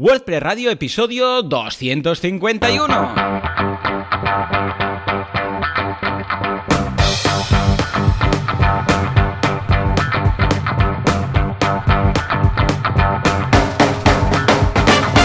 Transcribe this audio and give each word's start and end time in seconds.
WordPress 0.00 0.40
Radio, 0.40 0.70
episodio 0.70 1.42
251. 1.42 2.84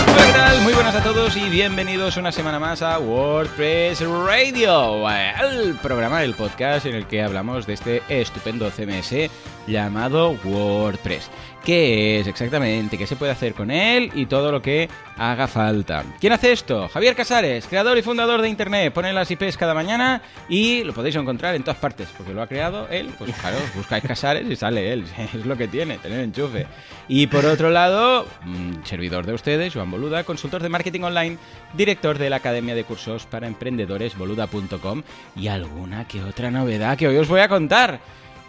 Hola, 0.09 0.25
¿qué 0.25 0.33
tal? 0.33 0.61
Muy 0.61 0.73
buenas 0.73 0.95
a 0.95 1.03
todos 1.03 1.37
y 1.37 1.47
bienvenidos 1.51 2.17
una 2.17 2.31
semana 2.31 2.57
más 2.57 2.81
a 2.81 2.97
WordPress 2.97 4.01
Radio, 4.01 5.07
el 5.07 5.75
programa 5.83 6.21
del 6.21 6.33
podcast 6.33 6.87
en 6.87 6.95
el 6.95 7.05
que 7.05 7.21
hablamos 7.21 7.67
de 7.67 7.73
este 7.73 8.01
estupendo 8.09 8.71
CMS 8.71 9.29
llamado 9.67 10.35
WordPress. 10.43 11.29
¿Qué 11.63 12.19
es 12.19 12.27
exactamente? 12.27 12.97
¿Qué 12.97 13.07
se 13.07 13.15
puede 13.15 13.31
hacer 13.31 13.53
con 13.53 13.71
él? 13.71 14.11
Y 14.15 14.25
todo 14.25 14.51
lo 14.51 14.61
que 14.61 14.89
haga 15.17 15.47
falta. 15.47 16.03
¿Quién 16.19 16.33
hace 16.33 16.51
esto? 16.51 16.89
Javier 16.89 17.15
Casares, 17.15 17.67
creador 17.67 17.97
y 17.97 18.01
fundador 18.01 18.41
de 18.41 18.49
Internet. 18.49 18.91
Pone 18.91 19.13
las 19.13 19.31
IPs 19.31 19.55
cada 19.55 19.73
mañana 19.73 20.21
y 20.49 20.83
lo 20.83 20.93
podéis 20.93 21.15
encontrar 21.15 21.55
en 21.55 21.63
todas 21.63 21.77
partes, 21.77 22.09
porque 22.17 22.33
lo 22.33 22.41
ha 22.41 22.47
creado 22.47 22.89
él. 22.89 23.13
Pues 23.17 23.33
claro, 23.39 23.57
buscáis 23.75 24.03
Casares 24.03 24.45
y 24.49 24.57
sale 24.57 24.91
él. 24.91 25.05
Es 25.33 25.45
lo 25.45 25.55
que 25.55 25.69
tiene, 25.69 25.99
tener 25.99 26.19
enchufe. 26.19 26.67
Y 27.07 27.27
por 27.27 27.45
otro 27.45 27.69
lado, 27.69 28.27
mm, 28.43 28.83
servidor 28.83 29.25
de 29.25 29.33
ustedes, 29.33 29.73
Joan 29.73 29.89
Boluda, 29.89 30.25
consultor 30.25 30.61
de 30.61 30.67
marketing 30.67 31.01
online, 31.03 31.37
director 31.73 32.17
de 32.17 32.29
la 32.29 32.35
Academia 32.37 32.75
de 32.75 32.83
Cursos 32.83 33.25
para 33.25 33.47
Emprendedores, 33.47 34.17
boluda.com 34.17 35.01
y 35.37 35.47
alguna 35.47 36.05
que 36.09 36.23
otra 36.23 36.51
novedad 36.51 36.97
que 36.97 37.07
hoy 37.07 37.15
os 37.15 37.29
voy 37.29 37.39
a 37.39 37.47
contar. 37.47 38.01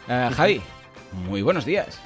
Ah, 0.08 0.30
Javi, 0.36 0.60
muy 1.28 1.42
buenos 1.42 1.64
días. 1.64 2.00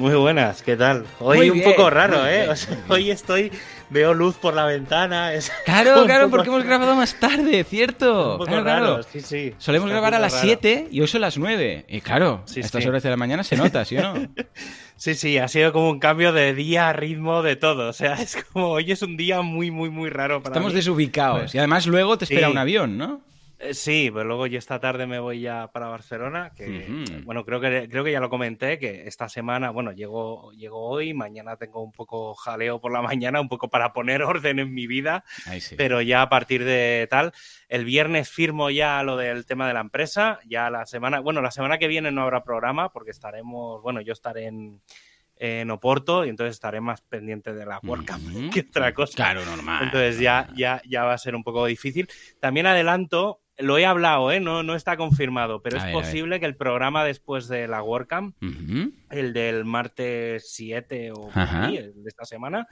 Muy 0.00 0.14
buenas, 0.14 0.62
¿qué 0.62 0.78
tal? 0.78 1.04
Hoy 1.18 1.36
Muy 1.36 1.50
un 1.50 1.58
bien, 1.58 1.70
poco 1.70 1.90
raro, 1.90 2.26
¿eh? 2.26 2.38
bien, 2.38 2.48
O 2.48 2.56
sea, 2.56 2.78
hoy 2.88 3.10
estoy, 3.10 3.52
veo 3.90 4.14
luz 4.14 4.36
por 4.36 4.54
la 4.54 4.64
ventana. 4.64 5.34
Es 5.34 5.52
Claro, 5.66 6.06
claro, 6.06 6.24
poco- 6.24 6.36
porque 6.36 6.48
hemos 6.48 6.64
grabado 6.64 6.94
más 6.94 7.20
tarde, 7.20 7.62
¿cierto? 7.64 8.32
un 8.32 8.38
poco 8.38 8.46
Claro, 8.46 8.64
raro, 8.64 8.86
claro. 8.86 9.02
sí, 9.02 9.20
sí. 9.20 9.54
Solemos 9.58 9.88
Está 9.88 9.92
grabar 10.00 10.14
a 10.14 10.18
las 10.18 10.32
raro. 10.32 10.44
7 10.46 10.88
y 10.90 11.02
hoy 11.02 11.06
son 11.06 11.20
las 11.20 11.36
9. 11.36 11.84
Y 11.86 12.00
claro, 12.00 12.42
Sí, 12.46 12.60
a 12.60 12.64
estas 12.64 12.82
sí. 12.82 12.88
horas 12.88 13.02
de 13.02 13.10
la 13.10 13.18
mañana 13.18 13.44
se 13.44 13.56
nota, 13.58 13.84
¿sí 13.84 13.98
o 13.98 14.02
no? 14.02 14.14
Sí, 14.96 15.14
sí, 15.14 15.36
ha 15.38 15.48
sido 15.48 15.70
como 15.72 15.88
un 15.90 15.98
cambio 15.98 16.32
de 16.32 16.54
día, 16.54 16.90
ritmo, 16.94 17.42
de 17.42 17.56
todo. 17.56 17.88
O 17.90 17.92
sea, 17.92 18.14
es 18.22 18.36
como 18.52 18.68
hoy 18.68 18.90
es 18.92 19.02
un 19.02 19.18
día 19.18 19.42
muy, 19.42 19.70
muy, 19.70 19.90
muy 19.90 20.08
raro 20.08 20.42
para 20.42 20.54
Estamos 20.54 20.72
mí. 20.72 20.76
desubicados. 20.76 21.54
Y 21.54 21.58
además 21.58 21.86
luego 21.86 22.16
te 22.16 22.24
espera 22.24 22.46
Sí. 22.46 22.52
un 22.52 22.58
avión, 22.58 22.96
¿no? 22.96 23.20
Eh, 23.60 23.74
Sí, 23.74 24.10
pero 24.12 24.24
luego 24.24 24.46
yo 24.46 24.58
esta 24.58 24.80
tarde 24.80 25.06
me 25.06 25.18
voy 25.18 25.40
ya 25.40 25.70
para 25.70 25.88
Barcelona, 25.88 26.52
que 26.56 27.04
bueno, 27.24 27.44
creo 27.44 27.60
que 27.60 27.88
creo 27.90 28.02
que 28.02 28.12
ya 28.12 28.20
lo 28.20 28.30
comenté, 28.30 28.78
que 28.78 29.06
esta 29.06 29.28
semana, 29.28 29.70
bueno, 29.70 29.92
llego, 29.92 30.50
llego 30.52 30.80
hoy, 30.80 31.12
mañana 31.12 31.56
tengo 31.56 31.82
un 31.82 31.92
poco 31.92 32.34
jaleo 32.34 32.80
por 32.80 32.90
la 32.92 33.02
mañana, 33.02 33.40
un 33.40 33.48
poco 33.48 33.68
para 33.68 33.92
poner 33.92 34.22
orden 34.22 34.58
en 34.58 34.72
mi 34.72 34.86
vida, 34.86 35.24
sí. 35.60 35.76
pero 35.76 36.00
ya 36.00 36.22
a 36.22 36.28
partir 36.30 36.64
de 36.64 37.06
tal, 37.10 37.32
el 37.68 37.84
viernes 37.84 38.30
firmo 38.30 38.70
ya 38.70 39.02
lo 39.02 39.16
del 39.16 39.44
tema 39.44 39.68
de 39.68 39.74
la 39.74 39.80
empresa, 39.80 40.40
ya 40.46 40.70
la 40.70 40.86
semana, 40.86 41.20
bueno, 41.20 41.42
la 41.42 41.50
semana 41.50 41.78
que 41.78 41.88
viene 41.88 42.10
no 42.10 42.22
habrá 42.22 42.42
programa 42.42 42.90
porque 42.92 43.10
estaremos, 43.10 43.82
bueno, 43.82 44.00
yo 44.00 44.12
estaré 44.14 44.46
en, 44.46 44.80
en 45.40 45.70
Oporto 45.70 46.24
y 46.24 46.28
entonces 46.28 46.54
estaré 46.54 46.80
más 46.80 47.00
pendiente 47.00 47.52
de 47.52 47.66
la 47.66 47.80
WordCamp 47.82 48.22
Ujú. 48.28 48.50
que 48.52 48.60
otra 48.60 48.92
cosa. 48.94 49.16
Claro, 49.16 49.44
normal. 49.44 49.84
Entonces 49.84 50.18
ya, 50.18 50.48
ya, 50.54 50.80
ya 50.86 51.04
va 51.04 51.14
a 51.14 51.18
ser 51.18 51.34
un 51.34 51.42
poco 51.42 51.66
difícil. 51.66 52.08
También 52.40 52.66
adelanto, 52.66 53.40
lo 53.60 53.78
he 53.78 53.86
hablado, 53.86 54.32
¿eh? 54.32 54.40
no, 54.40 54.62
no 54.62 54.74
está 54.74 54.96
confirmado, 54.96 55.62
pero 55.62 55.76
A 55.76 55.78
es 55.80 55.84
ver, 55.86 55.94
posible 55.94 56.40
que 56.40 56.46
el 56.46 56.56
programa 56.56 57.04
después 57.04 57.48
de 57.48 57.68
la 57.68 57.82
WordCamp, 57.82 58.36
el 59.10 59.32
del 59.32 59.64
martes 59.64 60.50
7 60.52 61.12
o 61.12 61.30
de 61.34 61.92
esta 62.06 62.24
semana, 62.24 62.66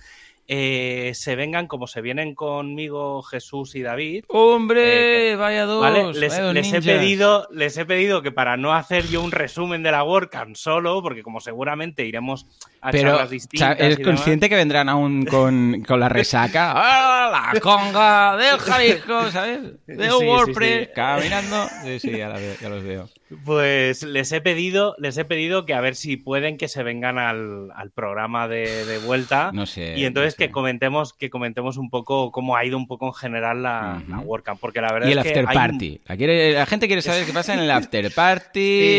eh, 0.50 1.12
se 1.14 1.36
vengan 1.36 1.66
como 1.66 1.86
se 1.86 2.00
vienen 2.00 2.34
conmigo 2.34 3.22
Jesús 3.22 3.74
y 3.74 3.82
David. 3.82 4.24
¡Hombre! 4.28 5.36
vaya 5.36 5.66
dos. 5.66 5.82
¿Vale? 5.82 6.12
Les, 6.14 6.32
vaya 6.32 6.44
dos 6.44 6.54
les 6.54 6.72
he 6.72 6.80
pedido, 6.82 7.46
les 7.52 7.76
he 7.76 7.84
pedido 7.84 8.22
que 8.22 8.32
para 8.32 8.56
no 8.56 8.72
hacer 8.72 9.06
yo 9.08 9.22
un 9.22 9.30
resumen 9.30 9.82
de 9.82 9.90
la 9.92 10.02
WordCamp 10.04 10.56
solo, 10.56 11.02
porque 11.02 11.22
como 11.22 11.40
seguramente 11.40 12.06
iremos 12.06 12.46
a 12.80 12.90
Pero, 12.90 13.10
charlas 13.10 13.28
cha- 13.28 13.32
distintas. 13.32 13.80
¿eres 13.80 13.98
demás, 13.98 14.14
consciente 14.14 14.48
que 14.48 14.56
vendrán 14.56 14.88
aún 14.88 15.26
con, 15.26 15.82
con 15.86 16.00
la 16.00 16.08
resaca? 16.08 16.72
¡Ah, 16.76 17.52
la 17.52 17.60
conga 17.60 18.36
del 18.36 18.58
Jalisco, 18.58 19.30
¿sabes? 19.30 19.60
Del 19.86 20.10
Sí, 20.10 20.16
sí, 20.18 20.24
WordPress, 20.26 20.86
sí. 20.86 20.92
caminando. 20.94 21.66
Sí, 21.84 22.00
sí, 22.00 22.10
ya, 22.16 22.28
la 22.28 22.38
veo- 22.38 22.56
ya 22.60 22.68
los 22.70 22.82
veo. 22.82 23.08
Pues 23.44 24.02
les 24.04 24.32
he 24.32 24.40
pedido, 24.40 24.94
les 24.98 25.18
he 25.18 25.24
pedido 25.24 25.66
que 25.66 25.74
a 25.74 25.80
ver 25.82 25.94
si 25.96 26.16
pueden 26.16 26.56
que 26.56 26.66
se 26.66 26.82
vengan 26.82 27.18
al, 27.18 27.70
al 27.74 27.90
programa 27.90 28.48
de, 28.48 28.86
de 28.86 28.98
vuelta. 28.98 29.50
No 29.52 29.66
sé. 29.66 29.98
y 29.98 30.04
entonces 30.06 30.34
no 30.34 30.36
sé. 30.38 30.46
que 30.46 30.50
comentemos, 30.50 31.12
que 31.12 31.28
comentemos 31.28 31.76
un 31.76 31.90
poco 31.90 32.32
cómo 32.32 32.56
ha 32.56 32.64
ido 32.64 32.78
un 32.78 32.86
poco 32.86 33.06
en 33.08 33.12
general 33.12 33.62
la, 33.62 34.00
Ujú. 34.02 34.10
la 34.10 34.18
WordCamp. 34.20 34.60
Porque 34.60 34.80
la 34.80 34.92
verdad 34.92 35.08
Y 35.08 35.12
el 35.12 35.18
es 35.18 35.24
que 35.24 35.30
after 35.30 35.46
hay 35.48 35.56
un- 35.56 35.62
party. 35.62 36.00
La, 36.06 36.16
quiere- 36.16 36.52
la 36.54 36.66
gente 36.66 36.86
quiere 36.86 37.02
saber 37.02 37.26
qué 37.26 37.32
pasa 37.34 37.52
en 37.52 37.60
el 37.60 37.70
after 37.70 38.10
party, 38.12 38.48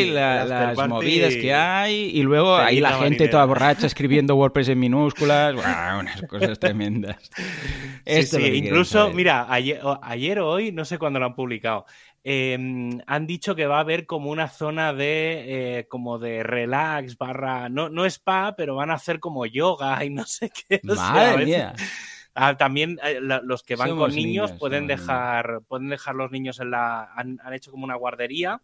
Sí, 0.06 0.10
la- 0.12 0.36
el 0.44 0.52
after 0.52 0.68
las 0.68 0.76
party. 0.76 0.90
movidas 0.94 1.36
que 1.36 1.54
hay, 1.54 1.96
y 2.14 2.22
luego 2.22 2.56
ahí 2.56 2.80
la 2.80 2.90
gente 2.92 3.04
marinera. 3.06 3.32
toda 3.32 3.46
borracha 3.46 3.88
escribiendo 3.88 4.36
WordPress 4.36 4.70
en 4.70 4.80
minúsculas. 4.80 5.56
Buah, 5.56 5.98
unas 6.00 6.22
cosas 6.24 6.60
tremendas. 6.60 7.18
Sí, 7.36 7.44
Esto 8.06 8.38
sí, 8.38 8.44
que 8.44 8.50
quieren 8.52 8.66
incluso, 8.68 9.12
mira, 9.12 9.48
ayer, 9.50 9.80
ayer 10.04 10.40
o 10.40 10.50
hoy, 10.50 10.72
no 10.72 10.86
sé 10.86 10.98
cuándo 11.00 11.20
lo 11.20 11.26
han 11.26 11.36
publicado, 11.36 11.86
eh, 12.24 12.58
han 13.08 13.28
dicho 13.28 13.56
que 13.56 13.68
va 13.68 13.78
a 13.78 13.82
haber 13.82 14.06
como 14.06 14.30
una 14.32 14.48
zona 14.50 14.94
de 14.94 15.80
eh, 15.80 15.88
como 15.88 16.20
de 16.20 16.44
relax 16.44 17.18
barra, 17.18 17.70
no, 17.70 17.90
no 17.90 18.06
spa, 18.06 18.56
pero 18.58 18.76
van 18.76 18.92
a 18.92 18.96
hacer 18.96 19.20
como 19.20 19.46
yoga 19.46 20.04
y 20.06 20.10
no 20.10 20.26
sé 20.26 20.50
qué. 20.52 20.82
o 20.88 20.96
sea, 20.96 21.32
a 21.32 21.36
veces-. 21.36 21.74
Ah, 22.36 22.56
también 22.56 23.00
eh, 23.04 23.20
la- 23.22 23.42
los 23.44 23.64
que 23.64 23.76
van 23.76 23.90
Somos 23.90 24.08
con 24.10 24.16
niños, 24.16 24.50
niños, 24.50 24.60
pueden 24.60 24.88
dejar 24.88 25.62
pueden 25.68 25.90
dejar 25.90 26.16
los 26.16 26.32
niños 26.32 26.60
en 26.60 26.72
la 26.72 27.12
han, 27.14 27.40
han 27.44 27.54
hecho 27.54 27.72
como 27.72 27.84
una 27.86 27.96
guardería 27.96 28.62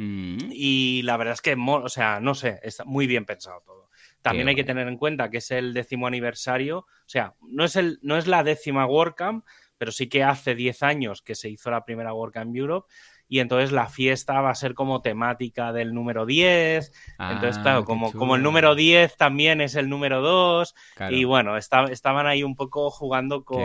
Mm. 0.00 0.38
y 0.52 1.02
la 1.02 1.16
verdad 1.16 1.34
es 1.34 1.40
que 1.40 1.56
o 1.58 1.88
sea 1.88 2.20
no 2.20 2.36
sé 2.36 2.60
está 2.62 2.84
muy 2.84 3.08
bien 3.08 3.24
pensado 3.24 3.60
todo 3.66 3.90
también 4.22 4.46
Qué 4.46 4.50
hay 4.50 4.54
que 4.54 4.62
tener 4.62 4.86
en 4.86 4.96
cuenta 4.96 5.28
que 5.28 5.38
es 5.38 5.50
el 5.50 5.74
décimo 5.74 6.06
aniversario 6.06 6.78
o 6.78 6.86
sea 7.06 7.34
no 7.40 7.64
es 7.64 7.74
el 7.74 7.98
no 8.02 8.16
es 8.16 8.28
la 8.28 8.44
décima 8.44 8.86
WordCamp 8.86 9.44
pero 9.78 9.92
sí 9.92 10.08
que 10.08 10.22
hace 10.24 10.54
10 10.54 10.82
años 10.82 11.22
que 11.22 11.34
se 11.34 11.48
hizo 11.48 11.70
la 11.70 11.84
primera 11.84 12.12
WordCamp 12.12 12.54
Europe 12.54 12.88
y 13.30 13.40
entonces 13.40 13.72
la 13.72 13.88
fiesta 13.88 14.40
va 14.40 14.50
a 14.50 14.54
ser 14.54 14.74
como 14.74 15.00
temática 15.02 15.72
del 15.72 15.94
número 15.94 16.26
10 16.26 16.92
entonces 17.18 17.58
Ah, 17.58 17.62
claro 17.62 17.80
qué 17.82 17.86
como, 17.86 18.12
como 18.12 18.36
el 18.36 18.42
número 18.42 18.74
10 18.74 19.16
también 19.16 19.60
es 19.60 19.74
el 19.74 19.88
número 19.88 20.20
2 20.22 20.74
Claro, 20.96 21.14
y 21.14 21.24
bueno, 21.24 21.56
esta- 21.56 21.84
estaban 21.84 22.26
ahí 22.26 22.42
un 22.42 22.56
poco 22.56 22.90
jugando 22.90 23.44
con. 23.44 23.58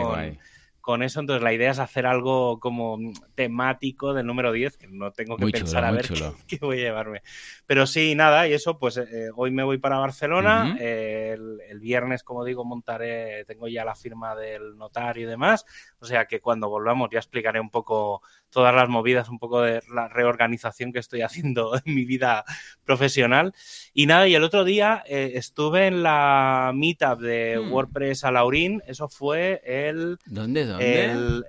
Con 0.84 1.02
eso. 1.02 1.18
Entonces, 1.18 1.42
la 1.42 1.54
idea 1.54 1.70
es 1.70 1.78
hacer 1.78 2.04
algo 2.04 2.60
como 2.60 2.98
temático 3.34 4.12
del 4.12 4.26
número 4.26 4.52
10, 4.52 4.76
que 4.76 4.86
no 4.86 5.12
tengo 5.12 5.36
que 5.36 5.44
Muy 5.44 5.52
pensar 5.52 5.82
chulo, 5.82 5.86
a 5.86 5.90
ver 5.90 6.06
qué, 6.06 6.44
qué 6.58 6.64
voy 6.64 6.80
a 6.80 6.82
llevarme. 6.82 7.22
Pero 7.64 7.86
sí, 7.86 8.14
nada, 8.14 8.46
y 8.46 8.52
eso, 8.52 8.78
pues 8.78 8.98
eh, 8.98 9.30
hoy 9.34 9.50
me 9.50 9.62
voy 9.62 9.78
para 9.78 9.96
Barcelona. 9.96 10.76
Eh, 10.78 11.32
el, 11.32 11.62
el 11.66 11.80
viernes, 11.80 12.22
como 12.22 12.44
digo, 12.44 12.66
montaré, 12.66 13.46
tengo 13.46 13.66
ya 13.66 13.82
la 13.82 13.94
firma 13.94 14.36
del 14.36 14.76
notario 14.76 15.22
y 15.22 15.30
demás. 15.30 15.64
O 16.00 16.04
sea 16.04 16.26
que 16.26 16.40
cuando 16.40 16.68
volvamos 16.68 17.08
ya 17.10 17.18
explicaré 17.18 17.60
un 17.60 17.70
poco 17.70 18.20
todas 18.54 18.74
las 18.74 18.88
movidas, 18.88 19.28
un 19.28 19.38
poco 19.38 19.60
de 19.60 19.82
la 19.92 20.08
reorganización 20.08 20.92
que 20.92 21.00
estoy 21.00 21.20
haciendo 21.20 21.74
en 21.84 21.94
mi 21.94 22.06
vida 22.06 22.44
profesional. 22.84 23.52
Y 23.92 24.06
nada, 24.06 24.26
y 24.28 24.34
el 24.34 24.44
otro 24.44 24.64
día 24.64 25.04
eh, 25.06 25.32
estuve 25.34 25.88
en 25.88 26.02
la 26.02 26.72
meetup 26.74 27.20
de 27.20 27.58
Hmm. 27.60 27.70
WordPress 27.72 28.24
a 28.24 28.30
Laurín, 28.30 28.82
eso 28.86 29.08
fue 29.10 29.60
el, 29.66 30.18
¿Dónde, 30.24 30.64
dónde? 30.64 31.04
el 31.04 31.44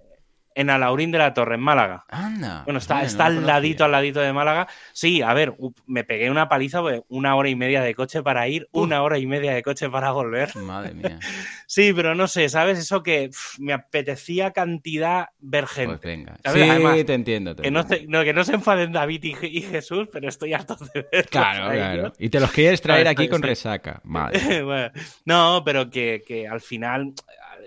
en 0.56 0.70
Alaurín 0.70 1.12
de 1.12 1.18
la 1.20 1.34
Torre, 1.34 1.56
en 1.56 1.62
Málaga. 1.62 2.06
Anda. 2.10 2.64
Bueno, 2.64 2.80
está, 2.80 3.04
no 3.04 3.24
al 3.24 3.46
ladito, 3.46 3.86
al 3.86 3.92
ladito 3.92 4.20
de 4.22 4.34
Málaga. 4.34 4.68
Sí, 4.94 5.22
a 5.22 5.34
ver, 5.34 5.54
me 5.86 6.04
pegué 6.04 6.32
una 6.32 6.50
paliza, 6.50 6.82
pues, 6.82 7.02
una 7.10 7.36
hora 7.36 7.50
y 7.50 7.56
media 7.56 7.82
de 7.82 7.94
coche 7.94 8.24
para 8.24 8.48
ir, 8.48 8.68
una 8.72 9.04
hora 9.04 9.18
y 9.20 9.26
media 9.28 9.54
de 9.54 9.62
coche 9.62 9.90
para 9.90 10.12
volver. 10.12 10.56
Madre 10.56 10.94
mía. 10.94 11.20
Sí, 11.68 11.94
pero 11.94 12.14
no 12.14 12.28
sé, 12.28 12.48
¿sabes? 12.48 12.78
Eso 12.78 13.02
que 13.02 13.32
me 13.58 13.74
apetecía 13.74 14.52
cantidad 14.52 15.30
ver 15.40 15.64
Pues 15.64 15.76
gente. 15.76 16.08
venga. 16.08 16.38
¿Sabes? 16.44 16.64
Sí, 16.64 16.70
Además, 16.70 17.06
te 17.06 17.14
entiendo. 17.16 17.56
te 17.56 17.64
Que 17.64 17.72
no, 17.72 17.80
entiendo. 17.82 18.06
se, 18.06 18.12
no, 18.20 18.24
que 18.24 18.34
no 18.34 18.44
se 18.44 18.54
enfaden 18.54 18.92
David 18.92 19.24
y, 19.24 19.34
Je- 19.34 19.50
y 19.52 19.62
Jesús, 19.64 20.08
pero 20.12 20.30
estoy 20.30 20.54
harto 20.54 20.76
de 20.94 21.02
verlos 21.12 21.32
Claro, 21.32 21.72
claro. 21.72 22.02
ellos. 22.02 22.14
Y 22.20 22.30
te 22.30 22.40
los 22.40 22.52
quieres 22.52 22.82
traer 22.82 23.08
aquí 23.08 23.24
estoy- 23.24 23.30
con 23.30 23.38
estoy- 23.44 23.50
resaca. 23.50 24.00
Vale. 24.04 24.40
Bueno, 24.64 24.92
no, 25.26 25.64
pero 25.66 25.90
que, 25.90 26.22
que 26.26 26.48
al 26.48 26.62
final 26.62 27.14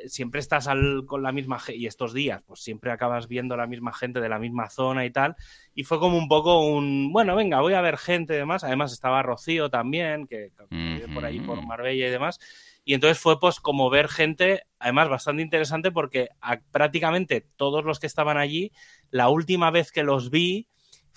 siempre 0.06 0.40
estás 0.40 0.68
al- 0.68 1.04
con 1.06 1.22
la 1.22 1.32
misma 1.32 1.58
gente 1.58 1.78
y 1.80 1.86
estos 1.86 2.12
días, 2.14 2.42
pues 2.46 2.60
siempre 2.60 2.90
acabas 2.92 3.28
viendo 3.28 3.56
la 3.56 3.66
misma 3.66 3.92
gente 3.92 4.20
de 4.20 4.28
la 4.28 4.38
misma 4.38 4.70
zona 4.70 5.04
y 5.04 5.10
tal. 5.10 5.36
Y 5.74 5.84
fue 5.84 5.98
como 5.98 6.16
un 6.18 6.28
poco 6.28 6.60
un, 6.66 7.12
bueno, 7.12 7.34
venga, 7.36 7.60
voy 7.60 7.74
a 7.74 7.80
ver 7.80 7.96
gente 7.98 8.34
y 8.34 8.38
demás. 8.38 8.64
Además 8.64 8.92
estaba 8.92 9.22
Rocío 9.22 9.70
también, 9.70 10.26
que, 10.26 10.50
que 10.56 10.64
vive 10.76 11.08
por 11.14 11.24
ahí, 11.24 11.40
por. 11.40 11.64
Marbella 11.66 12.06
y 12.06 12.10
demás. 12.10 12.38
Y 12.84 12.94
entonces 12.94 13.18
fue 13.18 13.38
pues 13.38 13.60
como 13.60 13.90
ver 13.90 14.08
gente, 14.08 14.62
además 14.78 15.08
bastante 15.08 15.42
interesante 15.42 15.90
porque 15.92 16.28
a- 16.40 16.60
prácticamente 16.70 17.46
todos 17.56 17.84
los 17.84 17.98
que 18.00 18.06
estaban 18.06 18.38
allí, 18.38 18.72
la 19.10 19.28
última 19.28 19.70
vez 19.70 19.92
que 19.92 20.02
los 20.02 20.30
vi 20.30 20.68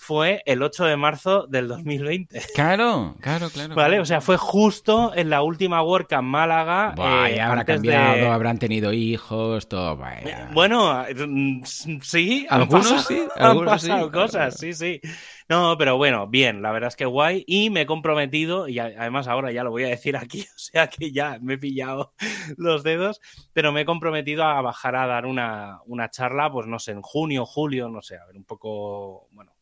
fue 0.02 0.42
el 0.46 0.62
8 0.62 0.84
de 0.84 0.96
marzo 0.96 1.46
del 1.46 1.68
2020. 1.68 2.40
Claro, 2.54 3.14
claro, 3.20 3.48
claro. 3.50 3.74
¿Vale? 3.76 4.00
O 4.00 4.04
sea, 4.04 4.20
fue 4.20 4.36
justo 4.36 5.12
en 5.14 5.30
la 5.30 5.42
última 5.42 5.80
WordCamp 5.82 6.26
Málaga. 6.26 6.92
Buah, 6.96 7.30
eh, 7.30 7.40
habrá 7.40 7.64
cambiado, 7.64 8.16
de- 8.16 8.28
habrán 8.28 8.58
tenido 8.58 8.92
hijos, 8.92 9.68
todo. 9.68 9.96
vaya. 9.96 10.50
Bueno, 10.52 11.04
mm, 11.26 11.62
sí, 12.02 12.46
han 12.50 12.62
Algunos 12.62 12.90
pasado, 12.90 13.02
sí, 13.02 13.22
han 13.36 13.42
algunos 13.46 13.80
sí, 13.80 13.88
pasado 13.88 14.10
claro, 14.10 14.26
cosas, 14.26 14.56
claro. 14.56 14.56
sí, 14.58 14.72
sí. 14.72 15.00
No, 15.48 15.76
pero 15.78 15.96
bueno, 15.96 16.26
bien, 16.26 16.62
la 16.62 16.72
verdad 16.72 16.88
es 16.88 16.96
que 16.96 17.04
guay. 17.04 17.44
Y 17.46 17.70
me 17.70 17.82
he 17.82 17.86
comprometido, 17.86 18.68
y 18.68 18.78
además 18.80 19.28
ahora 19.28 19.52
ya 19.52 19.62
lo 19.64 19.70
voy 19.70 19.84
a 19.84 19.88
decir 19.88 20.16
aquí, 20.16 20.40
o 20.56 20.58
sea 20.58 20.88
que 20.88 21.12
ya 21.12 21.38
me 21.40 21.54
he 21.54 21.58
pillado 21.58 22.12
los 22.56 22.82
dedos, 22.82 23.20
pero 23.52 23.70
me 23.72 23.82
he 23.82 23.84
comprometido 23.84 24.44
a 24.44 24.60
bajar 24.62 24.96
a 24.96 25.06
dar 25.06 25.26
una, 25.26 25.80
una 25.86 26.10
charla, 26.10 26.50
pues 26.50 26.66
no 26.66 26.78
sé, 26.78 26.92
en 26.92 27.02
junio, 27.02 27.46
julio, 27.46 27.88
no 27.88 28.02
sé, 28.02 28.16
a 28.16 28.26
ver, 28.26 28.36
un 28.36 28.44
poco, 28.44 29.28
bueno, 29.32 29.52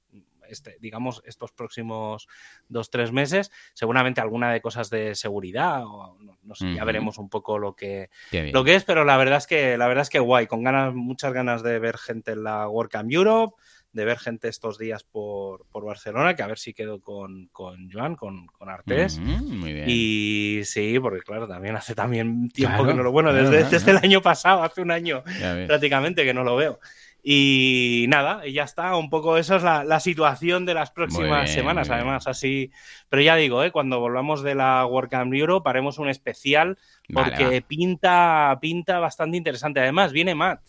este, 0.51 0.77
digamos, 0.81 1.23
estos 1.25 1.53
próximos 1.53 2.29
dos, 2.69 2.91
tres 2.91 3.13
meses, 3.13 3.51
seguramente 3.75 4.21
alguna 4.21 4.53
de 4.53 4.61
cosas 4.61 4.91
de 4.91 5.15
seguridad, 5.15 5.85
o 5.85 6.17
no, 6.21 6.39
no 6.43 6.55
sé, 6.55 6.75
ya 6.75 6.85
veremos 6.85 7.19
un 7.19 7.29
poco 7.29 7.59
lo 7.59 7.75
que, 7.75 8.11
lo 8.31 8.65
que 8.65 8.75
es, 8.75 8.85
pero 8.85 9.05
la 9.05 9.17
verdad 9.17 9.39
es 9.39 9.47
que 9.47 9.77
la 9.77 9.89
verdad 9.89 10.03
es 10.03 10.11
que 10.11 10.19
guay, 10.19 10.47
con 10.47 10.63
ganas, 10.63 10.95
muchas 10.95 11.33
ganas 11.33 11.63
de 11.63 11.79
ver 11.79 11.97
gente 11.99 12.33
en 12.33 12.45
la 12.45 12.69
WordCamp 12.69 13.11
Europe, 13.11 13.55
de 13.93 14.05
ver 14.05 14.19
gente 14.19 14.49
estos 14.49 14.79
días 14.79 15.03
por, 15.03 15.67
por 15.67 15.85
Barcelona, 15.85 16.37
que 16.37 16.43
a 16.43 16.47
ver 16.47 16.59
si 16.59 16.73
quedo 16.73 17.01
con, 17.01 17.49
con 17.49 17.91
Joan, 17.91 18.15
con, 18.15 18.47
con 18.47 18.69
Artés. 18.69 19.19
Muy 19.19 19.73
bien. 19.73 19.85
Y 19.89 20.61
sí, 20.65 20.99
porque 21.01 21.21
claro, 21.21 21.49
también 21.49 21.75
hace 21.77 21.95
también 21.95 22.49
tiempo 22.51 22.79
Claro, 22.79 22.91
que 22.91 22.95
no 22.95 23.03
lo 23.03 23.13
bueno, 23.13 23.31
claro, 23.31 23.51
desde, 23.51 23.63
claro, 23.63 23.71
desde 23.71 23.91
el 23.91 23.97
año 23.99 24.23
pasado, 24.23 24.63
hace 24.63 24.81
un 24.81 24.91
año 24.91 25.25
prácticamente 25.67 26.25
que 26.25 26.35
no 26.35 26.45
lo 26.45 26.57
veo. 26.57 26.79
Y 27.23 28.07
nada, 28.09 28.47
y 28.47 28.53
ya 28.55 28.65
está, 28.65 28.97
un 28.97 29.11
poco 29.11 29.37
esa 29.37 29.57
es 29.57 29.63
la, 29.63 29.85
la 29.85 30.01
situación 30.01 30.65
de 30.65 30.73
las 30.75 30.91
próximas 30.91 31.45
bien, 31.45 31.55
semanas, 31.55 31.91
además 31.91 32.27
así, 32.27 32.71
pero 33.11 33.21
ya 33.23 33.37
digo, 33.37 33.63
¿eh? 33.63 33.71
cuando 33.73 34.01
volvamos 34.01 34.43
de 34.43 34.55
la 34.55 34.87
WordCamp 34.87 35.35
Europe 35.35 35.69
haremos 35.69 35.99
un 35.99 36.09
especial 36.09 36.79
Vale, 37.11 37.31
porque 37.37 37.61
pinta, 37.63 38.57
pinta 38.61 38.99
bastante 39.01 39.37
interesante. 39.37 39.81
Además, 39.81 40.13
viene 40.13 40.35
Matt. 40.35 40.61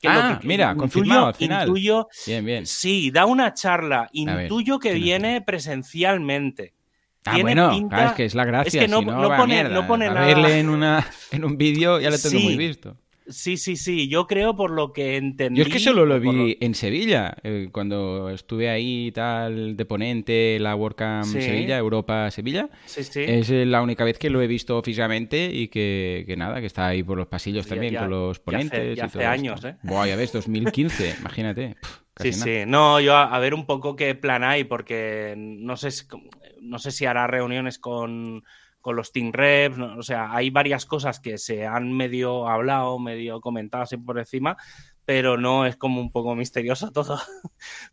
que 0.00 0.08
lo 0.08 0.14
Ah, 0.14 0.40
mira, 0.44 0.74
confirmado 0.74 1.26
al 1.28 1.34
final. 1.34 1.68
Intuyo, 1.68 2.08
Bien, 2.26 2.44
bien. 2.44 2.66
sí, 2.66 3.10
da 3.10 3.24
una 3.26 3.54
charla. 3.54 4.02
ver, 4.12 4.42
Intuyo 4.42 4.78
que 4.78 4.92
viene 4.94 5.40
presencialmente. 5.42 6.74
Ah, 7.26 7.32
Tiene 7.34 7.42
bueno, 7.42 7.70
pinta- 7.70 8.06
es 8.06 8.12
que 8.12 8.24
es 8.24 8.34
la 8.34 8.44
gracia. 8.46 8.80
es 8.80 8.86
que 8.86 8.90
no- 8.90 9.00
si 9.00 9.04
no, 9.04 9.36
pone- 9.36 9.64
no 9.64 9.86
pone 9.86 10.06
A 10.06 10.14
nada. 10.14 10.26
verle 10.26 10.58
en, 10.60 10.70
una, 10.70 11.06
en 11.30 11.44
un 11.44 11.58
vídeo 11.58 12.00
ya 12.00 12.08
lo 12.10 12.16
tengo 12.18 12.38
Sí. 12.38 12.44
muy 12.44 12.56
visto. 12.56 12.96
Sí, 13.30 13.56
sí, 13.56 13.76
sí. 13.76 14.08
Yo 14.08 14.26
creo 14.26 14.54
por 14.56 14.70
lo 14.70 14.92
que 14.92 15.16
entendí. 15.16 15.58
Yo 15.58 15.64
es 15.66 15.72
que 15.72 15.78
solo 15.78 16.04
lo 16.04 16.18
vi 16.20 16.56
en 16.60 16.74
Sevilla, 16.74 17.36
eh, 17.42 17.68
cuando 17.72 18.28
estuve 18.30 18.68
ahí 18.68 19.06
y 19.06 19.12
tal 19.12 19.76
de 19.76 19.84
ponente, 19.84 20.58
la 20.60 20.74
WordCamp 20.76 21.24
Sí. 21.24 21.40
Sevilla, 21.40 21.78
Europa 21.78 22.30
Sevilla. 22.30 22.68
Sí, 22.86 23.04
sí. 23.04 23.20
Es 23.26 23.50
eh, 23.50 23.64
la 23.66 23.82
única 23.82 24.04
vez 24.04 24.18
que 24.18 24.30
lo 24.30 24.42
he 24.42 24.46
visto 24.46 24.82
físicamente 24.82 25.50
y 25.52 25.68
que, 25.68 26.24
que 26.26 26.36
nada, 26.36 26.60
que 26.60 26.66
está 26.66 26.88
ahí 26.88 27.02
por 27.02 27.16
los 27.16 27.26
pasillos 27.28 27.64
Ya- 27.66 27.70
también 27.70 27.94
ya- 27.94 28.00
con 28.00 28.10
los 28.10 28.36
ya 28.38 28.40
hace- 28.40 28.44
ponentes. 28.44 28.96
ya 28.96 29.02
y 29.04 29.06
hace 29.06 29.18
todo 29.18 29.28
años, 29.28 29.54
esto. 29.56 29.68
¿eh? 29.68 29.76
Buah, 29.82 30.06
ya 30.08 30.16
ves, 30.16 30.32
2015, 30.32 31.14
imagínate. 31.20 31.76
Pff, 31.80 32.00
Sí, 32.20 32.30
nada. 32.32 32.44
sí. 32.44 32.50
No, 32.66 33.00
yo 33.00 33.14
a, 33.16 33.34
a 33.34 33.38
ver 33.38 33.54
un 33.54 33.64
poco 33.64 33.96
qué 33.96 34.14
plan 34.14 34.44
hay, 34.44 34.64
porque 34.64 35.34
no 35.38 35.78
sé 35.78 35.90
si, 35.90 36.04
no 36.60 36.78
sé 36.78 36.90
si 36.90 37.06
hará 37.06 37.26
reuniones 37.26 37.78
con, 37.78 38.44
con 38.80 38.96
los 38.96 39.12
team 39.12 39.32
reps, 39.32 39.76
no, 39.78 39.96
o 39.98 40.02
sea, 40.02 40.34
hay 40.34 40.50
varias 40.50 40.86
cosas 40.86 41.20
que 41.20 41.38
se 41.38 41.66
han 41.66 41.92
medio 41.92 42.48
hablado, 42.48 42.98
medio 42.98 43.40
comentado 43.40 43.82
así 43.84 43.96
por 43.96 44.18
encima, 44.18 44.56
pero 45.04 45.36
no 45.36 45.66
es 45.66 45.76
como 45.76 46.00
un 46.00 46.12
poco 46.12 46.34
misterioso 46.36 46.90
todo. 46.92 47.18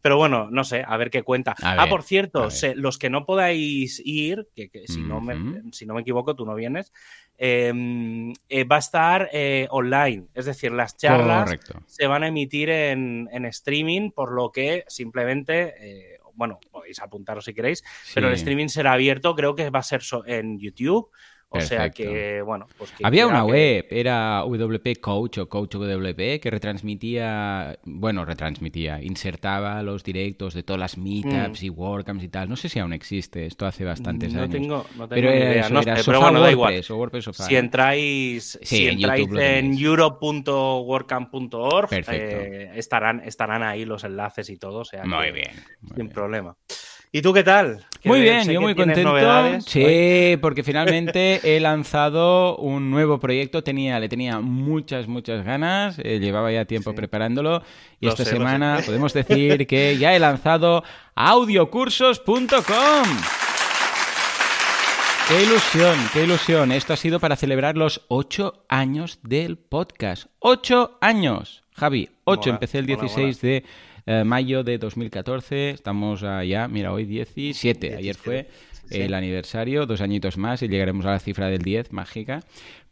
Pero 0.02 0.18
bueno, 0.18 0.50
no 0.52 0.64
sé, 0.64 0.84
a 0.88 0.96
ver 0.98 1.10
qué 1.10 1.24
cuenta. 1.24 1.56
Ah, 1.64 1.88
por 1.90 2.04
cierto, 2.04 2.50
se- 2.52 2.76
los 2.76 2.98
que 2.98 3.10
no 3.10 3.26
podáis 3.26 4.02
ir, 4.06 4.48
que, 4.56 4.70
que 4.70 4.88
si, 4.88 5.02
no 5.02 5.20
me, 5.22 5.34
si 5.72 5.86
no 5.86 5.94
me 5.96 6.02
equivoco, 6.02 6.36
tú 6.36 6.46
no 6.46 6.56
vienes, 6.56 6.94
eh, 7.38 8.34
eh, 8.50 8.64
va 8.64 8.78
a 8.78 8.80
estar 8.80 9.30
eh, 9.32 9.68
online, 9.72 10.26
es 10.34 10.46
decir, 10.46 10.72
las 10.72 10.98
charlas 10.98 11.44
Correcto. 11.46 11.82
se 11.86 12.08
van 12.08 12.24
a 12.24 12.28
emitir 12.28 12.70
en, 12.70 13.30
en 13.32 13.46
streaming, 13.46 14.12
por 14.12 14.32
lo 14.32 14.52
que 14.52 14.84
simplemente, 14.88 15.74
eh, 15.80 16.17
bueno, 16.38 16.60
podéis 16.72 17.00
apuntaros 17.00 17.44
si 17.46 17.54
queréis, 17.54 17.84
pero 18.14 18.28
el 18.28 18.36
streaming 18.36 18.68
será 18.68 18.94
abierto, 18.94 19.36
creo 19.36 19.56
que 19.56 19.70
va 19.72 19.80
a 19.80 19.84
ser 19.84 20.04
so- 20.04 20.24
en 20.26 20.60
YouTube. 20.60 21.10
O 21.50 21.62
sea 21.62 21.90
que, 21.92 22.42
bueno, 22.42 22.68
pues 22.78 22.92
que 22.92 23.06
Había 23.08 23.26
una 23.26 23.46
que- 23.46 23.52
web, 23.52 23.88
era 23.90 24.44
WP 24.46 24.98
Coach 24.98 25.38
o 25.38 25.48
Coach 25.48 25.76
WP, 25.76 26.40
que 26.42 26.52
retransmitía, 26.52 27.80
bueno, 27.86 28.26
retransmitía, 28.26 29.02
insertaba 29.02 29.82
los 29.82 30.04
directos 30.04 30.54
de 30.54 30.64
todas 30.64 30.80
las 30.80 30.98
meetups 30.98 31.64
y 31.64 31.70
WordCamps 31.70 32.24
y 32.24 32.28
tal. 32.28 32.50
No 32.50 32.58
sé 32.58 32.68
si 32.68 32.80
aún 32.80 32.92
existe, 32.92 33.46
esto 33.46 33.66
hace 33.66 33.86
bastantes 33.86 34.34
Mm. 34.34 34.36
no 34.36 34.42
años. 34.44 34.52
Tengo, 34.52 34.76
no 34.98 35.08
tengo 35.08 35.10
pero 35.10 35.30
era 35.32 35.52
idea, 35.52 35.62
eso, 35.62 35.74
no 35.74 35.80
era 35.82 35.96
pero 36.06 36.20
bueno, 36.22 36.40
da 36.42 36.52
igual. 36.52 36.74
WordPress 36.74 36.92
o 36.92 36.98
WordPress. 36.98 37.26
Si 37.38 37.56
entráis, 37.56 38.60
Sí, 38.62 38.76
si 38.78 38.88
en 38.88 38.94
entráis 38.96 39.28
en 39.28 39.78
Perfecto. 41.88 42.36
eh, 42.38 42.72
estarán, 42.76 43.22
estarán 43.22 43.64
ahí 43.64 43.86
los 43.86 44.04
enlaces 44.04 44.50
y 44.50 44.58
todo. 44.58 44.80
O 44.80 44.86
sea 44.86 45.06
Muy 45.06 45.32
bien. 45.32 45.52
muy 45.82 45.88
Sin 45.90 45.96
bien. 45.96 46.10
problema. 46.10 46.56
¿Y 47.12 47.22
tú 47.22 47.34
qué 47.34 47.44
tal? 47.44 47.86
Muy 48.04 48.22
bien, 48.22 48.48
yo 48.50 48.62
muy 48.62 48.76
contento. 48.76 49.10
novedades. 49.10 49.66
Sí, 49.66 50.38
porque 50.42 50.64
finalmente 50.64 51.40
he 51.44 51.60
lanzado 51.60 52.56
un 52.58 52.90
nuevo 52.92 53.20
proyecto. 53.20 53.64
Tenía, 53.64 54.00
le 54.00 54.08
tenía 54.08 54.40
muchas, 54.40 55.08
muchas 55.08 55.44
ganas. 55.44 55.98
eh, 56.00 56.20
llevaba 56.20 56.52
ya 56.52 56.66
tiempo 56.66 56.92
Sí. 56.92 56.96
preparándolo. 56.98 57.64
Y 58.00 58.06
Lo 58.06 58.12
esta 58.12 58.24
sé, 58.24 58.32
semana 58.32 58.80
podemos 58.86 59.14
decir 59.14 59.66
que 59.68 59.98
ya 59.98 60.16
he 60.16 60.20
lanzado 60.20 60.84
audiocursos.com. 61.16 63.08
Qué 65.28 65.44
ilusión, 65.44 65.98
qué 66.14 66.24
ilusión. 66.24 66.72
Esto 66.72 66.94
ha 66.94 66.98
sido 66.98 67.20
para 67.20 67.36
celebrar 67.36 67.76
los 67.76 68.06
ocho 68.08 68.64
años 68.70 69.20
del 69.24 69.58
podcast. 69.58 70.28
¡Ocho 70.40 70.98
años! 71.02 71.64
Javi, 71.74 72.10
ocho. 72.24 72.50
Empecé 72.52 72.78
el 72.80 72.86
mola, 72.88 73.02
16 73.02 73.42
de 73.42 73.66
eh, 74.08 74.24
mayo 74.24 74.64
de 74.64 74.78
2014. 74.78 75.72
Estamos 75.72 76.24
allá, 76.24 76.68
mira, 76.68 76.92
hoy 76.92 77.06
17. 77.06 77.96
Ayer 77.96 78.16
17, 78.16 78.24
fue 78.24 78.48
el 78.90 79.14
aniversario, 79.14 79.86
dos 79.86 80.02
añitos 80.02 80.38
más 80.38 80.64
y 80.64 80.68
llegaremos 80.68 81.06
a 81.06 81.12
la 81.12 81.20
cifra 81.20 81.50
del 81.50 81.62
10, 81.62 81.92
mágica. 81.92 82.42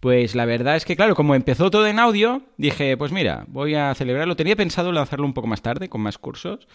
Pues 0.06 0.36
la 0.36 0.46
verdad 0.46 0.76
es 0.76 0.86
que, 0.86 0.96
claro, 0.96 1.16
como 1.16 1.34
empezó 1.34 1.72
todo 1.72 1.88
en 1.88 1.98
audio, 1.98 2.44
dije, 2.58 2.96
pues 2.96 3.12
mira, 3.12 3.44
voy 3.48 3.74
a 3.74 3.92
celebrarlo. 3.96 4.36
Tenía 4.36 4.56
pensado 4.56 4.92
lanzarlo 4.92 5.26
un 5.26 5.34
poco 5.34 5.48
más 5.48 5.64
tarde, 5.64 5.90
con 5.90 6.02
más 6.02 6.20
cursos, 6.20 6.68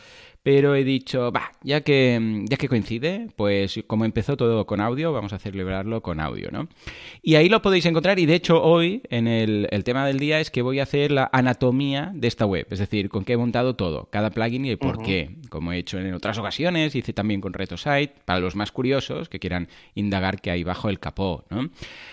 pero 0.43 0.75
he 0.75 0.85
dicho, 0.85 1.31
va, 1.31 1.53
ya 1.63 1.83
que, 1.83 2.45
ya 2.49 2.57
que 2.57 2.69
coincide, 2.69 3.29
pues 3.37 3.81
como 3.87 4.07
empezó 4.07 4.39
todo 4.39 4.67
con 4.67 4.81
audio, 4.81 5.13
vamos 5.13 5.35
a 5.35 5.39
celebrarlo 5.39 6.03
con 6.03 6.19
audio, 6.19 6.51
¿no? 6.51 6.69
Y 7.23 7.35
ahí 7.35 7.51
lo 7.51 7.61
podéis 7.61 7.85
encontrar 7.85 8.19
y 8.19 8.25
de 8.25 8.35
hecho 8.35 8.63
hoy 8.63 9.03
en 9.11 9.29
el, 9.29 9.69
el 9.71 9.85
tema 9.85 10.07
del 10.07 10.19
día 10.19 10.41
es 10.41 10.51
que 10.51 10.63
voy 10.63 10.81
a 10.81 10.85
hacer 10.85 11.11
la 11.11 11.29
anatomía 11.33 12.11
de 12.15 12.27
esta 12.27 12.47
web, 12.47 12.67
es 12.71 12.79
decir, 12.79 13.11
con 13.11 13.25
qué 13.25 13.35
he 13.35 13.37
montado 13.37 13.77
todo, 13.77 14.09
cada 14.11 14.31
plugin 14.31 14.65
y 14.65 14.71
el 14.71 14.79
por 14.79 15.03
qué, 15.03 15.37
como 15.51 15.73
he 15.73 15.79
hecho 15.79 15.99
en 15.99 16.15
otras 16.15 16.39
ocasiones, 16.39 16.95
hice 16.95 17.13
también 17.13 17.43
con 17.43 17.53
RetroSite, 17.53 18.15
para 18.25 18.41
los 18.41 18.57
más 18.57 18.73
curiosos 18.73 19.29
que 19.29 19.41
quieran 19.41 19.69
indagar 19.95 20.41
qué 20.41 20.51
hay 20.51 20.65
bajo 20.65 20.89
el 20.89 20.99
capó, 20.99 21.45
¿no? 21.51 21.69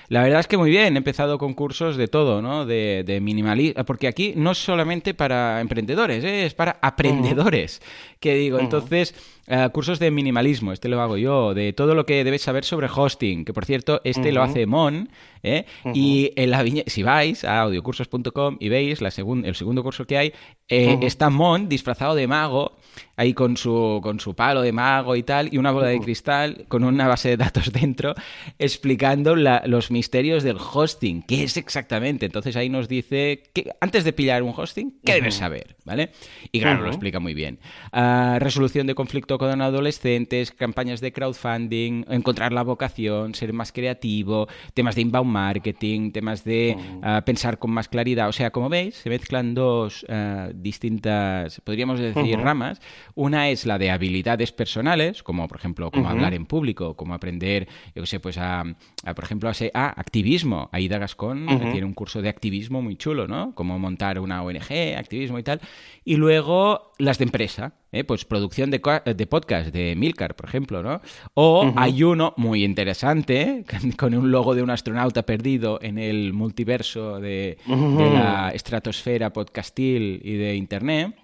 La 0.10 0.22
verdad 0.22 0.42
es 0.42 0.48
que 0.48 0.58
muy 0.58 0.70
bien, 0.70 0.98
he 0.98 1.02
empezado 1.08 1.38
con 1.38 1.54
cursos 1.54 1.96
de 1.96 2.10
todo, 2.10 2.42
¿no? 2.42 2.66
De, 2.66 3.04
de 3.06 3.22
minimalismo, 3.22 3.86
porque 3.86 4.08
aquí 4.08 4.34
no 4.36 4.52
es 4.52 4.58
solamente 4.58 5.14
para 5.14 5.62
emprendedores, 5.62 6.22
¿eh? 6.26 6.46
es 6.46 6.54
para 6.54 6.80
aprendedores, 6.82 7.82
que 8.20 8.36
digo, 8.36 8.60
entonces, 8.60 9.16
eh, 9.48 9.70
cursos 9.72 10.00
de 10.00 10.12
minimalismo, 10.12 10.74
este 10.74 10.90
lo 10.90 11.02
hago 11.02 11.16
yo, 11.18 11.54
de 11.54 11.72
todo 11.72 11.96
lo 11.96 12.06
que 12.06 12.26
debes 12.26 12.42
saber 12.42 12.66
sobre 12.66 12.88
hosting, 12.94 13.46
que 13.46 13.54
por 13.54 13.64
cierto, 13.64 14.02
este 14.04 14.34
lo 14.34 14.42
hace 14.44 14.66
Mon, 14.66 15.10
¿eh? 15.44 15.64
Y 15.94 16.34
en 16.36 16.50
la 16.52 16.66
si 16.88 17.04
vais 17.04 17.46
a 17.46 17.62
audiocursos.com 17.62 18.58
y 18.60 18.68
veis 18.68 19.00
la 19.02 19.10
segun- 19.12 19.46
el 19.46 19.56
segundo 19.56 19.82
curso 19.84 20.06
que 20.06 20.18
hay, 20.18 20.34
eh, 20.68 20.98
está 21.04 21.30
Mon 21.30 21.70
disfrazado 21.70 22.16
de 22.16 22.28
mago, 22.28 22.74
ahí 23.16 23.34
con 23.34 23.58
su, 23.58 24.00
con 24.04 24.20
su 24.20 24.36
palo 24.36 24.62
de 24.62 24.72
mago 24.72 25.16
y 25.16 25.24
tal, 25.24 25.50
y 25.54 25.58
una 25.58 25.72
bola 25.72 25.88
de 25.88 25.96
Ujú. 25.96 26.06
cristal 26.06 26.66
con 26.68 26.84
una 26.84 27.08
base 27.08 27.30
de 27.30 27.38
datos 27.38 27.72
dentro, 27.74 28.14
explicando 28.60 29.36
la- 29.36 29.64
los 29.66 29.92
misterios 29.92 30.44
del 30.44 30.58
hosting, 30.58 31.22
qué 31.24 31.44
es 31.44 31.58
exactamente. 31.58 32.26
Entonces 32.26 32.56
ahí 32.56 32.70
nos 32.70 32.88
dice, 32.88 33.44
que, 33.54 33.72
antes 33.82 34.04
de 34.04 34.14
pillar 34.14 34.44
un 34.44 34.54
hosting, 34.56 35.00
¿qué 35.04 35.14
debes 35.14 35.36
saber? 35.36 35.76
¿Vale? 35.86 36.12
Y 36.52 36.60
claro, 36.60 36.82
lo 36.82 36.88
explica 36.90 37.20
muy 37.20 37.34
bien. 37.34 37.60
Ah, 37.92 38.38
resolución 38.40 38.88
de 38.88 38.96
conflicto 38.96 39.38
con 39.38 39.62
adolescentes, 39.62 40.52
campañas 40.52 41.02
de 41.02 41.12
crowdfunding, 41.12 42.06
encontrar 42.10 42.52
la 42.52 42.64
vocación, 42.64 43.34
ser 43.36 43.54
más 43.54 43.72
creativo, 43.72 44.48
temas 44.74 44.96
de 44.96 45.02
inbound 45.02 45.32
marketing, 45.32 46.12
temas 46.12 46.44
de 46.44 46.78
ah, 47.02 47.22
pensar 47.26 47.58
con 47.60 47.72
más 47.72 47.88
claridad. 47.88 48.28
O 48.30 48.34
sea, 48.34 48.52
como 48.52 48.70
veis, 48.70 48.96
se 48.96 49.10
mezclan 49.10 49.54
dos 49.54 50.06
ah, 50.10 50.50
distintas, 50.54 51.62
podríamos 51.62 52.00
decir, 52.00 52.40
ramas. 52.40 52.80
Una 53.16 53.50
es 53.50 53.66
la 53.66 53.78
de 53.78 53.92
habilidades 53.92 54.52
personales, 54.52 55.24
como 55.24 55.48
por 55.48 55.58
ejemplo, 55.58 55.92
cómo 55.92 56.10
hablar 56.10 56.34
en 56.34 56.46
público, 56.46 56.96
cómo 56.96 57.14
aprender, 57.14 57.68
yo 57.96 58.04
qué 58.04 58.08
sé, 58.08 58.20
pues 58.20 58.38
a, 58.38 58.64
a, 59.04 59.14
por 59.16 59.24
ejemplo, 59.24 59.50
a, 59.50 59.54
a 59.74 59.88
activismo. 60.00 60.70
Aida 60.72 60.98
Gascón 60.98 61.48
Ujú. 61.50 61.72
tiene 61.72 61.86
un 61.86 61.94
curso 61.94 62.22
de 62.22 62.30
activismo 62.30 62.82
muy 62.82 62.96
chulo, 62.96 63.28
¿no? 63.28 63.54
Cómo 63.56 63.80
montar 63.80 64.20
una 64.20 64.44
ONG, 64.44 64.96
activismo 64.98 65.40
y 65.40 65.44
tal. 65.44 65.62
Y 66.06 66.16
luego 66.16 66.94
las 66.98 67.18
de 67.18 67.26
empresa, 67.26 67.74
¿eh? 67.92 68.04
pues 68.04 68.26
producción 68.26 68.72
de, 68.72 68.82
de, 69.16 69.28
podcast 69.28 69.74
de 69.74 69.96
Milcar, 69.96 70.36
por 70.36 70.48
ejemplo, 70.48 70.84
¿no? 70.84 71.02
O 71.34 71.74
hay 71.76 72.04
uno 72.04 72.34
muy 72.38 72.64
interesante, 72.64 73.66
con 73.98 74.14
un 74.14 74.32
logo 74.32 74.56
de 74.56 74.64
un 74.64 74.70
astronauta 74.70 75.24
perdido 75.24 75.80
en 75.82 75.98
el 75.98 76.34
multiverso 76.34 77.20
de, 77.20 77.58
de 77.66 78.10
la 78.10 78.52
estratosfera 78.54 79.32
podcastil 79.34 80.22
y 80.24 80.34
de 80.34 80.56
Internet 80.56 81.16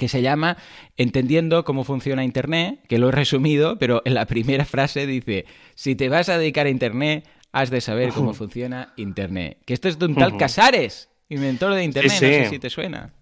que 0.00 0.08
se 0.08 0.22
llama 0.22 0.56
Entendiendo 0.96 1.62
cómo 1.62 1.84
funciona 1.84 2.24
Internet, 2.24 2.80
que 2.88 2.98
lo 2.98 3.10
he 3.10 3.12
resumido, 3.12 3.78
pero 3.78 4.00
en 4.06 4.14
la 4.14 4.24
primera 4.24 4.64
frase 4.64 5.06
dice, 5.06 5.44
si 5.74 5.94
te 5.94 6.08
vas 6.08 6.30
a 6.30 6.38
dedicar 6.38 6.66
a 6.66 6.70
Internet, 6.70 7.28
has 7.52 7.68
de 7.68 7.82
saber 7.82 8.10
cómo 8.10 8.32
funciona 8.32 8.94
Internet. 8.96 9.58
Que 9.66 9.74
esto 9.74 9.88
es 9.88 9.98
de 9.98 10.06
un 10.06 10.14
tal 10.14 10.38
Casares, 10.38 11.10
inventor 11.28 11.74
de 11.74 11.84
Internet, 11.84 12.12
no 12.12 12.18
sé 12.18 12.48
si 12.48 12.58
te 12.58 12.70
suena. 12.70 13.12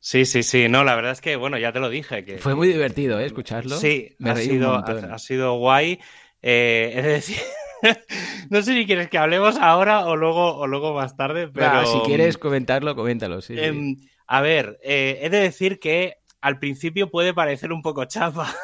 Sí, 0.00 0.24
sí, 0.24 0.42
sí. 0.42 0.68
No, 0.70 0.84
la 0.84 0.94
verdad 0.94 1.12
es 1.12 1.20
que, 1.20 1.36
bueno, 1.36 1.58
ya 1.58 1.72
te 1.72 1.80
lo 1.80 1.90
dije. 1.90 2.24
Que... 2.24 2.38
Fue 2.38 2.54
muy 2.54 2.68
divertido, 2.68 3.20
¿eh? 3.20 3.26
Escucharlo. 3.26 3.76
Sí, 3.76 4.16
ha, 4.24 4.36
sido, 4.36 4.74
ha, 4.74 5.18
sido 5.18 5.58
guay. 5.58 5.98
Eh, 6.40 6.92
es 6.96 7.04
decir, 7.04 7.36
no 8.50 8.62
sé 8.62 8.74
si 8.74 8.86
quieres 8.86 9.08
que 9.08 9.18
hablemos 9.18 9.56
ahora 9.58 10.06
o 10.06 10.16
luego, 10.16 10.56
o 10.56 10.66
luego 10.66 10.94
más 10.94 11.16
tarde, 11.16 11.48
pero... 11.48 11.84
si 11.84 11.98
quieres 12.06 12.38
comentarlo, 12.38 12.94
coméntalo, 12.94 13.42
sí. 13.42 13.54
Em, 13.58 13.96
a 14.26 14.40
ver, 14.40 14.78
eh, 14.82 15.20
he 15.22 15.30
de 15.30 15.38
decir 15.38 15.78
que 15.78 16.18
al 16.40 16.58
principio 16.58 17.10
puede 17.10 17.34
parecer 17.34 17.72
un 17.72 17.82
poco 17.82 18.04
chapa. 18.04 18.54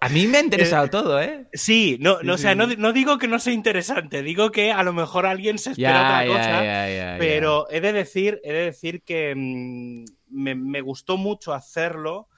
A 0.00 0.08
mí 0.08 0.26
me 0.26 0.38
ha 0.38 0.40
interesado 0.40 0.86
eh, 0.86 0.88
todo, 0.88 1.20
¿eh? 1.20 1.46
Sí, 1.52 1.98
no, 2.00 2.20
no, 2.22 2.34
o 2.34 2.38
sea, 2.38 2.54
no, 2.54 2.92
digo 2.92 3.18
que 3.18 3.28
no 3.28 3.38
sea 3.38 3.52
interesante, 3.52 4.22
digo 4.22 4.50
que 4.50 4.72
a 4.72 4.82
lo 4.82 4.92
mejor 4.92 5.26
alguien 5.26 5.58
se 5.58 5.70
espera 5.70 6.02
otra 6.02 6.26
cosa, 6.26 7.16
pero 7.18 7.68
he 7.70 7.80
de 7.80 7.92
decir, 7.92 8.40
he 8.42 8.52
de 8.52 8.64
decir 8.64 9.02
que 9.02 9.34
mm, 9.36 10.04
me, 10.30 10.80
gustó 10.80 11.16
mucho 11.16 11.52
hacerlo, 11.52 12.28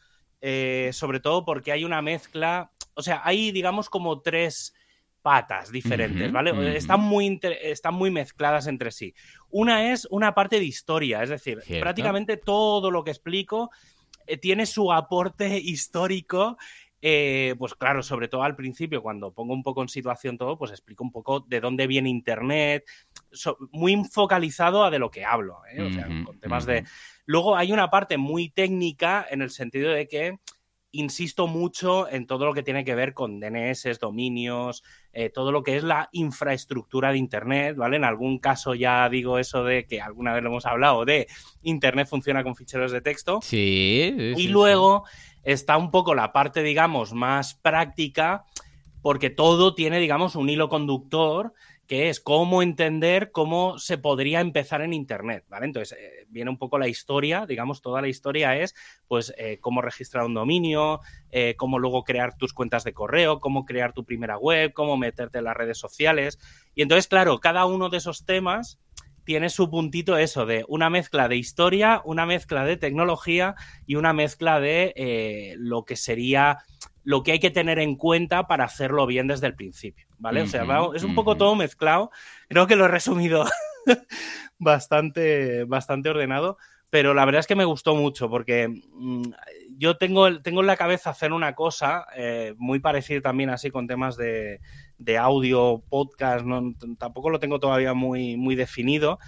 eh, 0.40 0.90
sobre 0.92 1.20
todo 1.20 1.44
porque 1.44 1.72
hay 1.72 1.84
una 1.84 2.02
mezcla, 2.02 2.72
o 2.94 3.02
sea, 3.02 3.22
hay 3.24 3.52
digamos 3.52 3.88
como 3.88 4.20
tres 4.20 4.74
patas 5.22 5.70
diferentes, 5.70 6.30
¿vale? 6.32 6.76
están, 6.76 7.00
muy 7.00 7.38
están 7.62 7.94
muy 7.94 8.10
mezcladas 8.10 8.66
entre 8.66 8.90
sí. 8.90 9.14
Una 9.50 9.92
es 9.92 10.06
una 10.10 10.34
parte 10.34 10.58
de 10.58 10.64
historia, 10.64 11.22
es 11.22 11.30
decir, 11.30 11.60
prácticamente 11.80 12.36
todo 12.36 12.90
lo 12.90 13.04
que 13.04 13.10
explico 13.10 13.70
eh, 14.26 14.36
tiene 14.36 14.66
su 14.66 14.92
aporte 14.92 15.58
histórico. 15.62 16.56
Eh, 17.02 17.54
pues 17.58 17.74
claro, 17.74 18.02
sobre 18.02 18.28
todo 18.28 18.42
al 18.42 18.56
principio, 18.56 19.02
cuando 19.02 19.32
pongo 19.32 19.54
un 19.54 19.62
poco 19.62 19.80
en 19.80 19.88
situación 19.88 20.36
todo, 20.36 20.58
pues 20.58 20.70
explico 20.70 21.02
un 21.02 21.10
poco 21.10 21.40
de 21.40 21.58
dónde 21.58 21.86
viene 21.86 22.10
Internet, 22.10 22.84
muy 23.72 24.04
focalizado 24.04 24.84
a 24.84 24.90
de 24.90 24.98
lo 24.98 25.10
que 25.10 25.24
hablo, 25.24 25.62
¿eh? 25.72 25.80
o 25.80 25.90
sea, 25.90 26.06
con 26.24 26.38
temas 26.38 26.66
de... 26.66 26.84
Luego 27.24 27.56
hay 27.56 27.72
una 27.72 27.88
parte 27.88 28.18
muy 28.18 28.50
técnica 28.50 29.26
en 29.30 29.40
el 29.40 29.48
sentido 29.48 29.90
de 29.92 30.08
que 30.08 30.38
insisto 30.92 31.46
mucho 31.46 32.08
en 32.08 32.26
todo 32.26 32.46
lo 32.46 32.54
que 32.54 32.62
tiene 32.62 32.84
que 32.84 32.94
ver 32.94 33.14
con 33.14 33.40
DNS, 33.40 33.98
dominios, 34.00 34.82
eh, 35.12 35.30
todo 35.30 35.52
lo 35.52 35.62
que 35.62 35.76
es 35.76 35.84
la 35.84 36.08
infraestructura 36.12 37.12
de 37.12 37.18
Internet, 37.18 37.76
¿vale? 37.76 37.96
En 37.96 38.04
algún 38.04 38.38
caso 38.38 38.74
ya 38.74 39.08
digo 39.08 39.38
eso 39.38 39.64
de 39.64 39.86
que 39.86 40.00
alguna 40.00 40.32
vez 40.32 40.42
lo 40.42 40.50
hemos 40.50 40.66
hablado, 40.66 41.04
de 41.04 41.28
Internet 41.62 42.08
funciona 42.08 42.42
con 42.42 42.56
ficheros 42.56 42.92
de 42.92 43.00
texto. 43.00 43.40
Sí. 43.42 44.14
y 44.36 44.48
luego 44.48 45.04
está 45.42 45.76
un 45.76 45.90
poco 45.90 46.14
la 46.14 46.32
parte, 46.32 46.62
digamos, 46.62 47.12
más 47.12 47.54
práctica, 47.54 48.44
porque 49.02 49.30
todo 49.30 49.74
tiene, 49.74 49.98
digamos, 49.98 50.34
un 50.34 50.50
hilo 50.50 50.68
conductor 50.68 51.54
que 51.90 52.08
es 52.08 52.20
cómo 52.20 52.62
entender 52.62 53.32
cómo 53.32 53.76
se 53.80 53.98
podría 53.98 54.40
empezar 54.40 54.80
en 54.80 54.92
Internet, 54.92 55.44
¿vale? 55.48 55.66
Entonces, 55.66 55.98
eh, 55.98 56.24
viene 56.28 56.48
un 56.48 56.56
poco 56.56 56.78
la 56.78 56.86
historia, 56.86 57.46
digamos, 57.46 57.82
toda 57.82 58.00
la 58.00 58.06
historia 58.06 58.56
es, 58.56 58.76
pues, 59.08 59.34
eh, 59.36 59.58
cómo 59.60 59.82
registrar 59.82 60.24
un 60.24 60.34
dominio, 60.34 61.00
eh, 61.32 61.56
cómo 61.56 61.80
luego 61.80 62.04
crear 62.04 62.36
tus 62.36 62.52
cuentas 62.52 62.84
de 62.84 62.92
correo, 62.92 63.40
cómo 63.40 63.64
crear 63.64 63.92
tu 63.92 64.04
primera 64.04 64.38
web, 64.38 64.72
cómo 64.72 64.96
meterte 64.96 65.38
en 65.38 65.44
las 65.46 65.56
redes 65.56 65.78
sociales. 65.78 66.38
Y 66.76 66.82
entonces, 66.82 67.08
claro, 67.08 67.40
cada 67.40 67.66
uno 67.66 67.88
de 67.88 67.96
esos 67.96 68.24
temas 68.24 68.78
tiene 69.24 69.50
su 69.50 69.68
puntito 69.68 70.16
eso 70.16 70.46
de 70.46 70.64
una 70.68 70.90
mezcla 70.90 71.26
de 71.26 71.38
historia, 71.38 72.02
una 72.04 72.24
mezcla 72.24 72.64
de 72.64 72.76
tecnología 72.76 73.56
y 73.84 73.96
una 73.96 74.12
mezcla 74.12 74.60
de 74.60 75.56
lo 75.58 75.84
que 75.84 75.96
sería 75.96 76.58
lo 77.02 77.22
que 77.22 77.32
hay 77.32 77.40
que 77.40 77.50
tener 77.50 77.78
en 77.78 77.96
cuenta 77.96 78.46
para 78.46 78.64
hacerlo 78.64 79.06
bien 79.06 79.26
desde 79.26 79.46
el 79.46 79.54
principio, 79.54 80.06
¿vale? 80.20 80.42
o 80.42 80.46
sea, 80.46 80.64
es 80.94 81.02
un 81.02 81.14
poco 81.14 81.36
todo 81.36 81.56
mezclado. 81.56 82.10
Creo 82.48 82.66
que 82.66 82.76
lo 82.76 82.84
he 82.84 82.88
resumido 82.88 83.44
bastante, 84.58 85.64
bastante 85.64 86.10
ordenado, 86.10 86.58
pero 86.90 87.14
la 87.14 87.24
verdad 87.24 87.40
es 87.40 87.46
que 87.46 87.56
me 87.56 87.64
gustó 87.64 87.94
mucho 87.96 88.28
porque 88.28 88.68
mm, 88.68 89.22
yo 89.78 89.96
tengo, 89.96 90.40
tengo 90.42 90.60
en 90.60 90.66
la 90.66 90.76
cabeza 90.76 91.10
hacer 91.10 91.32
una 91.32 91.54
cosa 91.54 92.06
eh, 92.14 92.54
muy 92.58 92.78
parecida 92.78 93.20
también 93.20 93.50
así 93.50 93.70
con 93.70 93.86
temas 93.86 94.16
de, 94.16 94.60
audio, 95.18 95.82
podcast, 95.88 96.44
tampoco 96.98 97.30
lo 97.30 97.40
tengo 97.40 97.58
todavía 97.58 97.94
muy, 97.94 98.36
muy 98.36 98.54
definido. 98.54 99.18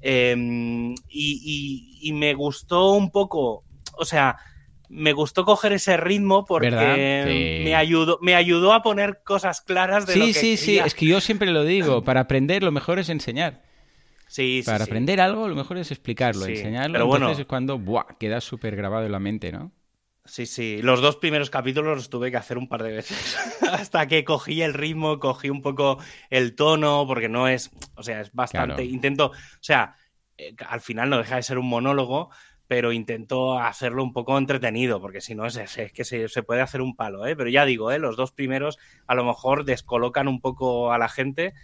Em, 0.00 0.94
y 1.08 2.12
me 2.14 2.34
gustó 2.34 2.92
un 2.92 3.10
poco, 3.10 3.64
o 3.98 4.04
sea, 4.04 4.36
me 4.88 5.12
gustó 5.12 5.44
coger 5.44 5.72
ese 5.72 5.96
ritmo 5.96 6.44
porque 6.44 7.62
me, 7.64 7.74
ayudó, 7.74 8.18
me 8.22 8.34
ayudó 8.34 8.72
a 8.72 8.82
poner 8.82 9.22
cosas 9.24 9.60
claras 9.60 10.06
de 10.06 10.12
sí, 10.12 10.18
lo 10.18 10.26
que 10.26 10.32
Sí, 10.34 10.56
sí, 10.56 10.64
sí, 10.64 10.78
es 10.78 10.94
que 10.94 11.06
yo 11.06 11.20
siempre 11.20 11.50
lo 11.50 11.64
digo, 11.64 12.02
para 12.04 12.20
aprender 12.20 12.62
lo 12.62 12.72
mejor 12.72 12.98
es 12.98 13.08
enseñar. 13.08 13.62
Sí, 14.28 14.62
Para 14.66 14.84
aprender 14.84 15.20
algo 15.20 15.48
lo 15.48 15.54
mejor 15.54 15.78
es 15.78 15.90
explicarlo, 15.92 16.46
enseñarlo, 16.46 16.94
pero 16.94 17.04
entonces 17.04 17.20
bueno, 17.20 17.40
es 17.40 17.46
cuando 17.46 17.78
buah, 17.78 18.16
queda 18.18 18.40
súper 18.40 18.74
grabado 18.74 19.06
en 19.06 19.12
la 19.12 19.20
mente, 19.20 19.52
¿no? 19.52 19.72
Sí, 20.26 20.46
sí, 20.46 20.82
los 20.82 21.00
dos 21.00 21.16
primeros 21.16 21.50
capítulos 21.50 21.96
los 21.96 22.10
tuve 22.10 22.32
que 22.32 22.36
hacer 22.36 22.58
un 22.58 22.68
par 22.68 22.82
de 22.82 22.92
veces 22.92 23.38
hasta 23.70 24.08
que 24.08 24.24
cogí 24.24 24.62
el 24.62 24.74
ritmo, 24.74 25.20
cogí 25.20 25.48
un 25.50 25.62
poco 25.62 25.98
el 26.30 26.56
tono, 26.56 27.04
porque 27.06 27.28
no 27.28 27.46
es, 27.46 27.70
o 27.94 28.02
sea, 28.02 28.20
es 28.20 28.32
bastante, 28.32 28.84
intento, 28.84 29.26
o 29.26 29.32
sea, 29.60 29.94
eh, 30.36 30.54
al 30.68 30.80
final 30.80 31.10
no 31.10 31.18
deja 31.18 31.36
de 31.36 31.42
ser 31.44 31.58
un 31.58 31.68
monólogo, 31.68 32.30
pero 32.68 32.92
intento 32.92 33.58
hacerlo 33.58 34.02
un 34.02 34.12
poco 34.12 34.36
entretenido, 34.38 35.00
porque 35.00 35.20
si 35.20 35.34
no 35.34 35.46
es, 35.46 35.56
es, 35.56 35.92
que 35.92 36.04
se, 36.04 36.28
se, 36.28 36.42
puede 36.42 36.60
hacer 36.60 36.80
un 36.80 36.96
palo, 36.96 37.26
¿eh? 37.26 37.36
Pero 37.36 37.48
ya 37.48 37.64
digo, 37.64 37.92
¿eh? 37.92 37.98
los 37.98 38.16
dos 38.16 38.32
primeros 38.32 38.78
a 39.06 39.14
lo 39.14 39.24
mejor 39.24 39.64
descolocan 39.64 40.28
un 40.28 40.40
poco 40.40 40.92
a 40.92 40.98
la 40.98 41.08
gente, 41.08 41.54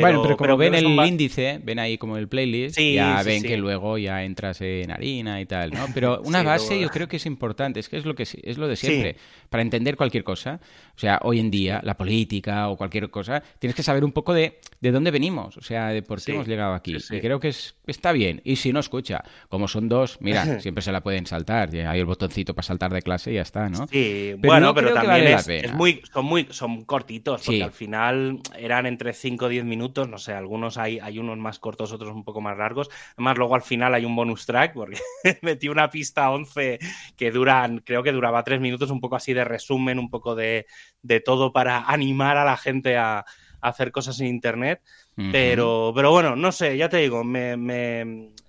bueno, 0.00 0.22
pero 0.22 0.36
como 0.36 0.56
ven 0.56 0.74
el 0.74 0.86
índice, 0.86 1.60
ven 1.62 1.78
ahí 1.78 1.98
como 1.98 2.16
el 2.16 2.26
playlist, 2.26 2.78
ya 2.78 3.22
ven 3.22 3.42
que 3.42 3.56
luego 3.58 3.98
ya 3.98 4.24
entras 4.24 4.60
en 4.62 4.90
harina 4.90 5.40
y 5.40 5.46
tal, 5.46 5.72
¿no? 5.72 5.86
Pero 5.92 6.22
una 6.24 6.42
base 6.42 6.80
yo 6.80 6.88
creo 6.88 7.06
que 7.06 7.16
es 7.16 7.26
importante, 7.26 7.80
es 7.80 7.88
que 7.88 7.98
es 7.98 8.06
lo 8.06 8.14
que 8.14 8.22
es 8.22 8.58
lo 8.58 8.66
de 8.66 8.76
siempre, 8.76 9.16
para 9.50 9.62
entender 9.62 9.96
cualquier 9.96 10.24
cosa. 10.24 10.60
O 10.96 10.98
sea, 10.98 11.18
hoy 11.22 11.40
en 11.40 11.50
día, 11.50 11.80
la 11.82 11.96
política 11.96 12.68
o 12.68 12.76
cualquier 12.76 13.10
cosa, 13.10 13.42
tienes 13.58 13.74
que 13.74 13.82
saber 13.82 14.04
un 14.04 14.12
poco 14.12 14.32
de, 14.32 14.60
de 14.80 14.90
dónde 14.92 15.10
venimos, 15.10 15.56
o 15.56 15.62
sea, 15.62 15.88
de 15.88 16.02
por 16.02 16.22
qué 16.22 16.32
hemos 16.32 16.46
llegado 16.46 16.74
aquí. 16.74 16.96
Y 17.10 17.20
creo 17.20 17.40
que 17.40 17.48
es, 17.48 17.74
está 17.86 18.12
bien. 18.12 18.40
Y 18.44 18.56
si 18.56 18.72
no 18.72 18.80
escucha, 18.80 19.22
como 19.48 19.68
son 19.68 19.88
dos, 19.88 20.18
mira, 20.20 20.60
siempre 20.60 20.82
se 20.82 20.92
la 20.92 21.02
pueden 21.02 21.26
saltar. 21.26 21.74
Hay 21.74 21.98
el 21.98 22.06
botoncito 22.06 22.54
para 22.54 22.64
saltar 22.64 22.92
de 22.92 23.02
clase 23.02 23.32
y 23.32 23.34
ya 23.34 23.42
está, 23.42 23.68
¿no? 23.68 23.86
Sí, 23.88 24.34
bueno, 24.38 24.74
pero 24.74 24.92
también 24.92 25.26
es, 25.26 25.72
muy, 25.74 26.02
son 26.12 26.24
muy, 26.24 26.46
son 26.50 26.84
cortitos, 26.84 27.42
porque 27.44 27.64
al 27.64 27.72
final 27.72 28.40
eran 28.56 28.86
entre 28.86 29.12
5 29.12 29.44
o 29.44 29.48
10 29.48 29.64
minutos 29.64 29.94
no 30.08 30.18
sé, 30.18 30.32
algunos 30.32 30.78
hay, 30.78 30.98
hay 30.98 31.18
unos 31.18 31.38
más 31.38 31.58
cortos, 31.58 31.92
otros 31.92 32.14
un 32.14 32.24
poco 32.24 32.40
más 32.40 32.56
largos. 32.56 32.90
Además, 33.16 33.38
luego 33.38 33.54
al 33.54 33.62
final 33.62 33.94
hay 33.94 34.04
un 34.04 34.16
bonus 34.16 34.46
track, 34.46 34.74
porque 34.74 34.98
metí 35.42 35.68
una 35.68 35.90
pista 35.90 36.30
11 36.30 36.78
que 37.16 37.30
duran, 37.30 37.82
creo 37.84 38.02
que 38.02 38.12
duraba 38.12 38.42
tres 38.42 38.60
minutos, 38.60 38.90
un 38.90 39.00
poco 39.00 39.16
así 39.16 39.32
de 39.32 39.44
resumen, 39.44 39.98
un 39.98 40.10
poco 40.10 40.34
de, 40.34 40.66
todo 41.24 41.52
para 41.52 41.84
animar 41.84 42.36
a 42.36 42.44
la 42.44 42.56
gente 42.56 42.96
a, 42.96 43.24
hacer 43.60 43.92
cosas 43.92 44.20
en 44.20 44.26
Internet. 44.26 44.82
pero, 45.32 45.92
pero 45.94 46.10
bueno, 46.10 46.36
no 46.36 46.52
sé, 46.52 46.76
ya 46.76 46.88
te 46.88 46.98
digo, 46.98 47.24
me, 47.24 47.56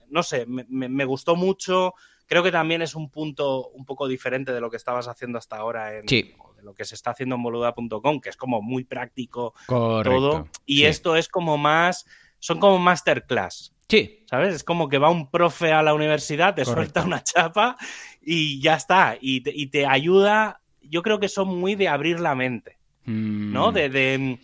no 0.09 0.23
sé, 0.23 0.45
me, 0.47 1.05
gustó 1.05 1.35
mucho. 1.35 1.93
Creo 2.25 2.43
que 2.43 2.51
también 2.51 2.81
es 2.81 2.95
un 2.95 3.09
punto 3.09 3.69
un 3.69 3.85
poco 3.85 4.07
diferente 4.07 4.51
de 4.51 4.59
lo 4.59 4.69
que 4.69 4.77
estabas 4.77 5.07
haciendo 5.07 5.37
hasta 5.37 5.57
ahora 5.57 5.95
en, 5.95 6.07
sí 6.07 6.35
lo 6.65 6.73
que 6.73 6.83
se 6.83 6.95
está 6.95 7.11
haciendo 7.11 7.35
en 7.35 7.43
boluda.com, 7.43 8.19
que 8.19 8.29
es 8.29 8.35
como 8.35 8.61
muy 8.61 8.83
práctico 8.83 9.53
todo. 9.67 10.49
Y 10.65 10.83
esto 10.83 11.15
es 11.15 11.29
como 11.29 11.57
más, 11.57 12.05
son 12.39 12.59
como 12.59 12.79
masterclass. 12.79 13.73
Sí. 13.87 14.23
¿Sabes? 14.25 14.55
Es 14.55 14.63
como 14.63 14.89
que 14.89 14.97
va 14.97 15.11
un 15.11 15.29
profe 15.29 15.71
a 15.71 15.83
la 15.83 15.93
universidad, 15.93 16.55
te 16.55 16.65
suelta 16.65 17.03
una 17.03 17.23
chapa 17.23 17.77
y 18.19 18.59
ya 18.59 18.73
está. 18.75 19.17
Y 19.21 19.41
te, 19.67 19.85
ayuda, 19.85 20.59
yo 20.89 21.01
creo 21.01 21.19
que 21.19 21.29
son 21.29 21.59
muy 21.59 21.75
de 21.75 21.87
abrir 21.87 22.19
la 22.19 22.35
mente, 22.35 22.77
¿no? 23.05 23.71
Mm. 23.71 23.73
De, 23.73 24.39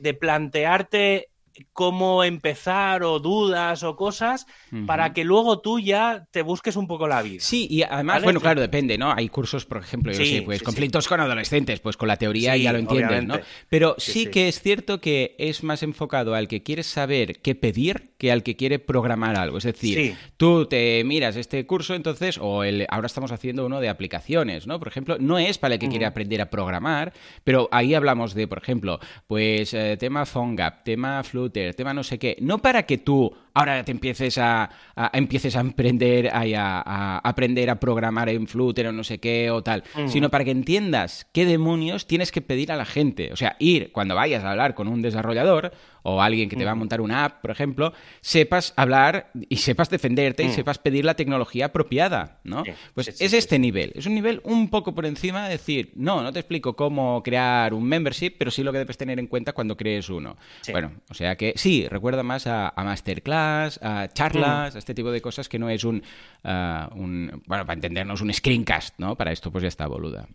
de, 0.00 0.14
plantearte 0.14 1.28
cómo 1.72 2.24
empezar 2.24 3.02
o 3.02 3.18
dudas 3.18 3.82
o 3.82 3.96
cosas 3.96 4.46
para 4.86 5.12
que 5.12 5.24
luego 5.24 5.60
tú 5.60 5.80
ya 5.80 6.26
te 6.30 6.42
busques 6.42 6.76
un 6.76 6.86
poco 6.86 7.08
la 7.08 7.22
vida. 7.22 7.40
Sí, 7.40 7.66
y 7.70 7.82
además, 7.82 8.22
bueno, 8.22 8.40
claro, 8.40 8.60
depende, 8.60 8.98
¿no? 8.98 9.12
Hay 9.12 9.28
cursos, 9.28 9.66
por 9.66 9.78
ejemplo, 9.78 10.12
yo 10.12 10.24
sé, 10.24 10.42
pues 10.42 10.62
conflictos 10.62 11.08
con 11.08 11.20
adolescentes, 11.20 11.80
pues 11.80 11.96
con 11.96 12.08
la 12.08 12.16
teoría 12.16 12.56
ya 12.56 12.72
lo 12.72 12.78
entiendes, 12.78 13.24
¿no? 13.24 13.38
Pero 13.68 13.94
sí, 13.98 14.26
que 14.26 14.48
es 14.48 14.60
cierto 14.60 15.00
que 15.00 15.34
es 15.38 15.62
más 15.62 15.82
enfocado 15.82 16.34
al 16.34 16.48
que 16.48 16.62
quiere 16.62 16.82
saber 16.82 17.40
qué 17.40 17.54
pedir 17.54 18.10
que 18.20 18.30
al 18.30 18.42
que 18.42 18.54
quiere 18.54 18.78
programar 18.78 19.38
algo. 19.38 19.56
Es 19.58 19.64
decir, 19.64 20.14
tú 20.36 20.66
te 20.66 21.02
miras 21.04 21.36
este 21.36 21.66
curso, 21.66 21.94
entonces, 21.94 22.38
o 22.38 22.64
el, 22.64 22.86
ahora 22.90 23.06
estamos 23.06 23.32
haciendo 23.32 23.64
uno 23.64 23.80
de 23.80 23.88
aplicaciones, 23.88 24.66
¿no? 24.66 24.78
Por 24.78 24.88
ejemplo, 24.88 25.16
no 25.18 25.38
es 25.38 25.56
para 25.56 25.74
el 25.74 25.80
que 25.80 25.88
quiere 25.88 26.04
aprender 26.04 26.42
a 26.42 26.50
programar, 26.50 27.14
pero 27.44 27.68
ahí 27.72 27.94
hablamos 27.94 28.34
de, 28.34 28.46
por 28.46 28.58
ejemplo, 28.58 29.00
pues 29.26 29.72
eh, 29.72 29.96
tema 29.98 30.26
PhoneGap, 30.26 30.84
tema 30.84 31.22
Tema 31.50 31.94
no 31.94 32.02
sé 32.02 32.18
qué. 32.18 32.36
No 32.40 32.58
para 32.58 32.84
que 32.84 32.98
tú 32.98 33.32
ahora 33.54 33.84
te 33.84 33.92
empieces 33.92 34.38
a, 34.38 34.70
empieces 35.12 35.56
a 35.56 35.60
emprender, 35.60 36.28
a, 36.28 36.42
a, 36.84 37.18
aprender 37.18 37.70
a 37.70 37.80
programar 37.80 38.28
en 38.28 38.46
Flutter 38.46 38.86
o 38.86 38.92
no 38.92 39.04
sé 39.04 39.18
qué 39.18 39.50
o 39.50 39.62
tal, 39.62 39.84
sino 40.06 40.30
para 40.30 40.44
que 40.44 40.50
entiendas 40.50 41.26
qué 41.32 41.44
demonios 41.44 42.06
tienes 42.06 42.32
que 42.32 42.40
pedir 42.40 42.72
a 42.72 42.76
la 42.76 42.84
gente. 42.84 43.32
O 43.32 43.36
sea, 43.36 43.56
ir 43.58 43.92
cuando 43.92 44.14
vayas 44.14 44.44
a 44.44 44.50
hablar 44.50 44.74
con 44.74 44.88
un 44.88 45.02
desarrollador 45.02 45.72
o 46.02 46.22
alguien 46.22 46.48
que 46.48 46.56
te 46.56 46.64
va 46.64 46.72
a 46.72 46.74
montar 46.74 47.00
una 47.00 47.24
app, 47.24 47.40
por 47.40 47.50
ejemplo, 47.50 47.92
sepas 48.20 48.72
hablar 48.76 49.30
y 49.48 49.56
sepas 49.56 49.90
defenderte 49.90 50.42
y 50.42 50.48
mm. 50.48 50.52
sepas 50.52 50.78
pedir 50.78 51.04
la 51.04 51.14
tecnología 51.14 51.66
apropiada, 51.66 52.38
¿no? 52.44 52.64
pues 52.94 53.08
es 53.08 53.32
este 53.32 53.58
nivel. 53.58 53.92
Es 53.94 54.06
un 54.06 54.14
nivel 54.14 54.40
un 54.44 54.68
poco 54.68 54.94
por 54.94 55.06
encima 55.06 55.44
de 55.44 55.50
decir, 55.50 55.92
no, 55.94 56.22
no 56.22 56.32
te 56.32 56.40
explico 56.40 56.74
cómo 56.74 57.22
crear 57.22 57.74
un 57.74 57.84
membership, 57.84 58.34
pero 58.38 58.50
sí 58.50 58.62
lo 58.62 58.72
que 58.72 58.78
debes 58.78 58.96
tener 58.96 59.18
en 59.18 59.26
cuenta 59.26 59.52
cuando 59.52 59.76
crees 59.76 60.08
uno. 60.08 60.36
Bueno, 60.70 60.92
o 61.08 61.14
sea 61.14 61.36
que 61.36 61.54
sí, 61.56 61.86
recuerda 61.88 62.22
más 62.22 62.46
a, 62.46 62.72
masterclass, 62.76 63.80
a 63.82 64.08
charlas, 64.08 64.74
mm. 64.74 64.76
a 64.76 64.78
este 64.78 64.94
tipo 64.94 65.10
de 65.10 65.20
cosas 65.20 65.48
que 65.48 65.58
no 65.58 65.68
es 65.68 65.84
un, 65.84 66.02
ah, 66.44 66.90
un, 66.94 67.42
bueno, 67.46 67.64
para 67.64 67.74
entendernos, 67.74 68.20
un 68.20 68.32
screencast, 68.32 68.98
¿no? 68.98 69.16
Para 69.16 69.32
esto 69.32 69.50
pues 69.50 69.62
ya 69.62 69.68
está 69.68 69.86
boluda. 69.86 70.28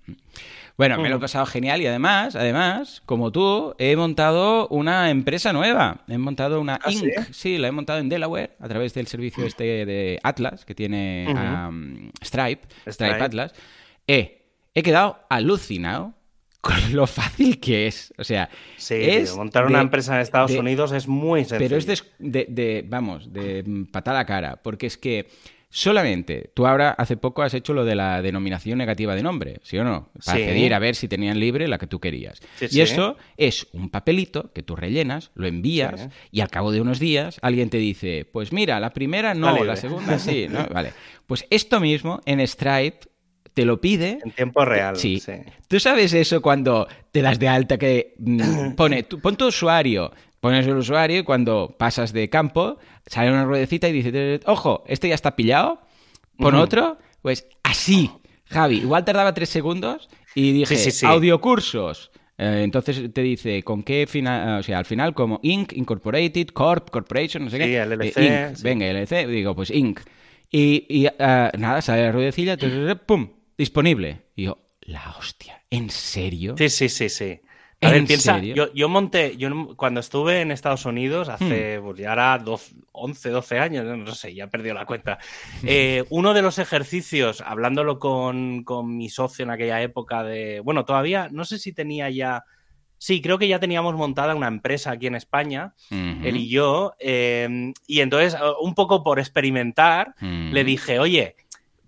Bueno, 0.78 0.98
me 0.98 1.10
lo 1.10 1.16
he 1.16 1.20
pasado 1.20 1.46
genial 1.46 1.82
y 1.82 1.88
además, 1.88 2.36
además, 2.36 3.02
como 3.06 3.32
tú, 3.32 3.76
he 3.78 3.96
montado 3.96 4.68
una 4.68 5.10
empresa 5.10 5.54
nueva. 5.56 6.04
He 6.08 6.18
montado 6.18 6.62
una 6.62 6.80
¿Ah, 6.84 6.92
Inc. 6.92 7.04
¿sí? 7.32 7.58
la 7.58 7.70
he 7.70 7.72
montado 7.72 8.00
en 8.00 8.10
Delaware 8.10 8.52
a 8.60 8.68
través 8.68 8.94
del 8.94 9.08
servicio 9.08 9.46
este 9.46 9.86
de 9.86 10.20
Atlas 10.24 10.66
que 10.66 10.76
tiene 10.76 11.26
Stripe, 12.24 12.68
Stripe, 12.88 13.24
Atlas. 13.24 13.54
He, 14.08 14.46
he 14.74 14.84
quedado 14.84 15.20
alucinado 15.30 16.14
con 16.62 16.96
lo 16.96 17.06
fácil 17.08 17.60
que 17.60 17.88
es. 17.88 18.14
O 18.18 18.24
sea, 18.24 18.50
es 18.90 19.36
montar 19.36 19.66
una 19.66 19.82
empresa 19.82 20.16
en 20.16 20.22
Estados 20.22 20.52
Unidos 20.52 20.92
es 20.92 21.08
muy 21.08 21.46
sencillo. 21.46 21.60
Pero 21.60 21.78
es 21.78 21.86
de, 22.20 22.46
de, 22.50 22.86
vamos, 22.88 23.32
de 23.32 23.86
patada 23.92 24.26
cara, 24.26 24.60
porque 24.62 24.88
es 24.88 24.98
que 24.98 25.28
Solamente, 25.70 26.52
tú 26.54 26.66
ahora 26.68 26.92
hace 26.92 27.18
poco 27.18 27.42
has 27.42 27.54
hecho 27.54 27.74
lo 27.74 27.84
de 27.84 27.96
la 27.96 28.22
denominación 28.22 28.78
negativa 28.78 29.14
de 29.16 29.24
nombre, 29.24 29.60
¿sí 29.64 29.78
o 29.78 29.84
no? 29.84 30.10
Para 30.26 30.38
pedir 30.38 30.74
a 30.74 30.80
ver 30.80 30.96
si 30.96 31.08
tenían 31.08 31.40
libre 31.40 31.68
la 31.68 31.78
que 31.78 31.88
tú 31.88 32.00
querías. 32.00 32.40
y 32.62 32.80
eso 32.80 33.18
es 33.36 33.68
un 33.74 33.90
papelito 33.90 34.54
que 34.54 34.64
tú 34.64 34.76
rellenas, 34.76 35.32
lo 35.36 35.48
envías 35.48 36.08
y 36.32 36.40
al 36.40 36.50
cabo 36.50 36.72
de 36.72 36.82
unos 36.82 37.00
días 37.00 37.40
alguien 37.42 37.70
te 37.70 37.78
dice, 37.78 38.26
pues 38.32 38.54
mira, 38.54 38.80
la 38.80 38.94
primera 38.94 39.34
no, 39.34 39.64
la 39.64 39.76
segunda 39.76 40.18
sí, 40.18 40.48
¿no? 40.50 40.66
Vale. 40.68 40.94
Pues 41.26 41.46
esto 41.50 41.80
mismo 41.80 42.22
en 42.26 42.46
Stripe 42.48 43.00
te 43.56 43.66
lo 43.66 43.82
pide. 43.82 44.20
En 44.24 44.32
tiempo 44.32 44.64
real. 44.66 44.98
Sí. 44.98 45.22
Tú 45.68 45.80
sabes 45.80 46.14
eso 46.14 46.42
cuando 46.42 46.88
te 47.12 47.22
das 47.22 47.40
de 47.40 47.48
alta 47.48 47.78
que 47.78 48.14
mm, 48.20 48.72
pone, 48.76 49.04
pon 49.04 49.36
tu 49.36 49.48
usuario, 49.48 50.12
pones 50.46 50.68
el 50.68 50.78
usuario 50.78 51.22
y 51.22 51.24
cuando 51.24 51.76
pasas 51.76 52.14
de 52.14 52.30
campo 52.30 52.78
sale 53.08 53.32
una 53.32 53.46
ruedecita 53.46 53.90
y 53.90 53.94
dice, 53.94 54.40
ojo, 54.46 54.84
este 54.86 55.10
ya 55.10 55.16
está 55.16 55.36
pillado, 55.36 55.82
pon 56.38 56.54
otro, 56.54 57.00
pues 57.24 57.48
así, 57.64 58.12
Javi. 58.46 58.78
Igual 58.78 59.04
tardaba 59.06 59.34
tres 59.34 59.50
segundos 59.50 60.08
y 60.36 60.52
dije, 60.52 60.78
audiocursos. 61.08 62.12
Eh, 62.38 62.62
entonces 62.64 63.12
te 63.12 63.22
dice 63.24 63.64
con 63.64 63.82
qué 63.82 64.06
final, 64.08 64.60
o 64.60 64.62
sea, 64.62 64.78
al 64.78 64.86
final 64.86 65.16
como 65.16 65.40
Inc, 65.42 65.74
Incorporated, 65.74 66.50
Corp, 66.50 66.92
Corporation, 66.92 67.46
no 67.46 67.50
sé 67.50 67.58
qué. 67.58 67.84
LLC, 67.84 68.16
eh, 68.18 68.50
Inc, 68.52 68.62
venga, 68.62 68.86
LLC, 68.86 69.26
digo, 69.26 69.56
pues 69.56 69.72
Inc. 69.72 70.02
Y, 70.52 71.08
eh, 71.08 71.52
nada, 71.58 71.82
sale 71.82 72.04
la 72.04 72.12
ruedecilla, 72.12 72.56
pum, 73.08 73.32
disponible. 73.58 74.28
Y 74.36 74.44
yo, 74.44 74.60
la 74.82 75.16
hostia, 75.18 75.64
¿en 75.72 75.90
serio? 75.90 76.54
Sí, 76.56 76.70
sí, 76.70 76.88
sí, 76.88 77.10
sí. 77.10 77.40
A 77.82 77.92
ver, 77.92 78.06
piensa, 78.06 78.40
yo, 78.40 78.90
monté, 78.90 79.36
yo 79.38 79.76
cuando 79.76 80.00
estuve 80.00 80.42
en 80.42 80.52
Estados 80.52 80.86
Unidos 80.86 81.30
hace, 81.30 81.80
hmm. 81.80 81.84
pues 81.84 82.00
ya 82.00 82.14
era 82.14 82.42
11, 82.92 83.30
12 83.30 83.60
años, 83.60 83.86
no 83.98 84.14
sé, 84.14 84.34
ya 84.34 84.46
he 84.46 84.48
perdido 84.48 84.76
la 84.76 84.86
cuenta. 84.86 85.20
Eh, 85.68 86.06
uno 86.10 86.34
de 86.34 86.42
los 86.42 86.60
ejercicios, 86.60 87.42
hablándolo 87.42 87.98
con, 88.00 88.64
mi 88.86 89.10
socio 89.10 89.44
en 89.44 89.50
aquella 89.50 89.82
época 89.82 90.24
de, 90.24 90.60
bueno, 90.60 90.86
todavía, 90.86 91.28
no 91.32 91.44
sé 91.44 91.58
si 91.58 91.74
tenía 91.74 92.10
ya, 92.10 92.44
sí, 92.98 93.22
creo 93.22 93.38
que 93.38 93.48
ya 93.48 93.60
teníamos 93.60 93.96
montada 93.96 94.36
una 94.36 94.48
empresa 94.48 94.92
aquí 94.92 95.08
en 95.08 95.16
España, 95.16 95.74
él 95.90 96.38
y 96.38 96.50
yo, 96.50 96.94
eh, 97.00 97.74
y 97.88 98.00
entonces, 98.02 98.40
un 98.62 98.76
poco 98.76 99.04
por 99.04 99.20
experimentar, 99.20 100.14
le 100.22 100.64
dije, 100.64 101.00
oye, 101.00 101.36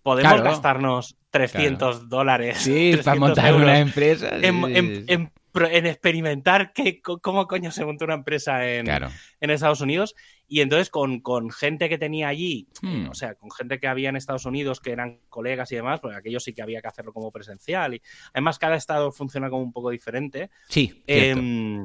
podemos 0.01 0.41
gastarnos 0.41 1.17
300 1.29 2.09
dólares. 2.09 2.57
Sí, 2.57 2.97
para 3.03 3.19
montar 3.19 3.53
una 3.53 3.79
empresa. 3.79 4.37
en, 4.41 5.05
en 5.07 5.31
experimentar 5.65 6.73
qué, 6.73 7.01
cómo 7.01 7.47
coño 7.47 7.71
se 7.71 7.85
montó 7.85 8.05
una 8.05 8.13
empresa 8.15 8.67
en, 8.67 8.87
en 8.87 9.49
Estados 9.49 9.81
Unidos. 9.81 10.15
Y 10.47 10.61
entonces 10.61 10.89
con, 10.89 11.21
gente 11.51 11.89
que 11.89 11.97
tenía 11.97 12.29
allí, 12.29 12.67
hmm. 12.81 13.09
o 13.09 13.13
sea, 13.13 13.35
con 13.35 13.51
gente 13.51 13.79
que 13.79 13.87
había 13.87 14.09
en 14.09 14.15
Estados 14.15 14.45
Unidos 14.45 14.79
que 14.79 14.91
eran 14.91 15.19
colegas 15.29 15.71
y 15.71 15.75
demás, 15.75 15.99
porque 15.99 16.17
aquello 16.17 16.39
sí 16.39 16.53
que 16.53 16.61
había 16.61 16.81
que 16.81 16.87
hacerlo 16.87 17.13
como 17.13 17.31
presencial. 17.31 17.95
Y 17.95 18.01
además 18.33 18.57
cada 18.57 18.75
estado 18.75 19.11
funciona 19.11 19.49
como 19.49 19.63
un 19.63 19.73
poco 19.73 19.89
diferente. 19.89 20.49
Sí, 20.69 21.03
eh, 21.07 21.35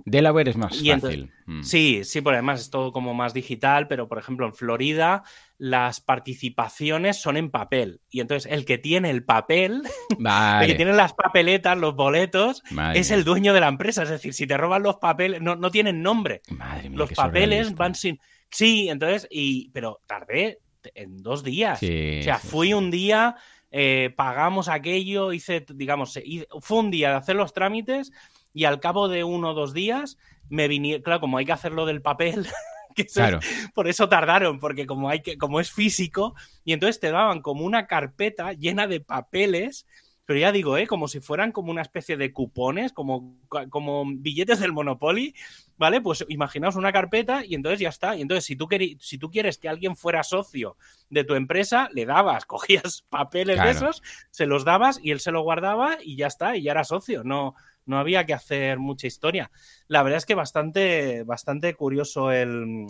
Delaware 0.04 0.50
es 0.50 0.56
más 0.56 0.76
fácil. 0.76 1.30
Hmm. 1.46 1.62
Sí, 1.62 2.04
sí, 2.04 2.20
por 2.20 2.34
además 2.34 2.60
es 2.60 2.70
todo 2.70 2.92
como 2.92 3.14
más 3.14 3.34
digital, 3.34 3.88
pero 3.88 4.08
por 4.08 4.18
ejemplo 4.18 4.46
en 4.46 4.54
Florida 4.54 5.24
las 5.62 6.00
participaciones 6.00 7.20
son 7.20 7.36
en 7.36 7.50
papel. 7.50 8.00
Y 8.10 8.20
entonces 8.20 8.50
el 8.50 8.64
que 8.64 8.78
tiene 8.78 9.10
el 9.10 9.24
papel, 9.24 9.82
el 10.10 10.66
que 10.66 10.74
tiene 10.74 10.92
las 10.92 11.14
papeletas, 11.14 11.78
los 11.78 11.94
boletos, 11.94 12.64
es 12.94 13.12
el 13.12 13.22
dueño 13.22 13.54
de 13.54 13.60
la 13.60 13.68
empresa. 13.68 14.02
Es 14.02 14.10
decir, 14.10 14.34
si 14.34 14.46
te 14.46 14.56
roban 14.56 14.82
los 14.82 14.96
papeles, 14.96 15.40
no, 15.40 15.54
no 15.54 15.70
tienen 15.70 16.02
nombre. 16.02 16.42
los 16.90 17.12
papeles 17.12 17.76
van 17.76 17.94
sin. 17.94 18.18
Sí, 18.52 18.88
entonces, 18.90 19.26
y, 19.30 19.70
pero 19.70 20.00
tardé 20.06 20.60
en 20.94 21.22
dos 21.22 21.42
días. 21.42 21.82
o 21.82 22.22
sea, 22.22 22.38
fui 22.38 22.74
un 22.74 22.90
día, 22.90 23.34
eh, 23.70 24.12
pagamos 24.14 24.68
aquello, 24.68 25.32
hice, 25.32 25.64
digamos, 25.74 26.18
fue 26.60 26.78
un 26.78 26.90
día 26.90 27.10
de 27.10 27.16
hacer 27.16 27.36
los 27.36 27.54
trámites 27.54 28.12
y 28.52 28.64
al 28.64 28.78
cabo 28.78 29.08
de 29.08 29.24
uno 29.24 29.50
o 29.50 29.54
dos 29.54 29.72
días 29.72 30.18
me 30.50 30.68
vinieron, 30.68 31.02
claro, 31.02 31.20
como 31.20 31.38
hay 31.38 31.46
que 31.46 31.52
hacerlo 31.52 31.86
del 31.86 32.02
papel. 32.02 32.46
claro. 33.14 33.40
por 33.74 33.88
eso 33.88 34.10
tardaron, 34.10 34.60
porque 34.60 34.86
como 34.86 35.08
hay 35.08 35.22
que, 35.22 35.38
como 35.38 35.58
es 35.58 35.72
físico, 35.72 36.34
y 36.62 36.74
entonces 36.74 37.00
te 37.00 37.10
daban 37.10 37.40
como 37.40 37.64
una 37.64 37.86
carpeta 37.86 38.52
llena 38.52 38.86
de 38.86 39.00
papeles 39.00 39.86
pero 40.32 40.40
ya 40.40 40.50
digo, 40.50 40.78
¿eh? 40.78 40.86
como 40.86 41.08
si 41.08 41.20
fueran 41.20 41.52
como 41.52 41.70
una 41.70 41.82
especie 41.82 42.16
de 42.16 42.32
cupones, 42.32 42.94
como, 42.94 43.36
como 43.68 44.02
billetes 44.06 44.60
del 44.60 44.72
Monopoly, 44.72 45.34
¿vale? 45.76 46.00
Pues 46.00 46.24
imaginaos 46.26 46.74
una 46.74 46.90
carpeta 46.90 47.44
y 47.44 47.54
entonces 47.54 47.80
ya 47.80 47.90
está. 47.90 48.16
Y 48.16 48.22
entonces, 48.22 48.46
si 48.46 48.56
tú, 48.56 48.66
si 48.98 49.18
tú 49.18 49.30
quieres 49.30 49.58
que 49.58 49.68
alguien 49.68 49.94
fuera 49.94 50.22
socio 50.22 50.78
de 51.10 51.24
tu 51.24 51.34
empresa, 51.34 51.90
le 51.92 52.06
dabas, 52.06 52.46
cogías 52.46 53.04
papeles 53.10 53.62
de 53.62 53.72
esos, 53.72 54.02
se 54.30 54.46
los 54.46 54.64
dabas 54.64 55.00
y 55.02 55.10
él 55.10 55.20
se 55.20 55.32
lo 55.32 55.42
guardaba 55.42 55.98
y 56.02 56.16
ya 56.16 56.28
está, 56.28 56.56
y 56.56 56.62
ya 56.62 56.70
era 56.70 56.84
socio. 56.84 57.24
No, 57.24 57.54
no 57.84 57.98
había 57.98 58.24
que 58.24 58.32
hacer 58.32 58.78
mucha 58.78 59.06
historia. 59.06 59.50
La 59.86 60.02
verdad 60.02 60.16
es 60.16 60.24
que 60.24 60.34
bastante, 60.34 61.24
bastante 61.24 61.74
curioso 61.74 62.32
el, 62.32 62.86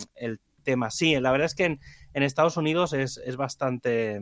tema. 0.63 0.91
Sí, 0.91 1.19
la 1.19 1.33
verdad 1.33 1.47
es 1.47 1.55
que 1.55 1.65
en, 1.65 1.81
en 2.13 2.23
Estados 2.23 2.55
Unidos 2.55 2.93
es, 2.93 3.17
es 3.17 3.35
bastante 3.35 4.21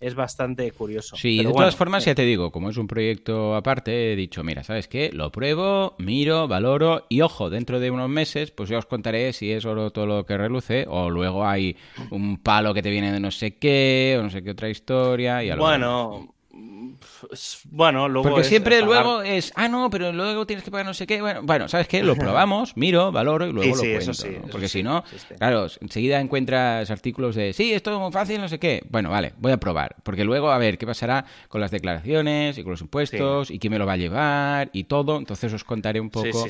es 0.00 0.14
bastante 0.14 0.70
curioso. 0.72 1.16
Sí, 1.16 1.38
de 1.38 1.52
todas 1.52 1.76
formas, 1.76 2.04
ya 2.04 2.14
te 2.14 2.22
digo, 2.22 2.50
como 2.52 2.70
es 2.70 2.76
un 2.76 2.86
proyecto 2.86 3.54
aparte, 3.54 4.12
he 4.12 4.16
dicho, 4.16 4.44
mira, 4.44 4.62
¿sabes 4.62 4.88
qué? 4.88 5.10
Lo 5.12 5.32
pruebo, 5.32 5.94
miro, 5.98 6.48
valoro 6.48 7.06
y 7.08 7.20
ojo, 7.20 7.50
dentro 7.50 7.80
de 7.80 7.90
unos 7.90 8.08
meses, 8.08 8.50
pues 8.50 8.68
ya 8.68 8.78
os 8.78 8.86
contaré 8.86 9.32
si 9.32 9.50
es 9.50 9.64
oro 9.64 9.90
todo 9.90 10.06
lo 10.06 10.26
que 10.26 10.36
reluce 10.36 10.86
o 10.88 11.10
luego 11.10 11.46
hay 11.46 11.76
un 12.10 12.38
palo 12.38 12.74
que 12.74 12.82
te 12.82 12.90
viene 12.90 13.12
de 13.12 13.20
no 13.20 13.30
sé 13.30 13.56
qué 13.56 14.16
o 14.18 14.22
no 14.22 14.30
sé 14.30 14.42
qué 14.42 14.50
otra 14.50 14.68
historia. 14.68 15.42
Y 15.42 15.50
bueno, 15.56 16.34
bueno, 17.70 18.08
luego. 18.08 18.28
Porque 18.28 18.44
siempre 18.44 18.82
luego 18.82 19.22
es, 19.22 19.52
ah, 19.56 19.68
no, 19.68 19.90
pero 19.90 20.12
luego 20.12 20.46
tienes 20.46 20.64
que 20.64 20.70
pagar 20.70 20.86
no 20.86 20.94
sé 20.94 21.06
qué. 21.06 21.20
Bueno, 21.20 21.40
bueno 21.42 21.68
¿sabes 21.68 21.88
qué? 21.88 22.02
Lo 22.02 22.16
probamos, 22.16 22.76
miro, 22.76 23.12
valoro 23.12 23.46
y 23.46 23.52
luego 23.52 23.76
lo 23.76 23.82
cuento. 23.82 24.12
Porque 24.50 24.68
si 24.68 24.82
no, 24.82 25.04
claro, 25.38 25.66
enseguida 25.80 26.20
encuentras 26.20 26.90
artículos 26.90 27.34
de, 27.34 27.52
sí, 27.52 27.72
esto 27.72 27.92
es 27.92 27.98
muy 27.98 28.12
fácil, 28.12 28.40
no 28.40 28.48
sé 28.48 28.58
qué. 28.58 28.82
Bueno, 28.90 29.10
vale, 29.10 29.32
voy 29.38 29.52
a 29.52 29.58
probar. 29.58 29.96
Porque 30.02 30.24
luego, 30.24 30.50
a 30.50 30.58
ver, 30.58 30.78
¿qué 30.78 30.86
pasará 30.86 31.24
con 31.48 31.60
las 31.60 31.70
declaraciones 31.70 32.58
y 32.58 32.62
con 32.62 32.72
los 32.72 32.80
impuestos 32.80 33.50
y 33.50 33.58
quién 33.58 33.72
me 33.72 33.78
lo 33.78 33.86
va 33.86 33.94
a 33.94 33.98
llevar 33.98 34.70
y 34.72 34.84
todo? 34.84 35.18
Entonces 35.18 35.52
os 35.52 35.64
contaré 35.64 36.00
un 36.00 36.10
poco 36.10 36.46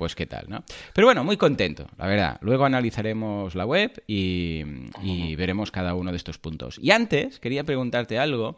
pues 0.00 0.14
qué 0.14 0.24
tal, 0.24 0.46
¿no? 0.48 0.64
Pero 0.94 1.08
bueno, 1.08 1.24
muy 1.24 1.36
contento, 1.36 1.86
la 1.98 2.06
verdad. 2.06 2.38
Luego 2.40 2.64
analizaremos 2.64 3.54
la 3.54 3.66
web 3.66 4.02
y, 4.06 4.64
veremos 5.36 5.70
cada 5.70 5.94
uno 5.94 6.10
de 6.10 6.16
estos 6.16 6.38
puntos. 6.38 6.78
Y 6.82 6.90
antes 6.90 7.38
quería 7.38 7.64
preguntarte 7.64 8.18
algo, 8.18 8.56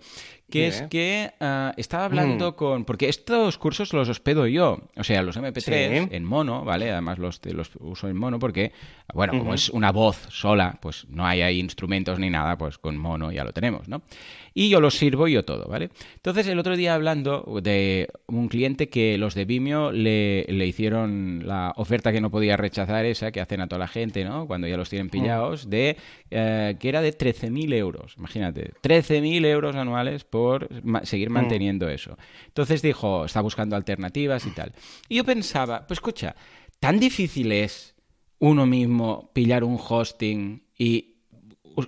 que 0.53 0.67
es 0.67 0.83
que 0.83 1.33
ah, 1.41 1.73
estaba 1.77 2.05
hablando 2.05 2.53
mm. 2.53 2.55
con... 2.55 2.85
Porque 2.85 3.09
estos 3.09 3.57
cursos 3.59 3.93
los 3.93 4.09
hospedo 4.09 4.47
yo, 4.47 4.81
o 4.97 5.05
sea, 5.05 5.23
los 5.23 5.37
MP3 5.37 6.09
en 6.12 6.25
mono, 6.25 6.65
¿vale? 6.65 6.91
Además 6.91 7.19
los, 7.19 7.41
los 7.47 7.71
uso 7.81 8.09
en 8.09 8.17
mono 8.17 8.38
porque, 8.38 8.73
bueno, 9.15 9.38
como 9.38 9.55
es 9.55 9.71
una 9.71 9.91
voz 9.93 10.27
sola, 10.31 10.79
pues 10.81 11.07
no 11.09 11.27
hay 11.27 11.41
ahí 11.41 11.59
instrumentos 11.59 12.19
ni 12.19 12.29
nada, 12.29 12.59
pues 12.59 12.79
con 12.79 12.97
mono 12.99 13.33
ya 13.33 13.45
lo 13.45 13.53
tenemos, 13.53 13.88
¿no? 13.88 14.03
Y 14.55 14.69
yo 14.69 14.81
los 14.81 14.97
sirvo 14.97 15.29
yo 15.29 15.45
todo, 15.45 15.67
¿vale? 15.69 15.91
Entonces 16.17 16.47
el 16.47 16.59
otro 16.59 16.77
día 16.77 16.95
hablando 16.95 17.61
de 17.62 18.09
un 18.27 18.49
cliente 18.49 18.88
que 18.88 19.19
los 19.19 19.35
de 19.35 19.45
Vimeo 19.45 19.93
le, 19.93 20.45
le 20.49 20.67
hicieron 20.67 21.43
la 21.45 21.73
oferta 21.77 22.12
que 22.12 22.21
no 22.21 22.31
podía 22.31 22.57
rechazar, 22.57 23.05
esa 23.05 23.33
que 23.33 23.41
hacen 23.41 23.61
a 23.61 23.69
toda 23.69 23.79
la 23.79 23.88
gente, 23.88 24.25
¿no? 24.25 24.47
Cuando 24.47 24.67
ya 24.67 24.77
los 24.77 24.88
tienen 24.88 25.07
mm. 25.07 25.11
pillados, 25.11 25.71
de 25.71 25.97
eh, 26.31 26.77
que 26.79 26.88
era 26.88 27.01
de 27.01 27.17
13.000 27.17 27.75
euros, 27.75 28.15
imagínate, 28.19 28.73
13.000 28.83 29.45
euros 29.47 29.77
anuales 29.77 30.25
por 30.25 30.69
seguir 31.05 31.31
mm. 31.31 31.33
manteniendo 31.33 31.88
eso. 31.88 32.17
Entonces 32.47 32.83
dijo, 32.83 33.25
está 33.25 33.41
buscando 33.41 33.77
alternativas 33.77 34.47
y 34.47 34.51
tal. 34.51 34.73
Y 35.09 35.17
yo 35.17 35.25
pensaba, 35.25 35.87
pues 35.87 35.99
escucha, 35.99 36.35
tan 36.81 36.99
difícil 36.99 37.53
es 37.53 37.95
uno 38.38 38.67
mismo 38.67 39.31
pillar 39.33 39.62
un 39.62 39.79
hosting 39.79 40.62
y 40.77 41.15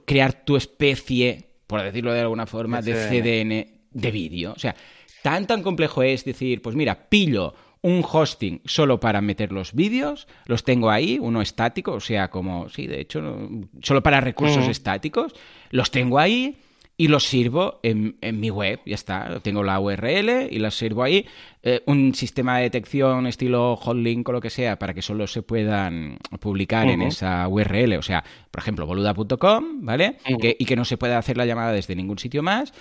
crear 0.06 0.44
tu 0.44 0.56
especie, 0.56 1.50
por 1.74 1.82
decirlo 1.82 2.12
de 2.12 2.20
alguna 2.20 2.46
forma, 2.46 2.80
de 2.80 2.94
CDN 2.94 3.80
de 3.90 4.10
vídeo. 4.12 4.52
O 4.52 4.58
sea, 4.60 4.76
tan 5.22 5.44
tan 5.48 5.60
complejo 5.64 6.04
es 6.04 6.24
decir, 6.24 6.62
pues 6.62 6.76
mira, 6.76 7.08
pillo 7.08 7.52
un 7.82 8.04
hosting 8.08 8.60
solo 8.64 9.00
para 9.00 9.20
meter 9.20 9.50
los 9.50 9.74
vídeos, 9.74 10.28
los 10.46 10.62
tengo 10.62 10.88
ahí, 10.88 11.18
uno 11.20 11.42
estático, 11.42 11.94
o 11.94 12.00
sea, 12.00 12.30
como, 12.30 12.68
sí, 12.68 12.86
de 12.86 13.00
hecho, 13.00 13.50
solo 13.82 14.04
para 14.04 14.20
recursos 14.20 14.68
estáticos, 14.68 15.34
los 15.70 15.90
tengo 15.90 16.20
ahí 16.20 16.58
y 16.96 17.08
los 17.08 17.24
sirvo 17.24 17.80
en, 17.82 18.16
mi 18.38 18.50
web, 18.50 18.80
ya 18.86 18.94
está, 18.94 19.40
tengo 19.40 19.62
la 19.62 19.80
URL 19.80 20.48
y 20.50 20.58
las 20.58 20.74
sirvo 20.74 21.02
ahí, 21.02 21.26
eh, 21.62 21.82
un 21.86 22.14
sistema 22.14 22.58
de 22.58 22.64
detección 22.64 23.26
estilo 23.26 23.76
hotlink 23.76 24.28
o 24.28 24.32
lo 24.32 24.40
que 24.40 24.50
sea, 24.50 24.78
para 24.78 24.94
que 24.94 25.02
solo 25.02 25.26
se 25.26 25.42
puedan 25.42 26.18
publicar 26.40 26.88
en 26.88 27.02
esa 27.02 27.48
URL, 27.48 27.94
o 27.94 28.02
sea, 28.02 28.22
por 28.50 28.62
ejemplo, 28.62 28.86
boluda.com, 28.86 29.84
¿vale? 29.84 30.18
y 30.26 30.64
que 30.64 30.76
no 30.76 30.84
se 30.84 30.96
pueda 30.96 31.18
hacer 31.18 31.36
la 31.36 31.46
llamada 31.46 31.72
desde 31.72 31.96
ningún 31.96 32.18
sitio 32.18 32.42
más, 32.42 32.72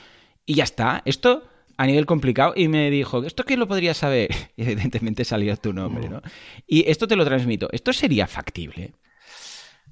y 0.46 0.56
ya 0.56 0.64
está, 0.64 1.02
esto 1.06 1.44
a 1.78 1.86
nivel 1.86 2.06
complicado 2.06 2.54
y 2.56 2.68
me 2.68 2.90
dijo, 2.90 3.24
¿esto 3.24 3.44
qué 3.44 3.58
lo 3.58 3.68
podría 3.68 3.94
saber? 3.94 4.30
Y 4.56 4.64
evidentemente 4.64 5.26
salió 5.26 5.56
tu 5.58 5.74
nombre, 5.74 6.10
¿no? 6.10 6.22
Y 6.68 6.90
esto 6.90 7.08
te 7.08 7.16
lo 7.16 7.26
transmito. 7.26 7.70
¿Esto 7.72 7.92
sería 7.92 8.28
factible? 8.28 8.94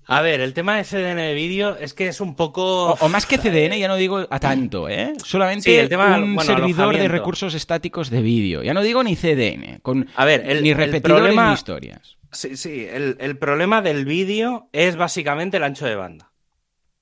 A 0.07 0.21
ver, 0.21 0.41
el 0.41 0.53
tema 0.53 0.77
de 0.77 0.83
CDN 0.83 1.17
de 1.17 1.33
vídeo 1.33 1.77
es 1.77 1.93
que 1.93 2.07
es 2.07 2.21
un 2.21 2.35
poco... 2.35 2.93
O, 2.93 3.09
más 3.09 3.25
que 3.25 3.37
CDN, 3.37 3.77
ya 3.77 3.87
no 3.87 3.95
digo 3.95 4.25
a 4.29 4.39
tanto, 4.39 4.89
¿eh? 4.89 5.13
Solamente 5.23 5.79
el 5.79 5.89
tema, 5.89 6.17
un 6.17 6.39
servidor 6.39 6.97
de 6.97 7.07
recursos 7.07 7.53
estáticos 7.53 8.09
de 8.09 8.21
vídeo. 8.21 8.63
Ya 8.63 8.73
no 8.73 8.81
digo 8.81 9.03
ni 9.03 9.15
CDN, 9.15 9.79
con 9.81 10.09
a 10.15 10.25
ver, 10.25 10.43
el, 10.45 10.63
ni 10.63 10.73
repetidores 10.73 11.35
ni 11.35 11.53
historias. 11.53 12.17
Sí, 12.31 12.55
sí, 12.55 12.87
el, 12.89 13.37
problema 13.37 13.81
del 13.81 14.05
vídeo 14.05 14.69
es 14.71 14.95
básicamente 14.95 15.57
el 15.57 15.63
ancho 15.63 15.85
de 15.85 15.95
banda. 15.95 16.31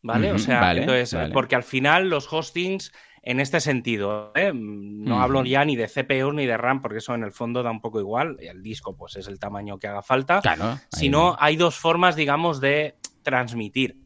¿Vale? 0.01 0.31
o 0.31 0.39
sea, 0.39 0.71
entonces, 0.73 1.13
porque 1.33 1.55
al 1.55 1.63
final 1.63 2.09
los 2.09 2.31
hostings 2.31 2.93
en 3.21 3.39
este 3.39 3.59
sentido. 3.59 4.31
¿eh? 4.35 4.51
No 4.53 5.21
hablo 5.21 5.43
ya 5.43 5.65
ni 5.65 5.75
de 5.75 5.87
CPU 5.87 6.31
ni 6.33 6.45
de 6.45 6.57
RAM, 6.57 6.81
porque 6.81 6.99
eso 6.99 7.15
en 7.15 7.23
el 7.23 7.31
fondo 7.31 7.63
da 7.63 7.71
un 7.71 7.81
poco 7.81 7.99
igual. 7.99 8.37
El 8.39 8.61
disco, 8.61 8.95
pues 8.95 9.15
es 9.15 9.27
el 9.27 9.39
tamaño 9.39 9.79
que 9.79 9.87
haga 9.87 10.01
falta. 10.01 10.41
Claro, 10.41 10.79
sino 10.91 11.35
hay 11.39 11.55
dos 11.55 11.75
formas, 11.75 12.15
digamos, 12.15 12.61
de 12.61 12.95
transmitir. 13.23 13.97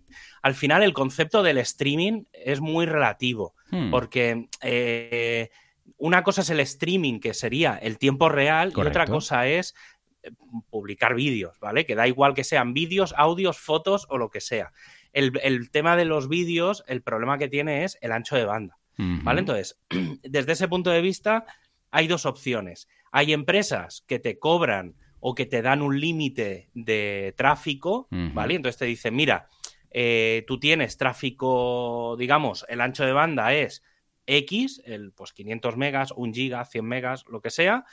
Al 0.42 0.56
final, 0.56 0.84
el 0.84 0.94
concepto 0.94 1.42
del 1.44 1.58
streaming 1.60 2.24
es 2.34 2.60
muy 2.60 2.86
relativo, 2.86 3.56
hmm. 3.72 3.92
porque 3.92 4.50
eh, 4.62 5.50
una 5.98 6.24
cosa 6.24 6.42
es 6.42 6.50
el 6.50 6.60
streaming, 6.60 7.20
que 7.20 7.34
sería 7.34 7.78
el 7.82 7.98
tiempo 7.98 8.30
real, 8.30 8.74
y 8.76 8.82
otra 8.82 9.08
cosa 9.08 9.48
es 9.48 9.74
eh, 10.22 10.32
publicar 10.70 11.16
vídeos, 11.16 11.60
¿vale? 11.60 11.86
Que 11.86 11.96
da 11.96 12.08
igual 12.08 12.34
que 12.34 12.44
sean 12.44 12.74
vídeos, 12.74 13.14
audios, 13.18 13.58
fotos 13.58 14.06
o 14.10 14.18
lo 14.18 14.30
que 14.30 14.42
sea. 14.42 14.74
el 15.14 15.70
tema 15.72 15.96
de 15.96 16.06
los 16.06 16.28
vídeos, 16.28 16.84
el 16.88 17.02
problema 17.02 17.38
que 17.38 17.48
tiene 17.48 17.86
es 17.86 17.98
el 18.02 18.12
ancho 18.12 18.36
de 18.36 18.46
banda. 18.46 18.78
¿Vale? 18.98 19.40
Entonces, 19.40 19.80
desde 20.24 20.52
ese 20.54 20.68
punto 20.68 20.90
de 20.90 21.02
vista, 21.02 21.46
hay 21.92 22.08
dos 22.08 22.26
opciones. 22.26 22.88
Hay 23.12 23.34
empresas 23.34 24.04
que 24.08 24.20
te 24.20 24.40
cobran 24.40 24.96
o 25.20 25.36
que 25.36 25.46
te 25.46 25.62
dan 25.62 25.82
un 25.82 26.00
límite 26.00 26.70
de 26.74 27.34
tráfico, 27.38 28.08
¿vale? 28.10 28.56
Entonces 28.56 28.78
te 28.78 28.86
dicen, 28.86 29.16
mira, 29.16 29.48
eh, 29.90 30.44
tú 30.48 30.60
tienes 30.60 30.98
tráfico, 30.98 32.16
digamos, 32.18 32.66
el 32.68 32.82
ancho 32.82 33.06
de 33.06 33.14
banda 33.14 33.54
es 33.54 33.84
X, 34.26 34.82
el, 34.86 35.12
pues 35.14 35.32
500 35.32 35.78
megas, 35.78 36.14
1 36.16 36.34
giga, 36.34 36.66
100 36.66 36.86
megas, 36.86 37.26
lo 37.30 37.42
que 37.42 37.52
sea, 37.52 37.86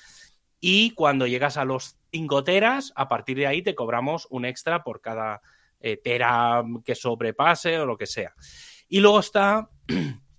y 0.60 0.90
cuando 0.92 1.26
llegas 1.26 1.56
a 1.56 1.64
los 1.64 1.98
5 2.10 2.42
teras, 2.42 2.92
a 2.96 3.08
partir 3.08 3.36
de 3.36 3.46
ahí 3.46 3.62
te 3.62 3.74
cobramos 3.74 4.26
un 4.30 4.44
extra 4.44 4.82
por 4.82 5.00
cada 5.00 5.40
eh, 5.80 5.96
tera 5.96 6.64
que 6.84 6.94
sobrepase 6.94 7.78
o 7.78 7.86
lo 7.86 7.96
que 7.96 8.06
sea. 8.06 8.34
Y 8.88 9.00
luego 9.00 9.20
está 9.20 9.70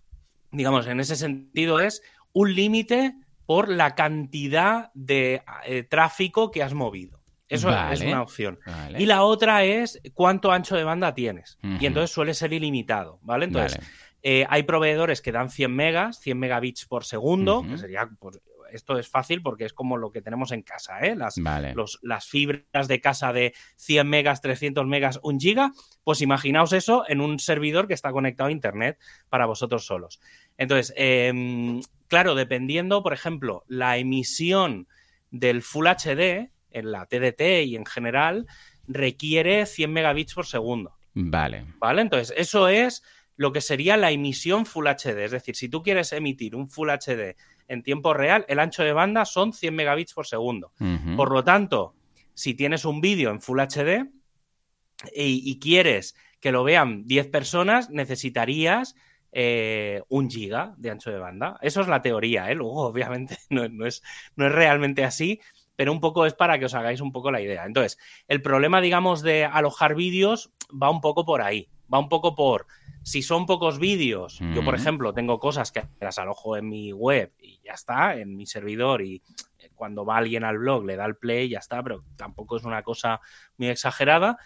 digamos, 0.51 0.87
en 0.87 0.99
ese 0.99 1.15
sentido 1.15 1.79
es 1.79 2.01
un 2.33 2.53
límite 2.53 3.15
por 3.45 3.69
la 3.69 3.95
cantidad 3.95 4.91
de 4.93 5.43
eh, 5.65 5.83
tráfico 5.83 6.51
que 6.51 6.63
has 6.63 6.73
movido. 6.73 7.21
Eso 7.47 7.69
es 7.91 7.99
una 8.01 8.21
opción. 8.21 8.59
Y 8.97 9.05
la 9.05 9.23
otra 9.23 9.65
es 9.65 10.01
cuánto 10.13 10.53
ancho 10.53 10.77
de 10.77 10.85
banda 10.85 11.13
tienes. 11.13 11.57
Y 11.81 11.85
entonces 11.85 12.11
suele 12.11 12.33
ser 12.33 12.53
ilimitado, 12.53 13.19
¿vale? 13.23 13.45
Entonces, 13.45 13.77
eh, 14.23 14.45
hay 14.49 14.63
proveedores 14.63 15.21
que 15.21 15.33
dan 15.33 15.49
100 15.49 15.75
megas, 15.75 16.19
100 16.21 16.39
megabits 16.39 16.85
por 16.85 17.03
segundo, 17.03 17.65
que 17.67 17.77
sería 17.77 18.09
pues, 18.19 18.39
esto 18.71 18.97
es 18.97 19.07
fácil 19.07 19.41
porque 19.41 19.65
es 19.65 19.73
como 19.73 19.97
lo 19.97 20.11
que 20.11 20.21
tenemos 20.21 20.51
en 20.51 20.61
casa, 20.61 20.99
¿eh? 21.01 21.15
Las, 21.15 21.35
las 22.01 22.25
fibras 22.25 22.87
de 22.87 23.01
casa 23.01 23.33
de 23.33 23.53
100 23.77 24.07
megas, 24.07 24.41
300 24.41 24.85
megas, 24.85 25.19
1 25.23 25.39
giga, 25.39 25.71
pues 26.03 26.21
imaginaos 26.21 26.73
eso 26.73 27.03
en 27.07 27.21
un 27.21 27.39
servidor 27.39 27.87
que 27.87 27.93
está 27.93 28.11
conectado 28.11 28.49
a 28.49 28.51
Internet 28.51 28.97
para 29.29 29.45
vosotros 29.45 29.85
solos. 29.85 30.19
Entonces, 30.57 30.93
em, 30.97 31.81
claro, 32.07 32.35
dependiendo, 32.35 33.03
por 33.03 33.13
ejemplo, 33.13 33.63
la 33.67 33.97
emisión 33.97 34.87
del 35.31 35.61
Full 35.61 35.87
HD 35.87 36.51
en 36.71 36.91
la 36.91 37.05
TDT 37.05 37.63
y 37.65 37.75
en 37.75 37.85
general 37.85 38.47
requiere 38.87 39.65
100 39.65 39.91
megabits 39.91 40.33
por 40.33 40.45
segundo. 40.45 40.95
Vale. 41.13 41.65
Vale, 41.77 42.01
entonces 42.01 42.33
eso 42.37 42.67
es 42.67 43.03
lo 43.41 43.51
que 43.51 43.61
sería 43.61 43.97
la 43.97 44.11
emisión 44.11 44.67
Full 44.67 44.85
HD. 44.85 45.25
Es 45.25 45.31
decir, 45.31 45.55
si 45.55 45.67
tú 45.67 45.81
quieres 45.81 46.13
emitir 46.13 46.55
un 46.55 46.67
Full 46.67 46.91
HD 46.91 47.35
en 47.67 47.81
tiempo 47.81 48.13
real, 48.13 48.45
el 48.47 48.59
ancho 48.59 48.83
de 48.83 48.93
banda 48.93 49.25
son 49.25 49.51
100 49.51 49.73
megabits 49.73 50.13
por 50.13 50.27
segundo. 50.27 50.73
Por 51.17 51.31
lo 51.31 51.43
tanto, 51.43 51.95
si 52.35 52.53
tienes 52.53 52.85
un 52.85 53.01
vídeo 53.01 53.31
en 53.31 53.41
Full 53.41 53.59
HD 53.59 54.11
y, 55.11 55.57
quieres 55.57 56.15
que 56.39 56.51
lo 56.51 56.63
vean 56.63 57.07
10 57.07 57.29
personas, 57.29 57.89
necesitarías 57.89 58.95
eh, 59.31 60.03
un 60.07 60.29
giga 60.29 60.75
de 60.77 60.91
ancho 60.91 61.09
de 61.09 61.17
banda. 61.17 61.57
Eso 61.63 61.81
es 61.81 61.87
la 61.87 62.03
teoría, 62.03 62.51
¿eh? 62.51 62.53
Luego, 62.53 62.81
obviamente, 62.85 63.39
no, 63.49 63.63
es, 63.87 64.03
no 64.35 64.45
es 64.45 64.51
realmente 64.51 65.03
así, 65.03 65.41
pero 65.75 65.91
un 65.91 65.99
poco 65.99 66.27
es 66.27 66.35
para 66.35 66.59
que 66.59 66.65
os 66.65 66.75
hagáis 66.75 67.01
un 67.01 67.11
poco 67.11 67.31
la 67.31 67.41
idea. 67.41 67.65
Entonces, 67.65 67.97
el 68.27 68.43
problema, 68.43 68.81
digamos, 68.81 69.23
de 69.23 69.45
alojar 69.45 69.95
vídeos 69.95 70.51
va 70.71 70.91
un 70.91 71.01
poco 71.01 71.25
por 71.25 71.41
ahí. 71.41 71.69
Va 71.91 71.99
un 71.99 72.09
poco 72.09 72.35
por 72.35 72.67
si 73.03 73.21
son 73.21 73.45
pocos 73.45 73.79
vídeos, 73.79 74.39
yo 74.53 74.63
por 74.63 74.75
ejemplo 74.75 75.13
tengo 75.13 75.39
cosas 75.39 75.71
que 75.71 75.83
las 75.99 76.19
alojo 76.19 76.55
en 76.55 76.69
mi 76.69 76.93
web 76.93 77.33
y 77.41 77.59
ya 77.63 77.73
está, 77.73 78.15
en 78.15 78.35
mi 78.35 78.45
servidor 78.45 79.01
y 79.01 79.23
eh, 79.57 79.71
cuando 79.73 80.05
va 80.05 80.17
alguien 80.17 80.43
al 80.43 80.59
blog 80.59 80.85
le 80.85 80.95
da 80.95 81.05
el 81.05 81.15
play 81.15 81.47
y 81.47 81.49
ya 81.49 81.59
está, 81.59 81.81
pero 81.81 82.03
tampoco 82.15 82.57
es 82.57 82.63
una 82.63 82.83
cosa 82.83 83.19
muy 83.57 83.69
exagerada. 83.69 84.37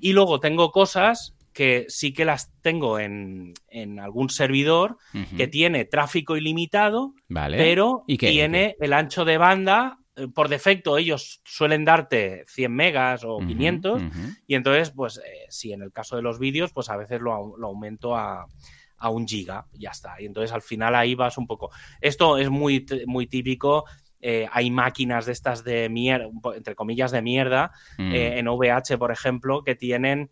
Y 0.00 0.12
luego 0.12 0.40
tengo 0.40 0.72
cosas 0.72 1.36
que 1.52 1.86
sí 1.88 2.12
que 2.12 2.24
las 2.24 2.52
tengo 2.62 2.98
en, 2.98 3.54
algún 4.00 4.28
servidor 4.28 4.98
que 5.36 5.46
tiene 5.46 5.84
tráfico 5.84 6.36
ilimitado, 6.36 7.14
pero 7.28 8.04
tiene 8.06 8.76
el 8.80 8.92
ancho 8.92 9.24
de 9.24 9.38
banda 9.38 9.99
por 10.28 10.48
defecto 10.48 10.98
ellos 10.98 11.40
suelen 11.44 11.84
darte 11.84 12.44
100 12.46 12.72
megas 12.72 13.24
o 13.24 13.38
500 13.38 14.02
y 14.46 14.54
entonces, 14.54 14.90
pues, 14.90 15.18
eh, 15.18 15.46
si 15.48 15.72
en 15.72 15.82
el 15.82 15.92
caso 15.92 16.16
de 16.16 16.22
los 16.22 16.38
vídeos, 16.38 16.72
pues 16.72 16.88
a 16.90 16.96
veces 16.96 17.20
lo, 17.20 17.32
aumento 17.32 18.16
a, 18.16 18.46
un 19.10 19.26
giga, 19.26 19.66
ya 19.72 19.90
está. 19.90 20.20
Y 20.20 20.26
entonces 20.26 20.52
al 20.52 20.62
final 20.62 20.94
ahí 20.94 21.14
vas 21.14 21.38
un 21.38 21.46
poco. 21.46 21.70
Esto 22.00 22.36
es 22.36 22.50
muy, 22.50 22.84
muy 23.06 23.26
típico. 23.26 23.84
Eh, 24.20 24.46
hay 24.52 24.70
máquinas 24.70 25.24
de 25.24 25.32
estas 25.32 25.64
de 25.64 25.88
mierda, 25.88 26.28
entre 26.54 26.74
comillas 26.74 27.10
de 27.10 27.22
mierda, 27.22 27.72
mm. 27.96 28.12
en 28.14 28.48
VH, 28.48 28.98
por 28.98 29.10
ejemplo, 29.10 29.64
que 29.64 29.74
tienen 29.74 30.30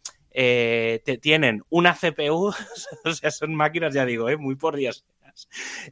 tienen 1.20 1.64
una 1.68 1.94
CPU, 1.94 2.52
o 3.04 3.12
sea, 3.12 3.30
son 3.30 3.54
máquinas, 3.54 3.92
ya 3.94 4.04
digo, 4.04 4.28
muy 4.38 4.54
por 4.54 4.76
Dios 4.76 5.04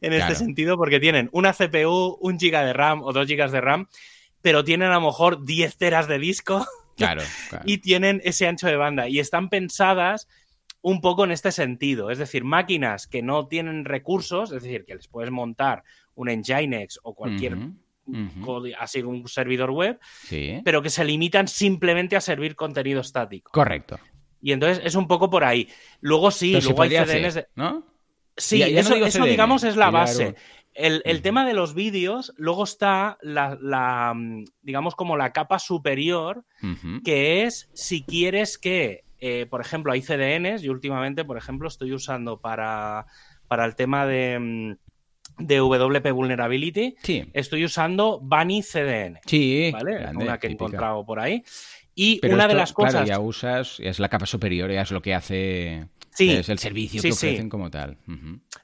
en 0.01 0.13
este 0.13 0.35
sentido, 0.35 0.77
porque 0.77 0.99
tienen 0.99 1.29
una 1.31 1.53
CPU, 1.53 2.17
un 2.19 2.39
giga 2.39 2.65
de 2.65 2.73
RAM 2.73 3.01
o 3.03 3.13
dos 3.13 3.27
gigas 3.27 3.51
de 3.51 3.61
RAM, 3.61 3.87
pero 4.41 4.63
tienen 4.63 4.89
a 4.89 4.95
lo 4.95 5.01
mejor 5.01 5.45
10 5.45 5.77
teras 5.77 6.07
de 6.07 6.19
disco. 6.19 6.65
Claro, 6.97 7.21
y 7.63 7.77
tienen 7.77 8.21
ese 8.23 8.47
ancho 8.47 8.65
de 8.65 8.75
banda. 8.75 9.07
Y 9.07 9.19
están 9.19 9.49
pensadas 9.49 10.27
un 10.81 10.99
poco 10.99 11.25
en 11.25 11.31
este 11.31 11.51
sentido. 11.51 12.09
Es 12.09 12.17
decir, 12.17 12.43
máquinas 12.43 13.05
que 13.05 13.21
no 13.21 13.45
tienen 13.45 13.85
recursos, 13.85 14.51
es 14.51 14.63
decir, 14.63 14.83
que 14.83 14.95
les 14.95 15.07
puedes 15.07 15.29
montar 15.29 15.83
un 16.15 16.27
Nginx 16.27 16.99
o 17.03 17.13
cualquier 17.13 17.55
así 18.79 19.01
un 19.01 19.27
servidor 19.27 19.71
web, 19.71 19.99
pero 20.63 20.81
que 20.81 20.89
se 20.89 21.03
limitan 21.03 21.47
simplemente 21.47 22.15
a 22.15 22.21
servir 22.21 22.55
contenido 22.55 23.01
estático. 23.01 23.51
Correcto. 23.51 23.99
Y 24.41 24.51
entonces 24.51 24.81
es 24.83 24.95
un 24.95 25.07
poco 25.07 25.29
por 25.29 25.43
ahí. 25.43 25.67
Luego 26.01 26.31
sí, 26.31 26.59
luego 26.61 26.81
hay 26.81 26.89
CDNs 26.91 27.47
¿no? 27.55 27.85
Sí, 28.37 28.61
eso, 28.61 29.25
digamos 29.25 29.63
es 29.63 29.75
la 29.75 29.89
base. 29.89 30.35
El, 30.73 31.21
tema 31.23 31.45
de 31.45 31.53
los 31.53 31.73
vídeos, 31.73 32.33
luego 32.37 32.63
está 32.63 33.17
la, 33.21 34.13
mm, 34.15 34.45
digamos, 34.61 34.95
como 34.95 35.17
la 35.17 35.33
capa 35.33 35.57
superior, 35.57 36.45
que 37.03 37.43
es 37.43 37.69
si 37.73 38.03
quieres 38.03 38.59
que, 38.59 39.03
eh, 39.19 39.47
por 39.49 39.59
ejemplo, 39.59 39.91
hay 39.91 40.01
CDNs, 40.01 40.63
y 40.63 40.69
últimamente, 40.69 41.25
por 41.25 41.37
ejemplo, 41.37 41.67
estoy 41.67 41.93
usando 41.93 42.39
para, 42.39 43.07
para 43.47 43.65
el 43.65 43.75
tema 43.75 44.05
de, 44.05 44.37
mm, 44.39 44.75
de 45.39 45.59
WP 45.59 46.11
Vulnerability, 46.11 46.95
estoy 47.33 47.65
usando 47.65 48.19
Bunny 48.19 48.61
CDN. 48.61 49.19
Sí, 49.25 49.71
¿vale? 49.71 50.07
una 50.15 50.37
que 50.37 50.47
he 50.47 50.51
encontrado 50.51 51.05
por 51.05 51.19
ahí. 51.19 51.43
Y 51.95 52.23
una 52.27 52.47
de 52.47 52.53
las 52.53 52.73
cosas. 52.73 52.91
Claro, 52.91 53.07
ya 53.07 53.19
usas, 53.19 53.79
es 53.79 53.99
la 53.99 54.09
capa 54.09 54.27
superior, 54.27 54.71
ya 54.71 54.83
es 54.83 54.91
lo 54.91 55.01
que 55.01 55.15
hace. 55.15 55.87
Sí, 56.17 56.31
es 56.31 56.49
el 56.49 56.57
servicio 56.57 57.01
que 57.01 57.11
ofrecen 57.11 57.49
como 57.49 57.69
tal. 57.69 57.97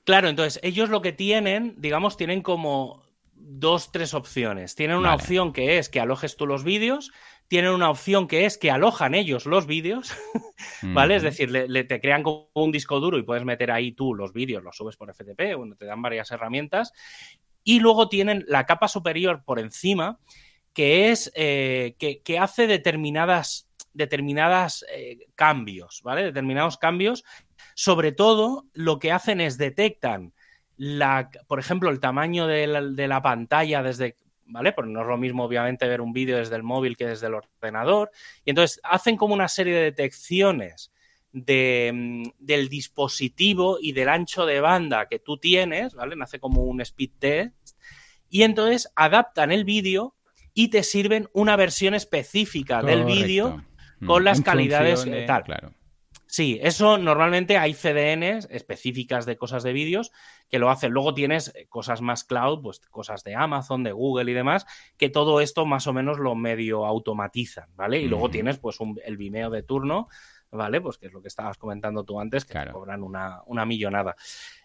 Claro, 0.04 0.28
entonces 0.28 0.60
ellos 0.63 0.89
lo 0.89 1.02
que 1.02 1.12
tienen, 1.12 1.76
digamos, 1.78 2.18
tienen 2.18 2.42
como 2.42 3.04
dos, 3.36 3.92
tres 3.92 4.13
opciones. 4.13 4.76
Tienen 4.76 4.98
una 4.98 5.13
opción 5.13 5.54
que 5.54 5.78
es 5.78 5.89
que 5.89 6.00
alojes 6.00 6.36
tú 6.36 6.48
los 6.48 6.63
vídeos, 6.63 7.12
tienen 7.48 7.72
una 7.72 7.89
opción 7.89 8.28
que 8.28 8.46
es 8.46 8.58
que 8.58 8.72
alojan 8.72 9.13
ellos 9.13 9.46
los 9.46 9.68
vídeos, 9.68 10.13
¿vale? 10.82 11.16
Es 11.16 11.24
decir, 11.24 11.52
le, 11.52 11.84
te 11.84 12.02
crean 12.02 12.24
como 12.24 12.50
un 12.54 12.72
disco 12.72 13.00
duro 13.00 13.18
y 13.18 13.24
puedes 13.24 13.46
meter 13.46 13.70
ahí 13.70 13.92
tú 13.92 14.16
los 14.16 14.34
vídeos, 14.34 14.63
los 14.63 14.76
subes 14.76 14.98
por 14.98 15.13
FTP, 15.13 15.56
bueno, 15.56 15.76
te 15.76 15.86
dan 15.86 16.02
varias 16.02 16.32
herramientas. 16.32 16.94
Y 17.63 17.80
luego 17.80 18.10
tienen 18.10 18.44
la 18.48 18.66
capa 18.66 18.88
superior 18.88 19.44
por 19.46 19.60
encima, 19.60 20.20
que 20.74 21.12
es 21.12 21.32
eh, 21.36 21.96
que, 22.00 22.39
hace 22.39 22.68
determinadas, 22.68 23.70
determinadas 23.93 24.86
eh, 24.91 25.27
cambios, 25.36 26.01
¿vale? 26.03 26.23
Determinados 26.23 26.77
cambios. 26.77 27.23
Sobre 27.75 28.12
todo, 28.12 28.65
lo 28.73 28.99
que 28.99 29.12
hacen 29.12 29.41
es 29.41 29.58
detectan 29.58 30.34
la, 30.77 31.29
por 31.47 31.60
ejemplo, 31.60 31.89
el 31.89 31.99
tamaño 31.99 32.47
de 32.47 32.67
la, 33.08 33.21
pantalla 33.21 33.84
desde, 33.84 34.17
¿vale? 34.45 34.73
Porque 34.73 34.91
no 34.91 35.01
es 35.01 35.08
lo 35.08 35.17
mismo, 35.17 35.43
obviamente, 35.43 35.88
ver 35.88 36.01
un 36.01 36.13
vídeo 36.13 36.38
desde 36.38 36.56
el 36.56 36.63
móvil 36.63 36.97
que 36.97 37.08
desde 37.08 37.27
el 37.27 37.36
ordenador. 37.36 38.12
Y 38.43 38.49
entonces 38.49 38.79
hacen 38.84 39.15
como 39.15 39.34
una 39.34 39.47
serie 39.47 39.73
de 39.73 39.84
detecciones 39.84 40.91
de, 41.32 41.91
mm, 41.93 42.23
del 42.39 42.69
dispositivo 42.69 43.77
y 43.79 43.91
del 43.91 44.10
ancho 44.10 44.45
de 44.45 44.60
banda 44.62 45.08
que 45.08 45.19
tú 45.19 45.38
tienes, 45.38 45.93
¿vale? 45.93 46.15
Hace 46.21 46.39
como 46.39 46.63
un 46.63 46.82
speed 46.82 47.12
test. 47.19 47.77
Y 48.29 48.43
entonces 48.43 48.91
adaptan 48.95 49.51
el 49.51 49.63
vídeo 49.63 50.15
y 50.56 50.69
te 50.69 50.84
sirven 50.84 51.29
una 51.34 51.56
versión 51.56 51.93
específica 51.93 52.82
del 52.82 53.06
vídeo 53.06 53.63
con 54.06 54.24
las 54.24 54.42
calidades 54.42 55.06
tal. 55.26 55.44
Claro. 55.44 55.72
Sí, 56.34 56.58
eso 56.63 56.98
normalmente 56.98 57.58
hay 57.60 57.76
CDNs 57.76 58.48
específicas 58.50 59.28
de 59.28 59.38
cosas 59.38 59.62
de 59.62 59.72
vídeos 59.72 60.12
que 60.50 60.58
lo 60.58 60.72
hacen. 60.72 60.92
Luego 60.92 61.13
tienes 61.13 61.54
eh, 61.54 61.68
cosas 61.70 62.02
más 62.02 62.24
cloud, 62.24 62.63
pues 62.63 62.80
cosas 62.89 63.24
de 63.24 63.36
Amazon, 63.36 63.84
de 63.84 63.92
Google 63.92 64.32
y 64.32 64.34
demás, 64.34 64.66
que 64.98 65.10
todo 65.10 65.42
esto 65.42 65.68
más 65.68 65.86
o 65.86 65.94
menos 65.94 66.18
lo 66.18 66.34
medio 66.34 66.88
automatizan, 66.88 67.70
¿vale? 67.76 68.02
Y 68.02 68.08
luego 68.08 68.32
tienes 68.32 68.58
pues 68.58 68.80
el 69.06 69.16
Vimeo 69.16 69.52
de 69.52 69.62
turno, 69.62 70.08
¿vale? 70.50 70.82
Pues 70.82 70.98
que 70.98 71.06
es 71.06 71.13
lo 71.13 71.22
que 71.22 71.28
estabas 71.28 71.60
comentando 71.60 72.04
tú 72.04 72.20
antes, 72.20 72.46
que 72.46 72.58
te 72.58 72.72
cobran 72.72 73.04
una, 73.04 73.44
una 73.46 73.63
millonada. 73.68 74.16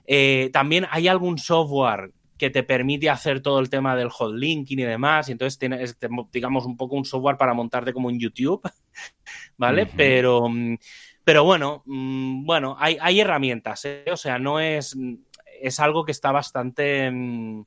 Eh, 0.06 0.48
también 0.54 0.86
hay 0.90 1.06
algún 1.06 1.36
software 1.36 2.12
que 2.38 2.50
te 2.50 2.62
permite 2.62 3.10
hacer 3.10 3.40
todo 3.42 3.58
el 3.60 3.68
tema 3.68 3.96
del 3.96 4.08
hot 4.08 4.34
linking 4.34 4.78
y 4.78 4.84
demás. 4.84 5.28
Y 5.28 5.32
entonces 5.32 5.58
tienes, 5.58 5.98
digamos, 6.32 6.64
un 6.64 6.76
poco 6.76 6.96
un 6.96 7.04
software 7.04 7.36
para 7.36 7.52
montarte 7.52 7.92
como 7.92 8.08
un 8.08 8.18
YouTube, 8.18 8.62
¿vale? 9.58 9.86
Pero, 9.86 10.48
mm, 10.48 10.76
pero 11.24 11.44
bueno, 11.44 11.82
mm, 11.84 12.44
bueno, 12.46 12.76
hay, 12.78 12.96
hay 13.00 13.20
herramientas, 13.20 13.84
¿eh? 13.84 14.04
O 14.10 14.16
sea, 14.16 14.38
no 14.38 14.60
es, 14.60 14.96
es 15.60 15.80
algo 15.80 16.04
que 16.04 16.12
está 16.12 16.32
bastante 16.32 17.10
mm, 17.10 17.64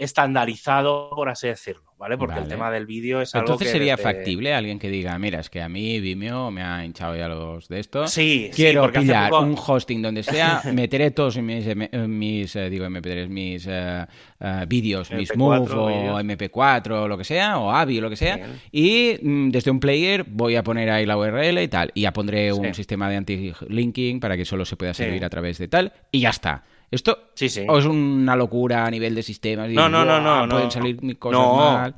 estandarizado, 0.00 1.10
por 1.10 1.28
así 1.28 1.48
decirlo. 1.48 1.90
¿vale? 2.00 2.16
Porque 2.16 2.38
el 2.38 2.48
tema 2.48 2.70
del 2.70 2.86
vídeo 2.86 3.20
es 3.20 3.34
algo 3.34 3.46
Entonces 3.46 3.70
sería 3.70 3.98
factible 3.98 4.54
alguien 4.54 4.78
que 4.78 4.88
diga, 4.88 5.18
mira, 5.18 5.38
es 5.38 5.50
que 5.50 5.60
a 5.60 5.68
mí 5.68 6.00
Vimeo 6.00 6.50
me 6.50 6.62
ha 6.62 6.82
hinchado 6.82 7.14
ya 7.14 7.28
los 7.28 7.68
de 7.68 7.78
estos. 7.78 8.10
Sí, 8.10 8.50
Quiero 8.54 8.90
pillar 8.90 9.30
un 9.34 9.54
hosting 9.54 10.00
donde 10.00 10.22
sea, 10.22 10.62
meteré 10.72 11.10
todos 11.10 11.36
mis, 11.36 11.66
mis 11.92 12.56
eh, 12.56 12.70
digo 12.70 12.86
MP3, 12.86 13.28
mis 13.28 13.66
uh, 13.66 14.66
vídeos, 14.66 15.10
mis 15.10 15.36
Move 15.36 15.70
o 15.70 16.18
MP4 16.18 16.90
o 16.90 17.06
lo 17.06 17.18
que 17.18 17.24
sea, 17.24 17.58
o 17.58 17.70
AVI 17.70 17.98
o 17.98 18.00
lo 18.00 18.08
que 18.08 18.16
sea, 18.16 18.48
y 18.72 19.18
mm, 19.20 19.50
desde 19.50 19.70
un 19.70 19.78
player 19.78 20.24
voy 20.26 20.56
a 20.56 20.64
poner 20.64 20.88
ahí 20.88 21.04
la 21.04 21.18
URL 21.18 21.58
y 21.58 21.68
tal, 21.68 21.92
y 21.94 22.02
ya 22.02 22.14
pondré 22.14 22.50
un 22.54 22.72
sistema 22.72 23.10
de 23.10 23.16
anti-linking 23.16 24.20
para 24.20 24.38
que 24.38 24.46
solo 24.46 24.64
se 24.64 24.76
pueda 24.76 24.94
servir 24.94 25.22
a 25.22 25.28
través 25.28 25.58
de 25.58 25.68
tal, 25.68 25.92
y 26.10 26.20
ya 26.20 26.30
está. 26.30 26.64
Esto 26.90 27.30
sí, 27.34 27.48
sí. 27.48 27.64
¿o 27.68 27.78
es 27.78 27.84
una 27.84 28.34
locura 28.34 28.84
a 28.84 28.90
nivel 28.90 29.14
de 29.14 29.22
sistemas. 29.22 29.70
No, 29.70 29.88
no, 29.88 30.04
no, 30.04 30.20
no, 30.20 30.48
Pueden 30.48 30.70
salir 30.70 31.18
cosas 31.18 31.40
mal. 31.40 31.94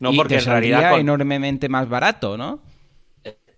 No, 0.00 0.12
porque 0.12 0.36
en 0.36 0.44
realidad. 0.44 0.98
enormemente 0.98 1.68
más 1.68 1.88
barato, 1.88 2.36
¿no? 2.36 2.60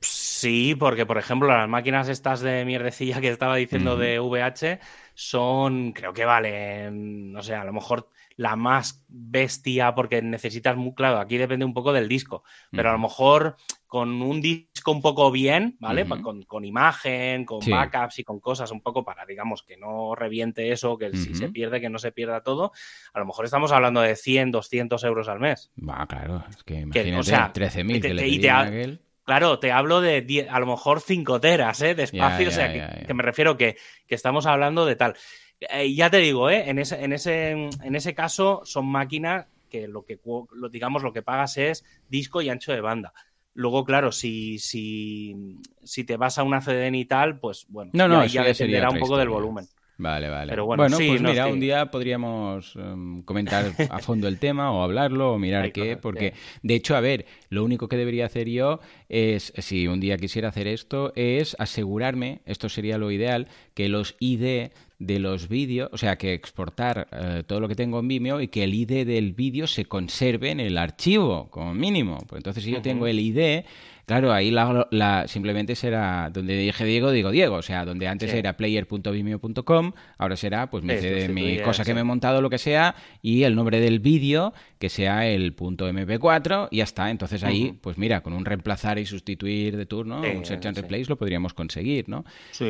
Sí, 0.00 0.76
porque 0.78 1.06
por 1.06 1.18
ejemplo 1.18 1.48
las 1.48 1.68
máquinas 1.68 2.08
estas 2.08 2.40
de 2.40 2.64
mierdecilla 2.64 3.20
que 3.20 3.30
estaba 3.30 3.56
diciendo 3.56 3.96
de 3.96 4.20
VH 4.20 4.78
son, 5.14 5.92
creo 5.92 6.12
que 6.12 6.26
valen, 6.26 7.32
no 7.32 7.42
sé, 7.42 7.54
a 7.54 7.64
lo 7.64 7.72
mejor 7.72 8.10
la 8.36 8.54
más 8.54 9.02
bestia 9.08 9.94
porque 9.94 10.20
necesitas 10.20 10.76
muy 10.76 10.94
claro, 10.94 11.18
aquí 11.18 11.38
depende 11.38 11.64
un 11.64 11.72
poco 11.72 11.92
del 11.92 12.06
disco, 12.06 12.44
pero 12.70 12.90
a 12.90 12.92
lo 12.92 12.98
mejor 12.98 13.56
con 13.96 14.20
un 14.20 14.42
disco 14.42 14.92
un 14.92 15.00
poco 15.00 15.30
bien, 15.30 15.78
¿vale? 15.80 16.04
con, 16.46 16.64
imagen, 16.66 17.46
con 17.46 17.60
backups 17.66 18.18
y 18.18 18.24
con 18.24 18.40
cosas 18.40 18.70
un 18.70 18.82
poco 18.82 19.06
para, 19.06 19.24
digamos, 19.24 19.62
que 19.62 19.78
no 19.78 20.14
reviente 20.14 20.70
eso, 20.70 20.98
que 20.98 21.16
si 21.16 21.34
se 21.34 21.48
pierde, 21.48 21.80
que 21.80 21.88
no 21.88 21.98
se 21.98 22.12
pierda 22.12 22.42
todo, 22.42 22.72
a 23.14 23.18
lo 23.18 23.24
mejor 23.24 23.46
estamos 23.46 23.72
hablando 23.72 24.02
de 24.02 24.14
100, 24.14 24.50
200 24.50 25.02
euros 25.04 25.28
al 25.28 25.40
mes. 25.40 25.70
Va, 25.78 26.06
claro, 26.06 26.44
es 26.50 26.62
que 26.62 26.80
imagínate, 26.80 27.16
o 27.16 27.22
sea, 27.22 27.50
13.000 27.54 28.02
que 28.02 28.12
le 28.12 28.38
te, 28.38 28.50
aquel. 28.50 29.00
Claro, 29.24 29.58
te 29.60 29.72
hablo 29.72 30.02
de 30.02 30.46
a 30.50 30.60
lo 30.60 30.66
mejor 30.66 31.00
5 31.00 31.40
teras, 31.40 31.80
¿eh? 31.80 31.94
De 31.94 32.02
espacio, 32.02 32.48
o 32.48 32.52
sea, 32.52 33.06
que, 33.06 33.14
me 33.14 33.22
refiero 33.22 33.56
que, 33.56 33.78
que 34.06 34.14
estamos 34.14 34.44
hablando 34.44 34.84
de 34.84 34.96
tal. 34.96 35.14
Eh, 35.58 35.94
ya 35.94 36.10
te 36.10 36.18
digo, 36.18 36.50
¿eh? 36.50 36.68
en, 36.68 36.78
ese, 36.78 37.02
en, 37.02 37.14
ese, 37.14 37.52
en 37.52 37.94
ese 37.96 38.14
caso 38.14 38.60
son 38.66 38.84
máquinas 38.88 39.46
que 39.70 39.88
lo 39.88 40.04
que 40.04 40.20
lo, 40.52 40.68
digamos 40.68 41.02
lo 41.02 41.12
que 41.12 41.22
pagas 41.22 41.56
es 41.56 41.84
disco 42.08 42.42
y 42.42 42.48
ancho 42.48 42.72
de 42.72 42.80
banda. 42.80 43.12
Luego, 43.56 43.86
claro, 43.86 44.12
si, 44.12 44.58
si, 44.58 45.34
si 45.82 46.04
te 46.04 46.18
vas 46.18 46.36
a 46.36 46.42
una 46.42 46.60
CDN 46.60 46.94
y 46.94 47.04
tal, 47.06 47.38
pues 47.38 47.64
bueno, 47.70 47.90
no, 47.94 48.06
no, 48.06 48.24
ya, 48.26 48.44
dependerá 48.44 48.90
un 48.90 48.98
poco 48.98 49.16
del 49.16 49.30
volumen. 49.30 49.66
Vale, 49.98 50.28
vale. 50.28 50.50
Pero 50.50 50.66
bueno, 50.66 50.84
pues 50.94 51.22
mira, 51.22 51.46
un 51.46 51.58
día 51.58 51.90
podríamos 51.90 52.76
em, 52.76 53.22
comentar 53.22 53.72
a 53.88 53.98
fondo 54.00 54.28
el 54.28 54.38
tema 54.38 54.70
o 54.70 54.82
hablarlo 54.82 55.32
o 55.32 55.38
mirar 55.38 55.72
qué, 55.72 55.96
porque 55.96 56.34
de 56.62 56.74
hecho, 56.74 56.96
a 56.96 57.00
ver, 57.00 57.24
lo 57.48 57.64
único 57.64 57.88
que 57.88 57.96
debería 57.96 58.26
hacer 58.26 58.46
yo 58.48 58.80
es, 59.08 59.54
si 59.56 59.86
un 59.86 60.00
día 60.00 60.18
quisiera 60.18 60.50
hacer 60.50 60.66
esto, 60.66 61.14
es 61.16 61.56
asegurarme, 61.58 62.42
esto 62.44 62.68
sería 62.68 62.98
lo 62.98 63.10
ideal, 63.10 63.48
que 63.72 63.88
los 63.88 64.16
ID 64.20 64.70
de 64.98 65.18
los 65.18 65.48
vídeos, 65.48 65.90
o 65.92 65.98
sea, 65.98 66.16
que 66.16 66.32
exportar 66.32 67.08
eh, 67.12 67.42
todo 67.46 67.60
lo 67.60 67.68
que 67.68 67.74
tengo 67.74 68.00
en 68.00 68.08
Vimeo 68.08 68.40
y 68.40 68.48
que 68.48 68.64
el 68.64 68.74
ID 68.74 69.06
del 69.06 69.32
vídeo 69.32 69.66
se 69.66 69.84
conserve 69.84 70.50
en 70.50 70.60
el 70.60 70.78
archivo, 70.78 71.48
como 71.50 71.74
mínimo. 71.74 72.18
Pues 72.26 72.38
entonces, 72.40 72.64
si 72.64 72.70
yo 72.70 72.80
tengo 72.80 73.06
el 73.06 73.20
ID, 73.20 73.64
Claro, 74.06 74.32
ahí 74.32 74.52
la, 74.52 75.24
simplemente 75.26 75.74
será 75.74 76.30
donde 76.32 76.56
dije 76.56 76.84
Diego, 76.84 77.10
digo 77.10 77.32
Diego. 77.32 77.56
O 77.56 77.62
sea, 77.62 77.84
donde 77.84 78.06
antes 78.06 78.32
era 78.32 78.56
player.vimeo.com, 78.56 79.92
ahora 80.16 80.36
será 80.36 80.70
pues 80.70 80.84
mi, 80.84 81.58
cosa 81.58 81.84
que 81.84 81.92
me 81.92 82.00
he 82.00 82.04
montado, 82.04 82.40
lo 82.40 82.48
que 82.48 82.58
sea, 82.58 82.94
y 83.20 83.42
el 83.42 83.56
nombre 83.56 83.80
del 83.80 83.98
vídeo, 83.98 84.54
que 84.78 84.90
sea 84.90 85.26
el 85.26 85.56
.mp4, 85.56 86.68
y 86.70 86.76
ya 86.76 86.84
está. 86.84 87.10
Entonces 87.10 87.42
ahí, 87.42 87.76
pues 87.80 87.98
mira, 87.98 88.20
con 88.22 88.32
un 88.32 88.44
reemplazar 88.44 89.00
y 89.00 89.06
sustituir 89.06 89.76
de 89.76 89.86
turno, 89.86 90.20
un 90.20 90.44
search 90.44 90.66
and 90.66 90.78
replace, 90.78 91.06
lo 91.08 91.16
podríamos 91.16 91.52
conseguir, 91.52 92.08
¿no? 92.08 92.24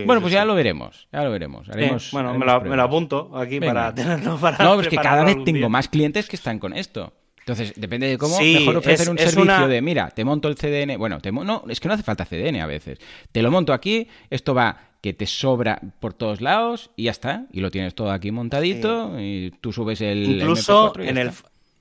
bueno, 0.06 0.22
pues 0.22 0.32
ya 0.32 0.46
lo 0.46 0.54
veremos, 0.54 1.06
ya 1.12 1.22
lo 1.22 1.30
veremos. 1.30 1.68
bueno, 2.12 2.32
me, 2.32 2.46
lo, 2.46 2.82
apunto 2.82 3.36
aquí 3.36 3.60
para 3.60 3.94
tenerlo 3.94 4.38
para. 4.38 4.64
No, 4.64 4.80
es 4.80 4.88
que 4.88 4.96
cada 4.96 5.22
vez 5.22 5.36
tengo 5.44 5.68
más 5.68 5.88
clientes 5.88 6.30
que 6.30 6.36
están 6.36 6.58
con 6.58 6.72
esto. 6.72 7.12
Entonces, 7.46 7.74
depende 7.76 8.08
de 8.08 8.18
cómo, 8.18 8.40
mejor 8.40 8.78
ofrecer 8.78 9.08
un 9.08 9.16
servicio 9.16 9.68
de, 9.68 9.80
mira, 9.80 10.10
te 10.10 10.24
monto 10.24 10.48
el 10.48 10.56
CDN. 10.56 10.98
Bueno, 10.98 11.20
te, 11.20 11.30
no, 11.30 11.62
es 11.68 11.78
que 11.78 11.86
no 11.86 11.94
hace 11.94 12.02
falta 12.02 12.24
CDN 12.24 12.56
a 12.56 12.66
veces. 12.66 12.98
Te 13.30 13.40
lo 13.40 13.52
monto 13.52 13.72
aquí, 13.72 14.08
esto 14.30 14.52
va 14.52 14.96
que 15.00 15.12
te 15.12 15.26
sobra 15.26 15.80
por 16.00 16.12
todos 16.12 16.40
lados 16.40 16.90
y 16.96 17.04
ya 17.04 17.12
está. 17.12 17.46
Y 17.52 17.60
lo 17.60 17.70
tienes 17.70 17.94
todo 17.94 18.10
aquí 18.10 18.32
montadito 18.32 19.14
y 19.20 19.52
tú 19.60 19.72
subes 19.72 20.00
el. 20.00 20.40
Incluso 20.40 20.98
en 20.98 21.18
el, 21.18 21.30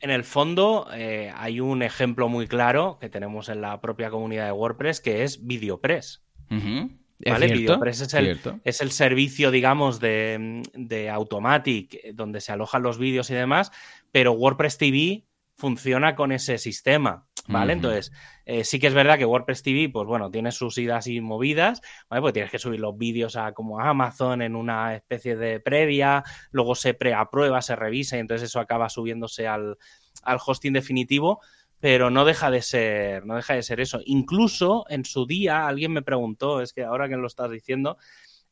en 0.01 0.11
el 0.11 0.23
fondo 0.23 0.87
eh, 0.93 1.33
hay 1.35 1.59
un 1.59 1.81
ejemplo 1.81 2.29
muy 2.29 2.45
claro 2.45 2.99
que 3.01 3.09
tenemos 3.09 3.49
en 3.49 3.61
la 3.61 3.81
propia 3.81 4.11
comunidad 4.11 4.45
de 4.45 4.51
WordPress 4.51 5.01
que 5.01 5.23
es 5.23 5.47
VideoPress. 5.47 6.21
¿Vale? 6.47 7.47
VideoPress 7.47 8.01
es 8.01 8.13
el, 8.13 8.39
es 8.63 8.81
el, 8.81 8.91
servicio, 8.91 9.49
digamos, 9.49 9.99
de, 9.99 10.61
de, 10.75 11.09
Automatic, 11.09 12.13
donde 12.13 12.39
se 12.39 12.51
alojan 12.51 12.83
los 12.83 12.99
vídeos 12.99 13.31
y 13.31 13.33
demás, 13.33 13.71
pero 14.11 14.33
WordPress 14.33 14.77
TV 14.77 15.23
funciona 15.55 16.15
con 16.15 16.31
ese 16.31 16.57
sistema, 16.57 17.27
¿vale? 17.47 17.73
Entonces, 17.73 18.11
eh, 18.45 18.63
sí 18.63 18.79
que 18.79 18.87
es 18.87 18.93
verdad 18.93 19.17
que 19.17 19.25
WordPress 19.25 19.63
TV, 19.63 19.89
pues 19.89 20.05
bueno, 20.05 20.29
tiene 20.29 20.51
sus 20.51 20.77
idas 20.77 21.07
y 21.07 21.21
movidas, 21.21 21.81
¿vale? 22.09 22.21
Pues 22.21 22.33
tienes 22.33 22.51
que 22.51 22.59
subir 22.59 22.79
los 22.79 22.97
vídeos 22.97 23.35
a 23.37 23.53
como 23.53 23.79
a 23.79 23.89
Amazon 23.89 24.41
en 24.41 24.55
una 24.55 24.95
especie 24.95 25.35
de 25.35 25.59
previa, 25.59 26.23
luego 26.51 26.75
se 26.75 26.93
preaprueba, 26.93 27.61
se 27.61 27.75
revisa 27.75 28.17
y 28.17 28.19
entonces 28.19 28.49
eso 28.49 28.59
acaba 28.59 28.89
subiéndose 28.89 29.47
al, 29.47 29.77
al 30.23 30.39
hosting 30.45 30.73
definitivo, 30.73 31.39
pero 31.79 32.09
no 32.09 32.25
deja 32.25 32.51
de 32.51 32.61
ser, 32.61 33.25
no 33.25 33.35
deja 33.35 33.53
de 33.53 33.63
ser 33.63 33.79
eso. 33.79 34.01
Incluso 34.05 34.85
en 34.89 35.05
su 35.05 35.25
día 35.25 35.67
alguien 35.67 35.93
me 35.93 36.01
preguntó, 36.01 36.61
es 36.61 36.73
que 36.73 36.83
ahora 36.83 37.07
que 37.07 37.15
lo 37.15 37.27
estás 37.27 37.49
diciendo, 37.49 37.97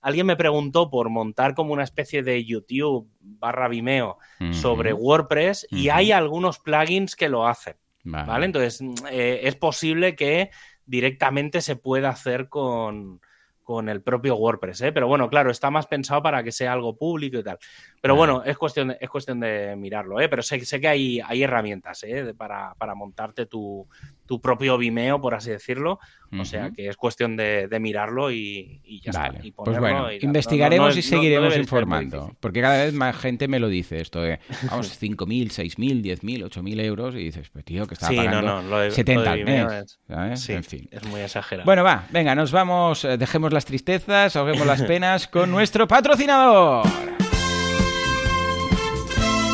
alguien 0.03 0.27
me 0.27 0.35
preguntó 0.35 0.89
por 0.89 1.09
montar 1.09 1.55
como 1.55 1.73
una 1.73 1.83
especie 1.83 2.21
de 2.21 2.43
YouTube 2.45 3.09
barra 3.19 3.67
Vimeo 3.67 4.17
sobre 4.51 4.93
WordPress 4.93 5.65
y 5.71 5.89
hay 5.89 6.11
algunos 6.11 6.59
plugins 6.59 7.15
que 7.15 7.29
lo 7.29 7.47
hacen. 7.47 7.75
Vale. 8.03 8.45
Entonces, 8.45 8.81
eh, 9.09 9.39
es 9.43 9.55
posible 9.55 10.15
que 10.15 10.51
directamente 10.85 11.61
se 11.61 11.77
pueda 11.77 12.09
hacer 12.09 12.49
con, 12.49 13.21
con 13.63 13.87
el 13.89 14.01
propio 14.01 14.35
WordPress, 14.35 14.81
¿eh? 14.81 14.91
Pero 14.91 15.07
bueno, 15.07 15.29
claro, 15.29 15.49
está 15.49 15.71
más 15.71 15.87
pensado 15.87 16.21
para 16.21 16.43
que 16.43 16.51
sea 16.51 16.73
algo 16.73 16.97
público 16.97 17.37
y 17.37 17.43
tal. 17.43 17.57
Pero 18.01 18.15
bueno, 18.15 18.43
es 18.43 18.57
cuestión 18.57 18.89
de, 18.89 18.97
es 18.99 19.09
cuestión 19.09 19.39
de 19.39 19.75
mirarlo, 19.77 20.19
¿eh? 20.19 20.27
Pero 20.27 20.43
sé, 20.43 20.63
sé 20.65 20.81
que 20.81 20.87
hay, 20.87 21.21
hay 21.21 21.43
herramientas, 21.43 22.03
¿eh? 22.03 22.33
para, 22.37 22.75
para, 22.75 22.93
montarte 22.93 23.45
tu, 23.45 23.87
tu, 24.25 24.41
propio 24.41 24.77
Vimeo, 24.77 25.21
por 25.21 25.35
así 25.35 25.51
decirlo. 25.51 25.99
O 26.39 26.45
sea 26.45 26.71
que 26.71 26.87
es 26.87 26.97
cuestión 26.97 27.35
de, 27.35 27.67
de 27.67 27.79
mirarlo 27.79 28.31
y, 28.31 28.81
y 28.83 29.01
ya 29.01 29.11
está. 29.11 29.31
Y 29.43 29.51
pues 29.51 29.77
bueno, 29.77 30.11
investigaremos 30.11 30.97
y 30.97 31.01
seguiremos 31.01 31.55
informando. 31.55 32.35
Porque 32.39 32.61
cada 32.61 32.85
vez 32.85 32.93
más 32.93 33.15
gente 33.15 33.47
me 33.47 33.59
lo 33.59 33.67
dice 33.67 34.01
esto 34.01 34.21
de, 34.21 34.39
vamos, 34.69 34.99
5.000, 34.99 35.49
6.000, 35.49 36.01
10.000, 36.01 36.49
8.000 36.49 36.81
euros 36.81 37.15
y 37.15 37.19
dices, 37.19 37.49
pues 37.49 37.63
tío, 37.65 37.85
que 37.85 37.93
está 37.93 38.07
pagando 38.07 38.91
70 38.91 39.31
al 39.31 39.45
mes. 39.45 39.99
Sí, 40.35 40.53
en 40.53 40.63
fin. 40.63 40.89
Es 40.91 41.03
muy 41.05 41.21
exagerado. 41.21 41.65
Bueno, 41.65 41.83
va, 41.83 42.05
venga, 42.11 42.35
nos 42.35 42.51
vamos, 42.51 43.05
eh, 43.05 43.17
dejemos 43.17 43.53
las 43.53 43.65
tristezas, 43.65 44.35
ahoguemos 44.35 44.65
las 44.65 44.81
penas 44.83 45.27
con 45.27 45.51
nuestro 45.51 45.87
patrocinador. 45.87 46.87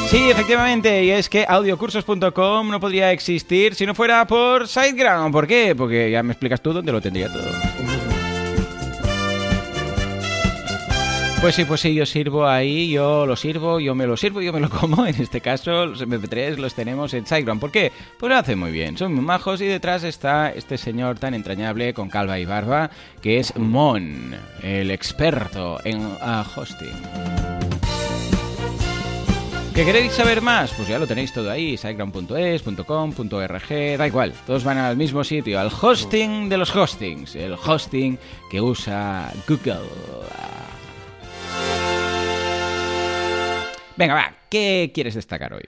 Sí, 0.10 0.32
efectivamente, 0.32 1.04
y 1.04 1.12
es 1.12 1.30
que 1.30 1.45
audiocursos.com 1.48 2.72
no 2.72 2.80
podría 2.80 3.12
existir 3.12 3.76
si 3.76 3.86
no 3.86 3.93
fuera 3.93 4.26
por 4.26 4.67
SiteGround. 4.67 5.32
¿Por 5.32 5.45
qué? 5.45 5.76
Porque 5.76 6.10
ya 6.10 6.24
me 6.24 6.34
explicas 6.34 6.62
tú 6.62 6.74
dónde 6.74 6.91
lo 6.91 7.00
tendría 7.00 7.32
todo. 7.32 7.48
Pues 11.41 11.54
sí, 11.54 11.63
pues 11.63 11.82
sí, 11.82 11.93
yo 11.93 12.08
sirvo 12.08 12.48
ahí, 12.48 12.89
yo 12.89 13.28
lo 13.28 13.36
sirvo, 13.36 13.80
yo 13.80 13.93
me 13.93 14.08
lo 14.08 14.17
sirvo, 14.17 14.41
yo 14.41 14.52
me 14.52 14.60
lo 14.60 14.69
como. 14.82 15.06
En 15.06 15.22
este 15.22 15.41
caso, 15.41 15.86
los 15.86 16.02
MP3 16.02 16.58
los 16.58 16.74
tenemos 16.74 17.13
en 17.13 17.28
SiteGround. 17.28 17.62
¿Por 17.62 17.72
qué? 17.72 17.91
Pues 18.17 18.32
lo 18.32 18.36
hace 18.36 18.56
muy 18.56 18.72
bien, 18.72 18.98
son 18.98 19.13
muy 19.13 19.24
majos 19.24 19.62
y 19.62 19.67
detrás 19.67 20.04
está 20.04 20.50
este 20.50 20.80
señor 20.80 21.19
tan 21.19 21.36
entrañable 21.36 21.93
con 21.93 22.10
calva 22.10 22.39
y 22.39 22.45
barba 22.45 22.89
que 23.22 23.38
es 23.38 23.56
Mon, 23.56 24.36
el 24.63 24.89
experto 24.89 25.80
en 25.84 26.04
uh, 26.04 26.43
hosting. 26.56 27.49
¿Que 29.80 29.86
queréis 29.86 30.12
saber 30.12 30.42
más? 30.42 30.74
Pues 30.74 30.89
ya 30.89 31.00
lo 31.00 31.08
tenéis 31.08 31.32
todo 31.32 31.50
ahí, 31.50 31.78
siteground.es, 31.78 32.65
da 33.98 34.08
igual, 34.08 34.34
todos 34.46 34.65
van 34.65 34.78
al 34.78 34.98
mismo 34.98 35.24
sitio, 35.24 35.58
al 35.58 35.72
hosting 35.72 36.50
de 36.50 36.58
los 36.58 36.76
hostings, 36.76 37.34
el 37.38 37.54
hosting 37.54 38.20
que 38.52 38.60
usa 38.60 39.32
Google. 39.48 39.80
Venga, 43.96 44.15
va, 44.15 44.34
¿qué 44.50 44.92
quieres 44.94 45.15
destacar 45.15 45.54
hoy? 45.54 45.63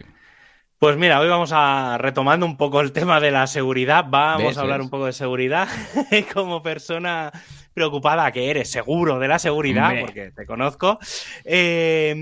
Pues 0.78 0.98
mira, 0.98 1.22
hoy 1.22 1.30
vamos 1.30 1.52
a 1.54 1.98
retomando 1.98 2.46
un 2.46 2.58
poco 2.58 2.82
el 2.82 2.92
tema 2.92 3.22
de 3.22 3.32
la 3.32 3.48
seguridad, 3.48 4.04
vamos 4.10 4.58
a 4.58 4.62
hablar 4.62 4.82
un 4.82 4.90
poco 4.90 5.06
de 5.06 5.14
seguridad 5.14 5.70
como 6.34 6.62
persona 6.62 7.32
preocupada 7.74 8.32
que 8.32 8.50
eres, 8.50 8.70
seguro 8.70 9.20
de 9.20 9.28
la 9.28 9.40
seguridad, 9.40 9.94
porque 10.02 10.32
te 10.32 10.46
conozco, 10.46 11.00
eh, 11.44 12.16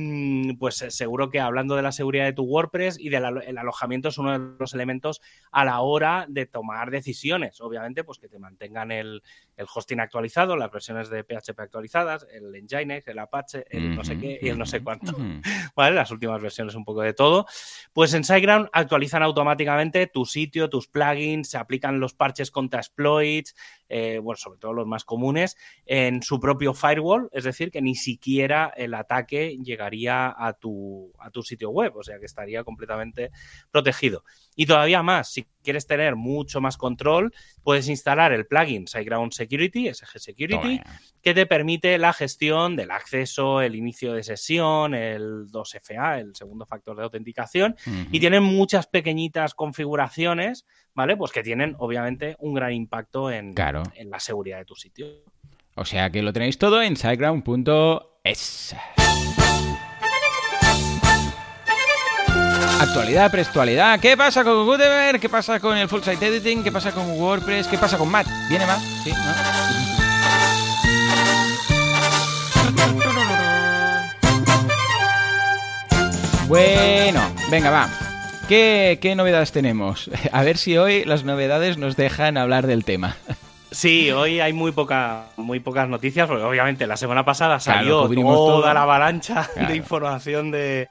pues 0.60 0.82
eh, 0.82 0.92
seguro 0.92 1.30
que 1.30 1.40
hablando 1.40 1.76
de 1.76 1.82
la 1.82 1.92
seguridad 1.92 2.26
de 2.26 2.34
tu 2.34 2.44
WordPress 2.44 3.00
y 3.00 3.10
del 3.10 3.26
alojamiento 3.58 4.10
es 4.10 4.18
uno 4.18 4.38
de 4.38 4.56
los 4.60 4.74
elementos 4.74 5.22
a 5.52 5.66
la 5.66 5.82
hora 5.82 6.26
de 6.30 6.46
tomar 6.46 6.92
decisiones. 6.92 7.60
Obviamente, 7.62 8.04
pues 8.04 8.20
que 8.20 8.28
te 8.28 8.40
mantengan 8.40 8.92
el, 8.92 9.24
hosting 9.74 10.00
actualizado, 10.00 10.56
las 10.56 10.72
versiones 10.72 11.10
de 11.10 11.24
PHP 11.24 11.60
actualizadas, 11.60 12.28
el 12.32 12.52
Nginx, 12.64 13.08
el 13.08 13.20
Apache, 13.20 13.66
el 13.70 13.96
no 13.96 14.04
sé 14.04 14.18
qué 14.18 14.40
y 14.42 14.50
el 14.50 14.58
no 14.58 14.66
sé 14.66 14.82
cuánto. 14.82 15.16
¿Vale? 15.76 15.96
Las 15.96 16.12
últimas 16.12 16.42
versiones, 16.42 16.76
un 16.76 16.86
poco 16.86 17.02
de 17.02 17.14
todo. 17.14 17.46
Pues 17.94 18.14
en 18.14 18.24
SiteGround 18.24 18.70
actualizan 18.72 19.24
automáticamente 19.24 20.08
tu 20.08 20.26
sitio, 20.26 20.70
tus 20.70 20.88
plugins, 20.88 21.50
se 21.50 21.58
aplican 21.58 22.00
los 22.00 22.14
parches 22.14 22.52
contra 22.52 22.80
exploits, 22.80 23.56
eh, 23.90 24.20
bueno, 24.22 24.38
sobre 24.38 24.60
todo 24.60 24.74
los 24.74 24.88
más 24.88 25.04
comunes, 25.04 25.58
en 25.86 26.22
su 26.22 26.40
propio 26.40 26.74
firewall, 26.74 27.30
es 27.34 27.44
decir, 27.44 27.72
que 27.72 27.82
ni 27.82 27.96
siquiera 27.96 28.72
el 28.78 28.94
ataque 28.94 29.58
llegaría 29.58 30.34
a 30.38 30.54
tu, 30.54 31.12
a 31.20 31.32
tu 31.32 31.42
sitio 31.42 31.72
web, 31.72 31.96
o 31.96 32.04
sea 32.04 32.20
que 32.20 32.26
estaría 32.26 32.64
completamente 32.64 33.32
protegido. 33.72 34.24
Y 34.56 34.66
todavía 34.66 35.02
más, 35.02 35.32
si 35.32 35.48
quieres 35.64 35.88
tener 35.88 36.16
mucho 36.16 36.62
más 36.62 36.78
control, 36.78 37.34
puedes 37.64 37.88
instalar 37.90 38.32
el 38.32 38.46
plugin 38.46 38.88
SiteGround 38.88 39.32
Security, 39.32 39.49
SG 39.50 40.20
Security, 40.20 40.82
que 41.22 41.34
te 41.34 41.46
permite 41.46 41.98
la 41.98 42.14
gestión 42.14 42.76
del 42.76 42.92
acceso, 42.92 43.62
el 43.62 43.76
inicio 43.76 44.14
de 44.14 44.24
sesión, 44.24 44.94
el 44.94 45.48
2FA, 45.48 46.20
el 46.20 46.36
segundo 46.36 46.66
factor 46.66 46.96
de 46.98 47.04
autenticación, 47.04 47.76
y 48.12 48.20
tienen 48.20 48.44
muchas 48.44 48.88
pequeñitas 48.88 49.54
configuraciones, 49.54 50.66
¿vale? 50.94 51.18
Pues 51.18 51.32
que 51.32 51.44
tienen 51.44 51.76
obviamente 51.80 52.36
un 52.40 52.54
gran 52.54 52.74
impacto 52.74 53.32
en, 53.32 53.54
en 53.96 54.10
la 54.10 54.20
seguridad 54.20 54.60
de 54.60 54.66
tu 54.66 54.76
sitio. 54.76 55.08
O 55.76 55.86
sea 55.86 56.10
que 56.10 56.22
lo 56.22 56.34
tenéis 56.34 56.58
todo 56.58 56.82
en 56.82 56.96
siteground.es. 56.98 58.76
Actualidad, 62.80 63.30
prestualidad. 63.30 64.00
¿Qué 64.00 64.16
pasa 64.16 64.42
con 64.46 64.66
Gutenberg? 64.66 65.20
¿Qué 65.20 65.28
pasa 65.28 65.60
con 65.60 65.76
el 65.76 65.90
full 65.90 66.02
site 66.02 66.26
editing? 66.26 66.64
¿Qué 66.64 66.72
pasa 66.72 66.94
con 66.94 67.10
WordPress? 67.12 67.68
¿Qué 67.68 67.78
pasa 67.78 67.98
con 67.98 68.10
Matt? 68.10 68.26
¿Viene 68.48 68.66
más? 68.66 68.82
¿Sí? 69.04 69.12
Bueno, 76.48 77.22
venga, 77.52 77.70
va. 77.70 77.90
¿Qué, 78.48 78.98
¿Qué 79.02 79.14
novedades 79.14 79.52
tenemos? 79.52 80.10
A 80.32 80.44
ver 80.44 80.58
si 80.58 80.78
hoy 80.78 81.04
las 81.04 81.26
novedades 81.26 81.78
nos 81.78 81.98
dejan 81.98 82.38
hablar 82.38 82.66
del 82.66 82.86
tema. 82.86 83.18
Sí, 83.72 84.10
hoy 84.10 84.40
hay 84.40 84.54
muy, 84.54 84.72
poca, 84.72 85.26
muy 85.36 85.60
pocas 85.60 85.88
noticias, 85.88 86.28
porque 86.28 86.44
obviamente 86.44 86.88
la 86.88 86.98
semana 86.98 87.24
pasada 87.24 87.60
salió 87.60 88.08
toda 88.08 88.74
la 88.74 88.82
avalancha 88.84 89.48
de 89.68 89.76
información 89.76 90.50
de, 90.50 90.90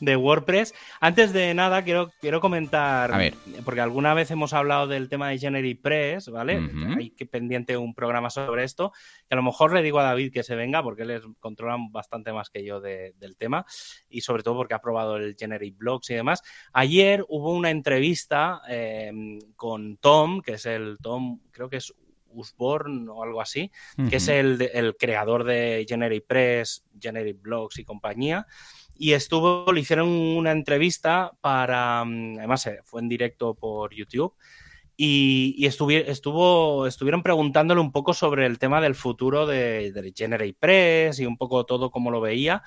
de 0.00 0.16
WordPress. 0.16 0.74
Antes 1.00 1.32
de 1.32 1.54
nada, 1.54 1.82
quiero, 1.82 2.10
quiero 2.20 2.40
comentar, 2.40 3.32
porque 3.64 3.80
alguna 3.80 4.14
vez 4.14 4.30
hemos 4.30 4.52
hablado 4.52 4.86
del 4.86 5.08
tema 5.08 5.28
de 5.28 5.38
GeneratePress, 5.38 6.28
¿vale? 6.30 6.60
Hay 6.96 7.10
que 7.10 7.26
pendiente 7.26 7.76
un 7.76 7.94
programa 7.94 8.30
sobre 8.30 8.64
esto, 8.64 8.92
que 9.28 9.34
a 9.34 9.36
lo 9.36 9.42
mejor 9.42 9.72
le 9.72 9.82
digo 9.82 9.98
a 9.98 10.04
David 10.04 10.32
que 10.32 10.42
se 10.42 10.54
venga, 10.54 10.82
porque 10.82 11.02
él 11.02 11.22
controla 11.40 11.76
bastante 11.90 12.32
más 12.32 12.50
que 12.50 12.64
yo 12.64 12.80
del 12.80 13.36
tema, 13.36 13.64
y 14.08 14.20
sobre 14.22 14.42
todo 14.42 14.56
porque 14.56 14.74
ha 14.74 14.80
probado 14.80 15.16
el 15.16 15.36
Generate 15.38 15.74
Blogs 15.76 16.10
y 16.10 16.14
demás. 16.14 16.42
Ayer 16.72 17.24
hubo 17.28 17.52
una 17.52 17.70
entrevista 17.70 18.60
eh, 18.68 19.12
con 19.56 19.96
Tom, 19.98 20.40
que 20.40 20.54
es 20.54 20.66
el 20.66 20.98
Tom, 21.00 21.40
creo 21.50 21.68
que 21.68 21.76
es 21.78 21.94
Usborne 22.30 23.08
o 23.10 23.22
algo 23.22 23.40
así, 23.40 23.70
que 24.10 24.16
es 24.16 24.28
el, 24.28 24.70
el, 24.74 24.96
creador 24.96 25.44
de 25.44 25.86
GeneratePress, 25.88 26.84
Generate 27.00 27.32
Blogs 27.32 27.78
y 27.78 27.84
compañía 27.84 28.46
y 28.98 29.12
estuvo, 29.12 29.72
le 29.72 29.80
hicieron 29.80 30.08
una 30.08 30.50
entrevista 30.50 31.32
para, 31.40 32.04
mm, 32.04 32.38
además 32.38 32.66
eh, 32.66 32.80
fue 32.84 33.00
en 33.00 33.08
directo 33.08 33.54
por 33.54 33.94
YouTube, 33.94 34.34
y, 35.00 35.64
estuvieron 35.64 37.22
preguntándole 37.22 37.80
un 37.80 37.92
poco 37.92 38.12
sobre 38.12 38.46
el 38.46 38.58
tema 38.58 38.80
del 38.80 38.96
futuro 38.96 39.46
de, 39.46 39.92
de 39.92 40.12
GeneratePress 40.14 41.20
y 41.20 41.26
un 41.26 41.36
poco 41.36 41.64
todo 41.64 41.92
como 41.92 42.10
lo 42.10 42.20
veía. 42.20 42.64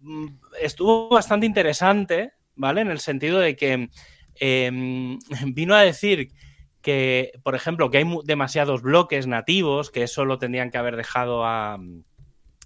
Mm, 0.00 0.28
estuvo 0.60 1.08
bastante 1.08 1.46
interesante, 1.46 2.32
¿vale? 2.54 2.82
En 2.82 2.90
el 2.90 3.00
sentido 3.00 3.40
de 3.40 3.56
que 3.56 3.90
em, 4.36 5.18
vino 5.54 5.74
a 5.74 5.82
decir 5.82 6.30
que, 6.80 7.32
por 7.42 7.56
ejemplo, 7.56 7.90
que 7.90 7.98
hay 7.98 8.04
demasiados 8.24 8.82
bloques 8.82 9.26
nativos, 9.26 9.90
que 9.90 10.04
eso 10.04 10.24
lo 10.24 10.38
tendrían 10.38 10.70
que 10.70 10.78
haber 10.78 10.96
dejado 10.96 11.44
a, 11.44 11.78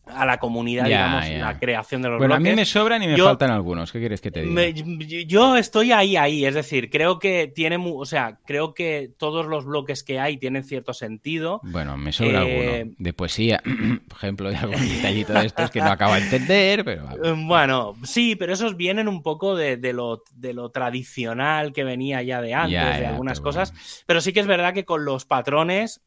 a 0.06 0.26
la 0.26 0.38
comunidad, 0.38 0.84
digamos, 0.84 1.28
la 1.28 1.58
creación 1.58 2.02
de 2.02 2.08
los 2.08 2.18
bueno, 2.18 2.34
bloques. 2.34 2.48
a 2.48 2.50
mí 2.50 2.56
me 2.56 2.64
sobran 2.64 3.02
y 3.02 3.08
me 3.08 3.16
faltan 3.16 3.50
algunos. 3.50 3.92
¿Qué 3.92 4.00
quieres 4.00 4.20
que 4.20 4.30
te 4.30 4.42
diga? 4.42 4.68
yo 5.26 5.56
estoy 5.56 5.92
ahí, 5.92 6.16
ahí. 6.16 6.44
Es 6.44 6.54
decir, 6.54 6.90
creo 6.90 7.18
que 7.18 7.50
tiene, 7.54 7.78
o 7.80 8.04
sea, 8.04 8.38
creo 8.44 8.74
que 8.74 9.10
todos 9.16 9.46
los 9.46 9.64
bloques 9.64 10.02
que 10.02 10.18
hay 10.18 10.38
tienen 10.38 10.64
cierto 10.64 10.92
sentido. 10.92 11.60
Bueno, 11.62 11.96
me 11.96 12.12
sobra 12.12 12.42
eh, 12.44 12.80
alguno. 12.80 12.94
De 12.98 13.12
poesía, 13.12 13.62
por 14.08 14.18
ejemplo, 14.18 14.50
de 14.50 14.56
algún 14.56 14.88
detallito 14.88 15.32
de 15.34 15.46
estos 15.46 15.70
que 15.70 15.80
no 15.80 15.92
acabo 15.92 16.14
de 16.14 16.20
entender, 16.20 16.84
pero... 16.84 17.06
Bueno, 17.36 17.94
sí, 18.02 18.36
pero 18.36 18.52
esos 18.52 18.76
vienen 18.76 19.08
un 19.08 19.22
poco 19.22 19.54
de, 19.54 19.76
lo, 19.92 20.22
de 20.34 20.52
lo, 20.52 20.70
tradicional 20.70 21.72
que 21.72 21.84
venía 21.84 22.22
ya 22.22 22.40
de 22.40 22.54
antes, 22.54 22.98
de 22.98 23.06
algunas 23.06 23.40
cosas. 23.40 23.72
Pero 24.06 24.20
sí 24.20 24.32
que 24.32 24.40
es 24.40 24.46
verdad 24.46 24.74
que 24.74 24.84
con 24.84 25.04
los 25.04 25.24
patrones 25.24 26.00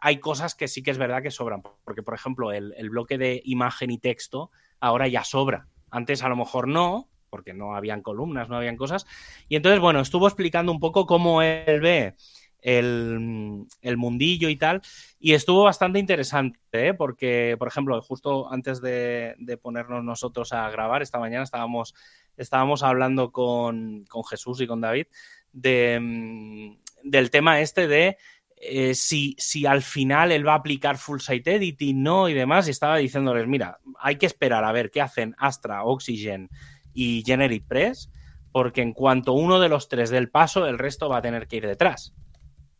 hay 0.00 0.18
cosas 0.18 0.54
que 0.54 0.68
sí 0.68 0.82
que 0.82 0.90
es 0.90 0.98
verdad 0.98 1.22
que 1.22 1.30
sobran, 1.30 1.62
porque 1.84 2.02
por 2.02 2.14
ejemplo 2.14 2.52
el, 2.52 2.90
bloque 2.90 3.18
de 3.18 3.42
imagen 3.44 3.90
y 3.90 3.98
texto 3.98 4.50
ahora 4.80 5.08
ya 5.08 5.24
sobra. 5.24 5.68
Antes 5.90 6.22
a 6.22 6.28
lo 6.28 6.36
mejor 6.36 6.68
no, 6.68 7.08
porque 7.30 7.54
no 7.54 7.74
habían 7.74 8.02
columnas, 8.02 8.48
no 8.48 8.56
habían 8.56 8.76
cosas. 8.76 9.06
Y 9.48 9.56
entonces, 9.56 9.80
bueno, 9.80 10.00
estuvo 10.00 10.26
explicando 10.26 10.72
un 10.72 10.80
poco 10.80 11.06
cómo 11.06 11.42
él 11.42 11.80
ve 11.80 12.14
el, 12.60 13.66
mundillo 13.96 14.48
y 14.48 14.56
tal, 14.56 14.82
y 15.20 15.32
estuvo 15.32 15.64
bastante 15.64 15.98
interesante, 15.98 16.58
¿eh? 16.72 16.94
porque, 16.94 17.56
por 17.58 17.68
ejemplo, 17.68 18.00
justo 18.02 18.50
antes 18.52 18.80
de, 18.80 19.58
ponernos 19.62 20.04
nosotros 20.04 20.52
a 20.52 20.68
grabar, 20.70 21.02
esta 21.02 21.18
mañana 21.18 21.44
estábamos, 21.44 21.94
estábamos 22.36 22.82
hablando 22.82 23.32
con, 23.32 24.06
Jesús 24.28 24.60
y 24.60 24.66
con 24.66 24.80
David 24.80 25.06
de, 25.52 25.98
mm, 26.00 26.76
del 27.04 27.30
tema 27.30 27.60
este 27.60 27.86
de 27.86 28.16
eh, 28.60 28.94
si, 28.94 29.36
si, 29.38 29.66
al 29.66 29.82
final 29.82 30.32
él 30.32 30.46
va 30.46 30.52
a 30.52 30.56
aplicar 30.56 30.98
full 30.98 31.20
site 31.20 31.56
editing, 31.56 32.02
¿no? 32.02 32.28
Y 32.28 32.34
demás, 32.34 32.66
y 32.66 32.70
estaba 32.70 32.96
diciéndoles, 32.96 33.46
mira, 33.46 33.78
hay 34.00 34.16
que 34.16 34.26
esperar 34.26 34.64
a 34.64 34.72
ver 34.72 34.90
qué 34.90 35.00
hacen 35.00 35.34
Astra, 35.38 35.84
Oxygen 35.84 36.48
y 36.92 37.22
Generic 37.24 37.66
Press, 37.66 38.10
porque 38.52 38.82
en 38.82 38.92
cuanto 38.92 39.32
uno 39.32 39.60
de 39.60 39.68
los 39.68 39.88
tres 39.88 40.10
del 40.10 40.30
paso, 40.30 40.66
el 40.66 40.78
resto 40.78 41.08
va 41.08 41.18
a 41.18 41.22
tener 41.22 41.46
que 41.46 41.56
ir 41.56 41.66
detrás. 41.66 42.14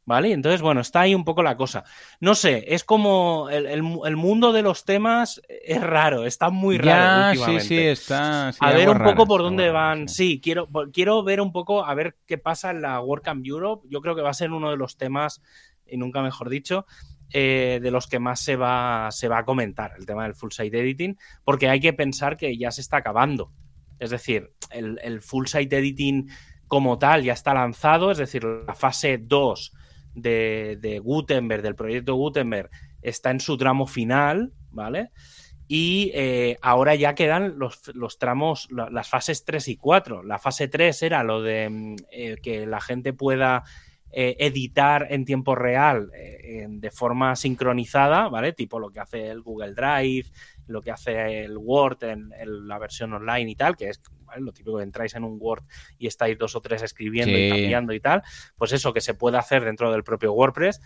¿Vale? 0.08 0.32
Entonces, 0.32 0.62
bueno, 0.62 0.80
está 0.80 1.02
ahí 1.02 1.14
un 1.14 1.22
poco 1.22 1.42
la 1.42 1.58
cosa. 1.58 1.84
No 2.18 2.34
sé, 2.34 2.64
es 2.68 2.82
como 2.82 3.50
el, 3.50 3.82
mundo 3.82 4.52
de 4.54 4.62
los 4.62 4.86
temas 4.86 5.42
es 5.46 5.82
raro, 5.82 6.24
está 6.24 6.48
muy 6.48 6.78
raro 6.78 7.28
últimamente. 7.28 7.60
Sí, 7.60 7.68
sí, 7.68 7.78
está. 7.78 8.48
a 8.48 8.72
ver 8.72 8.88
un 8.88 9.04
poco 9.04 9.26
por 9.26 9.42
dónde 9.42 9.70
van. 9.70 10.08
Sí, 10.08 10.40
quiero, 10.42 10.66
quiero 10.94 11.22
ver 11.24 11.42
un 11.42 11.52
poco 11.52 11.84
a 11.84 11.92
ver 11.92 12.16
qué 12.24 12.38
pasa 12.38 12.70
en 12.70 12.80
la 12.80 12.98
WordCamp 13.02 13.44
Europe. 13.46 13.86
Yo 13.90 14.00
creo 14.00 14.16
que 14.16 14.22
va 14.22 14.30
a 14.30 14.34
ser 14.34 14.50
uno 14.50 14.70
de 14.70 14.78
los 14.78 14.96
temas 14.96 15.42
y 15.88 15.96
nunca 15.96 16.22
mejor 16.22 16.48
dicho, 16.48 16.86
eh, 17.30 17.78
de 17.82 17.90
los 17.90 18.06
que 18.06 18.18
más 18.18 18.40
se 18.40 18.56
va, 18.56 19.10
se 19.10 19.28
va 19.28 19.38
a 19.38 19.44
comentar, 19.44 19.92
el 19.98 20.06
tema 20.06 20.22
del 20.22 20.34
full 20.34 20.50
site 20.50 20.80
editing, 20.80 21.18
porque 21.44 21.68
hay 21.68 21.78
que 21.78 21.92
pensar 21.92 22.38
que 22.38 22.56
ya 22.56 22.70
se 22.70 22.80
está 22.80 22.98
acabando. 22.98 23.52
Es 23.98 24.10
decir, 24.10 24.52
el, 24.70 25.20
full 25.20 25.46
site 25.46 25.76
editing 25.76 26.30
como 26.68 26.98
tal 26.98 27.22
ya 27.22 27.34
está 27.34 27.52
lanzado, 27.52 28.10
es 28.10 28.18
decir, 28.18 28.44
la 28.44 28.74
fase 28.74 29.18
2 29.18 29.72
de, 30.14 31.00
Gutenberg, 31.02 31.62
del 31.62 31.74
proyecto 31.74 32.14
Gutenberg, 32.14 32.70
está 33.02 33.30
en 33.30 33.40
su 33.40 33.58
tramo 33.58 33.86
final, 33.86 34.52
¿vale? 34.70 35.10
Y 35.66 36.10
eh, 36.14 36.56
ahora 36.62 36.94
ya 36.94 37.14
quedan 37.14 37.58
los, 37.58 37.94
los, 37.94 38.18
tramos, 38.18 38.68
las 38.70 39.08
fases 39.08 39.44
3 39.44 39.68
y 39.68 39.76
4. 39.76 40.22
La 40.22 40.38
fase 40.38 40.66
3 40.66 41.02
era 41.02 41.22
lo 41.24 41.42
de 41.42 41.68
mm, 41.68 41.96
eh, 42.10 42.36
que 42.42 42.64
la 42.64 42.80
gente 42.80 43.12
pueda 43.12 43.64
eh, 44.10 44.36
editar 44.38 45.06
en 45.10 45.24
tiempo 45.24 45.54
real 45.54 46.10
eh, 46.14 46.66
de 46.68 46.90
forma 46.90 47.36
sincronizada, 47.36 48.28
¿vale? 48.28 48.52
Tipo 48.52 48.78
lo 48.78 48.90
que 48.90 49.00
hace 49.00 49.28
el 49.28 49.42
Google 49.42 49.74
Drive, 49.74 50.30
lo 50.66 50.80
que 50.80 50.90
hace 50.90 51.44
el 51.44 51.56
Word 51.58 52.04
en, 52.04 52.30
la 52.66 52.78
versión 52.78 53.12
online 53.12 53.50
y 53.50 53.54
tal, 53.54 53.76
que 53.76 53.88
es 53.90 54.00
lo 54.38 54.52
típico 54.52 54.78
que 54.78 54.84
entráis 54.84 55.14
en 55.14 55.24
un 55.24 55.36
Word 55.40 55.64
y 55.98 56.06
estáis 56.06 56.38
dos 56.38 56.54
o 56.54 56.60
tres 56.60 56.82
escribiendo 56.82 57.36
y 57.36 57.50
cambiando 57.50 57.92
y 57.92 58.00
tal, 58.00 58.22
pues 58.56 58.72
eso 58.72 58.92
que 58.92 59.00
se 59.00 59.14
puede 59.14 59.38
hacer 59.38 59.64
dentro 59.64 59.90
del 59.92 60.04
propio 60.04 60.32
WordPress. 60.32 60.80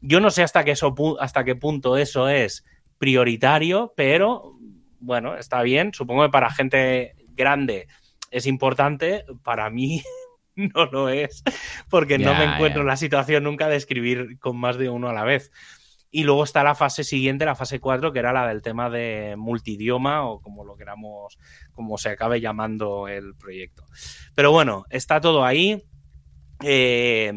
Yo 0.00 0.20
no 0.20 0.30
sé 0.30 0.42
hasta 0.42 0.64
qué, 0.64 0.72
eso, 0.72 0.94
hasta 1.20 1.44
qué 1.44 1.54
punto 1.56 1.96
eso 1.96 2.28
es 2.28 2.64
prioritario, 2.98 3.92
pero 3.96 4.58
bueno, 4.98 5.36
está 5.36 5.62
bien. 5.62 5.92
Supongo 5.92 6.22
que 6.22 6.30
para 6.30 6.50
gente 6.50 7.16
grande 7.34 7.88
es 8.30 8.46
importante. 8.46 9.24
Para 9.42 9.68
mí 9.70 10.02
no 10.74 10.86
lo 10.86 11.08
es, 11.08 11.42
porque 11.88 12.18
no 12.18 12.34
me 12.34 12.44
encuentro 12.44 12.82
en 12.82 12.88
la 12.88 12.96
situación 12.96 13.44
nunca 13.44 13.68
de 13.68 13.76
escribir 13.76 14.38
con 14.38 14.56
más 14.56 14.76
de 14.76 14.88
uno 14.88 15.08
a 15.08 15.12
la 15.12 15.24
vez. 15.24 15.50
Y 16.14 16.24
luego 16.24 16.44
está 16.44 16.62
la 16.62 16.74
fase 16.74 17.04
siguiente, 17.04 17.46
la 17.46 17.54
fase 17.54 17.80
4, 17.80 18.12
que 18.12 18.18
era 18.18 18.34
la 18.34 18.46
del 18.46 18.60
tema 18.60 18.90
de 18.90 19.34
multidioma 19.38 20.26
o 20.26 20.42
como 20.42 20.62
lo 20.62 20.76
queramos, 20.76 21.38
como 21.72 21.96
se 21.96 22.10
acabe 22.10 22.38
llamando 22.38 23.08
el 23.08 23.34
proyecto. 23.34 23.86
Pero 24.34 24.52
bueno, 24.52 24.84
está 24.90 25.22
todo 25.22 25.42
ahí. 25.42 25.82
Eh, 26.62 27.32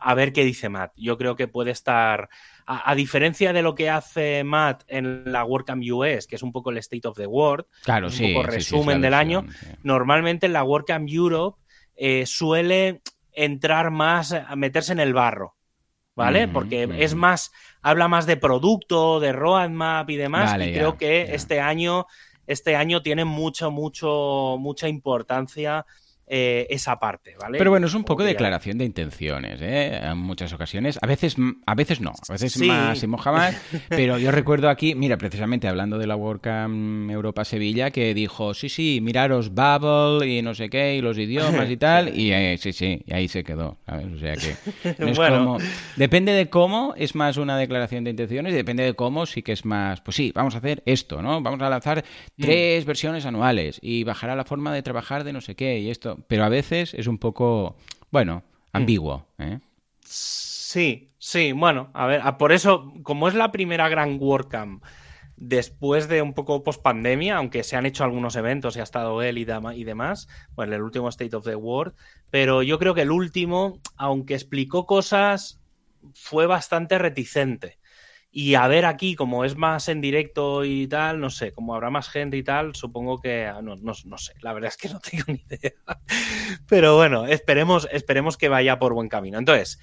a 0.00 0.14
ver 0.14 0.32
qué 0.32 0.42
dice 0.42 0.70
Matt. 0.70 0.92
Yo 0.96 1.18
creo 1.18 1.36
que 1.36 1.48
puede 1.48 1.70
estar, 1.70 2.30
a, 2.66 2.94
diferencia 2.94 3.52
de 3.52 3.62
lo 3.62 3.74
que 3.74 3.90
hace 3.90 4.44
Matt 4.44 4.84
en 4.88 5.30
la 5.30 5.44
WordCamp 5.44 5.82
US, 5.92 6.26
que 6.26 6.36
es 6.36 6.42
un 6.42 6.52
poco 6.52 6.70
el 6.70 6.78
State 6.78 7.06
of 7.06 7.16
the 7.16 7.26
World, 7.26 7.66
claro, 7.84 8.08
un 8.08 8.32
poco 8.34 8.46
resumen 8.46 9.00
del 9.00 9.14
año, 9.14 9.44
normalmente 9.82 10.46
en 10.46 10.52
la 10.52 10.64
WordCamp 10.64 11.08
Europe 11.08 11.61
eh, 11.96 12.24
suele 12.26 13.02
entrar 13.32 13.90
más, 13.90 14.32
a 14.32 14.56
meterse 14.56 14.92
en 14.92 15.00
el 15.00 15.14
barro, 15.14 15.56
¿vale? 16.14 16.48
Porque 16.48 16.88
es 16.98 17.14
más, 17.14 17.52
habla 17.80 18.08
más 18.08 18.26
de 18.26 18.36
producto, 18.36 19.20
de 19.20 19.32
roadmap 19.32 20.08
y 20.10 20.16
demás, 20.16 20.54
y 20.60 20.72
creo 20.72 20.98
que 20.98 21.34
este 21.34 21.60
año, 21.60 22.06
este 22.46 22.76
año 22.76 23.02
tiene 23.02 23.24
mucho, 23.24 23.70
mucho, 23.70 24.56
mucha 24.58 24.88
importancia 24.88 25.86
eh, 26.26 26.66
esa 26.70 26.98
parte, 26.98 27.34
¿vale? 27.38 27.58
Pero 27.58 27.70
bueno, 27.70 27.86
es 27.86 27.94
un 27.94 28.04
poco 28.04 28.22
declaración 28.22 28.78
de 28.78 28.84
intenciones, 28.84 29.60
¿eh? 29.60 30.00
En 30.02 30.18
muchas 30.18 30.52
ocasiones. 30.52 30.98
A 31.02 31.06
veces, 31.06 31.36
a 31.66 31.74
veces 31.74 32.00
no, 32.00 32.12
a 32.28 32.32
veces 32.32 32.58
más 32.58 33.02
y 33.02 33.06
moja 33.06 33.32
más. 33.32 33.60
Pero 33.88 34.18
yo 34.18 34.30
recuerdo 34.30 34.68
aquí, 34.68 34.94
mira, 34.94 35.18
precisamente 35.18 35.68
hablando 35.68 35.98
de 35.98 36.06
la 36.06 36.16
WordCamp 36.16 37.10
Europa 37.10 37.44
Sevilla, 37.44 37.90
que 37.90 38.14
dijo, 38.14 38.54
sí, 38.54 38.68
sí, 38.68 39.00
miraros 39.02 39.50
Bubble 39.50 40.26
y 40.26 40.42
no 40.42 40.54
sé 40.54 40.70
qué, 40.70 40.96
y 40.96 41.00
los 41.00 41.18
idiomas 41.18 41.68
y 41.68 41.76
tal, 41.76 42.16
y 42.18 42.32
eh, 42.32 42.56
sí, 42.58 42.72
sí, 42.72 43.02
y 43.04 43.12
ahí 43.12 43.28
se 43.28 43.44
quedó, 43.44 43.78
¿sabes? 43.86 44.06
O 44.06 44.18
sea 44.18 44.34
que 44.34 44.94
no 44.98 45.08
es 45.08 45.18
como... 45.18 45.58
Depende 45.96 46.32
de 46.32 46.48
cómo 46.48 46.94
es 46.96 47.14
más 47.14 47.36
una 47.36 47.58
declaración 47.58 48.04
de 48.04 48.10
intenciones, 48.10 48.52
y 48.52 48.56
depende 48.56 48.84
de 48.84 48.94
cómo 48.94 49.26
sí 49.26 49.42
que 49.42 49.52
es 49.52 49.64
más, 49.64 50.00
pues 50.00 50.16
sí, 50.16 50.32
vamos 50.34 50.54
a 50.54 50.58
hacer 50.58 50.82
esto, 50.86 51.20
¿no? 51.20 51.40
Vamos 51.42 51.60
a 51.60 51.68
lanzar 51.68 52.04
mm. 52.36 52.42
tres 52.42 52.84
versiones 52.84 53.26
anuales 53.26 53.78
y 53.82 54.04
bajará 54.04 54.36
la 54.36 54.44
forma 54.44 54.72
de 54.72 54.82
trabajar 54.82 55.24
de 55.24 55.32
no 55.32 55.40
sé 55.40 55.54
qué 55.54 55.78
y 55.78 55.90
esto 55.90 56.11
pero 56.28 56.44
a 56.44 56.48
veces 56.48 56.94
es 56.94 57.06
un 57.06 57.18
poco, 57.18 57.76
bueno, 58.10 58.44
mm. 58.72 58.76
ambiguo. 58.76 59.26
¿eh? 59.38 59.60
Sí, 60.00 61.12
sí, 61.18 61.52
bueno, 61.52 61.90
a 61.94 62.06
ver, 62.06 62.22
por 62.38 62.52
eso, 62.52 62.92
como 63.02 63.28
es 63.28 63.34
la 63.34 63.52
primera 63.52 63.88
gran 63.88 64.18
WordCamp 64.20 64.82
después 65.36 66.06
de 66.06 66.22
un 66.22 66.34
poco 66.34 66.62
post 66.62 66.82
pandemia, 66.82 67.36
aunque 67.36 67.64
se 67.64 67.76
han 67.76 67.84
hecho 67.84 68.04
algunos 68.04 68.36
eventos 68.36 68.76
y 68.76 68.80
ha 68.80 68.84
estado 68.84 69.22
él 69.22 69.38
y, 69.38 69.42
y 69.42 69.84
demás, 69.84 70.28
bueno, 70.54 70.76
el 70.76 70.82
último 70.82 71.08
State 71.08 71.34
of 71.34 71.44
the 71.44 71.56
World, 71.56 71.94
pero 72.30 72.62
yo 72.62 72.78
creo 72.78 72.94
que 72.94 73.02
el 73.02 73.10
último, 73.10 73.80
aunque 73.96 74.34
explicó 74.34 74.86
cosas, 74.86 75.60
fue 76.14 76.46
bastante 76.46 76.96
reticente. 76.96 77.78
Y 78.34 78.54
a 78.54 78.66
ver 78.66 78.86
aquí, 78.86 79.14
como 79.14 79.44
es 79.44 79.56
más 79.56 79.90
en 79.90 80.00
directo 80.00 80.64
y 80.64 80.86
tal, 80.88 81.20
no 81.20 81.28
sé, 81.28 81.52
como 81.52 81.74
habrá 81.74 81.90
más 81.90 82.08
gente 82.08 82.38
y 82.38 82.42
tal, 82.42 82.74
supongo 82.74 83.20
que 83.20 83.44
ah, 83.44 83.60
no, 83.60 83.76
no, 83.76 83.92
no 84.06 84.18
sé, 84.18 84.32
la 84.40 84.54
verdad 84.54 84.70
es 84.70 84.78
que 84.78 84.88
no 84.88 85.00
tengo 85.10 85.24
ni 85.28 85.44
idea. 85.50 85.72
Pero 86.66 86.96
bueno, 86.96 87.26
esperemos, 87.26 87.86
esperemos 87.92 88.38
que 88.38 88.48
vaya 88.48 88.78
por 88.78 88.94
buen 88.94 89.10
camino. 89.10 89.38
Entonces, 89.38 89.78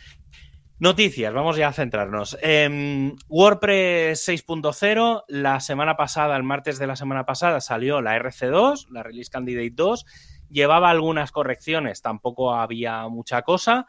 noticias, 0.80 1.32
vamos 1.32 1.58
ya 1.58 1.68
a 1.68 1.74
centrarnos. 1.74 2.40
Em, 2.42 3.16
WordPress 3.28 4.28
6.0, 4.28 5.26
la 5.28 5.60
semana 5.60 5.96
pasada, 5.96 6.36
el 6.36 6.42
martes 6.42 6.80
de 6.80 6.88
la 6.88 6.96
semana 6.96 7.28
pasada, 7.28 7.62
salió 7.62 8.02
la 8.02 8.18
RC2, 8.18 8.88
la 8.90 9.04
Release 9.04 9.30
Candidate 9.30 9.74
2, 9.76 10.06
llevaba 10.50 10.90
algunas 10.90 11.32
correcciones, 11.32 12.02
tampoco 12.02 12.56
había 12.56 13.08
mucha 13.10 13.44
cosa. 13.44 13.86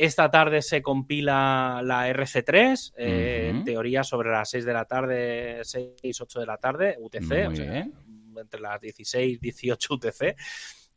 Esta 0.00 0.30
tarde 0.30 0.62
se 0.62 0.80
compila 0.80 1.82
la 1.84 2.08
RC3, 2.08 2.94
eh, 2.96 3.48
en 3.50 3.64
teoría 3.64 4.02
sobre 4.02 4.30
las 4.30 4.48
6 4.48 4.64
de 4.64 4.72
la 4.72 4.86
tarde, 4.86 5.60
6, 5.62 6.22
8 6.22 6.40
de 6.40 6.46
la 6.46 6.56
tarde, 6.56 6.96
UTC, 6.98 7.30
entre 8.34 8.60
las 8.62 8.80
16 8.80 9.34
y 9.34 9.36
18 9.36 9.94
UTC. 9.94 10.36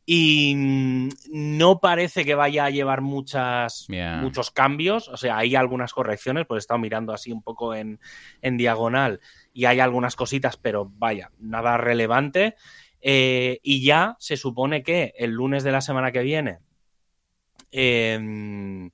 Y 0.06 0.54
mm, 0.56 1.08
no 1.32 1.80
parece 1.80 2.24
que 2.24 2.34
vaya 2.34 2.64
a 2.64 2.70
llevar 2.70 3.02
muchas, 3.02 3.88
muchos 4.22 4.50
cambios. 4.50 5.08
O 5.10 5.18
sea, 5.18 5.36
hay 5.36 5.54
algunas 5.54 5.92
correcciones, 5.92 6.46
pues 6.46 6.60
he 6.60 6.64
estado 6.64 6.80
mirando 6.80 7.12
así 7.12 7.30
un 7.30 7.42
poco 7.42 7.74
en, 7.74 8.00
diagonal 8.40 9.20
y 9.52 9.66
hay 9.66 9.80
algunas 9.80 10.16
cositas, 10.16 10.56
pero 10.56 10.90
vaya, 10.96 11.30
nada 11.38 11.76
relevante. 11.76 12.54
Eh, 13.02 13.60
y 13.62 13.84
ya 13.84 14.16
se 14.18 14.38
supone 14.38 14.82
que 14.82 15.12
el 15.18 15.32
lunes 15.32 15.62
de 15.62 15.72
la 15.72 15.82
semana 15.82 16.10
que 16.10 16.22
viene 16.22 16.60
Em, 17.76 18.88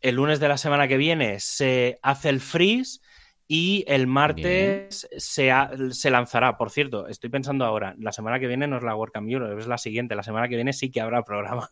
el 0.00 0.14
lunes 0.14 0.38
de 0.38 0.48
la 0.48 0.56
semana 0.58 0.86
que 0.86 0.96
viene 0.96 1.40
se 1.40 1.98
hace 2.02 2.28
el 2.28 2.38
freeze 2.38 3.00
y 3.48 3.84
el 3.88 4.06
martes 4.06 5.08
se, 5.16 5.50
se, 5.90 6.10
lanzará. 6.10 6.56
Por 6.56 6.70
cierto, 6.70 7.08
estoy 7.08 7.30
pensando 7.30 7.64
ahora, 7.64 7.96
la 7.98 8.12
semana 8.12 8.38
que 8.38 8.46
viene 8.46 8.68
no 8.68 8.76
es 8.76 8.84
la 8.84 8.94
WordCamp 8.94 9.28
Europe, 9.28 9.60
es 9.60 9.66
la 9.66 9.76
siguiente. 9.76 10.14
La 10.14 10.22
semana 10.22 10.48
que 10.48 10.54
viene 10.54 10.72
sí 10.72 10.92
que 10.92 11.00
habrá 11.00 11.24
programa. 11.24 11.68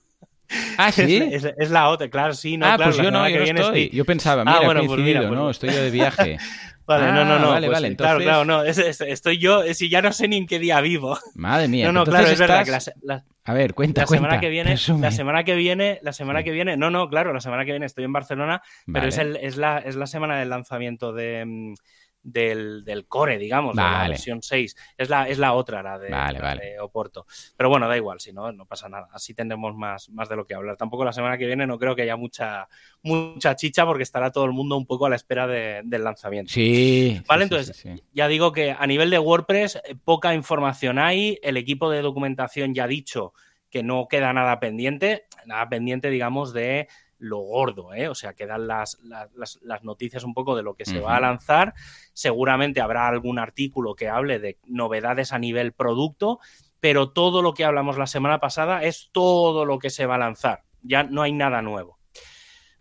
Ah, 0.77 0.93
sí. 0.93 1.23
Es, 1.31 1.71
la 1.71 1.89
otra, 1.89 2.09
claro, 2.09 2.35
sí. 2.35 2.57
No, 2.57 2.67
ah, 2.67 2.77
claro, 2.77 2.93
pues 2.93 3.05
yo 3.05 3.11
no, 3.11 3.29
yo 3.29 3.53
no 3.53 3.61
estoy. 3.61 3.91
Yo 3.91 4.05
pensaba, 4.05 4.43
ah, 4.43 4.45
mira, 4.45 4.59
ah, 4.59 4.65
bueno, 4.65 4.83
pues 4.87 5.01
mira, 5.01 5.21
pues... 5.21 5.33
no, 5.33 5.51
estoy 5.51 5.71
yo 5.71 5.83
de 5.83 5.91
viaje. 5.91 6.39
Vale, 6.87 7.13
no, 7.13 7.23
no, 7.27 7.35
ah, 7.35 7.39
no. 7.39 7.49
Vale, 7.51 7.67
pues, 7.67 7.83
vale, 7.83 7.97
Claro, 7.97 8.13
entonces... 8.21 8.25
claro, 8.25 8.45
no. 8.47 8.65
Es, 8.65 8.79
es, 8.79 9.01
estoy 9.03 9.37
yo, 9.37 9.63
si 9.75 9.91
ya 9.91 10.01
no 10.01 10.11
sé 10.11 10.27
ni 10.27 10.39
en 10.39 10.47
qué 10.47 10.59
día 10.59 10.81
vivo. 10.81 11.19
Madre 11.35 11.69
mía. 11.69 11.85
No, 11.85 11.93
no, 11.93 12.05
claro, 12.05 12.29
es 12.29 12.39
verdad 12.39 12.65
que 12.65 12.71
la, 12.71 12.81
la, 13.03 13.25
A 13.45 13.53
ver, 13.53 13.75
cuenta, 13.75 14.01
la 14.01 14.07
cuenta. 14.07 14.25
semana 14.27 14.41
que 14.41 14.49
viene, 14.49 14.71
Presume. 14.71 15.03
la 15.03 15.11
semana 15.11 15.45
que 15.45 15.55
viene, 15.55 15.99
la 16.01 16.15
semana 16.15 16.43
que 16.43 16.51
viene, 16.51 16.79
no, 16.79 16.91
no, 16.91 17.11
claro, 17.11 17.35
la 17.35 17.43
semana 17.43 17.67
que 17.67 17.73
viene 17.73 17.85
estoy 17.85 18.05
en 18.05 18.15
Barcelona, 18.15 18.63
pero 18.91 19.07
es, 19.07 19.19
el, 19.19 19.37
es, 19.37 19.59
la, 19.59 19.81
es 19.81 19.97
la 19.97 20.07
semana 20.07 20.39
del 20.39 20.49
lanzamiento 20.49 21.13
de, 21.13 21.45
mm, 21.45 21.75
del, 22.33 22.85
del 22.85 23.07
core, 23.07 23.39
digamos, 23.39 23.75
de 23.77 23.83
la 23.83 24.09
versión 24.09 24.43
6. 24.43 24.77
Es 24.97 25.09
la, 25.09 25.29
es 25.29 25.39
la 25.39 25.55
otra, 25.55 25.83
la 25.83 25.99
de, 25.99 26.11
Vale, 26.11 26.39
la 26.39 26.45
vale. 26.45 26.65
de 26.67 26.81
Oporto. 26.81 27.27
Pero 27.57 27.69
bueno, 27.69 27.89
da 27.89 27.97
igual, 27.97 28.21
si 28.21 28.33
no, 28.33 28.53
no 28.53 28.67
pasa 28.67 28.89
nada. 28.89 29.09
Así 29.13 29.35
tendremos 29.35 29.75
más, 29.75 30.09
más 30.11 30.29
de 30.29 30.37
lo 30.37 30.47
que 30.47 30.55
hablar. 30.55 30.77
Tampoco 30.77 31.05
la 31.05 31.13
semana 31.13 31.37
que 31.39 31.47
viene 31.47 31.67
no 31.67 31.79
creo 31.79 31.95
que 31.97 32.03
haya 32.03 32.17
mucha, 32.17 32.69
mucha 33.03 33.57
chicha 33.57 33.85
porque 33.87 34.03
estará 34.03 34.31
todo 34.31 34.45
el 34.45 34.53
mundo 34.53 34.77
un 34.77 34.87
poco 34.87 35.07
a 35.07 35.11
la 35.11 35.17
espera 35.17 35.47
de- 35.47 35.83
del 35.85 36.05
lanzamiento. 36.05 36.53
Sí. 36.53 37.21
Vale, 37.27 37.43
sí, 37.43 37.45
entonces, 37.45 37.77
sí, 37.77 37.91
sí. 37.97 38.03
Ya 38.13 38.29
digo 38.29 38.53
que 38.53 38.73
a 38.79 38.87
nivel 38.87 39.11
de 39.11 39.19
WordPress 39.19 39.77
eh, 39.85 39.95
poca 40.05 40.35
información 40.35 40.99
hay, 40.99 41.39
el 41.43 41.57
equipo 41.57 41.91
de 41.91 42.03
documentación 42.03 42.75
ya 42.75 42.85
ha 42.85 42.89
dicho 42.89 43.33
que 43.71 43.83
no 43.83 44.09
queda 44.09 44.33
nada 44.33 44.61
pendiente, 44.61 45.27
nada 45.45 45.69
pendiente 45.69 46.09
digamos 46.11 46.53
de 46.55 46.89
lo 47.19 47.39
gordo, 47.39 47.93
¿eh? 47.95 48.09
o 48.09 48.15
sea, 48.15 48.35
quedan 48.35 48.67
las, 48.69 48.99
las, 49.03 49.59
las- 49.63 49.83
noticias 49.85 50.25
un 50.25 50.35
poco 50.35 50.55
de 50.57 50.63
lo 50.63 50.75
que 50.75 50.85
se 50.85 51.01
va 51.01 51.17
a 51.17 51.21
lanzar, 51.21 51.75
seguramente 52.13 52.81
habrá 52.81 53.09
algún 53.09 53.39
artículo 53.39 53.95
que 53.95 54.09
hable 54.09 54.39
de 54.39 54.59
novedades 54.67 55.33
a 55.33 55.39
nivel 55.39 55.73
producto, 55.73 56.39
pero 56.81 57.11
todo 57.11 57.43
lo 57.43 57.55
que 57.55 57.65
hablamos 57.65 57.99
la 57.99 58.07
semana 58.07 58.39
pasada 58.39 58.83
es 58.85 59.11
todo 59.13 59.65
lo 59.65 59.79
que 59.79 59.91
se 59.91 60.07
va 60.07 60.15
a 60.15 60.19
lanzar, 60.19 60.63
ya 60.83 61.03
no 61.03 61.23
hay 61.23 61.33
nada 61.33 61.61
nuevo. 61.63 61.99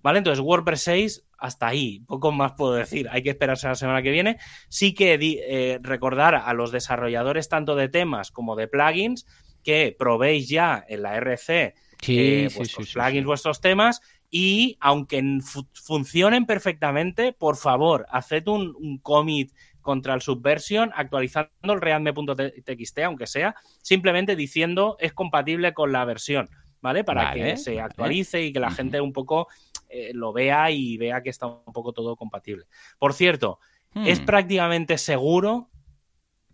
¿Vale? 0.04 0.20
Entonces, 0.20 0.44
WordPress 0.46 0.82
6, 0.84 1.26
hasta 1.40 1.68
ahí, 1.68 2.00
poco 2.02 2.32
más 2.32 2.54
puedo 2.54 2.74
decir. 2.74 3.08
Hay 3.12 3.24
que 3.24 3.32
esperarse 3.32 3.66
a 3.68 3.72
la 3.72 3.76
semana 3.76 4.02
que 4.02 4.12
viene. 4.12 4.38
Sí 4.70 4.94
que 4.94 5.18
di- 5.18 5.40
eh, 5.42 5.80
recordar 5.82 6.36
a 6.36 6.54
los 6.54 6.72
desarrolladores 6.72 7.50
tanto 7.50 7.76
de 7.76 7.90
temas 7.90 8.32
como 8.32 8.56
de 8.56 8.68
plugins 8.68 9.26
que 9.64 9.94
probéis 9.98 10.48
ya 10.48 10.86
en 10.88 11.02
la 11.02 11.16
RC 11.18 11.74
Sí, 12.00 12.20
eh, 12.20 12.48
sí, 12.50 12.58
vuestros 12.58 12.88
sí, 12.88 12.94
plugins, 12.94 13.26
vuestros 13.26 13.60
temas 13.60 14.02
y 14.30 14.78
aunque 14.82 15.18
en 15.20 15.42
fu- 15.42 15.68
funcionen 15.74 16.46
perfectamente, 16.46 17.34
por 17.34 17.56
favor, 17.58 18.06
haced 18.10 18.48
un, 18.48 18.76
un 18.78 18.98
commit 19.00 19.54
contra 19.82 20.14
el 20.14 20.22
subversion 20.22 20.92
actualizando 20.96 21.50
el 21.74 21.82
readme.txt, 21.82 23.00
aunque 23.00 23.28
sea, 23.28 23.56
simplemente 23.82 24.36
diciendo 24.36 24.98
es 25.00 25.14
compatible 25.14 25.74
con 25.74 25.92
la 25.94 26.04
versión, 26.06 26.50
¿vale? 26.82 27.04
Para 27.04 27.26
Vale, 27.26 27.40
que 27.52 27.58
se 27.58 27.80
vale. 27.82 27.82
actualice 27.82 28.44
y 28.44 28.52
que 28.54 28.60
la 28.60 28.72
gente 28.72 29.00
un 29.02 29.14
poco 29.14 29.48
eh, 29.90 30.12
lo 30.14 30.34
vea 30.34 30.72
y 30.72 30.98
vea 30.98 31.22
que 31.24 31.30
está 31.30 31.48
un 31.48 31.74
poco 31.74 31.94
todo 31.94 32.16
compatible. 32.18 32.66
Por 33.00 33.14
cierto, 33.14 33.60
es 34.04 34.20
Hmm. 34.20 34.26
prácticamente 34.26 34.98
seguro 34.98 35.70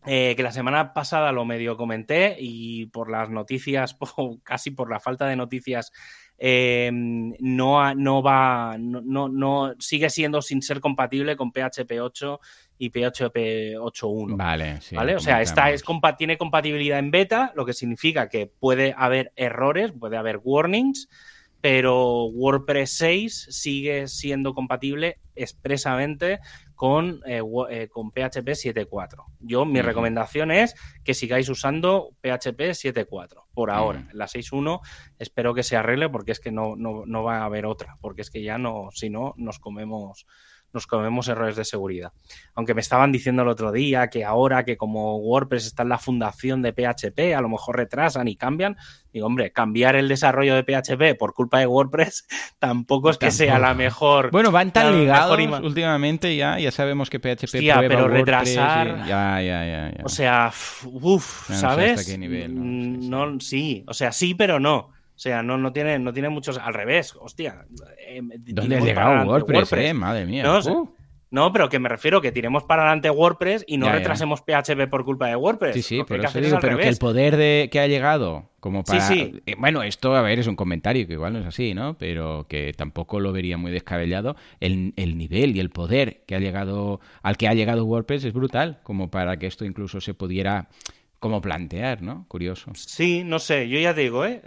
eh, 0.05 0.33
que 0.35 0.43
la 0.43 0.51
semana 0.51 0.93
pasada 0.93 1.31
lo 1.31 1.45
medio 1.45 1.77
comenté 1.77 2.35
y 2.39 2.87
por 2.87 3.09
las 3.09 3.29
noticias, 3.29 3.97
casi 4.43 4.71
por 4.71 4.89
la 4.89 4.99
falta 4.99 5.27
de 5.27 5.35
noticias, 5.37 5.91
eh, 6.37 6.89
no, 6.93 7.95
no 7.95 8.21
va, 8.23 8.77
no, 8.79 9.01
no, 9.01 9.29
no- 9.29 9.73
sigue 9.79 10.09
siendo 10.09 10.41
sin 10.41 10.61
ser 10.61 10.79
compatible 10.79 11.35
con 11.35 11.51
PHP 11.51 11.99
8 12.01 12.39
y 12.77 12.89
PHP 12.89 13.77
8.1. 13.77 14.35
Vale, 14.35 14.81
sí. 14.81 14.95
¿Vale? 14.95 15.15
O 15.15 15.19
sea, 15.19 15.41
esta 15.41 15.71
es 15.71 15.83
tiene 16.17 16.37
compatibilidad 16.37 16.99
en 16.99 17.11
beta, 17.11 17.53
lo 17.55 17.65
que 17.65 17.73
significa 17.73 18.29
que 18.29 18.47
puede 18.47 18.93
haber 18.97 19.31
errores, 19.35 19.93
puede 19.97 20.17
haber 20.17 20.41
warnings, 20.43 21.07
pero 21.63 22.25
WordPress 22.25 22.91
6 22.97 23.47
sigue 23.51 24.09
siendo 24.09 24.53
compatible 24.53 25.21
expresamente 25.33 26.39
con, 26.75 27.21
eh, 27.25 27.39
wo- 27.41 27.69
eh, 27.69 27.87
con 27.87 28.11
PHP 28.11 28.49
7.4. 28.53 29.23
Yo, 29.39 29.63
mi 29.63 29.81
recomendación 29.81 30.51
es 30.51 30.75
que 31.05 31.13
sigáis 31.13 31.47
usando 31.47 32.09
PHP 32.21 32.73
7.4 32.73 33.45
por 33.53 33.71
ahora. 33.71 34.09
La 34.11 34.27
6.1 34.27 34.81
espero 35.19 35.53
que 35.53 35.63
se 35.63 35.77
arregle 35.77 36.09
porque 36.09 36.33
es 36.33 36.41
que 36.41 36.51
no, 36.51 36.75
no, 36.75 37.05
no 37.05 37.23
va 37.23 37.37
a 37.37 37.45
haber 37.45 37.65
otra, 37.65 37.95
porque 38.01 38.23
es 38.23 38.29
que 38.29 38.43
ya 38.43 38.57
no, 38.57 38.89
si 38.91 39.09
no, 39.09 39.33
nos 39.37 39.59
comemos 39.59 40.25
nos 40.73 40.87
comemos 40.87 41.27
errores 41.27 41.55
de 41.55 41.65
seguridad. 41.65 42.11
Aunque 42.55 42.73
me 42.73 42.81
estaban 42.81 43.11
diciendo 43.11 43.43
el 43.43 43.47
otro 43.47 43.71
día 43.71 44.09
que 44.09 44.25
ahora 44.25 44.63
que 44.65 44.75
como 44.77 45.17
WordPress 45.17 45.65
está 45.67 45.83
en 45.83 45.89
la 45.89 45.97
fundación 45.99 46.61
de 46.61 46.73
PHP, 46.73 47.35
a 47.35 47.41
lo 47.41 47.49
mejor 47.49 47.77
retrasan 47.77 48.27
y 48.27 48.35
cambian. 48.35 48.75
Digo, 49.11 49.27
hombre, 49.27 49.51
cambiar 49.51 49.95
el 49.95 50.07
desarrollo 50.07 50.55
de 50.55 50.63
PHP 50.63 51.15
por 51.17 51.33
culpa 51.35 51.59
de 51.59 51.67
WordPress 51.67 52.25
tampoco 52.59 53.09
es 53.11 53.17
que 53.17 53.29
sea 53.31 53.59
la 53.59 53.73
mejor. 53.73 54.31
Bueno, 54.31 54.51
van 54.51 54.71
tan 54.73 54.97
ligados 54.99 55.39
últimamente 55.63 56.35
ya, 56.35 56.57
ya 56.59 56.71
sabemos 56.71 57.09
que 57.09 57.19
PHP 57.19 57.43
Hostia, 57.43 57.75
prueba 57.75 57.87
pero 57.87 58.05
WordPress 58.05 58.55
retrasar- 58.57 59.05
y- 59.05 59.07
Ya, 59.09 59.41
ya, 59.41 59.65
ya, 59.65 59.91
ya. 59.97 60.03
O 60.03 60.09
sea, 60.09 60.51
uff, 60.85 61.49
Ya 61.49 61.53
no 61.55 61.59
sé 61.59 61.61
¿sabes? 61.61 61.99
hasta 61.99 62.11
qué 62.11 62.17
nivel, 62.17 62.55
¿no? 62.55 62.61
Mm, 62.63 63.01
Sí, 63.01 63.09
no, 63.09 63.39
sí, 63.39 63.83
o 63.87 63.93
sea, 63.93 64.11
sí, 64.11 64.33
pero 64.33 64.59
no. 64.59 64.89
O 65.15 65.19
sea, 65.19 65.43
no, 65.43 65.57
no, 65.57 65.71
tiene, 65.71 65.99
no 65.99 66.11
tiene 66.13 66.29
muchos. 66.29 66.57
Al 66.57 66.73
revés, 66.73 67.15
hostia. 67.19 67.65
eh, 68.07 68.21
¿Dónde 68.21 68.77
ha 68.77 68.79
llegado 68.79 69.27
WordPress, 69.29 69.71
eh? 69.73 69.93
Madre 69.93 70.25
mía. 70.25 70.43
No, 70.43 70.59
Uh. 70.59 70.89
No, 71.29 71.51
pero 71.51 71.67
que 71.67 71.79
me 71.79 71.89
refiero 71.89 72.21
que 72.21 72.31
tiremos 72.31 72.63
para 72.63 72.83
adelante 72.83 73.09
WordPress 73.09 73.63
y 73.65 73.77
no 73.77 73.87
Ya, 73.87 73.93
ya. 73.93 73.97
retrasemos 73.97 74.41
PHP 74.41 74.87
por 74.87 75.03
culpa 75.03 75.27
de 75.29 75.35
WordPress. 75.35 75.73
Sí, 75.73 75.81
sí, 75.81 75.97
Lo 75.97 76.05
que 76.05 76.17
eso 76.17 76.39
digo, 76.39 76.57
pero 76.61 76.77
que 76.77 76.87
el 76.87 76.97
poder 76.97 77.37
de 77.37 77.69
que 77.71 77.79
ha 77.79 77.87
llegado 77.87 78.51
como 78.59 78.81
Sí, 78.81 78.85
para... 78.85 79.01
sí. 79.01 79.41
Eh, 79.47 79.55
Bueno, 79.57 79.81
esto, 79.81 80.15
a 80.15 80.21
ver, 80.21 80.37
es 80.37 80.45
un 80.45 80.55
comentario 80.55 81.07
que 81.07 81.13
igual 81.13 81.33
no 81.33 81.39
es 81.39 81.47
así, 81.47 81.73
¿no? 81.73 81.97
Pero 81.97 82.45
que 82.47 82.71
tampoco 82.73 83.19
lo 83.19 83.31
vería 83.31 83.57
muy 83.57 83.71
descabellado. 83.71 84.35
El, 84.59 84.93
el 84.95 85.17
nivel 85.17 85.55
y 85.55 85.59
el 85.59 85.71
poder 85.71 86.21
que 86.27 86.35
ha 86.35 86.39
llegado 86.39 86.99
al 87.23 87.35
que 87.35 87.47
ha 87.47 87.55
llegado 87.55 87.83
WordPress 87.85 88.25
es 88.25 88.33
brutal, 88.33 88.79
como 88.83 89.09
para 89.09 89.37
que 89.37 89.47
esto 89.47 89.65
incluso 89.65 90.01
se 90.01 90.13
pudiera 90.13 90.67
como 91.23 91.39
plantear, 91.39 92.01
¿no? 92.01 92.27
Curioso. 92.27 92.75
Sí, 92.75 93.23
no 93.23 93.39
sé, 93.39 93.69
yo 93.69 93.79
ya 93.79 93.93
digo, 93.93 94.25
¿eh? 94.25 94.41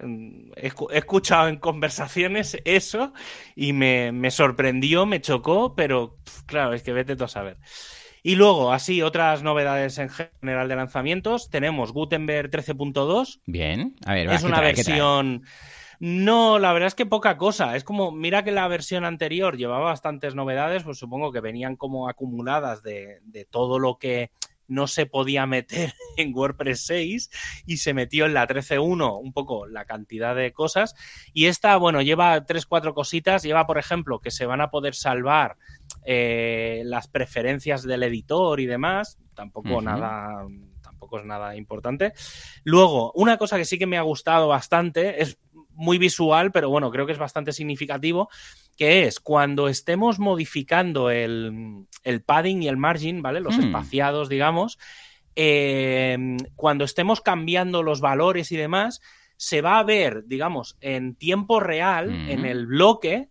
he, 0.57 0.71
escu- 0.71 0.89
he 0.93 0.99
escuchado 0.99 1.49
en 1.49 1.57
conversaciones 1.57 2.59
eso 2.67 3.15
y 3.55 3.73
me, 3.73 4.13
me 4.13 4.31
sorprendió, 4.31 5.07
me 5.07 5.23
chocó, 5.23 5.75
pero 5.75 6.19
claro, 6.45 6.75
es 6.75 6.83
que 6.83 6.93
vete 6.93 7.17
tú 7.17 7.25
a 7.25 7.29
saber. 7.29 7.57
Y 8.23 8.35
luego, 8.35 8.73
así, 8.75 9.01
otras 9.01 9.43
novedades 9.43 9.97
en 9.97 10.11
general 10.11 10.69
de 10.69 10.77
lanzamientos. 10.77 11.49
Tenemos 11.49 11.93
Gutenberg 11.93 12.51
13.2, 12.51 13.41
Bien. 13.47 13.97
A 14.05 14.13
ver, 14.13 14.29
es 14.29 14.41
¿qué 14.43 14.47
una 14.47 14.57
trae? 14.57 14.75
versión. 14.75 15.45
No, 15.99 16.59
la 16.59 16.75
verdad 16.75 16.89
es 16.89 16.95
que 16.95 17.07
poca 17.07 17.39
cosa. 17.39 17.75
Es 17.77 17.85
como, 17.85 18.13
mira 18.13 18.45
que 18.45 18.53
la 18.53 18.69
versión 18.69 19.07
anterior 19.07 19.57
llevaba 19.57 19.87
bastantes 19.87 20.35
novedades, 20.35 20.83
pues 20.83 20.99
supongo 20.99 21.33
que 21.33 21.41
venían 21.41 21.77
como 21.77 22.09
acumuladas 22.09 22.83
de, 22.83 23.21
de 23.23 23.47
todo 23.47 23.79
lo 23.79 23.97
que 23.99 24.31
no 24.69 24.87
se 24.87 25.07
podía 25.07 25.47
meter 25.47 25.95
en 26.17 26.35
WordPress 26.35 26.87
6 26.87 27.31
y 27.67 27.77
se 27.79 27.95
metió 27.95 28.27
en 28.27 28.35
la 28.35 28.47
13.1 28.47 29.21
un 29.21 29.33
poco 29.33 29.67
la 29.67 29.85
cantidad 29.85 30.35
de 30.35 30.53
cosas. 30.53 30.95
Y 31.33 31.47
esta, 31.47 31.77
bueno, 31.77 32.03
lleva 32.03 32.45
tres, 32.45 32.67
cuatro 32.67 32.95
cositas. 32.95 33.43
Lleva, 33.43 33.67
por 33.67 33.79
ejemplo, 33.79 34.21
que 34.21 34.31
se 34.31 34.47
van 34.47 34.61
a 34.61 34.71
poder 34.71 34.95
salvar 34.95 35.57
eh, 36.05 36.83
las 36.85 37.09
preferencias 37.09 37.83
del 37.83 38.03
editor 38.03 38.61
y 38.61 38.67
demás. 38.67 39.19
Tampoco 39.35 39.83
nada 39.83 40.47
tampoco 40.83 41.19
es 41.19 41.27
nada 41.27 41.55
importante. 41.57 42.15
Luego, 42.65 43.13
una 43.13 43.37
cosa 43.37 43.59
que 43.59 43.65
sí 43.67 43.79
que 43.79 43.87
me 43.87 43.99
ha 43.99 44.03
gustado 44.03 44.49
bastante, 44.49 45.23
es 45.23 45.39
muy 45.77 45.99
visual, 45.99 46.51
pero 46.53 46.69
bueno, 46.71 46.91
creo 46.91 47.07
que 47.07 47.13
es 47.13 47.19
bastante 47.19 47.53
significativo, 47.53 48.29
que 48.77 49.05
es 49.05 49.21
cuando 49.21 49.69
estemos 49.69 50.19
modificando 50.19 51.11
el, 51.11 51.87
el 52.03 52.23
padding 52.23 52.63
y 52.63 52.69
el 52.69 52.77
margin, 52.77 53.23
¿vale? 53.23 53.41
Los 53.41 53.57
Hmm. 53.59 53.63
espaciados, 53.67 54.29
digamos, 54.29 54.79
eh, 55.37 56.37
cuando 56.55 56.85
estemos 56.85 57.21
cambiando 57.21 57.83
los 57.83 58.01
valores 58.01 58.51
y 58.53 58.57
demás, 58.57 59.01
se 59.37 59.61
va 59.61 59.79
a 59.79 59.83
ver, 59.85 60.25
digamos, 60.27 60.77
en 60.81 61.15
tiempo 61.15 61.61
real, 61.61 62.11
Mm. 62.11 62.29
en 62.31 62.45
el 62.47 62.67
bloque, 62.67 63.29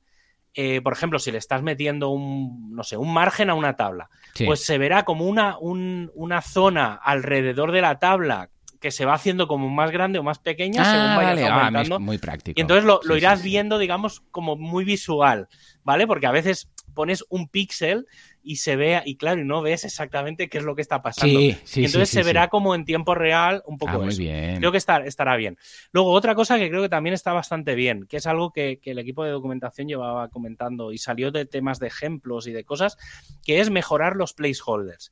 eh, 0.53 0.81
por 0.81 0.93
ejemplo, 0.93 1.17
si 1.19 1.31
le 1.31 1.39
estás 1.39 1.63
metiendo 1.63 2.09
un, 2.09 2.71
no 2.75 2.83
sé, 2.83 2.95
un 2.95 3.11
margen 3.11 3.49
a 3.49 3.55
una 3.55 3.75
tabla, 3.75 4.09
Sí. 4.35 4.45
pues 4.45 4.63
se 4.63 4.77
verá 4.77 5.03
como 5.03 5.25
una, 5.25 5.57
un- 5.57 6.11
una 6.13 6.41
zona 6.41 6.93
alrededor 6.93 7.71
de 7.71 7.81
la 7.81 7.99
tabla 7.99 8.49
que 8.79 8.91
se 8.91 9.05
va 9.05 9.13
haciendo 9.13 9.47
como 9.47 9.69
más 9.69 9.91
grande 9.91 10.19
o 10.19 10.23
más 10.23 10.39
pequeña 10.39 10.81
Ah, 10.81 10.85
según 10.91 11.15
vayas 11.15 11.35
vale. 11.41 11.45
Ah, 11.45 11.55
aumentando. 11.55 11.99
muy 11.99 12.17
práctico. 12.17 12.57
y 12.57 12.61
entonces 12.61 12.85
lo, 12.85 12.99
lo 13.03 13.13
sí, 13.15 13.19
irás 13.21 13.39
sí. 13.41 13.49
viendo, 13.49 13.77
digamos, 13.77 14.21
como 14.31 14.55
muy 14.55 14.83
visual, 14.85 15.47
¿vale? 15.83 16.07
Porque 16.07 16.27
a 16.27 16.31
veces 16.31 16.69
pones 16.93 17.25
un 17.29 17.49
píxel 17.49 18.05
y 18.41 18.57
se 18.57 18.75
vea, 18.77 19.03
y 19.05 19.17
claro, 19.17 19.41
y 19.41 19.43
no 19.43 19.61
ves 19.61 19.83
exactamente 19.83 20.47
qué 20.49 20.59
es 20.59 20.63
lo 20.63 20.75
que 20.75 20.81
está 20.81 21.01
pasando. 21.01 21.39
Sí, 21.39 21.57
sí, 21.65 21.81
Y 21.81 21.85
entonces 21.85 22.09
sí, 22.09 22.15
se 22.17 22.23
verá 22.23 22.47
como 22.47 22.73
en 22.75 22.85
tiempo 22.85 23.13
real 23.15 23.61
un 23.65 23.77
poco 23.77 23.93
Ah, 23.93 23.97
muy 23.97 24.15
bien. 24.15 24.59
Creo 24.59 24.71
que 24.71 24.77
estar- 24.77 25.05
estará 25.05 25.35
bien. 25.35 25.57
Luego, 25.91 26.11
otra 26.11 26.35
cosa 26.35 26.57
que 26.57 26.69
creo 26.69 26.81
que 26.81 26.87
también 26.89 27.13
está 27.13 27.33
bastante 27.33 27.75
bien, 27.75 28.05
que 28.07 28.17
es 28.17 28.27
algo 28.27 28.51
que, 28.51 28.79
que 28.81 28.91
el 28.91 28.99
equipo 28.99 29.23
de 29.25 29.31
documentación 29.31 29.87
llevaba 29.89 30.29
comentando 30.29 30.91
y 30.93 30.97
salió 30.97 31.31
de 31.31 31.45
temas 31.45 31.79
de 31.79 31.87
ejemplos 31.87 32.47
y 32.47 32.53
de 32.53 32.63
cosas, 32.63 32.97
que 33.43 33.59
es 33.59 33.69
mejorar 33.69 34.15
los 34.15 34.33
placeholders. 34.33 35.11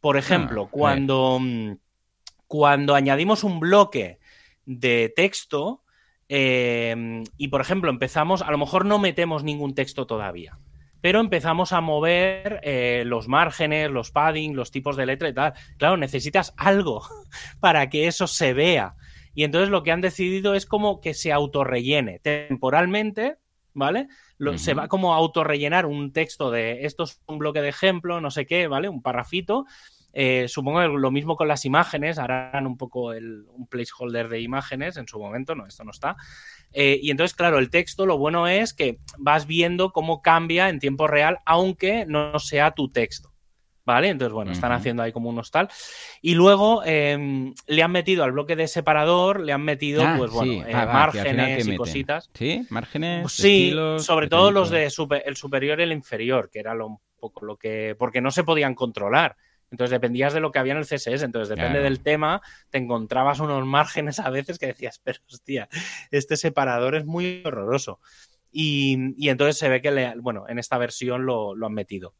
Por 0.00 0.16
ejemplo, 0.16 0.64
Ah, 0.64 0.68
cuando, 0.72 1.38
mm, 1.40 1.72
cuando 2.52 2.94
añadimos 2.94 3.44
un 3.44 3.60
bloque 3.60 4.18
de 4.66 5.10
texto 5.16 5.84
eh, 6.28 7.22
y, 7.38 7.48
por 7.48 7.62
ejemplo, 7.62 7.90
empezamos, 7.90 8.42
a 8.42 8.50
lo 8.50 8.58
mejor 8.58 8.84
no 8.84 8.98
metemos 8.98 9.42
ningún 9.42 9.74
texto 9.74 10.06
todavía, 10.06 10.58
pero 11.00 11.20
empezamos 11.20 11.72
a 11.72 11.80
mover 11.80 12.60
eh, 12.62 13.04
los 13.06 13.26
márgenes, 13.26 13.90
los 13.90 14.10
padding, 14.10 14.54
los 14.54 14.70
tipos 14.70 14.98
de 14.98 15.06
letra 15.06 15.30
y 15.30 15.32
tal. 15.32 15.54
Claro, 15.78 15.96
necesitas 15.96 16.52
algo 16.58 17.00
para 17.60 17.88
que 17.88 18.06
eso 18.06 18.26
se 18.26 18.52
vea. 18.52 18.96
Y 19.34 19.44
entonces 19.44 19.70
lo 19.70 19.82
que 19.82 19.92
han 19.92 20.02
decidido 20.02 20.52
es 20.54 20.66
como 20.66 21.00
que 21.00 21.14
se 21.14 21.32
autorrellene 21.32 22.18
temporalmente, 22.18 23.36
¿vale? 23.72 24.08
Lo- 24.36 24.58
Se 24.58 24.74
va 24.74 24.88
como 24.88 25.14
a 25.14 25.16
autorrellenar 25.16 25.86
un 25.86 26.12
texto 26.12 26.50
de 26.50 26.84
esto 26.84 27.04
es 27.04 27.18
un 27.26 27.38
bloque 27.38 27.62
de 27.62 27.70
ejemplo, 27.70 28.20
no 28.20 28.30
sé 28.30 28.44
qué, 28.44 28.66
¿vale? 28.66 28.90
Un 28.90 29.00
parrafito. 29.00 29.64
Eh, 30.12 30.46
supongo 30.48 30.80
que 30.80 30.88
lo 30.88 31.10
mismo 31.10 31.36
con 31.36 31.48
las 31.48 31.64
imágenes, 31.64 32.18
harán 32.18 32.66
un 32.66 32.76
poco 32.76 33.12
el, 33.12 33.44
un 33.48 33.66
placeholder 33.66 34.28
de 34.28 34.40
imágenes 34.40 34.96
en 34.96 35.08
su 35.08 35.18
momento, 35.18 35.54
no, 35.54 35.66
esto 35.66 35.84
no 35.84 35.90
está. 35.90 36.16
Eh, 36.72 36.98
y 37.02 37.10
entonces, 37.10 37.34
claro, 37.36 37.58
el 37.58 37.70
texto 37.70 38.06
lo 38.06 38.18
bueno 38.18 38.46
es 38.46 38.74
que 38.74 38.98
vas 39.18 39.46
viendo 39.46 39.90
cómo 39.92 40.20
cambia 40.22 40.68
en 40.68 40.78
tiempo 40.78 41.06
real, 41.06 41.38
aunque 41.46 42.04
no 42.06 42.38
sea 42.38 42.72
tu 42.72 42.90
texto. 42.90 43.30
¿Vale? 43.84 44.10
Entonces, 44.10 44.32
bueno, 44.32 44.52
están 44.52 44.70
haciendo 44.70 45.02
ahí 45.02 45.10
como 45.10 45.28
unos 45.28 45.50
tal. 45.50 45.68
Y 46.20 46.34
luego 46.36 46.82
eh, 46.86 47.52
le 47.66 47.82
han 47.82 47.90
metido 47.90 48.22
al 48.22 48.30
bloque 48.30 48.54
de 48.54 48.68
separador, 48.68 49.40
le 49.40 49.52
han 49.52 49.62
metido, 49.64 50.04
Ah, 50.06 50.14
pues 50.16 50.30
bueno, 50.30 50.52
sí. 50.52 50.58
eh, 50.60 50.72
Ah, 50.72 50.84
va, 50.84 51.10
que 51.10 51.18
al 51.18 51.26
final, 51.26 51.46
¿qué 51.46 51.52
márgenes 51.56 51.66
y 51.74 51.76
cositas. 51.76 52.30
¿Sí? 52.32 52.64
¿Márgenes? 52.70 53.32
Sí, 53.32 53.42
estilos, 53.64 54.04
sobre 54.06 54.28
todo 54.28 54.52
los 54.52 54.70
de 54.70 54.88
super- 54.88 55.24
el 55.26 55.34
superior 55.34 55.80
y 55.80 55.82
el 55.82 55.90
inferior, 55.90 56.48
que 56.48 56.60
era 56.60 56.74
lo, 56.74 56.86
un 56.86 56.98
poco 57.18 57.44
lo 57.44 57.56
que. 57.56 57.96
Porque 57.98 58.20
no 58.20 58.30
se 58.30 58.44
podían 58.44 58.76
controlar. 58.76 59.36
Entonces 59.72 59.90
dependías 59.90 60.32
de 60.32 60.38
lo 60.40 60.52
que 60.52 60.60
había 60.60 60.72
en 60.74 60.78
el 60.78 60.84
CSS. 60.84 61.24
Entonces, 61.24 61.48
depende 61.48 61.72
Claro. 61.78 61.84
del 61.84 62.00
tema, 62.00 62.40
te 62.70 62.78
encontrabas 62.78 63.40
unos 63.40 63.66
márgenes 63.66 64.20
a 64.20 64.30
veces 64.30 64.58
que 64.60 64.66
decías, 64.66 65.00
pero 65.02 65.18
hostia, 65.28 65.68
este 66.12 66.36
separador 66.36 66.94
es 66.94 67.04
muy 67.04 67.42
horroroso. 67.44 67.98
Y, 68.52 69.14
y 69.16 69.30
entonces 69.30 69.56
se 69.58 69.68
ve 69.68 69.80
que, 69.80 69.90
le- 69.90 70.14
bueno, 70.20 70.44
en 70.46 70.58
esta 70.60 70.78
versión 70.78 71.26
lo, 71.26 71.54
lo 71.56 71.66
han 71.66 71.72
metido. 71.72 72.14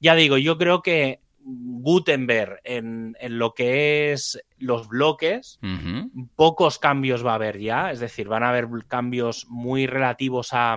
Ya 0.00 0.14
digo, 0.16 0.38
yo 0.38 0.58
creo 0.58 0.82
que 0.82 1.20
Gutenberg 1.46 2.60
en, 2.64 3.14
en 3.20 3.38
lo 3.38 3.52
que 3.52 4.12
es 4.12 4.42
los 4.56 4.88
bloques, 4.88 5.58
pocos 6.36 6.78
cambios 6.78 7.24
va 7.24 7.32
a 7.32 7.34
haber 7.34 7.58
ya, 7.60 7.90
es 7.90 8.00
decir, 8.00 8.28
van 8.28 8.42
a 8.44 8.48
haber 8.48 8.66
cambios 8.88 9.46
muy 9.50 9.86
relativos 9.86 10.48
a, 10.52 10.76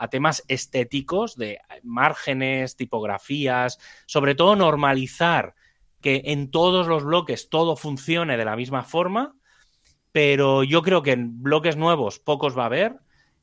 a 0.00 0.08
temas 0.08 0.42
estéticos 0.48 1.36
de 1.36 1.60
márgenes, 1.82 2.74
tipografías, 2.74 3.78
sobre 4.06 4.34
todo 4.34 4.56
normalizar 4.56 5.54
que 6.00 6.22
en 6.24 6.50
todos 6.50 6.86
los 6.86 7.04
bloques 7.04 7.50
todo 7.50 7.76
funcione 7.76 8.38
de 8.38 8.46
la 8.46 8.56
misma 8.56 8.82
forma, 8.82 9.34
pero 10.10 10.64
yo 10.64 10.80
creo 10.80 11.02
que 11.02 11.12
en 11.12 11.42
bloques 11.42 11.76
nuevos 11.76 12.18
pocos 12.18 12.56
va 12.56 12.62
a 12.62 12.66
haber 12.66 12.96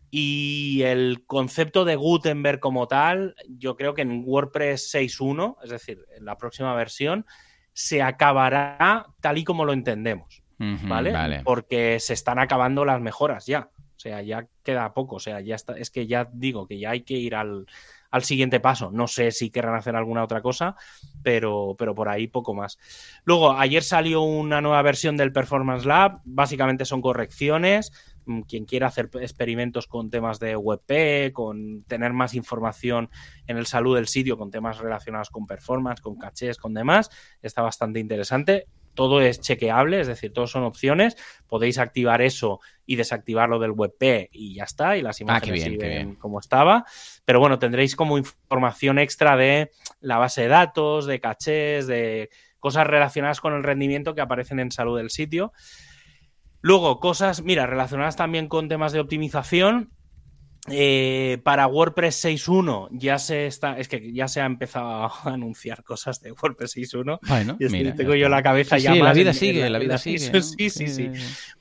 y 0.10 0.82
el 0.82 1.26
concepto 1.28 1.86
de 1.86 1.95
Gutenberg 1.95 2.60
como 2.60 2.88
tal, 2.88 3.36
yo 3.47 3.76
creo 3.76 3.93
que 3.93 4.01
en 4.01 4.24
WordPress 4.26 4.91
6.1, 4.95 5.58
es 5.64 5.70
decir, 5.70 6.08
en 6.18 6.26
la 6.26 6.38
próxima 6.38 6.74
versión, 6.74 7.28
se 7.72 8.01
acabará 8.01 9.05
tal 9.22 9.38
y 9.38 9.43
como 9.43 9.64
lo 9.64 9.74
entendemos. 9.74 10.41
¿vale? 10.58 11.12
Vale. 11.12 11.41
Porque 11.43 11.99
se 11.99 12.14
están 12.14 12.39
acabando 12.39 12.84
las 12.84 12.99
mejoras 12.99 13.45
ya. 13.45 13.70
O 13.98 14.00
sea, 14.00 14.22
ya 14.22 14.48
queda 14.64 14.93
poco. 14.93 15.16
O 15.16 15.20
sea, 15.20 15.41
ya 15.41 15.56
está. 15.56 15.78
Es 15.78 15.89
que 15.89 16.06
ya 16.06 16.30
digo 16.32 16.68
que 16.68 16.78
ya 16.78 16.91
hay 16.91 17.02
que 17.02 17.16
ir 17.16 17.34
al, 17.34 17.66
al 18.12 18.24
siguiente 18.24 18.60
paso. 18.60 18.91
No 18.91 19.08
sé 19.08 19.32
si 19.32 19.50
querrán 19.50 19.76
hacer 19.76 19.95
alguna 19.95 20.24
otra 20.24 20.41
cosa, 20.41 20.76
pero, 21.24 21.76
pero 21.78 21.95
por 21.95 22.08
ahí 22.08 22.28
poco 22.28 22.54
más. 22.54 22.78
Luego, 23.24 23.54
ayer 23.54 23.82
salió 23.82 24.22
una 24.22 24.62
nueva 24.62 24.84
versión 24.84 25.18
del 25.18 25.34
Performance 25.34 25.86
Lab. 25.86 26.22
Básicamente 26.26 26.86
son 26.86 27.02
correcciones. 27.02 27.91
Mm, 28.26 28.41
Quien 28.41 28.66
quiera 28.66 28.88
hacer 28.88 29.10
experimentos 29.20 29.88
con 29.88 30.12
temas 30.12 30.39
de 30.39 30.56
WebP, 30.56 31.34
con 31.34 31.84
tener 31.86 32.14
más 32.14 32.36
información 32.36 33.10
en 33.48 33.58
el 33.58 33.66
salud 33.66 33.95
del 33.95 34.08
sitio, 34.08 34.38
con 34.38 34.52
temas 34.52 34.78
relacionados 34.78 35.32
con 35.32 35.48
performance, 35.48 36.02
con 36.02 36.18
cachés, 36.18 36.58
con 36.58 36.76
demás, 36.76 37.10
está 37.41 37.64
bastante 37.64 38.00
interesante 38.00 38.68
todo 38.98 39.22
es 39.22 39.39
chequeable, 39.39 40.02
es 40.02 40.08
decir, 40.08 40.34
todos 40.34 40.50
son 40.50 40.64
opciones. 40.64 41.16
Podéis 41.48 41.78
activar 41.78 42.24
eso 42.24 42.60
y 42.88 42.95
desactivarlo 42.95 43.60
del 43.60 43.72
WebP 43.72 44.30
y 44.32 44.56
ya 44.56 44.64
está. 44.64 44.98
Y 44.98 45.04
las 45.04 45.22
imágenes 45.22 45.64
Ah, 45.64 45.70
bien, 45.70 45.80
siguen 45.80 46.16
como 46.16 46.39
estaba. 46.39 46.84
Pero 47.24 47.39
bueno, 47.39 47.60
tendréis 47.60 47.95
como 47.95 48.18
información 48.18 48.98
extra 48.98 49.38
de 49.38 49.70
la 50.02 50.18
base 50.18 50.41
de 50.41 50.48
datos, 50.48 51.06
de 51.06 51.20
cachés, 51.20 51.86
de 51.86 52.32
cosas 52.60 52.88
relacionadas 52.88 53.39
con 53.39 53.54
el 53.54 53.64
rendimiento 53.64 54.16
que 54.16 54.22
aparecen 54.22 54.60
en 54.60 54.72
salud 54.72 54.98
del 54.98 55.12
sitio. 55.12 55.54
Luego, 56.62 57.00
cosas, 57.00 57.43
mira, 57.43 57.68
relacionadas 57.68 58.16
también 58.16 58.48
con 58.48 58.68
temas 58.68 58.93
de 58.93 59.00
optimización. 59.00 59.91
Eh, 60.70 61.38
para 61.43 61.65
WordPress 61.68 62.26
6.1 62.26 62.89
ya 62.91 63.20
se 63.20 63.47
está, 63.47 63.78
es 63.80 63.88
que 63.88 64.11
ya 64.11 64.28
se 64.28 64.41
ha 64.41 64.45
empezado 64.45 65.05
a 65.05 65.11
anunciar 65.34 65.84
cosas 65.84 66.20
de 66.22 66.32
WordPress 66.34 66.76
6.1 66.76 67.20
Bueno, 67.28 67.55
y 67.59 67.65
estoy- 67.65 67.80
mira, 67.80 67.95
tengo 67.95 68.15
yo 68.15 68.28
la 68.30 68.43
cabeza 68.43 68.78
Sí, 68.78 68.84
ya 68.84 68.93
sí, 68.93 68.99
la 68.99 69.13
vida 69.13 69.30
en- 69.30 69.36
sigue, 69.36 69.65
en 69.65 69.74
la 69.74 69.80
vida 69.80 69.97
sigue. 69.97 70.30
¿no? 70.34 70.41
Sí, 70.41 70.70
sí, 70.70 70.88
sí. 70.88 71.09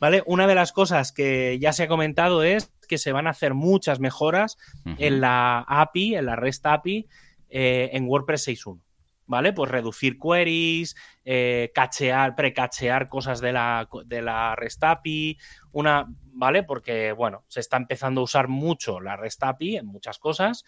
¿Vale? 0.00 0.22
Una 0.26 0.46
de 0.46 0.54
las 0.56 0.72
cosas 0.72 1.12
que 1.12 1.58
ya 1.60 1.72
se 1.72 1.84
ha 1.84 1.88
comentado 1.88 2.42
es 2.42 2.72
que 2.88 2.98
se 2.98 3.12
van 3.12 3.26
a 3.26 3.30
hacer 3.30 3.54
muchas 3.54 4.00
mejoras 4.00 4.56
en 4.98 5.20
la 5.20 5.60
API, 5.68 6.16
en 6.16 6.26
la 6.26 6.36
REST 6.36 6.66
API, 6.66 7.06
eh, 7.48 7.90
en 7.92 8.06
WordPress 8.08 8.48
6.1. 8.48 8.80
¿Vale? 9.26 9.52
Pues 9.52 9.70
reducir 9.70 10.18
queries, 10.18 10.94
eh, 11.24 11.72
cachear, 11.74 12.36
precachear 12.36 13.08
cosas 13.08 13.40
de 13.40 13.52
la, 13.52 13.88
de 14.04 14.22
la 14.22 14.54
REST 14.54 14.84
API, 14.84 15.38
una, 15.72 16.06
¿vale? 16.32 16.62
Porque, 16.62 17.12
bueno, 17.12 17.44
se 17.48 17.60
está 17.60 17.76
empezando 17.76 18.20
a 18.20 18.24
usar 18.24 18.46
mucho 18.46 19.00
la 19.00 19.16
REST 19.16 19.42
API 19.42 19.76
en 19.78 19.86
muchas 19.86 20.18
cosas 20.18 20.64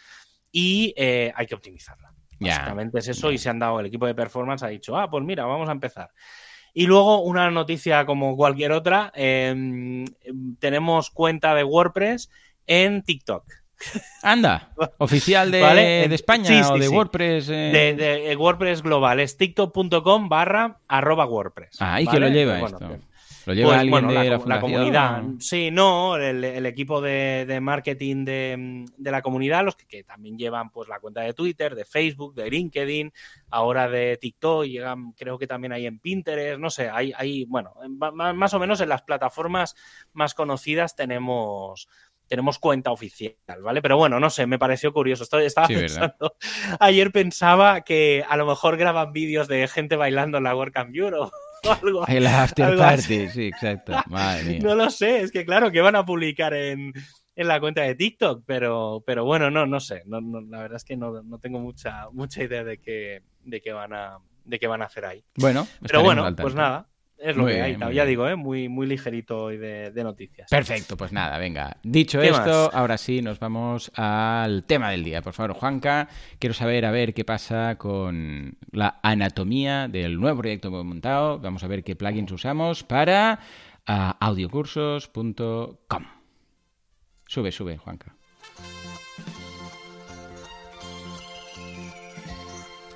y 0.50 0.92
eh, 0.96 1.32
hay 1.36 1.46
que 1.46 1.54
optimizarla. 1.54 2.12
Básicamente 2.40 2.98
es 2.98 3.08
eso 3.08 3.32
y 3.32 3.38
se 3.38 3.48
han 3.48 3.58
dado, 3.58 3.80
el 3.80 3.86
equipo 3.86 4.06
de 4.06 4.14
performance 4.14 4.62
ha 4.62 4.68
dicho, 4.68 4.96
ah, 4.96 5.10
pues 5.10 5.24
mira, 5.24 5.44
vamos 5.44 5.68
a 5.68 5.72
empezar. 5.72 6.10
Y 6.72 6.86
luego 6.86 7.22
una 7.22 7.50
noticia 7.50 8.06
como 8.06 8.36
cualquier 8.36 8.72
otra, 8.72 9.12
eh, 9.14 10.04
tenemos 10.58 11.10
cuenta 11.10 11.54
de 11.54 11.64
WordPress 11.64 12.30
en 12.66 13.02
TikTok. 13.02 13.44
Anda, 14.22 14.70
oficial 14.98 15.50
de, 15.50 15.60
Vale, 15.60 16.08
de 16.08 16.14
España 16.14 16.44
sí, 16.46 16.54
sí, 16.62 16.70
o 16.72 16.76
de 16.78 16.88
sí. 16.88 16.94
WordPress. 16.94 17.48
eh. 17.48 17.52
De, 17.52 17.94
de- 17.94 18.32
eh, 18.32 18.36
WordPress 18.36 18.82
global, 18.82 19.20
es 19.20 19.36
tiktok.com 19.36 20.28
barra 20.28 20.78
arroba 20.88 21.26
WordPress. 21.26 21.76
Ah, 21.80 22.00
¿y 22.00 22.04
¿vale? 22.06 22.18
quién 22.18 22.22
lo 22.32 22.36
lleva 22.38 22.58
Bueno, 22.60 22.76
esto? 22.78 22.88
que- 22.88 23.08
¿Lo 23.46 23.54
lleva 23.54 23.68
pues, 23.70 23.78
alguien 23.78 23.90
bueno, 23.92 24.08
de 24.08 24.14
la, 24.14 24.24
la, 24.36 24.44
la 24.44 24.60
comunidad. 24.60 25.22
Sí, 25.38 25.70
no, 25.70 26.16
el, 26.18 26.44
el 26.44 26.66
equipo 26.66 27.00
de, 27.00 27.46
de 27.48 27.60
marketing 27.62 28.26
de, 28.26 28.84
de 28.94 29.10
la 29.10 29.22
comunidad, 29.22 29.64
los 29.64 29.74
que, 29.74 29.86
que 29.86 30.04
también 30.04 30.36
llevan 30.36 30.68
pues 30.70 30.86
la 30.90 31.00
cuenta 31.00 31.22
de 31.22 31.32
Twitter, 31.32 31.74
de 31.74 31.86
Facebook, 31.86 32.34
de 32.34 32.50
LinkedIn, 32.50 33.10
ahora 33.48 33.88
de 33.88 34.18
TikTok, 34.18 34.64
llegan, 34.66 35.12
creo 35.12 35.38
que 35.38 35.46
también 35.46 35.72
hay 35.72 35.86
en 35.86 35.98
Pinterest, 35.98 36.60
no 36.60 36.68
sé, 36.68 36.90
hay, 36.90 37.14
hay 37.16 37.46
bueno, 37.46 37.72
más 38.12 38.52
o 38.52 38.58
menos 38.58 38.82
en 38.82 38.90
las 38.90 39.00
plataformas 39.00 39.74
más 40.12 40.34
conocidas 40.34 40.94
tenemos 40.94 41.88
tenemos 42.28 42.58
cuenta 42.58 42.92
oficial, 42.92 43.34
¿vale? 43.62 43.82
Pero 43.82 43.96
bueno, 43.96 44.20
no 44.20 44.30
sé, 44.30 44.46
me 44.46 44.58
pareció 44.58 44.92
curioso. 44.92 45.24
Estoy- 45.24 45.44
Estaba 45.46 45.66
Sí, 45.66 45.74
¿verdad? 45.74 46.14
pensando, 46.18 46.34
ayer 46.80 47.10
pensaba 47.10 47.80
que 47.82 48.24
a 48.28 48.36
lo 48.36 48.46
mejor 48.46 48.76
graban 48.76 49.12
vídeos 49.12 49.48
de 49.48 49.66
gente 49.68 49.96
bailando 49.96 50.38
en 50.38 50.44
la 50.44 50.54
WordCamp 50.54 50.94
Europe 50.94 51.32
o 51.64 51.72
algo 51.72 52.06
El 52.06 52.26
after 52.26 52.66
algo 52.66 52.82
así. 52.82 53.16
party, 53.18 53.28
sí, 53.30 53.46
exacto. 53.48 53.92
Madre 54.08 54.44
mía. 54.44 54.58
no 54.62 54.74
lo 54.74 54.90
sé, 54.90 55.22
es 55.22 55.32
que 55.32 55.44
claro, 55.44 55.70
que 55.72 55.80
van 55.80 55.96
a 55.96 56.04
publicar 56.04 56.54
en, 56.54 56.92
en 57.34 57.48
la 57.48 57.58
cuenta 57.60 57.82
de 57.82 57.94
TikTok, 57.94 58.44
pero, 58.46 59.02
pero 59.06 59.24
bueno, 59.24 59.50
no, 59.50 59.66
no 59.66 59.80
sé. 59.80 60.02
No, 60.06 60.20
no, 60.20 60.40
la 60.42 60.58
verdad 60.60 60.76
es 60.76 60.84
que 60.84 60.96
no, 60.96 61.22
no 61.22 61.38
tengo 61.38 61.58
mucha, 61.60 62.08
mucha 62.12 62.42
idea 62.44 62.62
de 62.64 62.78
qué, 62.78 63.22
de 63.42 63.60
qué 63.60 63.72
van 63.72 63.92
a 63.94 64.18
de 64.44 64.58
qué 64.58 64.66
van 64.66 64.80
a 64.80 64.86
hacer 64.86 65.04
ahí. 65.04 65.22
Bueno, 65.36 65.66
Pero 65.82 66.02
bueno, 66.02 66.34
pues 66.34 66.54
nada. 66.54 66.88
Es 67.18 67.36
lo 67.36 67.46
que 67.46 67.60
hay, 67.60 67.76
ya 67.92 68.04
digo, 68.04 68.28
¿eh? 68.28 68.36
muy, 68.36 68.68
muy 68.68 68.86
ligerito 68.86 69.44
hoy 69.44 69.56
de, 69.56 69.92
noticias. 70.04 70.48
Perfecto, 70.48 70.96
pues 70.96 71.12
nada, 71.12 71.36
venga. 71.38 71.76
Dicho 71.82 72.20
esto, 72.20 72.70
ahora 72.72 72.96
sí 72.96 73.22
nos 73.22 73.40
vamos 73.40 73.90
al 73.96 74.64
tema 74.64 74.90
del 74.90 75.02
día. 75.02 75.20
Por 75.20 75.32
favor, 75.32 75.54
Juanca, 75.54 76.08
quiero 76.38 76.54
saber 76.54 76.86
a 76.86 76.92
ver 76.92 77.14
qué 77.14 77.24
pasa 77.24 77.76
con 77.76 78.56
la 78.70 79.00
anatomía 79.02 79.88
del 79.88 80.20
nuevo 80.20 80.38
proyecto 80.40 80.70
que 80.70 80.76
hemos 80.76 80.86
montado. 80.86 81.40
Vamos 81.40 81.64
a 81.64 81.66
ver 81.66 81.82
qué 81.82 81.96
plugins 81.96 82.30
usamos 82.30 82.84
para 82.84 83.40
uh, 83.88 84.12
audiocursos.com. 84.20 86.04
Sube, 87.26 87.52
sube, 87.52 87.76
Juanca. 87.78 88.14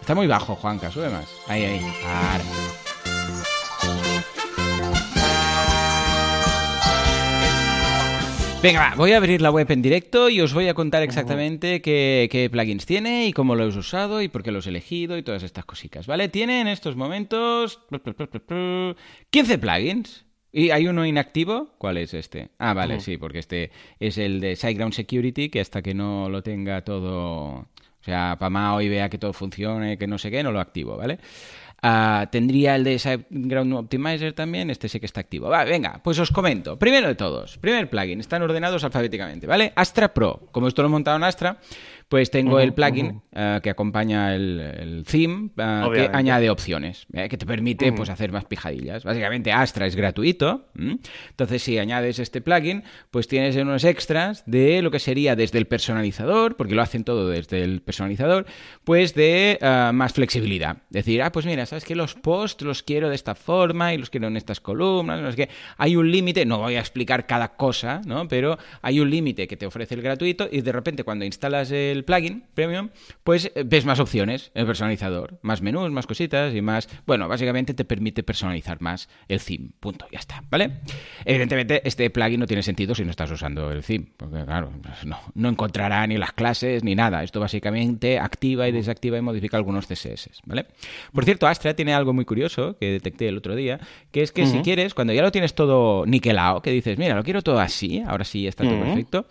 Está 0.01 0.15
muy 0.15 0.27
bajo, 0.27 0.55
Juanca, 0.57 0.91
sube 0.91 1.09
más. 1.11 1.29
Ahí, 1.49 1.65
ahí. 1.65 1.81
Ahora. 2.05 2.82
Venga, 8.63 8.95
voy 8.97 9.11
a 9.11 9.17
abrir 9.17 9.43
la 9.43 9.51
web 9.51 9.69
en 9.73 9.83
directo 9.83 10.29
y 10.29 10.41
os 10.41 10.55
voy 10.55 10.69
a 10.69 10.75
contar 10.75 11.03
exactamente 11.03 11.83
qué, 11.83 12.49
plugins 12.53 12.87
tiene 12.87 13.27
y 13.27 13.33
cómo 13.33 13.57
los 13.57 13.75
he 13.75 13.79
usado 13.81 14.23
y 14.23 14.29
por 14.29 14.45
qué 14.45 14.53
los 14.53 14.67
he 14.67 14.71
elegido 14.71 15.19
y 15.19 15.25
todas 15.25 15.43
estas 15.43 15.65
cositas, 15.65 16.07
¿vale? 16.07 16.29
Tiene 16.29 16.61
en 16.61 16.69
estos 16.69 16.95
momentos 16.95 17.81
15 19.31 19.59
plugins. 19.59 20.27
¿Y 20.53 20.71
hay 20.71 20.87
uno 20.87 21.05
inactivo? 21.05 21.75
¿Cuál 21.79 21.97
es 21.97 22.15
este? 22.15 22.51
Ah, 22.59 22.73
vale, 22.73 23.01
sí, 23.01 23.17
porque 23.17 23.41
este 23.41 23.73
es 23.99 24.17
el 24.19 24.39
de 24.39 24.55
SiteGround 24.55 24.93
Security, 24.93 25.49
que 25.49 25.61
hasta 25.61 25.83
que 25.83 25.95
no 25.95 26.29
lo 26.29 26.43
tenga 26.43 26.85
todo... 26.85 27.67
O 28.03 28.05
sea, 28.05 28.37
Pamao 28.39 28.81
y 28.81 28.89
vea 28.89 29.09
que 29.09 29.19
todo 29.19 29.33
funcione, 29.33 29.97
que 29.97 30.07
no 30.07 30.19
sé 30.19 30.31
qué, 30.31 30.43
no 30.43 30.53
lo 30.53 30.61
activo, 30.61 30.97
¿vale? 30.97 31.19
Ah, 31.85 32.29
tendría 32.31 32.77
el 32.77 32.85
de 32.85 32.97
SiteGround 32.97 33.75
Optimizer 33.75 34.33
también, 34.35 34.71
este 34.71 34.89
sí 34.89 35.01
que 35.01 35.07
está 35.07 35.21
activo. 35.21 35.49
Va, 35.49 35.65
venga, 35.65 36.01
pues 36.05 36.17
os 36.21 36.31
comento. 36.31 36.79
Primero 36.79 37.09
de 37.09 37.17
todos, 37.17 37.59
primer 37.59 37.91
plugin, 37.91 38.21
están 38.21 38.41
ordenados 38.41 38.85
alfabéticamente, 38.85 39.49
¿vale? 39.49 39.73
Astra 39.75 40.15
Pro, 40.15 40.47
como 40.53 40.69
esto 40.69 40.83
lo 40.83 40.89
he 40.89 40.93
montado 40.93 41.17
en 41.17 41.25
Astra, 41.25 41.59
pues 42.09 42.31
tengo 42.31 42.61
el 42.61 42.75
plugin 42.75 43.23
eh, 43.33 43.61
que 43.63 43.71
acompaña 43.71 44.35
el, 44.35 45.05
theme 45.11 45.51
eh, 45.57 45.89
que 45.95 46.11
añade 46.13 46.51
opciones, 46.51 47.07
eh, 47.13 47.29
que 47.29 47.37
te 47.37 47.47
permite 47.47 47.93
pues 47.93 48.11
hacer 48.11 48.33
más 48.33 48.45
pijadillas. 48.45 49.05
Básicamente 49.05 49.53
Astra 49.53 49.87
es 49.87 49.97
gratuito, 49.97 50.69
entonces 50.77 51.63
si 51.63 51.79
añades 51.79 52.19
este 52.19 52.41
plugin, 52.41 52.85
pues 53.11 53.29
tienes 53.29 53.57
unos 53.57 53.85
extras 53.85 54.43
de 54.47 54.83
lo 54.83 54.91
que 54.91 54.99
sería 54.99 55.37
desde 55.37 55.59
el 55.59 55.67
personalizador, 55.67 56.57
porque 56.57 56.75
lo 56.75 56.83
hacen 56.83 57.05
todo 57.05 57.29
desde 57.29 57.63
el 57.63 57.81
personalizador, 57.81 58.47
pues 58.85 59.15
de 59.15 59.59
más 59.95 60.13
flexibilidad. 60.13 60.79
Decir, 60.91 61.23
ah, 61.23 61.33
pues 61.33 61.47
mira, 61.47 61.67
sabes 61.67 61.85
que 61.85 61.95
los 61.95 62.15
posts 62.15 62.63
los 62.65 62.83
quiero 62.83 63.09
de 63.09 63.15
esta 63.15 63.35
forma 63.35 63.95
y 63.95 63.99
los 63.99 64.11
quiero 64.11 64.29
en 64.29 64.37
estas 64.37 64.61
columnas, 64.61 65.21
no 65.21 65.29
es 65.29 65.37
que 65.37 65.49
hay 65.79 65.97
un 65.97 66.11
límite, 66.11 66.45
no 66.45 66.59
voy 66.59 66.77
a 66.77 66.81
explicar 66.81 67.27
cada 67.27 67.57
cosa, 67.57 68.01
¿no? 68.07 68.29
Pero 68.29 68.59
hay 68.83 69.01
un 69.01 69.11
límite 69.11 69.49
que 69.49 69.57
te 69.57 69.67
ofrece 69.67 69.95
el 69.95 70.03
gratuito 70.03 70.49
y 70.51 70.61
de 70.61 70.73
repente 70.73 71.05
cuando 71.05 71.25
instalas 71.25 71.71
el 71.71 72.02
plugin 72.03 72.45
premium, 72.55 72.91
pues 73.25 73.51
eh, 73.55 73.65
ves 73.65 73.85
más 73.85 74.01
opciones 74.01 74.51
en 74.55 74.61
el 74.61 74.67
personalizador, 74.67 75.39
más 75.43 75.63
menús, 75.63 75.91
más 75.91 76.07
cositas 76.07 76.55
y 76.55 76.61
más... 76.63 76.89
Bueno, 77.07 77.29
básicamente 77.29 77.75
te 77.75 77.85
permite 77.85 78.23
personalizar 78.23 78.81
más 78.81 79.09
el 79.29 79.41
theme, 79.41 79.71
punto, 79.81 80.07
ya 80.11 80.19
está, 80.19 80.43
¿vale? 80.51 80.81
Evidentemente 81.25 81.87
este 81.87 82.09
plugin 82.11 82.41
no 82.41 82.47
tiene 82.47 82.63
sentido 82.63 82.95
si 82.95 83.05
no 83.05 83.11
estás 83.11 83.31
usando 83.31 83.71
el 83.71 83.83
theme, 83.83 84.07
porque 84.17 84.45
claro, 84.45 84.73
no, 85.05 85.19
no 85.35 85.49
encontrará 85.49 86.07
ni 86.07 86.19
las 86.19 86.33
clases 86.33 86.85
ni 86.85 86.95
nada. 86.95 87.23
Esto 87.23 87.41
básicamente 87.41 88.19
activa 88.19 88.69
y 88.69 88.73
desactiva 88.73 89.19
y 89.19 89.21
modifica 89.21 89.57
algunos 89.57 89.87
CSS, 89.87 90.43
¿vale? 90.45 90.67
Por 91.13 91.25
cierto, 91.25 91.47
Astra 91.47 91.75
tiene 91.75 91.95
algo 91.95 92.13
muy 92.13 92.25
curioso 92.25 92.77
que 92.79 92.91
detecté 92.91 93.29
el 93.29 93.39
otro 93.39 93.55
día, 93.55 93.81
que 94.11 94.23
es 94.23 94.33
que 94.33 94.47
si 94.47 94.59
quieres, 94.61 94.95
cuando 94.95 95.13
ya 95.13 95.23
lo 95.23 95.33
tienes 95.33 95.55
todo 95.55 96.07
niquelado, 96.07 96.63
que 96.63 96.71
dices, 96.71 96.99
mira, 96.99 97.15
lo 97.15 97.23
quiero 97.23 97.43
todo 97.43 97.61
así, 97.61 98.03
ahora 98.07 98.25
sí 98.25 98.47
está 98.47 98.65
todo 98.65 98.79
perfecto, 98.81 99.27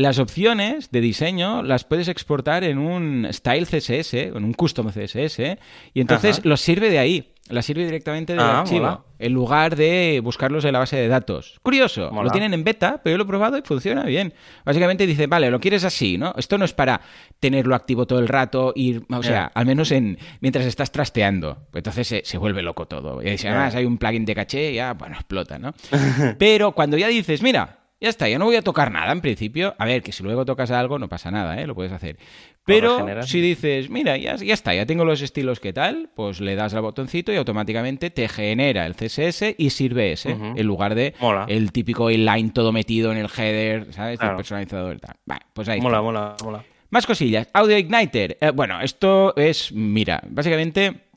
las 0.00 0.18
opciones 0.18 0.90
de 0.90 1.02
diseño 1.02 1.62
las 1.62 1.84
puedes 1.84 2.08
exportar 2.08 2.64
en 2.64 2.78
un 2.78 3.28
style 3.30 3.66
CSS, 3.66 4.14
en 4.14 4.44
un 4.44 4.54
custom 4.54 4.88
CSS, 4.88 5.58
y 5.92 6.00
entonces 6.00 6.42
los 6.44 6.62
sirve 6.62 6.88
de 6.88 6.98
ahí. 6.98 7.34
Las 7.48 7.66
sirve 7.66 7.84
directamente 7.84 8.32
del 8.32 8.40
ah, 8.40 8.60
archivo, 8.60 9.04
en 9.18 9.32
lugar 9.32 9.74
de 9.74 10.20
buscarlos 10.22 10.64
en 10.64 10.72
la 10.72 10.78
base 10.78 10.96
de 10.96 11.08
datos. 11.08 11.58
Curioso, 11.62 12.10
lo 12.12 12.30
tienen 12.30 12.54
en 12.54 12.62
beta, 12.62 13.00
pero 13.02 13.14
yo 13.14 13.18
lo 13.18 13.24
he 13.24 13.26
probado 13.26 13.58
y 13.58 13.62
funciona 13.62 14.04
bien. 14.04 14.32
Básicamente 14.64 15.04
dice, 15.04 15.26
vale, 15.26 15.50
lo 15.50 15.58
quieres 15.58 15.82
así, 15.82 16.16
¿no? 16.16 16.32
Esto 16.36 16.58
no 16.58 16.64
es 16.64 16.72
para 16.72 17.00
tenerlo 17.40 17.74
activo 17.74 18.06
todo 18.06 18.20
el 18.20 18.28
rato, 18.28 18.72
ir, 18.76 19.04
o 19.10 19.22
sea, 19.22 19.50
al 19.52 19.66
menos 19.66 19.90
en 19.90 20.16
mientras 20.40 20.64
estás 20.64 20.92
trasteando. 20.92 21.66
Pues 21.72 21.84
entonces 21.84 22.22
se, 22.24 22.38
vuelve 22.38 22.62
loco 22.62 22.86
todo. 22.86 23.20
Y 23.20 23.30
además 23.30 23.74
hay 23.74 23.84
un 23.84 23.98
plugin 23.98 24.24
de 24.24 24.34
caché, 24.36 24.72
ya, 24.72 24.94
bueno, 24.94 25.16
explota, 25.16 25.58
¿no? 25.58 25.74
pero 26.38 26.70
cuando 26.72 26.96
ya 26.96 27.08
dices, 27.08 27.42
mira, 27.42 27.79
ya 28.00 28.08
está, 28.08 28.28
ya 28.28 28.38
no 28.38 28.46
voy 28.46 28.56
a 28.56 28.62
tocar 28.62 28.90
nada 28.90 29.12
en 29.12 29.20
principio. 29.20 29.74
A 29.78 29.84
ver, 29.84 30.02
que 30.02 30.12
si 30.12 30.22
luego 30.22 30.44
tocas 30.44 30.70
algo 30.70 30.98
no 30.98 31.08
pasa 31.08 31.30
nada, 31.30 31.60
¿eh? 31.60 31.66
Lo 31.66 31.74
puedes 31.74 31.92
hacer. 31.92 32.18
Pero 32.64 33.22
si 33.22 33.40
dices, 33.40 33.90
mira, 33.90 34.16
ya, 34.16 34.36
ya 34.36 34.54
está, 34.54 34.74
ya 34.74 34.86
tengo 34.86 35.04
los 35.04 35.20
estilos 35.22 35.60
que 35.60 35.72
tal, 35.72 36.10
pues 36.14 36.40
le 36.40 36.54
das 36.54 36.72
al 36.74 36.82
botoncito 36.82 37.32
y 37.32 37.36
automáticamente 37.36 38.10
te 38.10 38.28
genera 38.28 38.86
el 38.86 38.94
CSS 38.94 39.54
y 39.58 39.70
sirve 39.70 40.12
ese, 40.12 40.30
en 40.30 40.66
lugar 40.66 40.94
de 40.94 41.14
el 41.48 41.72
típico 41.72 42.10
inline 42.10 42.50
todo 42.50 42.72
metido 42.72 43.12
en 43.12 43.18
el 43.18 43.28
header, 43.28 43.92
¿sabes? 43.92 44.20
El 44.22 44.36
personalizador 44.36 44.96
y 44.96 45.00
tal. 45.00 45.16
Vale, 45.24 45.42
pues 45.52 45.68
ahí 45.68 45.80
Mola, 45.80 46.00
mola, 46.00 46.36
mola. 46.42 46.64
Más 46.90 47.06
cosillas. 47.06 47.48
Audio 47.52 47.78
Igniter. 47.78 48.36
Eh, 48.40 48.50
bueno, 48.50 48.80
esto 48.80 49.34
es, 49.36 49.72
mira, 49.72 50.20
básicamente 50.28 51.10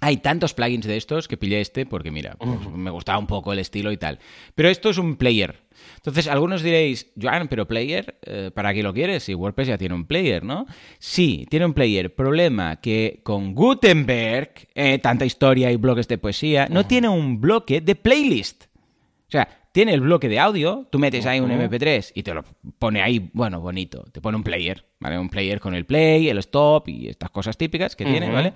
hay 0.00 0.18
tantos 0.18 0.52
plugins 0.52 0.86
de 0.86 0.98
estos 0.98 1.28
que 1.28 1.38
pillé 1.38 1.62
este 1.62 1.86
porque, 1.86 2.10
mira, 2.10 2.36
pues, 2.38 2.68
me 2.74 2.90
gustaba 2.90 3.18
un 3.18 3.26
poco 3.26 3.52
el 3.52 3.58
estilo 3.58 3.90
y 3.90 3.96
tal. 3.96 4.18
Pero 4.54 4.68
esto 4.68 4.90
es 4.90 4.98
un 4.98 5.16
player. 5.16 5.63
Entonces, 6.04 6.28
algunos 6.28 6.62
diréis, 6.62 7.10
Joan, 7.18 7.48
pero 7.48 7.66
player, 7.66 8.18
eh, 8.26 8.50
¿para 8.52 8.74
qué 8.74 8.82
lo 8.82 8.92
quieres? 8.92 9.22
Si 9.22 9.34
WordPress 9.34 9.68
ya 9.68 9.78
tiene 9.78 9.94
un 9.94 10.04
player, 10.04 10.44
¿no? 10.44 10.66
Sí, 10.98 11.46
tiene 11.48 11.64
un 11.64 11.72
player. 11.72 12.14
Problema 12.14 12.76
que 12.76 13.20
con 13.22 13.54
Gutenberg, 13.54 14.52
eh, 14.74 14.98
tanta 14.98 15.24
historia 15.24 15.72
y 15.72 15.76
bloques 15.76 16.06
de 16.06 16.18
poesía, 16.18 16.68
no 16.70 16.84
tiene 16.86 17.08
un 17.08 17.40
bloque 17.40 17.80
de 17.80 17.94
playlist. 17.94 18.64
O 18.64 19.30
sea, 19.30 19.48
tiene 19.72 19.94
el 19.94 20.02
bloque 20.02 20.28
de 20.28 20.38
audio, 20.38 20.86
tú 20.90 20.98
metes 20.98 21.24
ahí 21.24 21.40
un 21.40 21.50
MP3 21.50 22.12
y 22.14 22.22
te 22.22 22.34
lo 22.34 22.44
pone 22.78 23.00
ahí, 23.00 23.30
bueno, 23.32 23.62
bonito. 23.62 24.04
Te 24.12 24.20
pone 24.20 24.36
un 24.36 24.44
player, 24.44 24.84
¿vale? 25.00 25.18
Un 25.18 25.30
player 25.30 25.58
con 25.58 25.74
el 25.74 25.86
play, 25.86 26.28
el 26.28 26.36
stop 26.36 26.86
y 26.86 27.08
estas 27.08 27.30
cosas 27.30 27.56
típicas 27.56 27.96
que 27.96 28.04
tiene, 28.04 28.30
¿vale? 28.30 28.52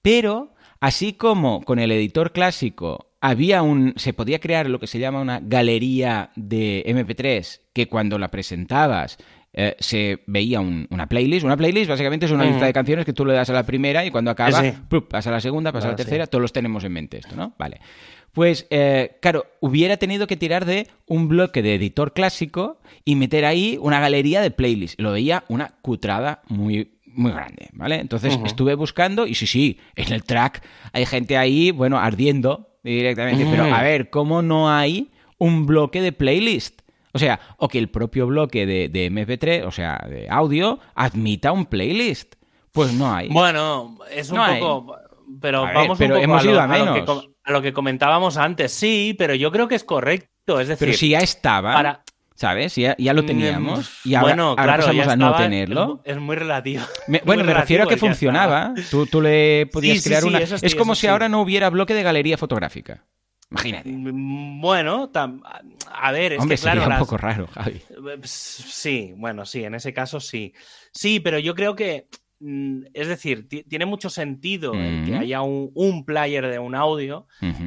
Pero 0.00 0.54
Así 0.80 1.12
como 1.14 1.62
con 1.62 1.80
el 1.80 1.90
editor 1.90 2.32
clásico 2.32 3.07
había 3.20 3.62
un. 3.62 3.94
se 3.96 4.12
podía 4.12 4.38
crear 4.38 4.68
lo 4.68 4.78
que 4.78 4.86
se 4.86 4.98
llama 4.98 5.20
una 5.20 5.40
galería 5.42 6.30
de 6.36 6.84
MP3, 6.86 7.60
que 7.72 7.88
cuando 7.88 8.18
la 8.18 8.30
presentabas 8.30 9.18
eh, 9.52 9.74
se 9.78 10.22
veía 10.26 10.60
una 10.60 11.08
playlist. 11.08 11.44
Una 11.44 11.56
playlist 11.56 11.88
básicamente 11.88 12.26
es 12.26 12.32
una 12.32 12.44
lista 12.44 12.66
de 12.66 12.72
canciones 12.72 13.04
que 13.04 13.12
tú 13.12 13.24
le 13.24 13.34
das 13.34 13.50
a 13.50 13.54
la 13.54 13.64
primera 13.64 14.04
y 14.04 14.10
cuando 14.10 14.30
acaba, 14.30 14.62
pasa 15.08 15.30
a 15.30 15.32
la 15.32 15.40
segunda, 15.40 15.72
pasa 15.72 15.88
a 15.88 15.90
la 15.90 15.96
tercera, 15.96 16.26
todos 16.26 16.42
los 16.42 16.52
tenemos 16.52 16.84
en 16.84 16.92
mente 16.92 17.18
esto, 17.18 17.34
¿no? 17.34 17.54
Vale. 17.58 17.80
Pues, 18.32 18.66
eh, 18.70 19.16
claro, 19.20 19.46
hubiera 19.60 19.96
tenido 19.96 20.26
que 20.26 20.36
tirar 20.36 20.64
de 20.64 20.86
un 21.06 21.28
bloque 21.28 21.62
de 21.62 21.74
editor 21.74 22.12
clásico 22.12 22.78
y 23.04 23.16
meter 23.16 23.44
ahí 23.44 23.78
una 23.80 24.00
galería 24.00 24.42
de 24.42 24.50
playlists. 24.50 25.00
Lo 25.02 25.12
veía 25.12 25.44
una 25.48 25.74
cutrada 25.82 26.42
muy 26.46 26.94
muy 27.06 27.32
grande, 27.32 27.68
¿vale? 27.72 27.96
Entonces 27.96 28.38
estuve 28.44 28.76
buscando 28.76 29.26
y 29.26 29.34
sí, 29.34 29.48
sí, 29.48 29.80
en 29.96 30.12
el 30.12 30.22
track 30.22 30.62
hay 30.92 31.04
gente 31.04 31.36
ahí, 31.36 31.72
bueno, 31.72 31.98
ardiendo 31.98 32.67
directamente, 32.82 33.46
pero 33.50 33.64
a 33.64 33.82
ver, 33.82 34.10
¿cómo 34.10 34.42
no 34.42 34.70
hay 34.70 35.10
un 35.38 35.66
bloque 35.66 36.00
de 36.00 36.12
playlist? 36.12 36.82
O 37.12 37.18
sea, 37.18 37.40
o 37.56 37.68
que 37.68 37.78
el 37.78 37.88
propio 37.88 38.26
bloque 38.26 38.66
de, 38.66 39.10
MP3, 39.10 39.66
o 39.66 39.70
sea, 39.70 40.04
de 40.08 40.28
audio, 40.28 40.78
admita 40.94 41.52
un 41.52 41.66
playlist. 41.66 42.34
Pues 42.72 42.92
no 42.92 43.12
hay. 43.12 43.28
Bueno, 43.28 43.98
es 44.10 44.30
un 44.30 44.38
poco... 44.38 44.96
Pero 45.40 45.62
vamos 45.62 45.98
pero 45.98 46.16
hemos 46.16 46.42
ido 46.44 46.58
a, 46.58 46.66
menos. 46.66 47.28
a 47.44 47.52
lo 47.52 47.60
que 47.60 47.72
comentábamos 47.74 48.38
antes. 48.38 48.72
Sí, 48.72 49.14
pero 49.18 49.34
yo 49.34 49.52
creo 49.52 49.68
que 49.68 49.74
es 49.74 49.84
correcto. 49.84 50.58
Es 50.58 50.68
decir, 50.68 50.86
pero 50.86 50.96
si 50.96 51.10
ya 51.10 51.18
estaba. 51.18 52.02
¿Sabes? 52.38 52.76
Ya, 52.76 52.94
ya 52.98 53.12
lo 53.14 53.24
mm, 53.24 53.26
teníamos 53.26 53.90
y 54.04 54.14
ahora, 54.14 54.28
bueno, 54.28 54.54
claro, 54.54 54.84
pasamos 54.84 55.08
a 55.08 55.16
no 55.16 55.34
tenerlo. 55.34 56.02
Es, 56.04 56.18
muy 56.18 56.36
relativo. 56.36 56.84
bueno, 57.24 57.42
me 57.42 57.52
refiero 57.52 57.82
a 57.82 57.88
que 57.88 57.96
funcionaba. 57.96 58.74
Tú, 58.92 59.06
tú, 59.06 59.20
le 59.20 59.66
podías 59.66 60.04
crear 60.04 60.24
una... 60.24 60.38
es 60.38 60.74
como 60.76 60.94
si 60.94 61.08
ahora 61.08 61.28
no 61.28 61.40
hubiera 61.40 61.68
bloque 61.68 61.94
de 61.94 62.04
galería 62.04 62.38
fotográfica. 62.38 63.04
Imagínate. 63.50 63.90
Mm, 63.90 64.60
bueno, 64.60 65.10
a 65.12 66.12
ver, 66.12 66.34
es 66.34 66.38
Hombre, 66.38 66.56
que 66.56 66.62
claro. 66.62 66.82
Sería 66.82 66.94
un 66.94 67.00
poco 67.00 67.16
raro, 67.16 67.48
Javi. 67.48 67.82
Sí, 68.22 69.14
bueno, 69.16 69.44
sí, 69.44 69.64
en 69.64 69.74
ese 69.74 69.92
caso 69.92 70.20
sí. 70.20 70.54
Sí, 70.92 71.18
pero 71.18 71.40
yo 71.40 71.56
creo 71.56 71.74
que 71.74 72.06
es 72.40 73.08
decir, 73.08 73.48
tiene 73.48 73.86
mucho 73.86 74.10
sentido 74.10 74.72
que 74.72 75.16
haya 75.16 75.42
un, 75.42 76.04
player 76.04 76.46
de 76.46 76.58
un 76.58 76.74
audio, 76.74 77.26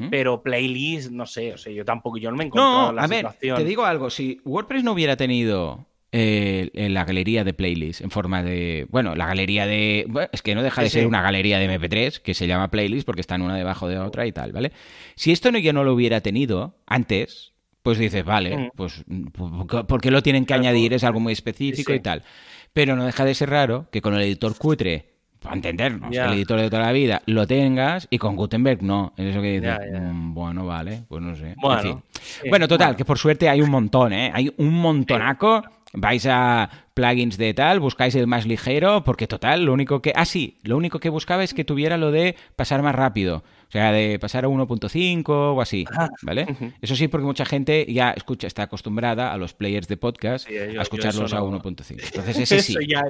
pero 0.09 0.41
playlist, 0.41 1.11
no 1.11 1.25
sé, 1.25 1.53
o 1.53 1.57
sea, 1.57 1.73
yo 1.73 1.83
tampoco, 1.83 2.17
yo 2.17 2.31
no 2.31 2.37
me 2.37 2.45
he 2.45 2.47
encontrado 2.47 2.93
no, 2.93 3.01
a 3.01 3.07
ver, 3.07 3.27
te 3.39 3.63
digo 3.63 3.85
algo, 3.85 4.09
si 4.09 4.39
WordPress 4.45 4.83
no 4.83 4.93
hubiera 4.93 5.17
tenido 5.17 5.87
eh, 6.13 6.71
en 6.73 6.93
la 6.93 7.05
galería 7.05 7.45
de 7.45 7.53
playlist 7.53 8.01
en 8.01 8.11
forma 8.11 8.43
de. 8.43 8.85
Bueno, 8.89 9.15
la 9.15 9.27
galería 9.27 9.65
de. 9.65 10.05
es 10.33 10.41
que 10.41 10.55
no 10.55 10.61
deja 10.61 10.81
de 10.81 10.89
ser 10.89 11.07
una 11.07 11.21
galería 11.21 11.57
de 11.57 11.69
MP3 11.69 12.19
que 12.19 12.33
se 12.33 12.47
llama 12.47 12.69
playlist 12.69 13.05
porque 13.05 13.21
están 13.21 13.41
una 13.41 13.55
debajo 13.55 13.87
de 13.87 13.97
otra 13.97 14.27
y 14.27 14.33
tal, 14.33 14.51
¿vale? 14.51 14.73
Si 15.15 15.31
esto 15.31 15.53
no, 15.53 15.57
yo 15.57 15.71
no 15.71 15.85
lo 15.85 15.93
hubiera 15.93 16.19
tenido 16.19 16.75
antes, 16.85 17.53
pues 17.81 17.97
dices, 17.97 18.25
vale, 18.25 18.57
mm. 18.57 18.71
pues 18.75 19.05
¿por 19.87 20.01
qué 20.01 20.11
lo 20.11 20.21
tienen 20.21 20.45
que 20.45 20.53
añadir? 20.53 20.91
Es 20.91 21.05
algo 21.05 21.21
muy 21.21 21.31
específico 21.31 21.93
y 21.93 22.01
tal. 22.01 22.23
Pero 22.73 22.95
no 22.95 23.05
deja 23.05 23.25
de 23.25 23.35
ser 23.35 23.49
raro 23.49 23.87
que 23.91 24.01
con 24.01 24.13
el 24.15 24.21
editor 24.21 24.57
cutre 24.57 25.11
para 25.41 25.55
entendernos, 25.55 26.15
el 26.15 26.33
editor 26.33 26.61
de 26.61 26.69
toda 26.69 26.83
la 26.83 26.91
vida, 26.91 27.23
lo 27.25 27.47
tengas 27.47 28.07
y 28.11 28.19
con 28.19 28.35
Gutenberg 28.35 28.83
no. 28.83 29.11
Es 29.17 29.25
eso 29.25 29.41
que 29.41 29.59
dices, 29.59 29.75
mm, 29.91 30.35
bueno, 30.35 30.67
vale, 30.67 31.03
pues 31.07 31.23
no 31.23 31.35
sé. 31.35 31.55
Bueno, 31.59 32.03
bueno 32.47 32.67
total, 32.67 32.95
que 32.95 33.05
por 33.05 33.17
suerte 33.17 33.49
hay 33.49 33.59
un 33.59 33.71
montón, 33.71 34.13
¿eh? 34.13 34.31
Hay 34.33 34.53
un 34.57 34.73
montonaco. 34.73 35.63
Vais 35.93 36.25
a 36.25 36.69
plugins 36.93 37.37
de 37.37 37.53
tal, 37.53 37.81
buscáis 37.81 38.15
el 38.15 38.25
más 38.25 38.45
ligero, 38.45 39.03
porque 39.03 39.27
total, 39.27 39.65
lo 39.65 39.73
único 39.73 40.01
que... 40.01 40.13
Ah, 40.15 40.23
sí, 40.23 40.57
lo 40.63 40.77
único 40.77 40.99
que 40.99 41.09
buscaba 41.09 41.43
es 41.43 41.53
que 41.53 41.65
tuviera 41.65 41.97
lo 41.97 42.11
de 42.11 42.37
pasar 42.55 42.81
más 42.81 42.95
rápido. 42.95 43.43
O 43.71 43.73
sea, 43.73 43.93
de 43.93 44.19
pasar 44.19 44.43
a 44.43 44.49
1.5 44.49 45.29
o 45.29 45.61
así, 45.61 45.85
¿vale? 46.23 46.45
Eso 46.81 46.93
sí, 46.93 47.07
porque 47.07 47.25
mucha 47.25 47.45
gente 47.45 47.85
ya 47.87 48.11
escucha, 48.11 48.45
está 48.45 48.63
acostumbrada 48.63 49.31
a 49.31 49.37
los 49.37 49.53
players 49.53 49.87
de 49.87 49.95
podcast 49.95 50.45
a 50.49 50.81
escucharlos 50.81 51.31
a 51.31 51.39
1.5. 51.39 52.03
Entonces 52.03 52.37
ese 52.37 52.61
sí. 52.61 52.73
Eso 52.73 52.81
ya 52.81 53.03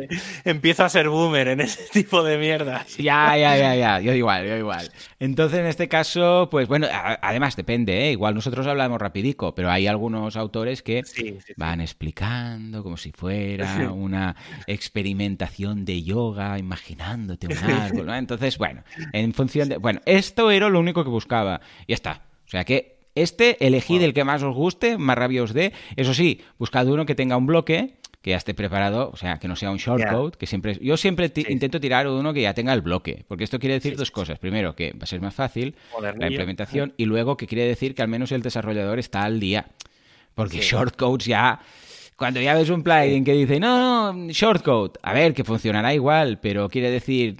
empieza 0.45 0.85
a 0.85 0.89
ser 0.89 1.09
boomer 1.09 1.47
en 1.47 1.61
ese 1.61 1.81
tipo 1.91 2.21
de 2.21 2.37
mierda. 2.37 2.85
Ya, 2.99 3.35
ya, 3.35 3.57
ya, 3.57 3.75
ya. 3.75 4.01
Yo 4.01 4.13
igual, 4.13 4.45
yo 4.45 4.55
igual. 4.55 4.91
Entonces, 5.19 5.59
en 5.61 5.65
este 5.65 5.87
caso, 5.87 6.47
pues 6.51 6.67
bueno, 6.67 6.85
además 6.91 7.55
depende, 7.55 8.09
¿eh? 8.09 8.11
Igual 8.11 8.35
nosotros 8.35 8.67
hablamos 8.67 9.01
rapidico, 9.01 9.55
pero 9.55 9.71
hay 9.71 9.87
algunos 9.87 10.35
autores 10.35 10.83
que 10.83 11.01
van 11.57 11.81
explicando 11.81 12.83
como 12.83 12.97
si 12.97 13.11
fuera 13.11 13.91
una 13.91 14.35
experimentación 14.67 15.85
de 15.85 16.03
yoga, 16.03 16.59
imaginándote 16.59 17.47
un 17.47 17.57
árbol, 17.57 18.05
¿no? 18.05 18.15
Entonces, 18.15 18.59
bueno, 18.59 18.83
en 19.11 19.33
función 19.33 19.69
de... 19.69 19.77
Bueno, 19.77 20.01
esto 20.05 20.50
era 20.51 20.69
lo 20.69 20.79
único 20.79 21.03
que 21.03 21.09
buscaba. 21.09 21.61
Y 21.87 21.91
ya 21.91 21.95
está. 21.95 22.21
O 22.45 22.49
sea 22.49 22.63
que 22.63 22.99
este, 23.15 23.65
elegid 23.65 24.01
el 24.01 24.13
que 24.13 24.23
más 24.23 24.43
os 24.43 24.55
guste, 24.55 24.97
más 24.97 25.17
rabia 25.17 25.43
os 25.43 25.53
dé. 25.53 25.73
Eso 25.95 26.13
sí, 26.13 26.41
buscad 26.57 26.87
uno 26.87 27.05
que 27.05 27.15
tenga 27.15 27.37
un 27.37 27.45
bloque 27.45 27.95
que 28.21 28.31
ya 28.31 28.37
esté 28.37 28.53
preparado, 28.53 29.09
o 29.11 29.17
sea, 29.17 29.39
que 29.39 29.47
no 29.47 29.55
sea 29.55 29.71
un 29.71 29.77
shortcode, 29.77 30.37
que 30.37 30.45
siempre 30.45 30.77
yo 30.79 30.95
siempre 30.95 31.31
intento 31.49 31.79
tirar 31.79 32.07
uno 32.07 32.33
que 32.33 32.41
ya 32.43 32.53
tenga 32.53 32.71
el 32.71 32.81
bloque, 32.81 33.25
porque 33.27 33.43
esto 33.43 33.57
quiere 33.57 33.73
decir 33.73 33.97
dos 33.97 34.11
cosas. 34.11 34.37
Primero, 34.37 34.75
que 34.75 34.91
va 34.91 35.03
a 35.03 35.07
ser 35.07 35.21
más 35.21 35.33
fácil 35.33 35.75
la 35.99 36.27
implementación 36.27 36.93
y 36.97 37.05
luego 37.05 37.35
que 37.35 37.47
quiere 37.47 37.65
decir 37.65 37.95
que 37.95 38.03
al 38.03 38.07
menos 38.07 38.31
el 38.31 38.43
desarrollador 38.43 38.99
está 38.99 39.23
al 39.23 39.39
día. 39.39 39.65
Porque 40.35 40.59
shortcodes 40.59 41.25
ya 41.25 41.59
cuando 42.15 42.39
ya 42.39 42.53
ves 42.53 42.69
un 42.69 42.83
plugin 42.83 43.25
que 43.25 43.33
dice, 43.33 43.59
no, 43.59 44.13
no, 44.13 44.31
shortcode, 44.31 44.99
a 45.01 45.11
ver, 45.11 45.33
que 45.33 45.43
funcionará 45.43 45.91
igual, 45.95 46.37
pero 46.39 46.69
quiere 46.69 46.91
decir, 46.91 47.35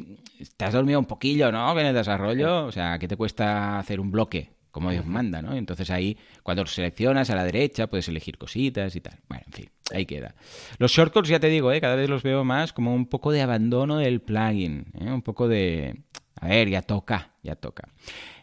te 0.57 0.65
has 0.65 0.73
dormido 0.73 0.99
un 0.99 1.05
poquillo, 1.05 1.51
¿no? 1.51 1.77
En 1.79 1.85
el 1.85 1.93
desarrollo, 1.93 2.65
o 2.65 2.71
sea, 2.71 2.99
¿qué 2.99 3.07
te 3.07 3.17
cuesta 3.17 3.79
hacer 3.79 3.99
un 3.99 4.11
bloque? 4.11 4.51
Como 4.71 4.89
Dios 4.89 5.05
manda, 5.05 5.41
¿no? 5.41 5.53
Entonces 5.53 5.89
ahí, 5.89 6.17
cuando 6.43 6.65
seleccionas 6.65 7.29
a 7.29 7.35
la 7.35 7.43
derecha, 7.43 7.87
puedes 7.87 8.07
elegir 8.07 8.37
cositas 8.37 8.95
y 8.95 9.01
tal. 9.01 9.19
Bueno, 9.27 9.43
en 9.47 9.53
fin, 9.53 9.69
ahí 9.93 10.05
queda. 10.05 10.33
Los 10.77 10.93
shortcuts, 10.93 11.27
ya 11.27 11.41
te 11.41 11.47
digo, 11.47 11.73
¿eh? 11.73 11.81
cada 11.81 11.95
vez 11.95 12.09
los 12.09 12.23
veo 12.23 12.45
más 12.45 12.71
como 12.71 12.95
un 12.95 13.05
poco 13.07 13.33
de 13.33 13.41
abandono 13.41 13.97
del 13.97 14.21
plugin, 14.21 14.85
¿eh? 14.99 15.11
un 15.11 15.21
poco 15.21 15.49
de... 15.49 16.03
A 16.39 16.47
ver, 16.47 16.69
ya 16.69 16.81
toca, 16.81 17.31
ya 17.43 17.55
toca. 17.55 17.89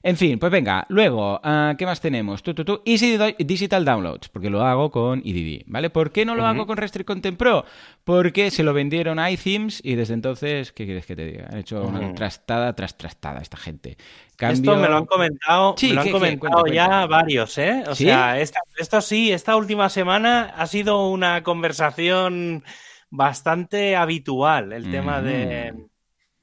En 0.03 0.16
fin, 0.16 0.38
pues 0.38 0.53
venga, 0.53 0.86
luego, 0.88 1.40
ah, 1.42 1.74
¿qué 1.76 1.84
más 1.84 2.01
tenemos? 2.01 2.42
Tú, 2.42 2.55
tú, 2.55 2.64
tú. 2.64 2.82
Easy 2.84 3.18
Digital 3.38 3.84
Downloads, 3.84 4.28
porque 4.28 4.51
lo 4.51 4.62
hago 4.62 4.90
con 4.90 5.22
EDD, 5.24 5.64
¿vale? 5.66 5.90
¿Por 5.90 6.12
qué 6.12 6.24
no 6.24 6.34
lo 6.34 6.46
hago 6.46 6.66
con 6.66 6.76
Restrict 6.76 7.07
Content 7.07 7.36
Pro? 7.36 7.64
Porque 8.05 8.51
se 8.51 8.62
lo 8.62 8.72
vendieron 8.72 9.18
a 9.18 9.30
iThemes 9.30 9.80
y 9.84 9.94
desde 9.96 10.14
entonces, 10.14 10.72
¿qué 10.72 10.84
quieres 10.84 11.07
que 11.07 11.16
te 11.16 11.24
diga? 11.24 11.49
Han 11.51 11.59
hecho 11.59 11.82
una 11.82 12.14
trastada 12.14 12.74
tras 12.74 12.96
trastada 12.96 13.40
esta 13.40 13.57
gente. 13.57 13.96
Esto 14.38 14.76
me 14.76 14.88
lo 14.88 14.99
han 14.99 15.07
comentado, 15.07 15.74
me 15.82 15.92
lo 15.94 16.01
han 16.01 16.11
comentado 16.11 16.66
ya 16.66 17.07
varios, 17.07 17.59
¿eh? 17.59 17.82
O 17.88 17.94
sea, 17.94 18.38
esto 18.40 19.01
sí, 19.01 19.32
esta 19.32 19.57
última 19.57 19.88
semana 19.88 20.53
ha 20.57 20.66
sido 20.66 21.09
una 21.09 21.42
conversación 21.42 22.62
bastante 23.11 23.96
habitual, 23.96 24.72
el 24.72 24.90
tema 24.90 25.20
de 25.22 25.74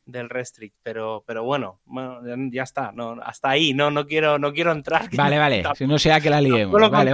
del 0.05 0.29
Restrict, 0.29 0.75
pero, 0.83 1.23
pero 1.25 1.43
bueno, 1.43 1.79
ya 2.51 2.63
está, 2.63 2.91
no, 2.91 3.17
hasta 3.23 3.49
ahí, 3.49 3.73
no, 3.73 3.89
no 3.89 4.05
quiero, 4.05 4.37
no 4.37 4.53
quiero 4.53 4.71
entrar. 4.71 5.09
Vale, 5.15 5.37
vale, 5.37 5.63
si 5.75 5.87
no 5.87 5.97
sea 5.97 6.19
que 6.19 6.29
la 6.29 6.41
liemos. 6.41 6.91
vale, 6.91 7.11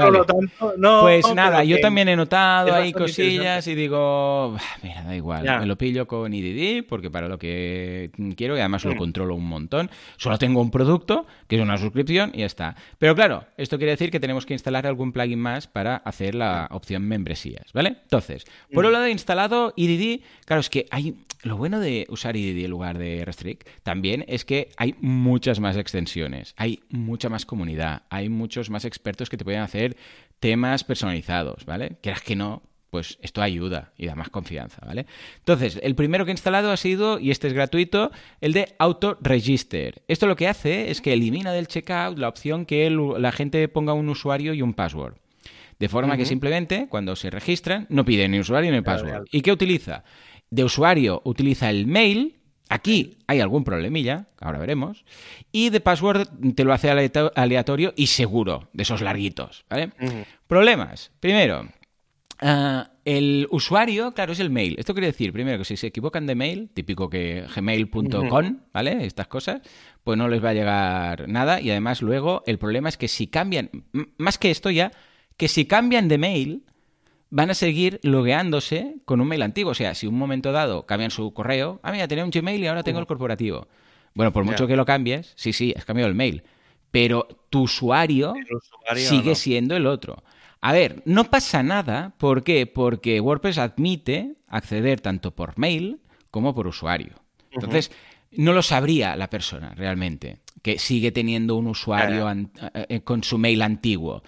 pues 0.78 1.34
nada, 1.34 1.64
yo 1.64 1.80
también 1.80 2.10
he 2.10 2.16
notado 2.16 2.74
ahí 2.74 2.92
cosillas 2.92 3.66
y 3.68 3.76
digo, 3.76 4.58
mira, 4.84 5.04
da 5.04 5.16
igual, 5.16 5.44
me 5.44 5.66
lo 5.66 5.78
pillo 5.78 6.08
con 6.08 6.34
IDD 6.34 6.86
porque 6.88 7.10
para 7.10 7.28
lo 7.28 7.38
que 7.38 8.12
quiero 8.36 8.58
y 8.58 8.60
además 8.60 8.84
lo 8.86 8.96
mm. 8.96 8.98
controlo 8.98 9.36
un 9.36 9.48
montón. 9.48 9.90
Solo 10.18 10.38
tengo 10.38 10.62
un 10.62 10.72
producto, 10.72 11.26
que 11.48 11.56
es 11.56 11.62
una 11.62 11.78
suscripción 11.78 12.32
y 12.34 12.40
ya 12.40 12.46
está. 12.46 12.76
Pero 12.98 13.16
claro, 13.16 13.46
esto 13.58 13.78
quiere 13.78 13.92
decir 13.92 14.12
que 14.12 14.20
tenemos 14.20 14.46
que 14.46 14.54
instalar 14.54 14.86
algún 14.88 15.12
plugin 15.12 15.40
más 15.40 15.68
para 15.68 15.98
hacer 15.98 16.36
la 16.36 16.68
opción 16.72 17.04
membresías, 17.04 17.72
¿vale? 17.74 17.98
Entonces, 18.04 18.46
por 18.74 18.84
mm. 18.84 18.88
un 18.88 18.94
lado 18.94 19.06
he 19.06 19.12
instalado 19.12 19.74
IDD, 19.76 20.22
claro, 20.46 20.60
es 20.60 20.70
que 20.70 20.86
hay 20.92 21.16
lo 21.44 21.58
bueno 21.58 21.80
de 21.80 22.06
usar 22.10 22.36
IDD 22.36 22.68
lugar 22.82 22.98
de 22.98 23.24
Restrict 23.24 23.68
también 23.84 24.26
es 24.28 24.44
que 24.44 24.70
hay 24.78 24.96
muchas 25.00 25.60
más 25.60 25.78
extensiones, 25.78 26.56
hay 26.58 26.80
mucha 26.90 27.30
más 27.30 27.46
comunidad, 27.46 28.04
hay 28.10 28.28
muchos 28.28 28.72
más 28.72 28.86
expertos 28.86 29.30
que 29.30 29.38
te 29.38 29.44
pueden 29.44 29.62
hacer 29.62 29.96
temas 30.40 30.84
personalizados, 30.84 31.66
¿vale? 31.66 31.98
Quieras 32.02 32.24
que 32.24 32.36
no, 32.36 32.64
pues 32.90 33.20
esto 33.22 33.44
ayuda 33.44 33.94
y 33.98 34.08
da 34.08 34.16
más 34.16 34.30
confianza, 34.30 34.82
¿vale? 34.84 35.06
Entonces, 35.38 35.80
el 35.84 35.94
primero 35.94 36.26
que 36.26 36.32
he 36.32 36.34
instalado 36.34 36.72
ha 36.72 36.78
sido, 36.78 37.20
y 37.20 37.30
este 37.30 37.48
es 37.48 37.54
gratuito, 37.54 38.10
el 38.42 38.54
de 38.54 38.74
Auto 38.80 39.20
Register. 39.22 40.02
Esto 40.08 40.26
lo 40.26 40.36
que 40.36 40.48
hace 40.48 40.90
es 40.90 41.02
que 41.02 41.14
elimina 41.14 41.52
del 41.52 41.68
checkout 41.68 42.18
la 42.18 42.30
opción 42.30 42.66
que 42.66 42.90
la 42.90 43.32
gente 43.32 43.68
ponga 43.68 43.94
un 43.94 44.10
usuario 44.10 44.56
y 44.56 44.64
un 44.64 44.74
password. 44.74 45.18
De 45.78 45.90
forma 45.90 46.18
que 46.18 46.26
simplemente, 46.26 46.88
cuando 46.90 47.16
se 47.16 47.32
registran, 47.32 47.88
no 47.90 48.06
pide 48.06 48.28
ni 48.28 48.40
usuario 48.40 48.72
ni 48.72 48.82
password. 48.82 49.26
¿Y 49.32 49.42
qué 49.42 49.52
utiliza? 49.52 50.04
de 50.52 50.66
usuario 50.66 51.22
utiliza 51.24 51.70
el 51.70 51.88
mail. 51.88 52.36
Aquí 52.72 53.18
hay 53.28 53.42
algún 53.42 53.66
problemilla, 53.66 54.28
ahora 54.40 54.58
veremos. 54.58 55.04
Y 55.52 55.72
de 55.72 55.82
password 55.82 56.30
te 56.56 56.64
lo 56.64 56.72
hace 56.72 56.90
aleatorio 57.36 57.94
y 57.98 58.08
seguro, 58.08 58.70
de 58.72 58.84
esos 58.84 59.02
larguitos. 59.02 59.66
¿vale? 59.70 59.92
Problemas. 60.48 61.12
Primero, 61.20 61.68
ah, 62.40 62.92
el 63.04 63.46
usuario, 63.52 64.14
claro, 64.14 64.32
es 64.32 64.40
el 64.40 64.52
mail. 64.52 64.78
Esto 64.80 64.94
quiere 64.94 65.08
decir, 65.08 65.34
primero, 65.34 65.58
que 65.58 65.66
si 65.66 65.76
se 65.76 65.88
equivocan 65.88 66.26
de 66.26 66.36
mail, 66.36 66.70
típico 66.74 67.10
que 67.10 67.46
gmail.com, 67.54 68.60
¿vale? 68.72 69.06
Estas 69.06 69.28
cosas, 69.28 69.60
pues 70.06 70.18
no 70.18 70.30
les 70.30 70.42
va 70.42 70.52
a 70.52 70.54
llegar 70.54 71.28
nada. 71.28 71.60
Y 71.60 71.72
además, 71.72 72.02
luego, 72.02 72.42
el 72.46 72.58
problema 72.58 72.88
es 72.88 72.96
que 72.96 73.10
si 73.10 73.28
cambian, 73.28 73.70
más 74.18 74.38
que 74.38 74.50
esto 74.50 74.70
ya, 74.70 74.94
que 75.36 75.50
si 75.50 75.66
cambian 75.66 76.08
de 76.08 76.18
mail, 76.18 76.64
van 77.32 77.50
a 77.50 77.54
seguir 77.56 78.00
logueándose 78.04 78.98
con 79.06 79.20
un 79.22 79.28
mail 79.28 79.42
antiguo. 79.42 79.72
O 79.72 79.76
sea, 79.76 79.96
si 79.96 80.06
un 80.06 80.18
momento 80.18 80.52
dado 80.52 80.86
cambian 80.86 81.10
su 81.10 81.34
correo, 81.34 81.80
ah, 81.82 81.92
mira, 81.92 82.08
tenía 82.08 82.24
un 82.24 82.30
Gmail 82.30 82.62
y 82.62 82.68
ahora 82.68 82.84
tengo 82.84 83.00
el 83.00 83.08
corporativo. 83.08 83.68
Bueno, 84.14 84.32
por 84.32 84.44
mucho 84.44 84.68
que 84.68 84.76
lo 84.76 84.86
cambies, 84.86 85.34
sí, 85.36 85.54
sí, 85.54 85.74
has 85.76 85.86
cambiado 85.86 86.10
el 86.10 86.16
mail. 86.16 86.44
Pero 86.92 87.28
tu 87.50 87.62
usuario, 87.64 88.34
sigue 88.96 89.34
siendo 89.36 89.76
el 89.76 89.88
otro. 89.88 90.24
A 90.60 90.74
ver, 90.74 91.02
no 91.06 91.24
pasa 91.24 91.64
nada. 91.64 92.14
¿Por 92.18 92.44
qué? 92.44 92.68
Porque 92.68 93.22
WordPress 93.22 93.58
admite 93.58 94.36
acceder 94.48 95.00
tanto 95.00 95.32
por 95.32 95.58
mail 95.58 96.02
como 96.30 96.54
por 96.54 96.68
usuario. 96.68 97.16
Entonces, 97.50 97.92
no 98.32 98.52
lo 98.52 98.62
sabría 98.62 99.16
la 99.16 99.30
persona 99.30 99.74
realmente, 99.76 100.40
que 100.62 100.78
sigue 100.80 101.12
teniendo 101.12 101.56
un 101.56 101.68
usuario 101.68 102.30
eh, 102.32 102.46
eh, 102.90 103.02
con 103.02 103.24
su 103.24 103.38
mail 103.38 103.62
antiguo. 103.62 104.24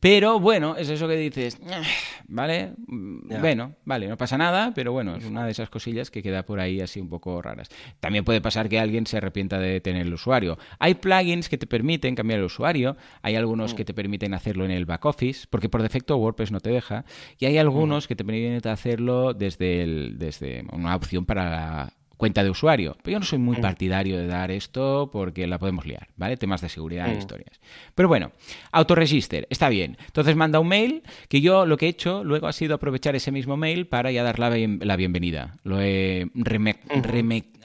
Pero 0.00 0.38
bueno, 0.38 0.76
es 0.76 0.90
eso 0.90 1.08
que 1.08 1.16
dices, 1.16 1.58
ah, 1.68 1.82
¿vale? 2.28 2.74
Bueno, 2.86 3.74
vale, 3.84 4.06
no 4.06 4.16
pasa 4.16 4.38
nada, 4.38 4.72
pero 4.72 4.92
bueno, 4.92 5.16
es 5.16 5.24
una 5.24 5.44
de 5.44 5.50
esas 5.50 5.70
cosillas 5.70 6.12
que 6.12 6.22
queda 6.22 6.44
por 6.44 6.60
ahí 6.60 6.80
así 6.80 7.00
un 7.00 7.08
poco 7.08 7.42
raras. 7.42 7.68
También 7.98 8.24
puede 8.24 8.40
pasar 8.40 8.68
que 8.68 8.78
alguien 8.78 9.06
se 9.08 9.16
arrepienta 9.16 9.58
de 9.58 9.80
tener 9.80 10.06
el 10.06 10.14
usuario. 10.14 10.56
Hay 10.78 10.94
plugins 10.94 11.48
que 11.48 11.58
te 11.58 11.66
permiten 11.66 12.14
cambiar 12.14 12.38
el 12.38 12.44
usuario, 12.44 12.96
hay 13.22 13.34
algunos 13.34 13.74
mm. 13.74 13.76
que 13.76 13.84
te 13.84 13.92
permiten 13.92 14.34
hacerlo 14.34 14.64
en 14.64 14.70
el 14.70 14.86
back 14.86 15.04
office, 15.04 15.48
porque 15.50 15.68
por 15.68 15.82
defecto 15.82 16.16
WordPress 16.16 16.52
no 16.52 16.60
te 16.60 16.70
deja, 16.70 17.04
y 17.36 17.46
hay 17.46 17.58
algunos 17.58 18.04
mm. 18.04 18.08
que 18.08 18.14
te 18.14 18.24
permiten 18.24 18.70
hacerlo 18.70 19.34
desde, 19.34 19.82
el, 19.82 20.16
desde 20.16 20.64
una 20.70 20.94
opción 20.94 21.26
para 21.26 21.97
cuenta 22.18 22.44
de 22.44 22.50
usuario. 22.50 22.98
Pero 23.02 23.12
yo 23.14 23.20
no 23.20 23.24
soy 23.24 23.38
muy 23.38 23.56
partidario 23.56 24.18
de 24.18 24.26
dar 24.26 24.50
esto 24.50 25.08
porque 25.10 25.46
la 25.46 25.58
podemos 25.58 25.86
liar, 25.86 26.08
¿vale? 26.16 26.36
Temas 26.36 26.60
de 26.60 26.68
seguridad 26.68 27.08
e 27.08 27.14
mm. 27.14 27.18
historias. 27.18 27.60
Pero 27.94 28.08
bueno, 28.08 28.32
autoregister, 28.72 29.46
está 29.48 29.70
bien. 29.70 29.96
Entonces 30.04 30.36
manda 30.36 30.60
un 30.60 30.68
mail 30.68 31.02
que 31.28 31.40
yo 31.40 31.64
lo 31.64 31.78
que 31.78 31.86
he 31.86 31.88
hecho 31.88 32.24
luego 32.24 32.46
ha 32.48 32.52
sido 32.52 32.74
aprovechar 32.74 33.16
ese 33.16 33.32
mismo 33.32 33.56
mail 33.56 33.86
para 33.86 34.10
ya 34.10 34.22
dar 34.22 34.38
la, 34.38 34.50
bienvenida. 34.96 35.56
Lo 35.62 35.80
he 35.80 36.26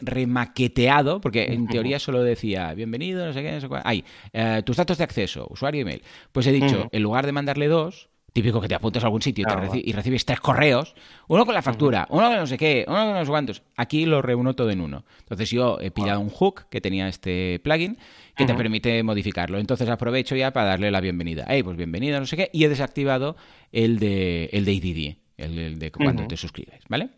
remaqueteado 0.02 1.20
porque 1.20 1.46
en 1.46 1.68
teoría 1.68 2.00
solo 2.00 2.24
decía 2.24 2.74
bienvenido, 2.76 3.26
no 3.26 3.34
sé 3.34 3.42
qué, 3.42 3.52
no 3.52 3.62
sé 3.62 3.68
cuál. 3.68 3.82
Hay 3.84 4.06
eh, 4.32 4.62
tus 4.64 4.78
datos 4.78 5.00
de 5.00 5.04
acceso, 5.04 5.48
usuario 5.50 5.82
y 5.82 5.86
mail. 5.86 6.04
Pues 6.32 6.48
he 6.48 6.52
dicho, 6.52 6.88
en 6.92 7.04
lugar 7.04 7.26
de 7.26 7.32
mandarle 7.32 7.68
dos, 7.68 8.10
típico 8.34 8.60
que 8.60 8.68
te 8.68 8.74
apuntas 8.76 9.04
a 9.04 9.08
algún 9.08 9.22
sitio 9.22 9.44
y, 9.44 9.46
reci- 9.70 9.82
y 9.86 9.92
recibes 9.94 10.26
tres 10.26 10.40
correos, 10.40 10.96
uno 11.28 11.46
con 11.46 11.54
la 11.54 11.62
factura, 11.62 12.08
uno 12.10 12.28
con 12.30 12.38
no 12.38 12.48
sé 12.48 12.58
qué, 12.58 12.84
uno 12.88 12.98
con 13.06 13.14
no 13.14 13.24
sé 13.24 13.30
cuántos. 13.30 13.62
Aquí 13.78 14.06
lo 14.06 14.22
reúno 14.24 14.56
todo 14.56 14.72
en 14.72 14.82
uno. 14.82 15.06
Entonces 15.20 15.50
yo 15.52 15.78
he 15.80 15.92
pillado 15.92 16.20
un 16.20 16.30
hook 16.30 16.66
que 16.70 16.82
tenía 16.82 17.08
este 17.08 17.60
plugin 17.64 17.96
que 18.36 18.46
te 18.46 18.54
permite 18.58 19.04
modificarlo. 19.04 19.60
Entonces 19.60 19.88
aprovecho 19.88 20.36
ya 20.36 20.52
para 20.52 20.70
darle 20.70 20.90
la 20.90 21.00
bienvenida. 21.00 21.46
Hey, 21.48 21.62
pues 21.64 21.78
bienvenida, 21.78 22.20
no 22.20 22.26
sé 22.26 22.36
qué. 22.36 22.50
Y 22.52 22.64
he 22.64 22.70
desactivado 22.70 23.36
el 23.72 24.00
de, 24.00 24.46
el 24.52 24.66
de 24.66 24.74
IDD, 24.74 25.18
el, 25.38 25.60
el 25.60 25.80
de 25.80 25.92
cuando 25.92 26.24
te 26.28 26.36
suscribes, 26.38 26.82
¿vale? 26.90 27.10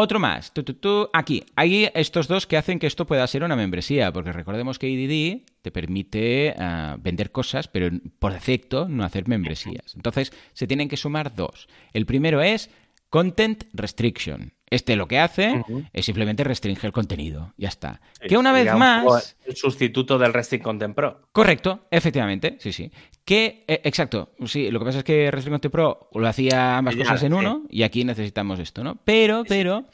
Otro 0.00 0.20
más. 0.20 0.52
Tu, 0.52 0.62
tu, 0.62 0.74
tu. 0.74 1.08
Aquí. 1.12 1.42
Hay 1.56 1.90
estos 1.92 2.28
dos 2.28 2.46
que 2.46 2.56
hacen 2.56 2.78
que 2.78 2.86
esto 2.86 3.04
pueda 3.04 3.26
ser 3.26 3.42
una 3.42 3.56
membresía, 3.56 4.12
porque 4.12 4.30
recordemos 4.30 4.78
que 4.78 4.88
IDD 4.88 5.42
te 5.60 5.72
permite 5.72 6.54
ah, 6.56 6.96
vender 7.00 7.32
cosas, 7.32 7.66
pero 7.66 7.90
por 8.20 8.32
defecto 8.32 8.86
no 8.88 9.02
hacer 9.02 9.26
membresías. 9.26 9.96
Entonces 9.96 10.32
se 10.52 10.68
tienen 10.68 10.88
que 10.88 10.96
sumar 10.96 11.34
dos. 11.34 11.66
El 11.92 12.06
primero 12.06 12.40
es 12.40 12.70
Content 13.10 13.64
Restriction. 13.72 14.52
Este 14.70 14.96
lo 14.96 15.08
que 15.08 15.18
hace 15.18 15.62
es 15.92 16.04
simplemente 16.04 16.44
restringir 16.44 16.86
el 16.86 16.92
contenido. 16.92 17.54
Ya 17.56 17.68
está. 17.68 18.00
Sí, 18.20 18.28
que 18.28 18.36
una 18.36 18.52
vez 18.52 18.74
más... 18.74 19.36
El 19.44 19.56
sustituto 19.56 20.18
del 20.18 20.32
Resting 20.32 20.60
Content 20.60 20.94
Pro. 20.94 21.28
Correcto, 21.32 21.86
efectivamente, 21.90 22.56
sí, 22.60 22.72
sí. 22.72 22.90
Que, 23.24 23.64
eh, 23.68 23.80
exacto, 23.84 24.30
sí, 24.46 24.70
lo 24.70 24.78
que 24.78 24.86
pasa 24.86 24.98
es 24.98 25.04
que 25.04 25.30
Restrict 25.30 25.52
Content 25.52 25.72
Pro 25.72 26.08
lo 26.14 26.26
hacía 26.26 26.78
ambas 26.78 26.96
Ya, 26.96 27.04
cosas 27.04 27.22
en 27.24 27.32
sí. 27.32 27.38
uno 27.38 27.64
y 27.68 27.82
aquí 27.82 28.04
necesitamos 28.04 28.58
esto, 28.58 28.82
¿no? 28.82 28.98
Pero, 29.04 29.44
pero, 29.46 29.84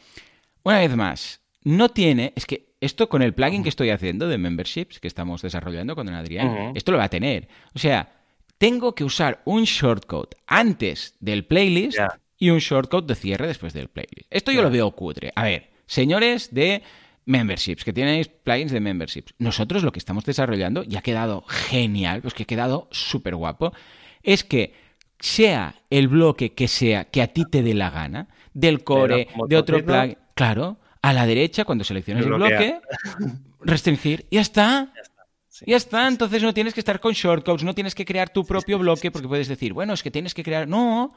una 0.63 0.79
vez 0.79 0.95
más, 0.95 1.41
no 1.63 1.89
tiene, 1.89 2.33
es 2.37 2.47
que 2.47 2.75
esto 2.81 3.09
con 3.09 3.23
el 3.23 3.35
plugin 3.35 3.63
que 3.63 3.71
estoy 3.71 3.91
haciendo 3.91 4.29
de 4.29 4.39
memberships 4.39 5.01
que 5.01 5.09
estamos 5.09 5.43
desarrollando 5.43 5.97
con 5.97 6.09
Adrián, 6.11 6.73
esto 6.75 6.93
lo 6.93 6.99
va 6.99 7.05
a 7.05 7.09
tener. 7.09 7.49
O 7.75 7.79
sea, 7.79 8.13
tengo 8.59 8.95
que 8.95 9.05
usar 9.05 9.41
un 9.47 9.65
shortcode 9.65 10.37
antes 10.47 11.17
del 11.21 11.45
playlist. 11.45 11.99
Y 12.45 12.51
un 12.51 12.59
shortcode 12.59 13.07
de 13.07 13.15
cierre 13.15 13.47
después 13.47 13.73
del 13.73 13.89
playlist. 13.89 14.27
Esto 14.31 14.51
yo 14.53 14.59
Ya. 14.59 14.65
lo 14.65 14.71
veo 14.71 14.91
cutre. 14.91 15.33
A 15.35 15.45
ver, 15.45 15.71
señores 15.87 16.53
de 16.53 16.83
memberships, 17.27 17.85
que 17.85 17.93
tenéis 17.93 18.29
plugins 18.29 18.71
de 18.73 18.81
memberships, 18.81 19.35
nosotros 19.39 19.83
lo 19.83 19.93
que 19.93 19.99
estamos 19.99 20.25
desarrollando 20.25 20.85
y 20.87 20.97
ha 20.97 21.01
quedado 21.03 21.43
genial, 21.49 22.21
pues 22.21 22.35
que 22.35 22.43
ha 22.43 22.47
quedado 22.47 22.89
súper 22.91 23.35
guapo, 23.35 23.73
es 24.23 24.45
que 24.45 24.75
sea 25.21 25.75
el 25.89 26.09
bloque 26.09 26.53
que 26.53 26.69
sea 26.69 27.05
que 27.07 27.23
a 27.23 27.29
ti 27.29 27.45
te 27.51 27.63
dé 27.63 27.73
la 27.73 27.89
gana, 27.91 28.29
del 28.53 28.85
core, 28.85 29.29
de 29.49 29.57
otro 29.57 29.83
plugin, 29.85 30.19
claro, 30.35 30.77
a 31.01 31.13
la 31.15 31.25
derecha 31.27 31.65
cuando 31.65 31.83
selecciones 31.85 32.25
el 32.27 32.33
Bloquea. 32.33 32.59
bloque, 32.59 32.81
restringir, 33.61 34.27
y 34.31 34.37
ya 34.37 34.41
está. 34.43 34.93
Sí. 35.49 35.65
Ya 35.69 35.77
está, 35.77 36.09
entonces 36.09 36.43
no 36.43 36.53
tienes 36.53 36.75
que 36.75 36.81
estar 36.81 36.99
con 37.01 37.13
shortcodes, 37.13 37.63
no 37.63 37.75
tienes 37.75 37.95
que 37.95 38.05
crear 38.05 38.29
tu 38.29 38.45
propio 38.45 38.77
bloque, 38.79 39.11
porque 39.13 39.29
puedes 39.29 39.47
decir, 39.47 39.73
bueno, 39.73 39.93
es 39.95 40.03
que 40.03 40.11
tienes 40.11 40.35
que 40.35 40.43
crear. 40.43 40.67
No, 40.67 41.15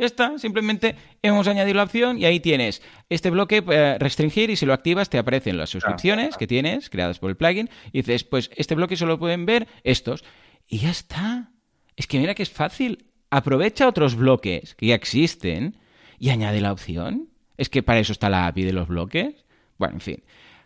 ya 0.00 0.06
está, 0.06 0.38
simplemente 0.38 0.96
hemos 1.22 1.46
añadido 1.46 1.76
la 1.76 1.82
opción 1.82 2.18
y 2.18 2.24
ahí 2.24 2.40
tienes 2.40 2.82
este 3.10 3.30
bloque 3.30 3.62
eh, 3.70 3.98
restringir 3.98 4.48
y 4.48 4.56
si 4.56 4.64
lo 4.64 4.72
activas 4.72 5.10
te 5.10 5.18
aparecen 5.18 5.58
las 5.58 5.70
suscripciones 5.70 6.36
que 6.36 6.46
tienes 6.46 6.88
creadas 6.88 7.18
por 7.18 7.30
el 7.30 7.36
plugin 7.36 7.68
y 7.92 7.98
dices, 7.98 8.24
pues 8.24 8.50
este 8.56 8.74
bloque 8.74 8.96
solo 8.96 9.18
pueden 9.18 9.44
ver 9.44 9.68
estos. 9.84 10.24
Y 10.66 10.78
ya 10.78 10.90
está. 10.90 11.50
Es 11.96 12.06
que 12.06 12.18
mira 12.18 12.34
que 12.34 12.42
es 12.42 12.50
fácil. 12.50 13.06
Aprovecha 13.30 13.86
otros 13.86 14.14
bloques 14.14 14.74
que 14.74 14.86
ya 14.86 14.94
existen 14.94 15.76
y 16.18 16.30
añade 16.30 16.60
la 16.60 16.72
opción. 16.72 17.28
Es 17.58 17.68
que 17.68 17.82
para 17.82 18.00
eso 18.00 18.12
está 18.12 18.30
la 18.30 18.46
API 18.46 18.64
de 18.64 18.72
los 18.72 18.88
bloques. 18.88 19.44
Bueno, 19.78 19.94
en 19.94 20.00
fin. 20.00 20.22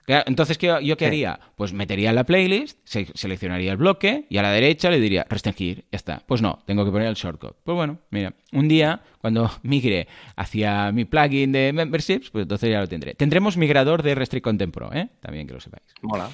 Entonces, 0.07 0.59
¿qué, 0.59 0.66
¿yo 0.82 0.96
qué 0.96 1.07
haría? 1.07 1.40
Pues 1.57 1.72
metería 1.72 2.11
en 2.11 2.16
la 2.16 2.24
playlist, 2.24 2.78
se- 2.84 3.07
seleccionaría 3.14 3.70
el 3.72 3.76
bloque 3.78 4.26
y 4.28 4.36
a 4.38 4.42
la 4.42 4.50
derecha 4.52 4.90
le 4.90 5.00
diría 5.00 5.24
restringir, 5.28 5.84
ya 5.90 5.96
está. 5.96 6.22
Pues 6.26 6.42
no, 6.42 6.59
tengo 6.66 6.84
que 6.84 6.90
poner 6.90 7.09
el 7.09 7.14
shortcut. 7.14 7.57
Pues 7.64 7.74
bueno, 7.74 7.98
mira, 8.11 8.34
un 8.52 8.68
día 8.68 9.00
cuando 9.20 9.50
migre 9.62 10.07
hacia 10.36 10.92
mi 10.92 11.05
plugin 11.07 11.52
de 11.52 11.72
memberships, 11.72 12.30
pues 12.30 12.42
entonces 12.42 12.70
ya 12.70 12.80
lo 12.80 12.86
tendré. 12.88 13.14
Tendremos 13.14 13.57
migrador 13.57 14.02
de 14.02 14.14
Restrict 14.14 14.44
Content 14.44 14.74
Pro, 14.74 14.92
¿eh? 14.92 15.09
También 15.20 15.46
que 15.46 15.55
lo 15.55 15.61
sepáis. 15.61 15.84
Mola. 16.02 16.28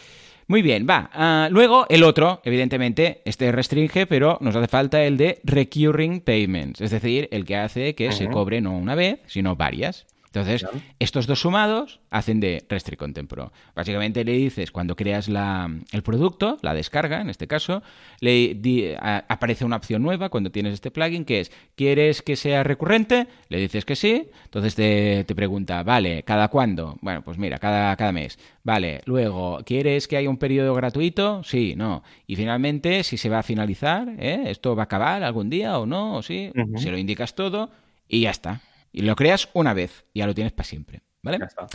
Muy 0.49 0.63
bien, 0.63 0.85
va. 0.91 1.09
Ah, 1.13 1.49
luego 1.49 1.87
el 1.89 2.03
otro, 2.03 2.41
evidentemente, 2.45 3.23
este 3.25 3.53
restringe, 3.53 4.09
pero 4.09 4.37
nos 4.41 4.57
hace 4.57 4.67
falta 4.67 5.01
el 5.05 5.17
de 5.17 5.41
recurring 5.45 6.23
payments, 6.23 6.81
es 6.81 6.91
decir, 6.91 7.29
el 7.31 7.45
que 7.45 7.55
hace 7.55 7.95
que 7.95 8.11
se 8.11 8.25
cobre 8.29 8.61
no 8.61 8.77
una 8.77 8.97
vez, 8.97 9.21
sino 9.27 9.55
varias. 9.55 10.07
Entonces, 10.33 10.63
Claro. 10.63 10.79
estos 11.01 11.27
dos 11.27 11.41
sumados 11.41 11.99
hacen 12.09 12.39
de 12.39 12.65
Restrict 12.69 12.99
Content 13.01 13.29
Pro. 13.29 13.53
Básicamente 13.75 14.25
le 14.25 14.31
dices, 14.33 14.71
cuando 14.71 14.95
creas 14.95 15.29
la- 15.29 15.69
el 15.91 16.03
producto, 16.03 16.57
la 16.63 16.73
descarga 16.73 17.21
en 17.21 17.31
este 17.31 17.49
caso, 17.49 17.83
le 18.21 18.55
di- 18.55 18.93
a- 18.97 19.25
aparece 19.29 19.65
una 19.65 19.75
opción 19.77 20.03
nueva 20.03 20.29
cuando 20.29 20.53
tienes 20.53 20.75
este 20.75 20.93
plugin 20.93 21.25
que 21.25 21.41
es, 21.41 21.51
¿quieres 21.75 22.23
que 22.23 22.37
sea 22.37 22.63
recurrente? 22.63 23.27
Le 23.49 23.59
dices 23.59 23.85
que 23.85 23.97
sí, 23.97 24.29
entonces 24.45 24.77
te, 24.77 25.25
te 25.25 25.35
pregunta, 25.35 25.83
vale, 25.83 26.23
¿cada 26.23 26.47
cuándo? 26.47 26.97
Bueno, 27.01 27.23
pues 27.23 27.37
mira, 27.37 27.59
cada, 27.59 27.97
cada 27.97 28.13
mes. 28.13 28.39
Vale, 28.63 29.01
luego, 29.07 29.59
¿quieres 29.67 30.07
que 30.07 30.17
haya 30.17 30.31
un 30.31 30.37
periodo 30.37 30.75
gratuito? 30.75 31.43
Sí, 31.43 31.75
no. 31.77 32.05
Y 32.29 32.37
finalmente, 32.37 33.03
si 33.03 33.17
se 33.17 33.29
va 33.29 33.41
a 33.41 33.43
finalizar, 33.43 34.07
¿eh? 34.17 34.45
¿esto 34.47 34.77
va 34.77 34.83
a 34.83 34.85
acabar 34.85 35.25
algún 35.25 35.51
día 35.51 35.77
o 35.81 35.87
no? 35.87 36.15
¿O 36.19 36.23
sí? 36.23 36.53
Se 36.77 36.93
lo 36.93 36.99
indicas 36.99 37.35
todo 37.35 37.71
y 38.07 38.21
ya 38.21 38.31
está. 38.31 38.61
Y 38.93 39.03
lo 39.03 39.15
creas 39.17 39.49
una 39.53 39.75
vez, 39.75 40.05
y 40.13 40.21
ya 40.21 40.27
lo 40.27 40.35
tienes 40.35 40.53
para 40.53 40.69
siempre. 40.69 41.01
¿Vale? 41.23 41.39
Ya 41.39 41.47
está. 41.47 41.67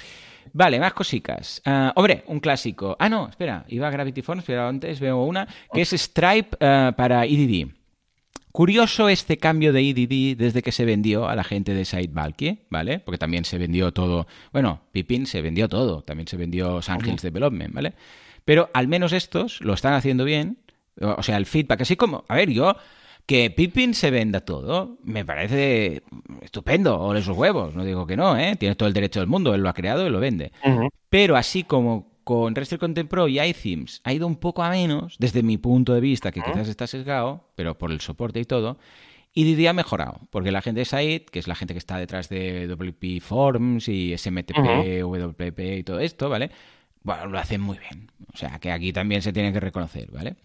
Vale, 0.53 0.79
más 0.79 0.93
cosicas. 0.93 1.61
Ah, 1.65 1.93
hombre, 1.95 2.23
un 2.27 2.39
clásico. 2.39 2.95
Ah, 2.99 3.09
no, 3.09 3.27
espera, 3.27 3.65
iba 3.67 3.87
a 3.87 3.91
Gravity 3.91 4.21
Forms, 4.21 4.43
pero 4.45 4.67
antes 4.67 4.99
veo 4.99 5.23
una 5.23 5.47
que 5.73 5.81
es 5.81 5.91
Stripe 5.91 6.57
ah, 6.61 6.93
para 6.95 7.25
EDD. 7.25 7.67
Curioso 8.51 9.09
este 9.09 9.37
cambio 9.37 9.73
de 9.73 9.81
EDD 9.81 10.37
desde 10.37 10.61
que 10.61 10.71
se 10.71 10.85
vendió 10.85 11.27
a 11.27 11.35
la 11.35 11.43
gente 11.43 11.73
de 11.73 11.83
SiteBulky, 11.83 12.59
¿vale? 12.69 12.99
Porque 12.99 13.17
también 13.17 13.43
se 13.43 13.57
vendió 13.57 13.91
todo. 13.91 14.27
Bueno, 14.53 14.79
Pippin 14.93 15.25
se 15.25 15.41
vendió 15.41 15.67
todo, 15.67 16.03
también 16.03 16.27
se 16.29 16.37
vendió 16.37 16.81
Sandhills 16.81 17.21
Development, 17.21 17.73
¿vale? 17.73 17.95
Pero 18.45 18.69
al 18.73 18.87
menos 18.87 19.11
estos 19.11 19.59
lo 19.59 19.73
están 19.73 19.93
haciendo 19.93 20.23
bien. 20.23 20.57
O 21.01 21.21
sea, 21.21 21.35
el 21.35 21.45
feedback, 21.45 21.81
así 21.81 21.97
como, 21.97 22.23
a 22.29 22.35
ver, 22.35 22.49
yo 22.49 22.77
que 23.25 23.49
Pippin 23.49 23.93
se 23.93 24.11
venda 24.11 24.41
todo, 24.41 24.97
me 25.03 25.25
parece 25.25 26.03
estupendo, 26.41 26.99
o 26.99 27.15
esos 27.15 27.35
huevos, 27.35 27.75
no 27.75 27.83
digo 27.83 28.05
que 28.05 28.15
no, 28.15 28.37
¿eh? 28.37 28.55
Tiene 28.55 28.75
todo 28.75 28.87
el 28.87 28.93
derecho 28.93 29.19
del 29.19 29.27
mundo, 29.27 29.55
él 29.55 29.61
lo 29.61 29.69
ha 29.69 29.73
creado 29.73 30.05
y 30.05 30.09
lo 30.09 30.19
vende. 30.19 30.51
Pero 31.09 31.35
así 31.35 31.63
como 31.63 32.13
con 32.23 32.55
Restrict 32.55 32.81
Content 32.81 33.09
Pro 33.09 33.27
y 33.27 33.39
iThemes 33.39 34.01
ha 34.03 34.13
ido 34.13 34.27
un 34.27 34.35
poco 34.35 34.63
a 34.63 34.69
menos, 34.69 35.15
desde 35.19 35.43
mi 35.43 35.57
punto 35.57 35.93
de 35.93 36.01
vista, 36.01 36.31
que 36.31 36.41
quizás 36.41 36.67
está 36.67 36.87
sesgado, 36.87 37.49
pero 37.55 37.77
por 37.77 37.91
el 37.91 38.01
soporte 38.01 38.39
y 38.39 38.45
todo, 38.45 38.77
y 39.33 39.43
Didi 39.43 39.67
ha 39.67 39.73
mejorado, 39.73 40.21
porque 40.29 40.51
la 40.51 40.61
gente 40.61 40.79
de 40.79 40.85
Site, 40.85 41.25
que 41.31 41.39
es 41.39 41.47
la 41.47 41.55
gente 41.55 41.73
que 41.73 41.79
está 41.79 41.97
detrás 41.97 42.29
de 42.29 42.67
WP 42.67 43.21
Forms 43.21 43.89
y 43.89 44.17
SMTP, 44.17 45.01
WP 45.01 45.59
y 45.77 45.83
todo 45.83 45.99
esto, 45.99 46.29
¿vale? 46.29 46.51
Bueno, 47.03 47.27
lo 47.27 47.37
hacen 47.37 47.61
muy 47.61 47.77
bien. 47.77 48.09
O 48.33 48.37
sea, 48.37 48.59
que 48.59 48.71
aquí 48.71 48.91
también 48.91 49.21
se 49.21 49.31
tiene 49.33 49.53
que 49.53 49.59
reconocer, 49.59 50.09
¿vale? 50.11 50.37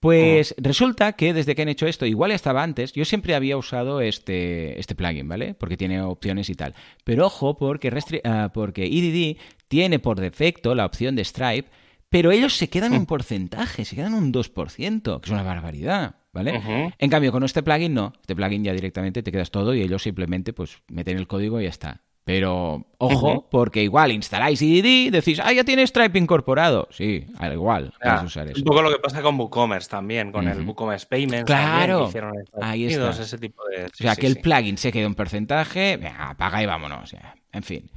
Pues 0.00 0.54
resulta 0.56 1.12
que 1.12 1.34
desde 1.34 1.54
que 1.54 1.62
han 1.62 1.68
hecho 1.68 1.86
esto, 1.86 2.06
igual 2.06 2.30
estaba 2.32 2.62
antes, 2.62 2.92
yo 2.94 3.04
siempre 3.04 3.34
había 3.34 3.56
usado 3.58 4.00
este, 4.00 4.80
este 4.80 4.94
plugin, 4.94 5.28
¿vale? 5.28 5.52
Porque 5.54 5.76
tiene 5.76 6.00
opciones 6.00 6.48
y 6.48 6.54
tal. 6.54 6.74
Pero 7.04 7.26
ojo, 7.26 7.58
porque, 7.58 7.92
restri- 7.92 8.22
ah, 8.24 8.50
porque 8.54 8.86
EDD 8.86 9.36
tiene 9.68 9.98
por 9.98 10.18
defecto 10.18 10.74
la 10.74 10.86
opción 10.86 11.16
de 11.16 11.24
Stripe, 11.24 11.68
pero 12.08 12.30
ellos 12.32 12.56
se 12.56 12.68
quedan 12.70 12.92
un 12.94 13.06
porcentaje, 13.06 13.84
se 13.84 13.94
quedan 13.94 14.14
un 14.14 14.32
2%, 14.32 15.20
que 15.20 15.26
es 15.26 15.30
una 15.32 15.42
barbaridad, 15.42 16.16
¿vale? 16.32 16.52
En 16.98 17.10
cambio, 17.10 17.30
con 17.30 17.44
este 17.44 17.62
plugin 17.62 17.92
no. 17.94 18.14
Este 18.22 18.34
plugin 18.34 18.64
ya 18.64 18.72
directamente 18.72 19.22
te 19.22 19.30
quedas 19.30 19.50
todo 19.50 19.74
y 19.74 19.82
ellos 19.82 20.02
simplemente 20.02 20.52
pues 20.54 20.78
meten 20.88 21.18
el 21.18 21.26
código 21.28 21.60
y 21.60 21.64
ya 21.64 21.70
está. 21.70 22.00
Pero 22.30 22.86
ojo, 22.98 23.48
porque 23.50 23.82
igual 23.82 24.12
instaláis 24.12 24.62
EDD, 24.62 25.10
decís, 25.10 25.40
ah, 25.42 25.52
ya 25.52 25.64
tiene 25.64 25.84
Stripe 25.84 26.16
incorporado. 26.16 26.86
Sí, 26.92 27.26
al 27.38 27.54
igual, 27.54 27.92
puedes 28.00 28.22
usar 28.22 28.46
es 28.46 28.52
eso. 28.52 28.60
un 28.60 28.64
poco 28.66 28.82
lo 28.82 28.92
que 28.92 29.00
pasa 29.00 29.20
con 29.20 29.36
WooCommerce 29.36 29.90
también, 29.90 30.30
con 30.30 30.46
el. 30.46 30.64
WooCommerce 30.64 31.06
Payments. 31.08 31.44
Claro. 31.44 31.76
también, 31.76 31.98
que 31.98 32.08
hicieron 32.08 32.34
en 32.36 32.40
Estados 32.42 32.64
Ahí 32.64 32.84
Unidos, 32.84 33.10
está. 33.10 33.22
ese 33.24 33.38
tipo 33.38 33.64
de. 33.66 33.86
O 33.86 33.88
sea, 33.92 34.14
sí, 34.14 34.20
que 34.20 34.26
el 34.28 34.36
plugin 34.36 34.78
se 34.78 34.92
quede 34.92 35.06
un 35.06 35.16
porcentaje, 35.16 35.96
venga, 35.96 36.30
apaga 36.30 36.62
y 36.62 36.66
vámonos. 36.66 37.10
ya. 37.10 37.34
En 37.52 37.64
fin. 37.64 37.90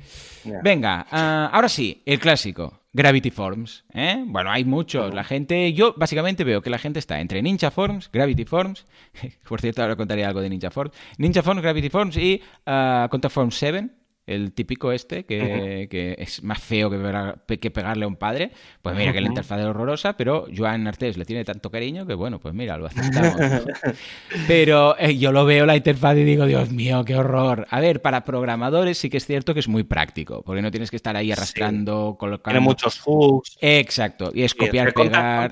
Venga, 0.64 1.06
ah, 1.12 1.52
ahora 1.54 1.70
sí, 1.70 2.02
el 2.08 2.18
clásico. 2.18 2.80
Gravity 2.94 3.32
Forms. 3.32 3.86
¿eh? 3.94 4.24
Bueno, 4.26 4.52
hay 4.52 4.66
muchos. 4.66 5.14
La 5.14 5.24
gente, 5.24 5.74
yo 5.74 5.96
básicamente 5.98 6.44
veo 6.44 6.62
que 6.62 6.70
la 6.70 6.78
gente 6.78 7.00
está 7.00 7.20
entre 7.20 7.42
Ninja 7.42 7.72
Forms, 7.72 8.10
Gravity 8.12 8.46
Forms. 8.46 8.86
Por 9.48 9.62
cierto, 9.62 9.82
ahora 9.82 9.96
contaré 9.96 10.24
algo 10.24 10.42
de 10.42 10.50
Ninja 10.50 10.70
Forms. 10.70 10.94
Ninja 11.18 11.42
Forms, 11.42 11.62
Gravity 11.62 11.90
Forms 11.90 12.18
y 12.18 12.42
ah, 12.68 13.08
Contact 13.10 13.34
Forms 13.34 13.56
7. 13.58 13.90
El 14.26 14.54
típico 14.54 14.92
este, 14.94 15.26
que, 15.26 15.88
que 15.92 16.16
es 16.18 16.44
más 16.44 16.62
feo 16.64 16.90
que, 16.90 16.98
pegar- 16.98 17.44
que 17.46 17.72
pegarle 17.72 18.06
a 18.06 18.08
un 18.08 18.16
padre. 18.16 18.52
Pues 18.82 18.96
mira, 18.96 19.12
que 19.12 19.20
la 19.22 19.28
interfaz 19.28 19.60
es 19.60 19.66
horrorosa, 19.66 20.16
pero 20.16 20.48
Joan 20.56 20.88
Artés 20.88 21.18
le 21.18 21.26
tiene 21.26 21.44
tanto 21.44 21.70
cariño 21.70 22.06
que, 22.06 22.14
bueno, 22.14 22.40
pues 22.40 22.54
mira, 22.54 22.78
lo 22.78 22.86
aceptamos. 22.86 23.36
Pero 24.48 24.98
eh, 24.98 25.18
yo 25.18 25.32
lo 25.32 25.46
veo 25.46 25.66
la 25.66 25.76
interfaz 25.76 26.18
y 26.18 26.24
digo, 26.24 26.46
Dios 26.46 26.72
mío, 26.72 27.04
qué 27.06 27.16
horror. 27.16 27.68
A 27.70 27.80
ver, 27.80 28.02
para 28.02 28.24
programadores 28.24 28.98
sí 28.98 29.10
que 29.10 29.18
es 29.18 29.26
cierto 29.26 29.54
que 29.54 29.60
es 29.60 29.68
muy 29.68 29.84
práctico, 29.84 30.42
porque 30.44 30.62
no 30.62 30.72
tienes 30.72 30.90
que 30.90 30.96
estar 30.96 31.16
ahí 31.16 31.32
arrastrando, 31.32 32.16
colocando. 32.20 32.54
Tiene 32.58 32.66
muchos 32.66 33.00
hooks. 33.02 33.58
Exacto, 33.62 34.32
y 34.34 34.44
es 34.44 34.52
Sí, 34.52 34.58
copiar, 34.58 34.94
pegar. 34.94 35.52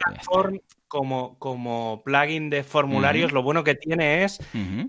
como, 0.88 1.38
como 1.40 2.02
plugin 2.04 2.50
de 2.50 2.64
formularios, 2.64 3.32
lo 3.32 3.44
bueno 3.44 3.64
que 3.64 3.76
tiene 3.76 4.24
es 4.24 4.40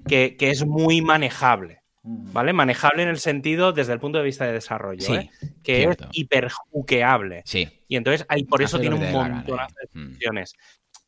que, 0.06 0.36
que 0.36 0.50
es 0.50 0.66
muy 0.66 1.00
manejable. 1.02 1.81
¿Vale? 2.04 2.52
Manejable 2.52 3.04
en 3.04 3.08
el 3.08 3.18
sentido 3.18 3.72
desde 3.72 3.92
el 3.92 4.00
punto 4.00 4.18
de 4.18 4.24
vista 4.24 4.44
de 4.44 4.52
desarrollo, 4.52 5.02
Sí, 5.06 5.12
¿eh? 5.14 5.30
que 5.62 5.76
cierto. 5.76 6.04
es 6.04 6.10
hiperjuqueable. 6.12 7.42
Sí. 7.44 7.68
Y 7.88 7.96
entonces 7.96 8.26
ahí 8.28 8.44
por 8.44 8.62
eso 8.62 8.76
Hace 8.76 8.88
tiene 8.88 8.96
un 9.06 9.12
montón 9.12 9.60
eh. 9.60 9.62
de 9.92 10.00
Mm. 10.00 10.08
funciones. 10.10 10.54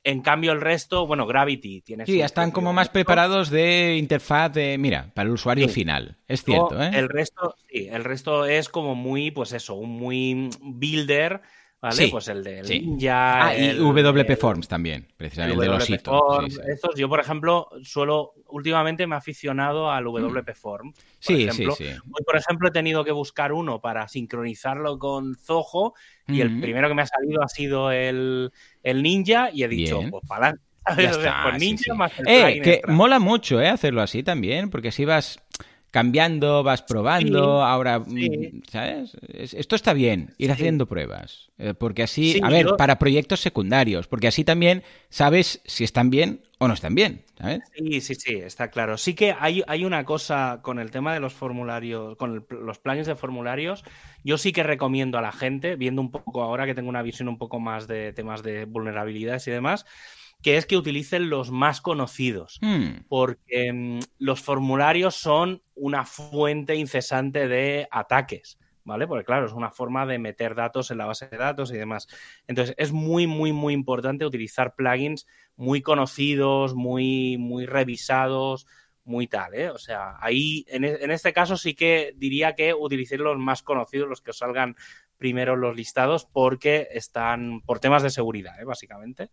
En 0.06 0.20
cambio, 0.20 0.52
el 0.52 0.60
resto, 0.60 1.06
bueno, 1.06 1.26
Gravity 1.26 1.80
tiene 1.80 2.04
Sí, 2.04 2.18
su 2.18 2.24
están 2.24 2.50
como 2.50 2.72
más 2.74 2.90
preparados 2.90 3.48
de 3.50 3.96
interfaz 3.96 4.52
de, 4.52 4.76
mira, 4.78 5.10
para 5.14 5.26
el 5.28 5.32
usuario 5.34 5.66
Sí. 5.66 5.74
final. 5.74 6.18
Es 6.28 6.44
cierto, 6.44 6.80
¿eh? 6.82 6.90
El 6.92 7.08
resto, 7.08 7.54
sí, 7.68 7.88
el 7.90 8.04
resto 8.04 8.44
es 8.44 8.68
como 8.68 8.94
muy, 8.94 9.30
pues 9.30 9.52
eso, 9.52 9.74
un 9.74 9.90
muy 9.90 10.50
builder, 10.60 11.40
¿vale? 11.84 11.96
Sí, 11.96 12.08
Pues 12.10 12.28
el 12.28 12.42
de 12.42 12.64
sí. 12.64 12.80
Ninja. 12.80 13.46
Ah, 13.48 13.56
y 13.56 13.76
WP 13.78 14.32
el- 14.32 14.36
Forms 14.38 14.66
también, 14.68 15.06
precisamente, 15.16 15.54
el 15.54 15.60
el 15.60 15.70
de 15.70 15.78
los 15.78 15.90
hitos. 15.90 16.44
Sí, 16.46 16.50
sí. 16.50 16.60
Estos, 16.66 16.94
yo, 16.96 17.08
por 17.08 17.20
ejemplo, 17.20 17.68
suelo, 17.82 18.32
últimamente 18.48 19.06
me 19.06 19.14
he 19.14 19.18
aficionado 19.18 19.90
al 19.90 20.04
WP 20.04 20.54
Form. 20.54 20.92
Por 20.92 21.00
Mm. 21.02 21.04
Sí, 21.20 21.34
sí, 21.36 21.42
ejemplo. 21.44 21.74
sí. 21.76 21.84
Hoy, 21.86 22.24
por 22.24 22.36
ejemplo, 22.36 22.68
he 22.68 22.72
tenido 22.72 23.04
que 23.04 23.12
buscar 23.12 23.52
uno 23.52 23.80
para 23.80 24.08
sincronizarlo 24.08 24.98
con 24.98 25.34
Zoho 25.36 25.94
y 26.26 26.40
el 26.40 26.52
Ujú. 26.52 26.60
primero 26.62 26.88
que 26.88 26.94
me 26.94 27.02
ha 27.02 27.06
salido 27.06 27.42
ha 27.42 27.48
sido 27.48 27.90
el, 27.92 28.50
el 28.82 29.02
Ninja 29.02 29.50
y 29.52 29.62
he 29.62 29.68
dicho, 29.68 29.98
Bien. 29.98 30.10
pues 30.10 30.24
para 30.26 30.46
adelante. 30.48 30.64
O 31.18 31.22
sea, 31.22 31.52
sí, 31.58 31.66
Ninja 31.66 31.84
sí. 31.84 31.92
más 31.96 32.12
el 32.18 32.28
Eh, 32.28 32.60
que 32.62 32.70
extra. 32.74 32.92
mola 32.92 33.18
mucho, 33.18 33.60
¿eh? 33.60 33.68
Hacerlo 33.68 34.02
así 34.02 34.22
también, 34.22 34.68
porque 34.70 34.88
así 34.88 35.04
vas 35.06 35.38
cambiando, 35.94 36.64
vas 36.64 36.82
probando, 36.82 37.58
Sí, 37.60 37.62
ahora, 37.64 38.02
sí. 38.04 38.28
mm, 38.52 38.62
¿sabes? 38.68 39.16
Es- 39.32 39.54
Esto 39.54 39.76
está 39.76 39.92
bien, 39.92 40.34
ir 40.38 40.48
Sí. 40.48 40.52
haciendo 40.52 40.86
pruebas, 40.86 41.52
eh, 41.56 41.72
porque 41.72 42.02
así, 42.02 42.32
Sí, 42.32 42.40
a 42.42 42.50
ver, 42.50 42.66
yo- 42.66 42.76
para 42.76 42.98
proyectos 42.98 43.38
secundarios, 43.38 44.08
porque 44.08 44.26
así 44.26 44.42
también 44.42 44.82
sabes 45.08 45.62
si 45.66 45.84
están 45.84 46.10
bien 46.10 46.40
o 46.58 46.66
no 46.66 46.74
están 46.74 46.96
bien, 46.96 47.22
¿sabes? 47.38 47.60
Sí, 47.76 48.00
sí, 48.00 48.16
sí, 48.16 48.34
está 48.34 48.70
claro. 48.70 48.98
Sí 48.98 49.14
que 49.14 49.36
hay, 49.38 49.62
hay 49.68 49.84
una 49.84 50.04
cosa 50.04 50.58
con 50.62 50.80
el 50.80 50.90
tema 50.90 51.14
de 51.14 51.20
los 51.20 51.32
formularios, 51.32 52.16
con 52.16 52.34
el- 52.50 52.58
los 52.66 52.80
planes 52.80 53.06
de 53.06 53.14
formularios, 53.14 53.84
yo 54.24 54.36
sí 54.36 54.50
que 54.50 54.64
recomiendo 54.64 55.16
a 55.18 55.22
la 55.22 55.30
gente, 55.30 55.76
viendo 55.76 56.02
un 56.02 56.10
poco 56.10 56.42
ahora 56.42 56.66
que 56.66 56.74
tengo 56.74 56.88
una 56.88 57.02
visión 57.02 57.28
un 57.28 57.38
poco 57.38 57.60
más 57.60 57.86
de 57.86 58.12
temas 58.12 58.42
de 58.42 58.64
vulnerabilidades 58.64 59.46
y 59.46 59.52
demás, 59.52 59.86
que 60.44 60.58
es 60.58 60.66
que 60.66 60.76
utilicen 60.76 61.30
los 61.30 61.50
más 61.50 61.80
conocidos. 61.80 62.58
Hmm, 62.62 63.06
porque 63.08 63.72
mm, 63.72 64.00
los 64.18 64.42
formularios 64.42 65.14
son 65.16 65.62
una 65.74 66.04
fuente 66.04 66.76
incesante 66.76 67.48
de 67.48 67.88
ataques, 67.90 68.58
¿vale? 68.84 69.06
Porque 69.08 69.24
claro, 69.24 69.46
es 69.46 69.52
una 69.54 69.70
forma 69.70 70.04
de 70.06 70.18
meter 70.18 70.54
datos 70.54 70.90
en 70.90 70.98
la 70.98 71.06
base 71.06 71.28
de 71.28 71.38
datos 71.38 71.72
y 71.72 71.78
demás. 71.78 72.08
Entonces, 72.46 72.74
es 72.78 72.92
muy, 72.92 73.26
muy, 73.26 73.52
muy 73.54 73.72
importante 73.72 74.26
utilizar 74.26 74.74
plugins 74.76 75.26
muy 75.56 75.80
conocidos, 75.80 76.74
muy, 76.74 77.38
muy 77.38 77.64
revisados, 77.66 78.66
muy 79.04 79.26
tal, 79.26 79.54
¿eh? 79.54 79.70
O 79.70 79.78
sea, 79.78 80.16
ahí, 80.20 80.66
en, 80.68 80.84
e- 80.84 80.98
en 81.02 81.10
este 81.10 81.32
caso 81.32 81.56
sí 81.56 81.74
que 81.74 82.12
diría 82.16 82.54
que 82.54 82.74
utilicéis 82.74 83.20
los 83.22 83.38
más 83.38 83.62
conocidos, 83.62 84.08
los 84.08 84.20
que 84.20 84.30
os 84.32 84.38
salgan 84.38 84.76
primero 85.16 85.56
los 85.56 85.74
listados, 85.76 86.26
porque 86.26 86.88
están 86.92 87.62
por 87.62 87.80
temas 87.80 88.02
de 88.02 88.10
seguridad, 88.10 88.60
¿eh? 88.60 88.64
Básicamente. 88.64 89.30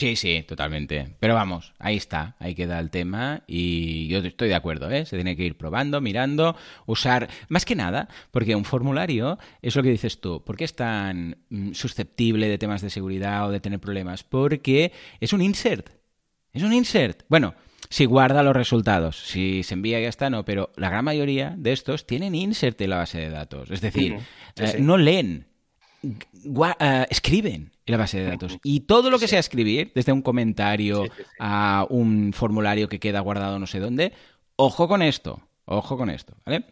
Sí, 0.00 0.16
sí, 0.16 0.42
totalmente. 0.48 1.14
Pero 1.20 1.34
vamos, 1.34 1.74
ahí 1.78 1.98
está, 1.98 2.34
ahí 2.38 2.54
queda 2.54 2.78
el 2.78 2.88
tema 2.88 3.42
y 3.46 4.08
yo 4.08 4.20
estoy 4.20 4.48
de 4.48 4.54
acuerdo, 4.54 4.90
¿eh? 4.90 5.04
Se 5.04 5.14
tiene 5.14 5.36
que 5.36 5.44
ir 5.44 5.58
probando, 5.58 6.00
mirando, 6.00 6.56
usar, 6.86 7.28
más 7.50 7.66
que 7.66 7.74
nada, 7.76 8.08
porque 8.30 8.56
un 8.56 8.64
formulario 8.64 9.38
es 9.60 9.76
lo 9.76 9.82
que 9.82 9.90
dices 9.90 10.22
tú, 10.22 10.42
¿por 10.42 10.56
qué 10.56 10.64
es 10.64 10.74
tan 10.74 11.36
mm, 11.50 11.72
susceptible 11.72 12.48
de 12.48 12.56
temas 12.56 12.80
de 12.80 12.88
seguridad 12.88 13.46
o 13.46 13.50
de 13.50 13.60
tener 13.60 13.78
problemas? 13.78 14.24
Porque 14.24 14.92
es 15.20 15.34
un 15.34 15.42
insert, 15.42 15.90
es 16.54 16.62
un 16.62 16.72
insert. 16.72 17.24
Bueno, 17.28 17.54
si 17.90 18.06
guarda 18.06 18.42
los 18.42 18.56
resultados, 18.56 19.18
si 19.18 19.62
se 19.64 19.74
envía 19.74 20.00
ya 20.00 20.08
está, 20.08 20.30
no, 20.30 20.46
pero 20.46 20.72
la 20.76 20.88
gran 20.88 21.04
mayoría 21.04 21.52
de 21.58 21.72
estos 21.72 22.06
tienen 22.06 22.34
insert 22.34 22.80
en 22.80 22.88
la 22.88 22.96
base 22.96 23.18
de 23.18 23.28
datos, 23.28 23.70
es 23.70 23.82
decir. 23.82 24.16
Sí, 24.56 24.64
eh, 24.64 24.76
no 24.80 24.96
leen, 24.96 25.46
eh, 26.02 27.06
escriben 27.10 27.72
la 27.90 27.96
base 27.96 28.20
de 28.20 28.26
datos. 28.26 28.58
Y 28.62 28.80
todo 28.80 29.10
lo 29.10 29.18
que 29.18 29.28
sea 29.28 29.38
escribir, 29.38 29.92
desde 29.94 30.12
un 30.12 30.22
comentario 30.22 31.04
Sí, 31.04 31.10
sí, 31.16 31.22
sí. 31.22 31.36
a 31.38 31.86
un 31.90 32.32
formulario 32.32 32.88
que 32.88 33.00
queda 33.00 33.20
guardado 33.20 33.58
no 33.58 33.66
sé 33.66 33.80
dónde, 33.80 34.12
ojo 34.56 34.88
con 34.88 35.02
esto. 35.02 35.42
Ojo 35.72 35.96
con 35.96 36.10
esto, 36.10 36.34
¿vale? 36.44 36.64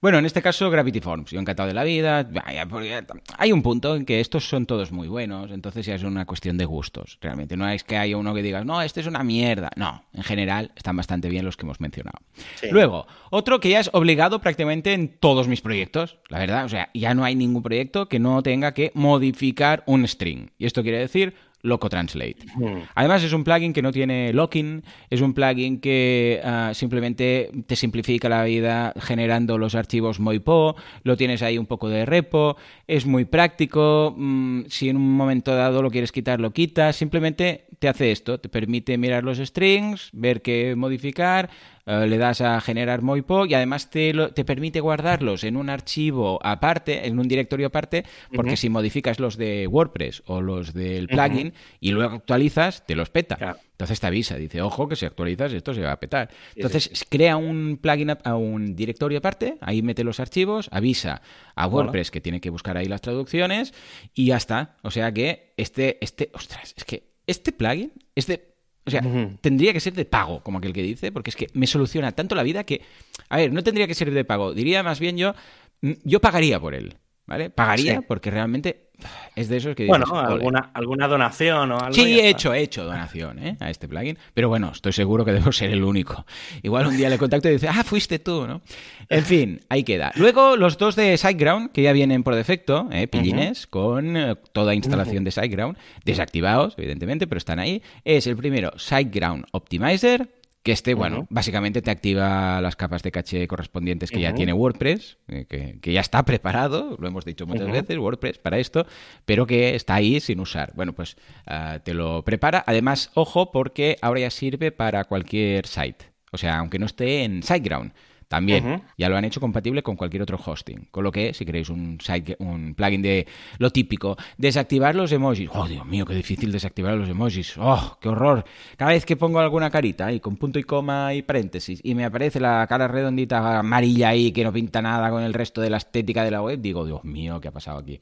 Bueno, 0.00 0.18
en 0.18 0.24
este 0.24 0.40
caso 0.40 0.70
Gravity 0.70 1.00
Forms, 1.00 1.32
yo 1.32 1.40
encantado 1.40 1.66
de 1.66 1.74
la 1.74 1.82
vida. 1.82 2.22
vaya, 2.22 2.64
porque 2.66 3.04
Hay 3.38 3.50
un 3.50 3.60
punto 3.60 3.96
en 3.96 4.04
que 4.04 4.20
estos 4.20 4.48
son 4.48 4.66
todos 4.66 4.92
muy 4.92 5.08
buenos, 5.08 5.50
entonces 5.50 5.84
ya 5.84 5.96
es 5.96 6.04
una 6.04 6.26
cuestión 6.26 6.56
de 6.56 6.64
gustos, 6.64 7.18
realmente. 7.20 7.56
No 7.56 7.68
es 7.68 7.82
que 7.82 7.96
haya 7.96 8.16
uno 8.16 8.34
que 8.34 8.42
digas, 8.42 8.64
no, 8.64 8.82
este 8.82 9.00
es 9.00 9.08
una 9.08 9.24
mierda. 9.24 9.70
No, 9.74 10.04
en 10.12 10.22
general 10.22 10.70
están 10.76 10.96
bastante 10.96 11.28
bien 11.28 11.44
los 11.44 11.56
que 11.56 11.66
hemos 11.66 11.80
mencionado. 11.80 12.20
Sí. 12.54 12.68
Luego, 12.70 13.08
otro 13.30 13.58
que 13.58 13.70
ya 13.70 13.80
es 13.80 13.90
obligado 13.92 14.40
prácticamente 14.40 14.92
en 14.92 15.08
todos 15.08 15.48
mis 15.48 15.60
proyectos, 15.60 16.18
la 16.28 16.38
verdad. 16.38 16.66
O 16.66 16.68
sea, 16.68 16.90
ya 16.94 17.14
no 17.14 17.24
hay 17.24 17.34
ningún 17.34 17.64
proyecto 17.64 18.08
que 18.08 18.20
no 18.20 18.44
tenga 18.44 18.74
que 18.74 18.92
modificar 18.94 19.82
un 19.86 20.06
string. 20.06 20.50
Y 20.56 20.66
esto 20.66 20.84
quiere 20.84 20.98
decir 20.98 21.34
Loco 21.66 21.88
Translate. 21.88 22.36
Mm. 22.54 22.82
Además, 22.94 23.22
es 23.22 23.32
un 23.32 23.44
plugin 23.44 23.72
que 23.72 23.82
no 23.82 23.92
tiene 23.92 24.32
locking, 24.32 24.82
es 25.10 25.20
un 25.20 25.34
plugin 25.34 25.80
que 25.80 26.40
ah, 26.44 26.70
simplemente 26.74 27.50
te 27.66 27.76
simplifica 27.76 28.28
la 28.28 28.44
vida 28.44 28.94
generando 29.00 29.58
los 29.58 29.74
archivos 29.74 30.20
Moipo, 30.20 30.76
lo 31.02 31.16
tienes 31.16 31.42
ahí 31.42 31.58
un 31.58 31.66
poco 31.66 31.88
de 31.88 32.06
repo, 32.06 32.56
es 32.86 33.04
muy 33.04 33.24
práctico, 33.24 34.14
mm, 34.16 34.62
si 34.68 34.88
en 34.88 34.96
un 34.96 35.16
momento 35.16 35.54
dado 35.54 35.82
lo 35.82 35.90
quieres 35.90 36.12
quitar, 36.12 36.40
lo 36.40 36.52
quitas, 36.52 36.96
simplemente 36.96 37.66
te 37.78 37.88
hace 37.88 38.12
esto, 38.12 38.38
te 38.38 38.48
permite 38.48 38.96
mirar 38.96 39.24
los 39.24 39.38
strings, 39.38 40.10
ver 40.12 40.42
qué 40.42 40.74
modificar, 40.76 41.50
eh, 41.86 42.06
le 42.06 42.18
das 42.18 42.40
a 42.40 42.60
generar 42.60 43.00
Moipo 43.02 43.46
y 43.46 43.54
además 43.54 43.88
te, 43.90 44.12
lo- 44.12 44.32
te 44.32 44.44
permite 44.44 44.80
guardarlos 44.80 45.44
en 45.44 45.56
un 45.56 45.70
archivo 45.70 46.38
aparte, 46.42 47.06
en 47.06 47.18
un 47.18 47.28
directorio 47.28 47.68
aparte, 47.68 48.04
porque 48.34 48.56
si 48.56 48.68
modificas 48.68 49.20
los 49.20 49.36
de 49.36 49.66
WordPress 49.66 50.22
o 50.26 50.40
los 50.40 50.74
del 50.74 51.06
plugin 51.08 51.54
y 51.80 51.92
luego 51.92 52.16
actualizas, 52.16 52.84
te 52.86 52.96
los 52.96 53.10
peta. 53.10 53.36
Claro. 53.36 53.58
Entonces 53.72 54.00
te 54.00 54.06
avisa, 54.06 54.36
dice, 54.36 54.62
ojo, 54.62 54.88
que 54.88 54.96
si 54.96 55.04
actualizas 55.04 55.52
esto 55.52 55.74
se 55.74 55.82
va 55.82 55.92
a 55.92 56.00
petar. 56.00 56.30
Sí, 56.30 56.52
Entonces 56.56 57.04
crea 57.10 57.36
un 57.36 57.78
plugin, 57.80 58.10
a 58.24 58.34
un 58.34 58.74
directorio 58.74 59.18
aparte, 59.18 59.58
ahí 59.60 59.82
mete 59.82 60.02
los 60.02 60.18
archivos, 60.18 60.68
avisa 60.72 61.20
a. 61.54 61.66
WordPress 61.66 62.10
que 62.10 62.20
tiene 62.22 62.40
que 62.40 62.48
buscar 62.50 62.76
ahí 62.78 62.86
las 62.86 63.02
traducciones 63.02 63.74
y 64.14 64.26
ya 64.26 64.38
está. 64.38 64.76
O 64.82 64.90
sea 64.90 65.12
que 65.12 65.52
este, 65.58 65.98
este, 66.00 66.30
ostras, 66.32 66.74
es 66.76 66.84
que 66.84 67.10
este 67.26 67.52
plugin 67.52 67.92
es 68.14 68.26
de... 68.26 68.55
O 68.86 68.90
sea, 68.90 69.02
tendría 69.40 69.72
que 69.72 69.80
ser 69.80 69.94
de 69.94 70.04
pago, 70.04 70.42
como 70.42 70.58
aquel 70.58 70.72
que 70.72 70.82
dice, 70.82 71.10
porque 71.10 71.30
es 71.30 71.36
que 71.36 71.48
me 71.54 71.66
soluciona 71.66 72.12
tanto 72.12 72.34
la 72.36 72.42
vida 72.44 72.64
que... 72.64 72.82
A 73.28 73.36
ver, 73.36 73.52
no 73.52 73.62
tendría 73.64 73.86
que 73.88 73.94
ser 73.94 74.10
de 74.12 74.24
pago, 74.24 74.54
diría 74.54 74.82
más 74.84 75.00
bien 75.00 75.16
yo, 75.16 75.34
mm, 75.80 75.92
yo 76.04 76.20
pagaría 76.20 76.60
por 76.60 76.74
él, 76.74 76.94
¿vale? 77.26 77.50
Pagaría 77.50 77.96
Sí. 77.96 78.04
porque 78.06 78.30
realmente 78.30 78.85
es 79.34 79.48
de 79.48 79.58
esos 79.58 79.74
que 79.74 79.84
dices, 79.84 79.98
Bueno, 79.98 80.18
alguna, 80.18 80.70
alguna 80.72 81.08
donación 81.08 81.72
o 81.72 81.78
algo. 81.78 81.92
Sí, 81.92 82.18
he 82.18 82.28
hecho, 82.28 82.54
he 82.54 82.62
hecho 82.62 82.84
donación 82.84 83.38
¿eh? 83.38 83.56
a 83.60 83.70
este 83.70 83.88
plugin, 83.88 84.18
pero 84.34 84.48
bueno, 84.48 84.70
estoy 84.72 84.92
seguro 84.92 85.24
que 85.24 85.32
debo 85.32 85.52
ser 85.52 85.70
el 85.70 85.84
único. 85.84 86.24
Igual 86.62 86.86
un 86.86 86.96
día 86.96 87.08
le 87.10 87.18
contacto 87.18 87.48
y 87.48 87.52
dice, 87.52 87.68
ah, 87.68 87.84
fuiste 87.84 88.18
tú, 88.18 88.46
¿no? 88.46 88.62
En 89.08 89.24
fin, 89.24 89.60
ahí 89.68 89.84
queda. 89.84 90.12
Luego 90.16 90.56
los 90.56 90.78
dos 90.78 90.96
de 90.96 91.16
SiteGround, 91.16 91.72
que 91.72 91.82
ya 91.82 91.92
vienen 91.92 92.22
por 92.22 92.34
defecto, 92.34 92.88
¿eh? 92.90 93.06
pillines, 93.06 93.66
con 93.66 94.16
eh, 94.16 94.34
toda 94.52 94.74
instalación 94.74 95.24
de 95.24 95.30
SiteGround, 95.30 95.76
desactivados, 96.04 96.74
evidentemente, 96.78 97.26
pero 97.26 97.38
están 97.38 97.58
ahí. 97.58 97.82
Es 98.04 98.26
el 98.26 98.36
primero, 98.36 98.72
SiteGround 98.76 99.46
Optimizer, 99.52 100.28
que 100.66 100.72
este, 100.72 100.94
bueno, 100.94 101.28
básicamente 101.30 101.80
te 101.80 101.92
activa 101.92 102.60
las 102.60 102.74
capas 102.74 103.04
de 103.04 103.12
caché 103.12 103.46
correspondientes 103.46 104.10
que 104.10 104.20
ya 104.20 104.34
tiene 104.34 104.52
WordPress, 104.52 105.16
eh, 105.28 105.46
que, 105.48 105.78
que 105.80 105.92
ya 105.92 106.00
está 106.00 106.20
preparado, 106.24 106.96
lo 106.98 107.06
hemos 107.06 107.24
dicho 107.24 107.46
muchas 107.46 107.70
veces, 107.70 107.96
WordPress 107.96 108.38
para 108.38 108.58
esto, 108.58 108.84
pero 109.24 109.46
que 109.46 109.76
está 109.76 109.94
ahí 109.94 110.18
sin 110.18 110.40
usar. 110.40 110.72
Bueno, 110.74 110.92
pues 110.92 111.16
ah, 111.46 111.78
te 111.84 111.94
lo 111.94 112.24
prepara. 112.24 112.64
Además, 112.66 113.12
ojo, 113.14 113.52
porque 113.52 113.96
ahora 114.02 114.18
ya 114.18 114.30
sirve 114.30 114.72
para 114.72 115.04
cualquier 115.04 115.68
site. 115.68 116.06
O 116.32 116.36
sea, 116.36 116.58
aunque 116.58 116.80
no 116.80 116.86
esté 116.86 117.22
en 117.22 117.44
SiteGround. 117.44 117.92
También 118.28 118.82
ya 118.98 119.08
lo 119.08 119.16
han 119.16 119.24
hecho 119.24 119.40
compatible 119.40 119.84
con 119.84 119.94
cualquier 119.94 120.22
otro 120.22 120.36
hosting. 120.44 120.88
Con 120.90 121.04
lo 121.04 121.12
que, 121.12 121.32
si 121.32 121.44
queréis 121.44 121.68
un, 121.68 121.98
site, 122.00 122.36
un 122.40 122.74
plugin 122.74 123.00
de 123.00 123.26
lo 123.58 123.70
típico, 123.70 124.16
desactivar 124.36 124.96
los 124.96 125.12
emojis. 125.12 125.48
Oh, 125.52 125.68
Dios 125.68 125.86
mío, 125.86 126.04
qué 126.04 126.14
difícil 126.14 126.50
desactivar 126.50 126.94
los 126.94 127.08
emojis. 127.08 127.54
Oh, 127.56 127.96
qué 128.00 128.08
horror. 128.08 128.44
Cada 128.76 128.90
vez 128.90 129.06
que 129.06 129.16
pongo 129.16 129.38
alguna 129.38 129.70
carita 129.70 130.06
ahí 130.06 130.18
con 130.18 130.36
punto 130.36 130.58
y 130.58 130.64
coma 130.64 131.14
y 131.14 131.22
paréntesis 131.22 131.80
y 131.84 131.94
me 131.94 132.04
aparece 132.04 132.40
la 132.40 132.66
cara 132.68 132.88
redondita 132.88 133.60
amarilla 133.60 134.08
ahí 134.08 134.32
que 134.32 134.42
no 134.42 134.52
pinta 134.52 134.82
nada 134.82 135.08
con 135.10 135.22
el 135.22 135.32
resto 135.32 135.60
de 135.60 135.70
la 135.70 135.76
estética 135.76 136.24
de 136.24 136.32
la 136.32 136.42
web, 136.42 136.60
digo, 136.60 136.84
Dios 136.84 137.04
mío, 137.04 137.40
¿qué 137.40 137.48
ha 137.48 137.52
pasado 137.52 137.78
aquí? 137.78 138.00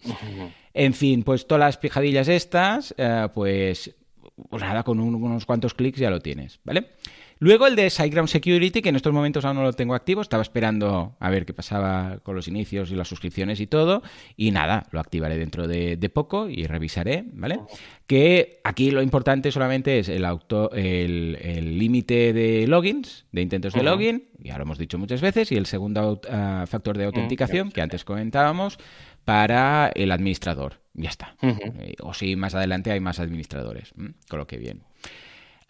En 0.72 0.94
fin, 0.94 1.22
pues 1.22 1.46
todas 1.46 1.60
las 1.60 1.76
pijadillas 1.76 2.28
estas, 2.28 2.94
eh, 2.96 3.28
pues, 3.34 3.94
pues 4.48 4.62
nada, 4.62 4.82
con 4.82 4.98
un- 5.00 5.14
unos 5.16 5.44
cuantos 5.44 5.74
clics 5.74 5.98
ya 6.00 6.08
lo 6.10 6.20
tienes, 6.20 6.60
¿vale? 6.64 6.88
Luego 7.38 7.66
el 7.66 7.76
de 7.76 7.90
SiteGround 7.90 8.28
Security, 8.28 8.82
que 8.82 8.88
en 8.88 8.96
estos 8.96 9.12
momentos 9.12 9.44
aún 9.44 9.56
no 9.56 9.62
lo 9.62 9.72
tengo 9.72 9.94
activo, 9.94 10.22
estaba 10.22 10.42
esperando 10.42 11.16
a 11.18 11.30
ver 11.30 11.44
qué 11.46 11.52
pasaba 11.52 12.18
con 12.22 12.34
los 12.34 12.48
inicios 12.48 12.90
y 12.90 12.94
las 12.94 13.08
suscripciones 13.08 13.60
y 13.60 13.66
todo, 13.66 14.02
y 14.36 14.50
nada, 14.50 14.86
lo 14.90 15.00
activaré 15.00 15.36
dentro 15.36 15.66
de, 15.66 16.10
poco 16.12 16.48
y 16.48 16.66
revisaré, 16.66 17.24
¿vale? 17.32 17.60
Que 18.06 18.60
aquí 18.62 18.90
lo 18.90 19.02
importante 19.02 19.50
solamente 19.50 19.98
es 19.98 20.08
el 20.08 20.24
auto, 20.24 20.70
el 20.72 21.78
límite 21.78 22.32
de 22.32 22.66
logins, 22.66 23.26
de 23.32 23.42
intentos 23.42 23.72
de 23.72 23.82
login, 23.82 24.28
ya 24.38 24.56
lo 24.56 24.62
hemos 24.62 24.78
dicho 24.78 24.98
muchas 24.98 25.20
veces, 25.20 25.50
y 25.50 25.56
el 25.56 25.66
segundo 25.66 26.20
ah, 26.30 26.64
factor 26.68 26.98
de 26.98 27.04
autenticación, 27.04 27.70
que 27.70 27.80
antes 27.80 28.04
comentábamos, 28.04 28.78
para 29.24 29.90
el 29.94 30.12
administrador. 30.12 30.80
Ya 30.92 31.08
está. 31.08 31.36
Eh, 31.42 31.96
o 32.00 32.14
si 32.14 32.36
más 32.36 32.54
adelante 32.54 32.92
hay 32.92 33.00
más 33.00 33.18
administradores. 33.18 33.92
Con 34.28 34.38
lo 34.38 34.46
que 34.46 34.58
bien. 34.58 34.82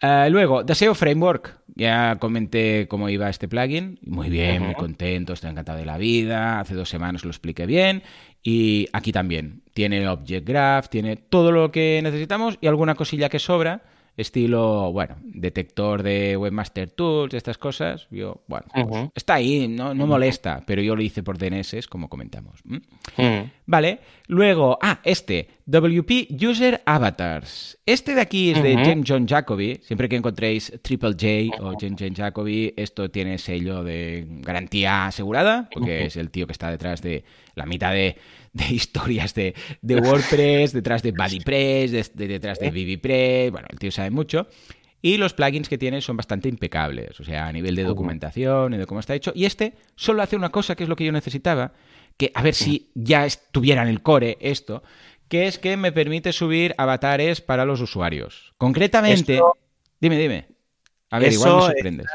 Uh, 0.01 0.29
luego, 0.29 0.63
Deseo 0.63 0.93
Framework. 0.93 1.59
Ya 1.75 2.17
comenté 2.19 2.87
cómo 2.87 3.09
iba 3.09 3.29
este 3.29 3.47
plugin. 3.47 3.99
Muy 4.01 4.29
bien, 4.29 4.63
muy 4.63 4.75
contento, 4.75 5.33
estoy 5.33 5.49
encantado 5.51 5.77
de 5.77 5.85
la 5.85 5.97
vida. 5.97 6.59
Hace 6.59 6.75
dos 6.75 6.89
semanas 6.89 7.23
lo 7.23 7.31
expliqué 7.31 7.65
bien. 7.65 8.03
Y 8.43 8.87
aquí 8.93 9.11
también. 9.11 9.63
Tiene 9.73 10.07
Object 10.07 10.47
Graph, 10.47 10.87
tiene 10.89 11.17
todo 11.17 11.51
lo 11.51 11.71
que 11.71 11.99
necesitamos 12.03 12.57
y 12.61 12.67
alguna 12.67 12.95
cosilla 12.95 13.29
que 13.29 13.39
sobra 13.39 13.83
estilo, 14.17 14.91
bueno, 14.91 15.17
detector 15.23 16.03
de 16.03 16.37
Webmaster 16.37 16.89
Tools, 16.89 17.33
estas 17.33 17.57
cosas. 17.57 18.07
Yo, 18.11 18.43
bueno, 18.47 18.65
pues, 18.73 19.09
está 19.15 19.35
ahí, 19.35 19.67
no, 19.67 19.93
no 19.93 20.07
molesta, 20.07 20.63
pero 20.65 20.81
yo 20.81 20.95
lo 20.95 21.01
hice 21.01 21.23
por 21.23 21.37
DNS, 21.37 21.87
como 21.87 22.09
comentamos. 22.09 22.61
Vale, 23.65 23.99
luego, 24.27 24.77
ah, 24.81 24.99
este, 25.03 25.49
WP 25.65 26.29
User 26.41 26.81
Avatars. 26.85 27.77
Este 27.85 28.13
de 28.13 28.21
aquí 28.21 28.51
es 28.51 28.61
de 28.61 28.77
Jen 28.77 29.03
John 29.05 29.27
Jacoby. 29.27 29.79
Siempre 29.83 30.07
que 30.07 30.15
encontréis 30.15 30.71
Triple 30.81 31.11
J 31.11 31.63
o 31.63 31.77
Jen 31.77 31.95
John 31.99 32.13
Jacoby, 32.15 32.73
esto 32.77 33.09
tiene 33.09 33.37
sello 33.37 33.83
de 33.83 34.25
garantía 34.41 35.07
asegurada, 35.07 35.69
porque 35.71 36.05
es 36.05 36.15
el 36.17 36.29
tío 36.29 36.45
que 36.45 36.53
está 36.53 36.69
detrás 36.69 37.01
de 37.01 37.23
la 37.55 37.65
mitad 37.65 37.91
de 37.93 38.17
de 38.55 38.73
historias 38.73 39.33
de, 39.35 39.53
WordPress, 39.83 40.71
detrás 40.71 41.03
de 41.03 41.11
BuddyPress, 41.11 42.15
detrás 42.15 42.57
de 42.57 42.71
BBPress, 42.71 43.51
bueno, 43.51 43.67
el 43.69 43.77
tío 43.77 43.91
sabe 43.91 44.09
mucho. 44.09 44.47
Y 45.01 45.17
los 45.17 45.33
plugins 45.33 45.69
que 45.69 45.77
tiene 45.77 46.01
son 46.01 46.17
bastante 46.17 46.49
impecables, 46.49 47.19
o 47.19 47.23
sea, 47.23 47.47
a 47.47 47.51
nivel 47.51 47.75
de 47.75 47.83
documentación 47.83 48.73
y 48.73 48.77
de 48.77 48.87
cómo 48.87 49.01
está 49.01 49.13
hecho. 49.13 49.33
Y 49.35 49.45
este 49.45 49.73
solo 49.95 50.23
hace 50.23 50.35
una 50.35 50.49
cosa 50.49 50.75
que 50.75 50.83
es 50.83 50.89
lo 50.89 50.95
que 50.95 51.05
yo 51.05 51.11
necesitaba, 51.11 51.73
que 52.17 52.31
a 52.33 52.41
ver 52.41 52.55
si 52.55 52.89
ya 52.95 53.25
estuviera 53.25 53.83
en 53.83 53.89
el 53.89 54.01
core 54.01 54.37
esto, 54.39 54.81
que 55.27 55.47
es 55.47 55.59
que 55.59 55.77
me 55.77 55.91
permite 55.91 56.31
subir 56.33 56.73
avatares 56.77 57.41
para 57.41 57.65
los 57.65 57.81
usuarios. 57.81 58.53
Concretamente, 58.57 59.39
dime, 59.99 60.17
dime. 60.17 60.47
A 61.11 61.19
ver, 61.19 61.33
igual 61.33 61.55
me 61.55 61.61
sorprendes. 61.61 62.07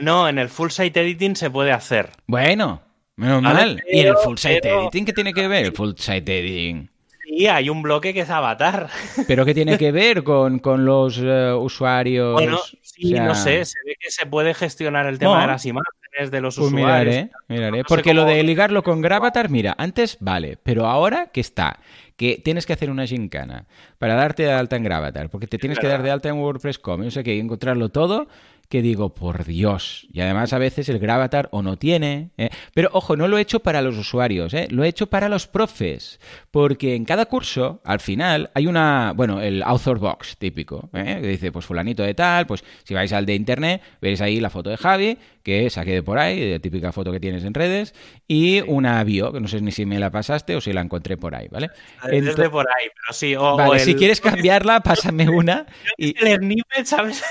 no, 0.00 0.28
en 0.28 0.38
el 0.38 0.48
full 0.48 0.70
site 0.70 1.00
editing 1.00 1.36
se 1.36 1.50
puede 1.50 1.72
hacer. 1.72 2.10
Bueno, 2.26 2.82
Menos 3.22 3.40
mal. 3.40 3.82
¿Y 3.88 4.00
el 4.00 4.16
full 4.16 4.36
site 4.36 4.68
editing 4.68 5.04
qué 5.04 5.12
tiene 5.12 5.32
que 5.32 5.46
ver? 5.46 5.66
El 5.66 5.72
full 5.72 5.92
site 5.96 6.40
editing. 6.40 6.90
Sí, 7.22 7.46
hay 7.46 7.68
un 7.70 7.80
bloque 7.80 8.12
que 8.12 8.20
es 8.20 8.30
avatar. 8.30 8.88
¿Pero 9.28 9.44
qué 9.44 9.54
tiene 9.54 9.78
que 9.78 9.92
ver 9.92 10.24
con, 10.24 10.60
los 10.84 11.20
eh, 11.22 11.52
usuarios? 11.52 12.32
Bueno, 12.32 12.58
sí, 12.82 13.14
no 13.14 13.36
sé, 13.36 13.64
se 13.64 13.78
ve 13.86 13.94
que 13.98 14.10
se 14.10 14.26
puede 14.26 14.54
gestionar 14.54 15.06
el 15.06 15.20
tema 15.20 15.40
de 15.40 15.46
las 15.46 15.64
imágenes 15.64 16.32
de 16.32 16.40
los 16.40 16.56
pues 16.56 16.66
usuarios. 16.66 17.14
Miraré, 17.14 17.30
miraré. 17.48 17.84
Porque 17.84 18.12
lo 18.12 18.24
de 18.24 18.42
ligarlo 18.42 18.82
con 18.82 19.00
Gravatar, 19.00 19.50
mira, 19.50 19.76
antes 19.78 20.16
vale, 20.18 20.58
pero 20.60 20.86
ahora 20.86 21.26
que 21.26 21.40
está, 21.40 21.78
que 22.16 22.42
tienes 22.44 22.66
que 22.66 22.72
hacer 22.72 22.90
una 22.90 23.06
gincana 23.06 23.66
para 23.98 24.14
darte 24.14 24.42
de 24.42 24.52
alta 24.52 24.74
en 24.74 24.82
Gravatar, 24.82 25.30
porque 25.30 25.46
te 25.46 25.58
tienes 25.58 25.78
que 25.78 25.86
dar 25.86 26.02
de 26.02 26.10
alta 26.10 26.28
en 26.28 26.34
WordPress.com, 26.34 27.04
no 27.04 27.10
sé 27.12 27.22
qué, 27.22 27.38
encontrarlo 27.38 27.88
todo 27.88 28.26
que 28.72 28.80
digo, 28.80 29.14
por 29.14 29.44
Dios. 29.44 30.06
Y 30.14 30.22
además 30.22 30.54
a 30.54 30.58
veces 30.58 30.88
el 30.88 30.98
Gravatar 30.98 31.50
o 31.52 31.60
no 31.60 31.76
tiene. 31.76 32.30
¿eh? 32.38 32.48
Pero 32.72 32.88
ojo, 32.94 33.18
no 33.18 33.28
lo 33.28 33.36
he 33.36 33.42
hecho 33.42 33.60
para 33.60 33.82
los 33.82 33.98
usuarios, 33.98 34.54
¿eh? 34.54 34.66
lo 34.70 34.82
he 34.82 34.88
hecho 34.88 35.08
para 35.08 35.28
los 35.28 35.46
profes. 35.46 36.18
Porque 36.50 36.94
en 36.94 37.04
cada 37.04 37.26
curso, 37.26 37.82
al 37.84 38.00
final, 38.00 38.50
hay 38.54 38.66
una, 38.66 39.12
bueno, 39.14 39.42
el 39.42 39.62
author 39.62 39.98
box 39.98 40.38
típico, 40.38 40.88
¿eh? 40.94 41.18
que 41.20 41.26
dice, 41.26 41.52
pues 41.52 41.66
fulanito 41.66 42.02
de 42.02 42.14
tal, 42.14 42.46
pues 42.46 42.64
si 42.82 42.94
vais 42.94 43.12
al 43.12 43.26
de 43.26 43.34
internet, 43.34 43.82
veréis 44.00 44.22
ahí 44.22 44.40
la 44.40 44.48
foto 44.48 44.70
de 44.70 44.78
Javi, 44.78 45.18
que 45.42 45.68
saqué 45.68 45.92
de 45.92 46.02
por 46.02 46.18
ahí, 46.18 46.40
de 46.40 46.58
típica 46.58 46.92
foto 46.92 47.12
que 47.12 47.20
tienes 47.20 47.44
en 47.44 47.52
redes, 47.52 47.94
y 48.26 48.62
una 48.62 49.04
bio, 49.04 49.34
que 49.34 49.40
no 49.40 49.48
sé 49.48 49.60
ni 49.60 49.72
si 49.72 49.84
me 49.84 49.98
la 49.98 50.10
pasaste 50.10 50.56
o 50.56 50.62
si 50.62 50.72
la 50.72 50.80
encontré 50.80 51.18
por 51.18 51.34
ahí, 51.34 51.46
¿vale? 51.50 51.68
Desde 52.10 52.48
por 52.48 52.66
ahí, 52.66 52.86
pero 52.86 53.12
sí. 53.12 53.34
vale, 53.34 53.80
si 53.80 53.94
quieres 53.94 54.20
cambiarla, 54.22 54.80
pásame 54.80 55.28
una. 55.28 55.66
y... 55.98 56.14
El 56.26 56.38
snippet, 56.38 56.86
¿sabes? 56.86 57.22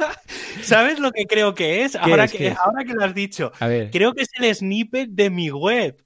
¿Sabes 0.62 0.98
lo 0.98 1.12
que 1.12 1.26
creo 1.26 1.54
que 1.54 1.84
es? 1.84 1.96
Ahora, 1.96 2.28
que, 2.28 2.50
ahora 2.50 2.84
que 2.84 2.92
lo 2.92 3.04
has 3.04 3.14
dicho. 3.14 3.52
Creo 3.92 4.14
que 4.14 4.22
es 4.22 4.30
el 4.38 4.54
snippet 4.54 5.10
de 5.10 5.30
mi 5.30 5.50
web. 5.50 5.96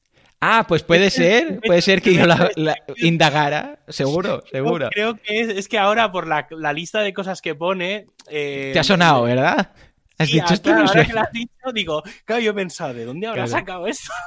Ah, 0.40 0.66
pues 0.68 0.82
puede 0.82 1.08
ser, 1.08 1.60
puede 1.60 1.80
ser 1.80 2.02
que 2.02 2.12
yo 2.12 2.26
la, 2.26 2.76
indagara, 2.98 3.78
seguro, 3.88 4.42
seguro. 4.52 4.90
Creo 4.90 5.16
que 5.16 5.40
es, 5.40 5.48
es 5.48 5.68
que 5.68 5.78
ahora 5.78 6.12
por 6.12 6.26
la, 6.26 6.72
lista 6.74 7.00
de 7.00 7.14
cosas 7.14 7.40
que 7.40 7.54
pone... 7.54 8.06
Eh, 8.28 8.70
Te 8.74 8.78
ha 8.78 8.84
sonado, 8.84 9.22
¿verdad? 9.22 9.72
Has 10.18 10.28
dicho 10.28 10.52
esto 10.52 10.70
ahora 10.70 11.06
que 11.06 11.12
lo 11.12 11.20
has 11.20 11.32
dicho, 11.32 11.53
digo, 11.72 12.02
claro, 12.24 12.42
yo 12.42 12.50
he 12.50 12.54
pensado, 12.54 12.94
¿de 12.94 13.04
dónde 13.04 13.26
habrá 13.26 13.46
sacado 13.46 13.86
esto? 13.86 14.12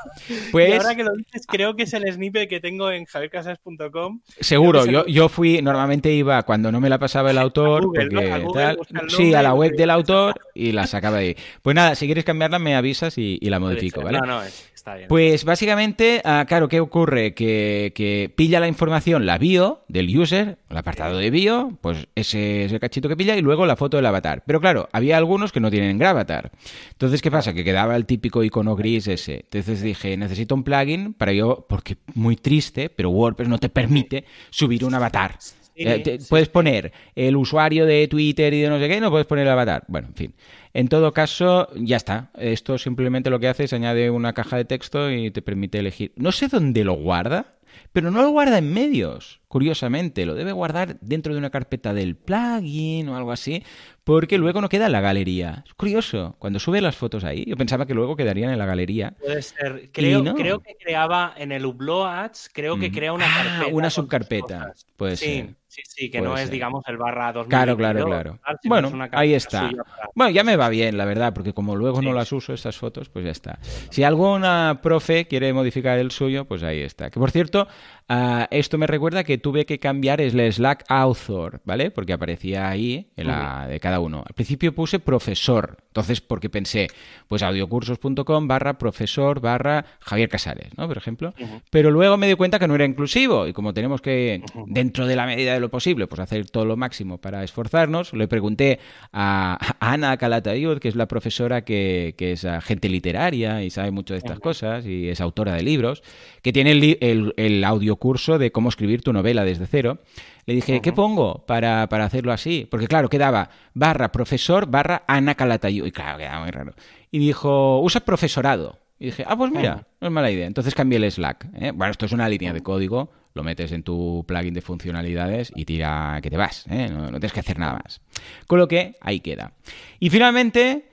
Pues, 0.51 0.69
y 0.69 0.73
ahora 0.73 0.95
que 0.95 1.03
lo 1.03 1.13
dices, 1.13 1.45
creo 1.47 1.75
que 1.75 1.83
es 1.83 1.93
el 1.93 2.11
snippet 2.11 2.49
que 2.49 2.59
tengo 2.59 2.89
en 2.91 3.05
javiercasas.com. 3.05 4.21
Seguro, 4.39 4.85
yo, 4.85 5.05
yo 5.05 5.29
fui, 5.29 5.61
normalmente 5.61 6.11
iba 6.11 6.41
cuando 6.43 6.71
no 6.71 6.79
me 6.79 6.89
la 6.89 6.99
pasaba 6.99 7.31
el 7.31 7.37
autor, 7.37 7.83
porque 7.83 8.07
tal, 8.53 8.79
sí, 9.09 9.33
a 9.33 9.41
la 9.41 9.53
web 9.53 9.75
del 9.75 9.89
autor 9.89 10.35
y 10.53 10.71
la 10.71 10.87
sacaba 10.87 11.17
ahí. 11.17 11.35
Pues 11.61 11.75
nada, 11.75 11.95
si 11.95 12.05
quieres 12.05 12.25
cambiarla 12.25 12.59
me 12.59 12.75
avisas 12.75 13.17
y, 13.17 13.39
la 13.47 13.59
modifico, 13.59 14.01
¿vale? 14.01 14.19
No, 14.19 14.25
no, 14.25 14.43
está 14.43 14.95
bien. 14.95 15.07
Pues 15.07 15.45
básicamente, 15.45 16.21
ah, 16.25 16.45
claro, 16.47 16.67
¿qué 16.67 16.79
ocurre? 16.79 17.33
Que, 17.33 17.93
que, 17.95 18.31
pilla 18.35 18.59
la 18.59 18.67
información, 18.67 19.25
la 19.25 19.37
bio 19.37 19.83
del 19.87 20.15
user, 20.17 20.57
el 20.69 20.77
apartado 20.77 21.17
de 21.17 21.29
bio, 21.29 21.77
pues 21.81 22.07
ese 22.15 22.65
es 22.65 22.71
el 22.71 22.79
cachito 22.79 23.07
que 23.07 23.15
pilla 23.15 23.35
y 23.35 23.41
luego 23.41 23.65
la 23.65 23.75
foto 23.75 23.97
del 23.97 24.05
avatar. 24.05 24.43
Pero 24.45 24.59
claro, 24.59 24.89
había 24.91 25.17
algunos 25.17 25.51
que 25.51 25.59
no 25.59 25.71
tienen 25.71 25.97
Gravatar. 25.97 26.51
Entonces, 26.91 27.21
¿qué 27.27 27.31
pasa? 27.31 27.53
Que 27.53 27.65
quedaba 27.65 27.97
el 27.97 28.05
típico 28.05 28.41
icono 28.41 28.73
gris 28.77 29.05
ese. 29.09 29.41
Entonces 29.51 29.81
dije, 29.81 30.15
necesito 30.15 30.55
un 30.55 30.63
plugin 30.63 31.13
para 31.13 31.33
yo, 31.33 31.65
porque 31.67 31.97
muy 32.13 32.37
triste, 32.37 32.87
pero 32.89 33.09
WordPress 33.09 33.49
no 33.49 33.57
te 33.57 33.67
permite 33.67 34.23
subir 34.49 34.85
un 34.85 34.93
avatar. 34.93 35.37
Eh, 35.75 36.19
puedes 36.29 36.47
poner 36.47 36.93
el 37.15 37.35
usuario 37.35 37.85
de 37.85 38.07
Twitter 38.07 38.53
y 38.53 38.61
de 38.61 38.69
no 38.69 38.79
sé 38.79 38.87
qué, 38.87 39.01
no 39.01 39.11
puedes 39.11 39.27
poner 39.27 39.45
el 39.45 39.51
avatar. 39.51 39.83
Bueno, 39.89 40.07
en 40.07 40.15
fin. 40.15 40.33
En 40.73 40.87
todo 40.87 41.11
caso, 41.11 41.67
ya 41.75 41.97
está. 41.97 42.31
Esto 42.37 42.77
simplemente 42.77 43.29
lo 43.29 43.41
que 43.41 43.49
hace 43.49 43.65
es 43.65 43.73
añade 43.73 44.09
una 44.09 44.31
caja 44.31 44.55
de 44.55 44.63
texto 44.63 45.11
y 45.11 45.29
te 45.29 45.41
permite 45.41 45.79
elegir. 45.79 46.13
No 46.15 46.31
sé 46.31 46.47
dónde 46.47 46.85
lo 46.85 46.93
guarda, 46.93 47.56
pero 47.93 48.11
no 48.11 48.21
lo 48.21 48.29
guarda 48.29 48.57
en 48.57 48.73
medios, 48.73 49.41
curiosamente. 49.47 50.25
Lo 50.25 50.35
debe 50.35 50.51
guardar 50.51 50.99
dentro 51.01 51.33
de 51.33 51.39
una 51.39 51.49
carpeta 51.49 51.93
del 51.93 52.15
plugin 52.15 53.09
o 53.09 53.17
algo 53.17 53.31
así, 53.31 53.63
porque 54.03 54.37
luego 54.37 54.61
no 54.61 54.69
queda 54.69 54.87
en 54.87 54.91
la 54.91 55.01
galería. 55.01 55.63
Es 55.65 55.73
curioso, 55.73 56.35
cuando 56.39 56.59
sube 56.59 56.81
las 56.81 56.95
fotos 56.95 57.23
ahí, 57.23 57.45
yo 57.45 57.57
pensaba 57.57 57.85
que 57.85 57.93
luego 57.93 58.15
quedarían 58.15 58.51
en 58.51 58.59
la 58.59 58.65
galería. 58.65 59.15
Puede 59.19 59.41
ser. 59.41 59.89
Creo, 59.91 60.23
creo 60.35 60.59
que 60.59 60.75
creaba 60.75 61.33
en 61.37 61.51
el 61.51 61.65
Upload 61.65 62.31
creo 62.53 62.79
que 62.79 62.91
crea 62.91 63.13
una 63.13 63.25
ah, 63.25 63.43
carpeta. 63.43 63.75
Una 63.75 63.89
subcarpeta, 63.89 64.73
puede 64.95 65.17
ser. 65.17 65.55
Sí, 65.77 65.83
sí, 65.85 66.09
que 66.09 66.21
no 66.21 66.35
es, 66.35 66.49
digamos, 66.49 66.83
el 66.87 66.97
barra 66.97 67.31
2000. 67.31 67.49
Claro, 67.49 67.77
claro, 67.77 68.05
claro. 68.05 68.39
Bueno, 68.63 68.91
ahí 69.11 69.35
está. 69.35 69.69
Bueno, 70.15 70.31
ya 70.31 70.43
me 70.43 70.55
va 70.55 70.69
bien, 70.69 70.97
la 70.97 71.05
verdad, 71.05 71.33
porque 71.35 71.53
como 71.53 71.75
luego 71.75 72.01
no 72.01 72.13
las 72.13 72.31
uso, 72.31 72.53
estas 72.53 72.77
fotos, 72.77 73.09
pues 73.09 73.25
ya 73.25 73.31
está. 73.31 73.59
Si 73.91 74.03
alguna 74.03 74.79
profe 74.81 75.27
quiere 75.27 75.53
modificar 75.53 75.99
el 75.99 76.09
suyo, 76.09 76.45
pues 76.45 76.63
ahí 76.63 76.81
está. 76.81 77.11
Que 77.11 77.19
por 77.19 77.29
cierto, 77.29 77.67
uh, 78.09 78.45
esto 78.49 78.79
me 78.79 78.87
recuerda 78.87 79.23
que 79.23 79.37
tuve 79.37 79.67
que 79.67 79.79
cambiar 79.79 80.19
el 80.19 80.51
Slack 80.51 80.85
author, 80.87 81.61
¿vale? 81.63 81.91
Porque 81.91 82.13
aparecía 82.13 82.69
ahí 82.69 83.11
en 83.15 83.27
la 83.27 83.67
de 83.67 83.79
cada 83.79 83.99
uno. 83.99 84.23
Al 84.27 84.33
principio 84.33 84.73
puse 84.73 84.97
profesor, 84.99 85.77
entonces 85.89 86.21
porque 86.21 86.49
pensé, 86.49 86.87
pues 87.27 87.43
audiocursos.com 87.43 88.47
barra 88.47 88.79
profesor 88.79 89.41
barra 89.41 89.85
Javier 89.99 90.29
Casares, 90.29 90.75
¿no? 90.75 90.87
Por 90.87 90.97
ejemplo. 90.97 91.35
Pero 91.69 91.91
luego 91.91 92.17
me 92.17 92.27
di 92.27 92.33
cuenta 92.33 92.57
que 92.57 92.67
no 92.67 92.73
era 92.73 92.85
inclusivo 92.85 93.47
y 93.47 93.53
como 93.53 93.75
tenemos 93.75 94.01
que, 94.01 94.41
dentro 94.65 95.05
de 95.05 95.15
la 95.15 95.27
medida 95.27 95.53
de 95.53 95.59
lo 95.59 95.66
posible, 95.69 96.07
pues 96.07 96.19
hacer 96.19 96.49
todo 96.49 96.65
lo 96.65 96.77
máximo 96.77 97.17
para 97.17 97.43
esforzarnos. 97.43 98.13
Le 98.13 98.27
pregunté 98.27 98.79
a, 99.13 99.57
Ana 99.79 100.17
Calatayud, 100.17 100.79
que 100.79 100.87
es 100.87 100.95
la 100.95 101.07
profesora 101.07 101.63
que, 101.63 102.15
es 102.17 102.45
agente 102.45 102.89
literaria 102.89 103.63
y 103.63 103.69
sabe 103.69 103.91
mucho 103.91 104.13
de 104.13 104.19
estas 104.19 104.39
cosas 104.39 104.85
y 104.85 105.09
es 105.09 105.21
autora 105.21 105.53
de 105.53 105.63
libros, 105.63 106.03
que 106.41 106.53
tiene 106.53 106.71
el, 106.71 106.97
el, 107.01 107.33
el 107.37 107.63
audiocurso 107.63 108.37
de 108.37 108.51
cómo 108.51 108.69
escribir 108.69 109.01
tu 109.01 109.13
novela 109.13 109.43
desde 109.43 109.67
cero. 109.67 109.99
Le 110.47 110.53
dije, 110.53 110.81
¿qué 110.81 110.93
pongo 110.93 111.45
para, 111.45 111.83
hacerlo 111.83 112.31
así? 112.31 112.65
Porque 112.71 112.87
claro, 112.87 113.09
quedaba 113.09 113.49
barra 113.73 114.13
profesor 114.13 114.65
barra 114.65 115.03
Ana 115.05 115.35
Calatayud. 115.35 115.85
Y 115.85 115.91
claro, 115.91 116.17
quedaba 116.17 116.39
muy 116.39 116.51
raro. 116.51 116.73
Y 117.11 117.19
dijo, 117.19 117.81
usa 117.81 117.99
profesorado. 118.01 118.79
Y 118.97 119.07
dije, 119.07 119.25
ah, 119.27 119.35
pues 119.35 119.51
mira, 119.51 119.85
no 119.99 120.07
es 120.07 120.13
mala 120.13 120.31
idea. 120.31 120.47
Entonces 120.47 120.73
cambié 120.73 120.99
el 120.99 121.11
Slack. 121.11 121.49
¿eh? 121.53 121.71
Bueno, 121.71 121.91
esto 121.91 122.05
es 122.05 122.13
una 122.13 122.29
línea 122.29 122.53
de 122.53 122.63
código 122.63 123.11
lo 123.37 123.43
metes 123.43 123.71
en 123.71 123.83
tu 123.83 124.25
plugin 124.27 124.53
de 124.53 124.61
funcionalidades 124.61 125.51
y 125.55 125.63
tira 125.63 126.19
que 126.21 126.29
te 126.29 126.35
vas, 126.35 126.65
¿eh? 126.69 126.89
no, 126.89 127.03
no 127.03 127.19
tienes 127.19 127.31
que 127.31 127.39
hacer 127.39 127.57
nada 127.57 127.79
más. 127.81 128.01
Con 128.47 128.59
lo 128.59 128.67
que 128.67 128.95
ahí 128.99 129.21
queda. 129.21 129.53
Y 129.99 130.09
finalmente, 130.09 130.89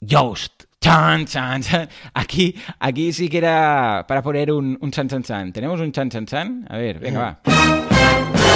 Yoast. 0.00 0.64
Chan, 0.78 1.26
chan, 1.26 1.62
chan. 1.62 1.88
Aquí, 2.14 2.54
aquí 2.78 3.12
sí 3.12 3.28
que 3.28 3.38
era 3.38 4.04
para 4.06 4.22
poner 4.22 4.52
un, 4.52 4.78
un 4.80 4.90
chan, 4.92 5.08
chan, 5.08 5.22
chan. 5.24 5.52
¿Tenemos 5.52 5.80
un 5.80 5.90
chan, 5.90 6.08
chan, 6.10 6.26
chan? 6.26 6.66
A 6.68 6.76
ver, 6.76 7.00
venga, 7.00 7.18
va. 7.18 8.46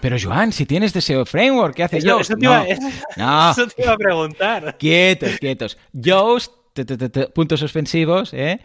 Pero 0.00 0.16
Joan, 0.22 0.52
si 0.52 0.64
tienes 0.66 0.92
deseo 0.92 1.26
framework, 1.26 1.74
¿qué 1.74 1.82
hace 1.84 1.98
Eso, 1.98 2.06
Yoast? 2.08 2.30
eso 2.30 2.38
te 2.38 2.44
iba, 2.46 2.64
No, 3.16 3.26
no. 3.26 3.50
eso 3.52 3.66
te 3.66 3.82
iba 3.82 3.92
a 3.92 3.96
preguntar. 3.96 4.76
Quietos, 4.78 5.38
quietos. 5.38 5.78
Yoast, 5.92 6.52
puntos 7.34 7.60
suspensivos, 7.60 8.32
¿eh? 8.32 8.60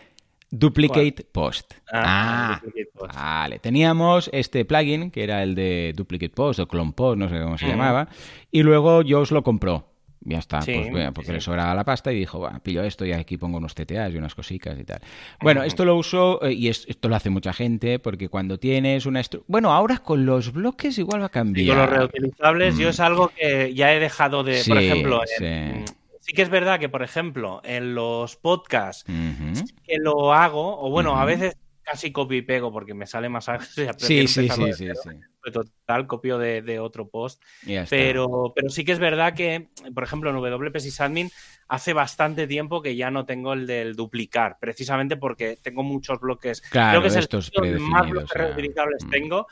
Duplicate 0.59 1.25
post. 1.31 1.73
Ah, 1.91 2.59
duplicate 2.63 2.91
post. 2.97 3.13
Vale. 3.15 3.59
Teníamos 3.59 4.29
este 4.33 4.65
plugin, 4.65 5.11
que 5.11 5.23
era 5.23 5.43
el 5.43 5.53
de 5.55 5.93
Duplicate 5.95 6.33
Post 6.33 6.59
o 6.59 6.67
Clone 6.67 6.93
Post, 6.93 7.17
no 7.19 7.29
sé 7.29 7.39
cómo 7.41 7.57
se 7.57 7.65
Mm. 7.65 7.69
llamaba, 7.69 8.07
y 8.51 8.63
luego 8.63 9.01
Yoast 9.01 9.31
lo 9.31 9.43
compró. 9.43 9.87
Ya 10.27 10.39
está, 10.39 10.59
Sí, 10.63 10.73
pues, 10.73 10.89
bueno, 10.89 11.13
porque 11.13 11.27
sí, 11.27 11.33
le 11.33 11.41
sobraba 11.41 11.75
la 11.75 11.83
pasta 11.83 12.11
y 12.11 12.17
dijo, 12.17 12.39
va, 12.39 12.57
pillo 12.63 12.81
esto 12.81 13.05
y 13.05 13.11
aquí 13.11 13.37
pongo 13.37 13.57
unos 13.57 13.75
TTAs 13.75 14.11
y 14.11 14.17
unas 14.17 14.33
cositas 14.33 14.75
y 14.79 14.83
tal. 14.83 14.99
Bueno, 15.39 15.61
esto 15.61 15.85
lo 15.85 15.95
uso 15.95 16.43
eh, 16.43 16.51
y 16.53 16.67
es- 16.69 16.83
esto 16.87 17.09
lo 17.09 17.15
hace 17.15 17.29
mucha 17.29 17.53
gente 17.53 17.99
porque 17.99 18.27
cuando 18.27 18.57
tienes 18.57 19.05
una... 19.05 19.21
Bueno, 19.45 19.71
ahora 19.71 19.99
con 19.99 20.25
los 20.25 20.51
bloques 20.51 20.97
igual 20.97 21.21
va 21.21 21.25
a 21.25 21.27
Y 21.27 21.31
cambiar. 21.31 21.77
con 21.77 21.85
los 21.85 21.89
reutilizables, 21.95 22.75
yo 22.77 22.87
Mm. 22.87 22.89
es 22.89 22.99
algo 23.01 23.27
que 23.39 23.73
ya 23.75 23.93
he 23.93 23.99
dejado 23.99 24.43
de, 24.43 24.53
por 24.67 24.79
Sí, 24.79 24.85
ejemplo, 24.85 25.21
sí. 25.37 25.45
en- 25.45 25.85
sí 26.25 26.33
que 26.33 26.41
es 26.41 26.49
verdad 26.49 26.79
que, 26.79 26.89
por 26.89 27.03
ejemplo, 27.03 27.61
en 27.63 27.93
los 27.93 28.35
podcasts 28.35 29.03
sí 29.05 29.75
que 29.83 29.97
lo 29.99 30.33
hago, 30.33 30.81
o 30.81 30.89
bueno, 30.89 31.19
a 31.19 31.25
veces 31.25 31.55
casi 31.83 32.11
copio 32.11 32.39
y 32.39 32.41
pego 32.41 32.73
porque 32.73 32.95
me 32.95 33.05
sale 33.05 33.29
más 33.29 33.47
ágil. 33.47 33.67
Sí, 33.99 34.27
sí, 34.27 34.49
sí, 34.49 34.73
sí, 34.73 34.87
sí. 34.87 35.09
pero 35.43 35.63
Total, 35.63 36.07
copio 36.07 36.39
de, 36.39 36.63
de 36.63 36.79
otro 36.79 37.07
post. 37.09 37.43
Pero, 37.91 38.53
pero 38.55 38.69
sí 38.69 38.83
que 38.83 38.91
es 38.91 38.97
verdad 38.97 39.35
que, 39.35 39.69
por 39.93 40.03
ejemplo, 40.03 40.31
en 40.31 40.35
WP 40.37 40.79
Sysadmin 40.79 41.29
hace 41.67 41.93
bastante 41.93 42.47
tiempo 42.47 42.81
que 42.81 42.95
ya 42.95 43.11
no 43.11 43.27
tengo 43.27 43.53
el 43.53 43.67
del 43.67 43.95
duplicar, 43.95 44.57
precisamente 44.59 45.17
porque 45.17 45.59
tengo 45.61 45.83
muchos 45.83 46.19
bloques. 46.19 46.61
Claro, 46.61 46.93
Creo 46.93 47.01
que 47.03 47.07
es 47.09 47.15
el 47.15 47.21
estos 47.21 47.51
donde 47.51 47.77
más 47.77 48.09
bloques 48.09 48.31
o 48.31 48.33
sea, 48.33 48.45
reutilizables 48.47 49.05
mm. 49.05 49.09
tengo 49.11 49.45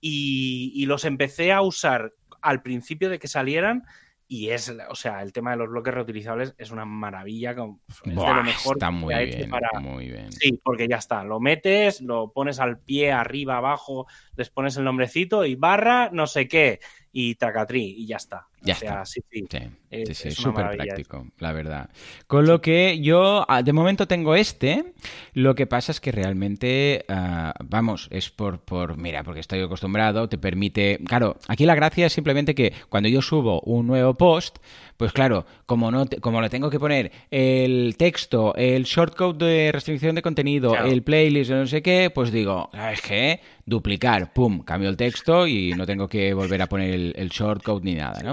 y, 0.00 0.72
y 0.74 0.86
los 0.86 1.04
empecé 1.04 1.52
a 1.52 1.62
usar 1.62 2.12
al 2.42 2.62
principio 2.62 3.10
de 3.10 3.20
que 3.20 3.28
salieran. 3.28 3.84
Y 4.28 4.50
es, 4.50 4.74
o 4.88 4.94
sea, 4.96 5.22
el 5.22 5.32
tema 5.32 5.52
de 5.52 5.56
los 5.58 5.68
bloques 5.68 5.94
reutilizables 5.94 6.54
es 6.58 6.72
una 6.72 6.84
maravilla. 6.84 7.50
es 7.50 8.02
de 8.04 8.12
lo 8.12 8.42
mejor 8.42 8.76
está 8.76 8.86
que 8.86 8.92
muy 8.92 9.14
se 9.14 9.20
ha 9.20 9.22
hecho 9.22 9.36
bien, 9.38 9.50
para, 9.50 9.80
muy 9.80 10.10
bien. 10.10 10.32
Sí, 10.32 10.60
porque 10.64 10.88
ya 10.88 10.96
está. 10.96 11.22
Lo 11.22 11.38
metes, 11.38 12.00
lo 12.00 12.32
pones 12.32 12.58
al 12.58 12.80
pie, 12.80 13.12
arriba, 13.12 13.58
abajo, 13.58 14.06
les 14.34 14.50
pones 14.50 14.76
el 14.76 14.84
nombrecito 14.84 15.44
y 15.44 15.54
barra, 15.54 16.10
no 16.12 16.26
sé 16.26 16.48
qué, 16.48 16.80
y 17.18 17.34
tracatrí, 17.34 17.94
y 17.96 18.06
ya 18.06 18.16
está. 18.16 18.46
Ya 18.60 18.74
o 18.74 18.76
sea, 18.76 18.90
está. 18.90 19.06
sí, 19.06 19.20
sí. 19.30 19.46
Sí, 19.50 19.58
Es- 19.90 20.08
sí, 20.08 20.14
sí, 20.14 20.28
es 20.28 20.38
una 20.40 20.50
súper 20.66 20.76
práctico, 20.76 21.26
la 21.38 21.52
verdad. 21.52 21.88
Con 22.26 22.46
lo 22.46 22.60
que 22.60 23.00
yo, 23.00 23.46
ah, 23.48 23.62
de 23.62 23.72
momento 23.72 24.06
tengo 24.06 24.34
este, 24.34 24.92
lo 25.32 25.54
que 25.54 25.66
pasa 25.66 25.92
es 25.92 26.00
que 26.00 26.12
realmente, 26.12 27.04
ah, 27.08 27.54
vamos, 27.64 28.08
es 28.10 28.28
por, 28.30 28.60
por, 28.60 28.98
mira, 28.98 29.22
porque 29.22 29.40
estoy 29.40 29.62
acostumbrado, 29.62 30.28
te 30.28 30.36
permite, 30.36 30.98
claro, 31.06 31.38
aquí 31.48 31.64
la 31.64 31.74
gracia 31.74 32.06
es 32.06 32.12
simplemente 32.12 32.54
que 32.54 32.72
cuando 32.90 33.08
yo 33.08 33.22
subo 33.22 33.60
un 33.62 33.86
nuevo 33.86 34.12
post, 34.14 34.58
pues 34.98 35.12
claro, 35.12 35.46
como 35.64 35.90
no, 35.90 36.04
te- 36.06 36.20
como 36.20 36.40
le 36.42 36.50
tengo 36.50 36.68
que 36.68 36.80
poner 36.80 37.12
el 37.30 37.94
texto, 37.96 38.54
el 38.56 38.84
shortcode 38.84 39.44
de 39.46 39.72
restricción 39.72 40.14
de 40.16 40.22
contenido, 40.22 40.72
Claro. 40.72 40.86
el 40.90 41.02
playlist, 41.02 41.50
no 41.50 41.66
sé 41.66 41.80
qué, 41.82 42.10
pues 42.14 42.30
digo, 42.32 42.68
¿sabes 42.72 43.00
qué? 43.00 43.40
Duplicar, 43.66 44.32
pum, 44.32 44.60
cambio 44.60 44.88
el 44.88 44.96
texto 44.96 45.46
y 45.46 45.74
no 45.74 45.84
tengo 45.84 46.08
que 46.08 46.32
volver 46.32 46.62
a 46.62 46.68
poner 46.68 46.94
el, 46.94 47.12
el 47.16 47.28
shortcode 47.28 47.84
ni 47.84 47.94
nada, 47.94 48.22
¿no? 48.22 48.32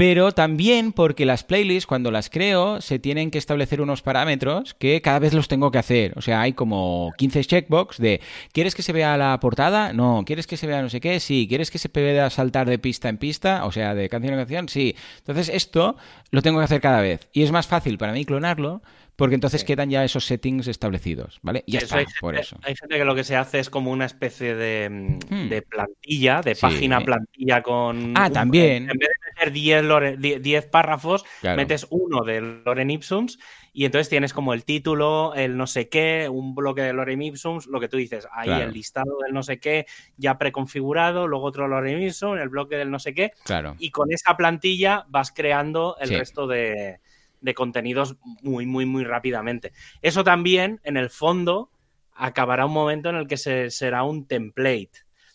Pero 0.00 0.32
también 0.32 0.92
porque 0.92 1.26
las 1.26 1.44
playlists, 1.44 1.86
cuando 1.86 2.10
las 2.10 2.30
creo, 2.30 2.80
se 2.80 2.98
tienen 2.98 3.30
que 3.30 3.36
establecer 3.36 3.82
unos 3.82 4.00
parámetros 4.00 4.72
que 4.72 5.02
cada 5.02 5.18
vez 5.18 5.34
los 5.34 5.46
tengo 5.46 5.70
que 5.70 5.76
hacer. 5.76 6.14
O 6.16 6.22
sea, 6.22 6.40
hay 6.40 6.54
como 6.54 7.12
15 7.18 7.44
checkbox 7.44 7.98
de 7.98 8.22
¿quieres 8.52 8.74
que 8.74 8.80
se 8.82 8.94
vea 8.94 9.18
la 9.18 9.38
portada? 9.40 9.92
No. 9.92 10.22
¿Quieres 10.24 10.46
que 10.46 10.56
se 10.56 10.66
vea 10.66 10.80
no 10.80 10.88
sé 10.88 11.02
qué? 11.02 11.20
Sí. 11.20 11.44
¿Quieres 11.46 11.70
que 11.70 11.76
se 11.76 11.90
pueda 11.90 12.30
saltar 12.30 12.66
de 12.66 12.78
pista 12.78 13.10
en 13.10 13.18
pista? 13.18 13.66
O 13.66 13.72
sea, 13.72 13.94
de 13.94 14.08
canción 14.08 14.32
en 14.32 14.40
canción? 14.40 14.70
Sí. 14.70 14.96
Entonces, 15.18 15.50
esto 15.50 15.96
lo 16.30 16.40
tengo 16.40 16.60
que 16.60 16.64
hacer 16.64 16.80
cada 16.80 17.02
vez. 17.02 17.28
Y 17.34 17.42
es 17.42 17.52
más 17.52 17.66
fácil 17.66 17.98
para 17.98 18.14
mí 18.14 18.24
clonarlo 18.24 18.80
porque 19.20 19.36
entonces 19.36 19.60
Sí. 19.60 19.66
quedan 19.68 19.90
ya 19.90 20.02
esos 20.04 20.24
settings 20.26 20.66
establecidos, 20.66 21.38
¿vale? 21.42 21.62
Y 21.66 21.72
ya 21.72 21.78
Eso 21.78 21.96
está, 21.98 22.12
por 22.20 22.34
eso. 22.36 22.58
Hay 22.62 22.74
gente 22.74 22.96
que 22.98 23.04
lo 23.04 23.14
que 23.14 23.22
se 23.22 23.36
hace 23.36 23.60
es 23.60 23.70
como 23.70 23.92
una 23.92 24.06
especie 24.06 24.56
de, 24.56 24.88
mm, 24.90 25.18
Hmm. 25.32 25.48
de 25.48 25.62
plantilla, 25.62 26.40
de 26.40 26.54
Sí. 26.56 26.60
página 26.62 27.00
plantilla 27.02 27.62
con... 27.62 28.14
Ah, 28.16 28.26
un- 28.26 28.32
también. 28.32 28.90
En 28.90 28.98
vez 28.98 29.08
de 29.10 29.30
meter 29.34 29.52
10, 29.52 29.84
lore- 29.84 30.16
10 30.16 30.42
10 30.42 30.66
párrafos, 30.66 31.24
Claro. 31.40 31.56
metes 31.58 31.86
uno 31.90 32.24
de 32.24 32.40
Loren 32.40 32.90
Ipsums 32.90 33.38
y 33.72 33.84
entonces 33.84 34.08
tienes 34.08 34.32
como 34.32 34.52
el 34.54 34.64
título, 34.64 35.32
el 35.36 35.56
no 35.56 35.66
sé 35.68 35.88
qué, 35.88 36.28
un 36.28 36.54
bloque 36.54 36.82
de 36.82 36.92
Loren 36.92 37.22
Ipsums, 37.22 37.66
lo 37.66 37.78
que 37.78 37.88
tú 37.88 37.98
dices, 37.98 38.26
ahí 38.32 38.46
Claro. 38.48 38.64
el 38.64 38.72
listado 38.72 39.18
del 39.22 39.32
no 39.32 39.42
sé 39.44 39.60
qué 39.60 39.86
ya 40.16 40.38
preconfigurado, 40.38 41.28
luego 41.28 41.44
otro 41.44 41.68
Loren 41.68 42.02
Ipsum, 42.02 42.38
el 42.38 42.48
bloque 42.48 42.76
del 42.76 42.90
no 42.90 42.98
sé 42.98 43.14
qué, 43.14 43.32
Claro. 43.44 43.76
y 43.78 43.90
con 43.90 44.10
esa 44.12 44.36
plantilla 44.36 45.04
vas 45.08 45.30
creando 45.30 45.96
el 46.00 46.08
Sí. 46.08 46.16
resto 46.16 46.46
de, 46.46 47.00
de 47.40 47.54
contenidos 47.54 48.16
muy, 48.42 48.66
muy, 48.66 48.86
muy 48.86 49.04
rápidamente. 49.04 49.72
Eso 50.02 50.24
también, 50.24 50.80
en 50.84 50.96
el 50.96 51.10
fondo, 51.10 51.70
acabará 52.14 52.66
un 52.66 52.72
momento 52.72 53.08
en 53.10 53.16
el 53.16 53.26
que 53.26 53.36
se, 53.36 53.70
será 53.70 54.02
un 54.04 54.26
template, 54.26 54.90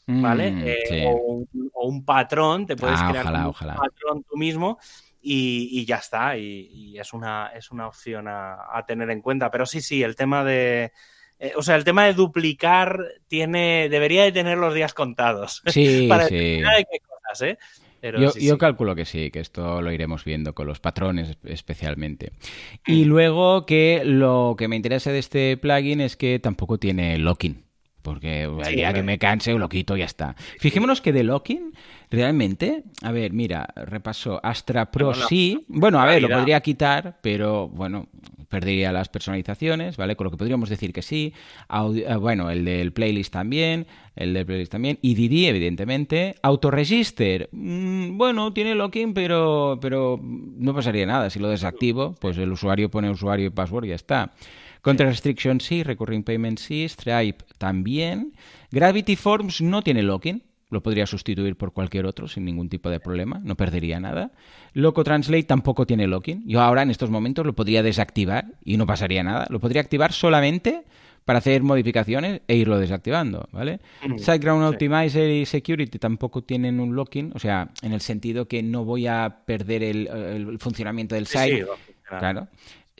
¿vale? 0.07 0.51
Mm, 0.51 0.63
Eh, 0.67 0.75
sí. 0.87 1.03
o, 1.07 1.15
un, 1.15 1.49
o 1.73 1.87
un 1.87 2.05
patrón, 2.05 2.65
te 2.67 2.75
puedes 2.75 2.99
Ah, 3.01 3.07
crear 3.09 3.25
ojalá, 3.25 3.39
como 3.39 3.49
ojalá. 3.49 3.73
un 3.73 3.79
patrón 3.79 4.23
tú 4.29 4.37
mismo 4.37 4.77
y, 5.21 5.69
y 5.81 5.85
ya 5.85 5.97
está. 5.97 6.37
Y, 6.37 6.69
y 6.71 6.99
es, 6.99 7.11
una, 7.13 7.51
es 7.55 7.71
una 7.71 7.87
opción 7.87 8.27
a, 8.27 8.57
a 8.71 8.85
tener 8.85 9.09
en 9.09 9.21
cuenta. 9.21 9.49
Pero 9.49 9.65
sí, 9.65 9.81
sí, 9.81 10.03
el 10.03 10.15
tema 10.15 10.43
de... 10.43 10.91
eh, 11.39 11.53
o 11.55 11.63
sea, 11.63 11.75
el 11.75 11.83
tema 11.83 12.05
de 12.05 12.13
duplicar 12.13 12.99
tiene, 13.27 13.89
debería 13.89 14.23
de 14.23 14.31
tener 14.31 14.57
los 14.59 14.73
días 14.75 14.93
contados. 14.93 15.63
Sí, 15.65 16.05
para 16.09 16.27
sí. 16.27 16.35
determinar 16.35 16.85
qué 16.91 16.99
cosas, 16.99 17.41
¿eh? 17.41 17.57
Pero 18.05 18.19
Yo, 18.21 18.27
sí, 18.27 18.39
yo 18.39 18.57
sí. 18.57 18.57
calculo 18.57 18.95
que 18.95 19.05
sí, 19.05 19.29
que 19.31 19.39
esto 19.41 19.81
lo 19.81 19.91
iremos 19.91 20.23
viendo 20.23 20.55
con 20.55 20.67
los 20.67 20.79
patrones 20.79 21.37
especialmente. 21.43 22.31
Y 22.85 23.05
luego 23.05 23.65
que 23.65 24.03
lo 24.05 24.55
que 24.57 24.67
me 24.69 24.77
interesa 24.77 25.11
de 25.11 25.19
este 25.19 25.57
plugin 25.57 26.01
es 26.01 26.15
que 26.15 26.39
tampoco 26.39 26.77
tiene 26.79 27.17
locking. 27.17 27.63
Porque 28.01 28.43
el 28.43 28.61
Sí, 28.61 28.75
día 28.75 28.93
que 28.93 29.03
me 29.03 29.17
canse 29.17 29.53
lo 29.53 29.67
quito 29.67 29.97
y 29.97 29.99
ya 29.99 30.05
está. 30.05 30.35
Fijémonos 30.59 31.01
que 31.01 31.11
de 31.11 31.23
locking, 31.23 31.73
realmente, 32.15 32.83
a 33.01 33.11
ver, 33.11 33.33
mira, 33.33 33.67
repaso, 33.75 34.39
Astra 34.43 34.89
Pro 34.91 35.07
Bueno, 35.07 35.25
sí. 35.27 35.65
Bueno, 35.67 35.99
a 35.99 36.05
ver, 36.05 36.21
lo 36.21 36.29
podría 36.29 36.59
quitar, 36.61 37.19
pero 37.21 37.67
bueno, 37.67 38.07
perdería 38.49 38.91
las 38.91 39.09
personalizaciones, 39.09 39.97
¿vale? 39.97 40.15
Con 40.15 40.25
lo 40.25 40.31
que 40.31 40.37
podríamos 40.37 40.69
decir 40.69 40.93
que 40.93 41.01
sí. 41.01 41.33
Audio- 41.67 42.07
eh, 42.07 42.15
bueno, 42.15 42.49
el 42.49 42.63
del 42.65 42.93
playlist 42.93 43.33
también, 43.33 43.85
el 44.15 44.33
del 44.33 44.45
playlist 44.45 44.71
también. 44.71 44.97
IDD, 45.01 45.49
evidentemente. 45.49 46.35
Autoregister, 46.41 47.49
mm, 47.51 48.17
bueno, 48.17 48.53
tiene 48.53 48.75
locking, 48.75 49.13
pero, 49.13 49.77
pero 49.81 50.19
no 50.21 50.73
pasaría 50.73 51.05
nada. 51.05 51.29
Si 51.29 51.39
lo 51.39 51.49
desactivo, 51.49 52.15
pues 52.19 52.37
el 52.37 52.51
usuario 52.51 52.89
pone 52.89 53.09
usuario 53.09 53.47
y 53.47 53.49
password 53.49 53.85
y 53.85 53.89
ya 53.89 53.95
está. 53.95 54.33
Contra 54.81 55.07
Restriction 55.07 55.59
sí, 55.61 55.81
Recurring 55.81 56.23
Payment 56.23 56.59
sí, 56.59 56.87
Stripe 56.87 57.43
también. 57.57 58.33
Gravity 58.71 59.15
Forms 59.15 59.59
no 59.61 59.81
tiene 59.81 60.03
locking. 60.03 60.43
Lo 60.75 60.83
podría 60.83 61.05
sustituir 61.05 61.55
por 61.55 61.71
cualquier 61.71 62.05
otro 62.05 62.27
sin 62.27 62.43
ningún 62.43 62.67
tipo 62.67 62.89
de 62.89 62.99
problema, 62.99 63.39
no 63.41 63.55
perdería 63.55 63.97
nada. 63.97 64.33
Loco 64.73 65.05
Translate 65.05 65.43
tampoco 65.43 65.85
tiene 65.85 66.05
locking. 66.05 66.43
Yo 66.45 66.59
ahora 66.59 66.81
en 66.81 66.89
estos 66.89 67.09
momentos 67.09 67.45
lo 67.45 67.53
podría 67.53 67.81
desactivar 67.81 68.47
y 68.65 68.75
no 68.75 68.85
pasaría 68.85 69.23
nada. 69.23 69.47
Lo 69.49 69.61
podría 69.61 69.79
activar 69.79 70.11
solamente 70.11 70.83
para 71.23 71.39
hacer 71.39 71.63
modificaciones 71.63 72.41
e 72.45 72.57
irlo 72.57 72.77
desactivando, 72.77 73.47
¿vale? 73.53 73.79
Mm, 74.05 74.17
SiteGround 74.17 74.67
sí. 74.67 74.73
Optimizer 74.73 75.29
y 75.29 75.45
Security 75.45 75.97
tampoco 75.97 76.43
tienen 76.43 76.81
un 76.81 76.93
locking, 76.93 77.31
o 77.33 77.39
sea, 77.39 77.69
en 77.81 77.93
el 77.93 78.01
sentido 78.01 78.49
que 78.49 78.61
no 78.61 78.83
voy 78.83 79.07
a 79.07 79.43
perder 79.45 79.81
el, 79.81 80.07
el 80.07 80.59
funcionamiento 80.59 81.15
del 81.15 81.27
site. 81.27 81.59
sí, 81.59 81.63
funcionar. 82.03 82.49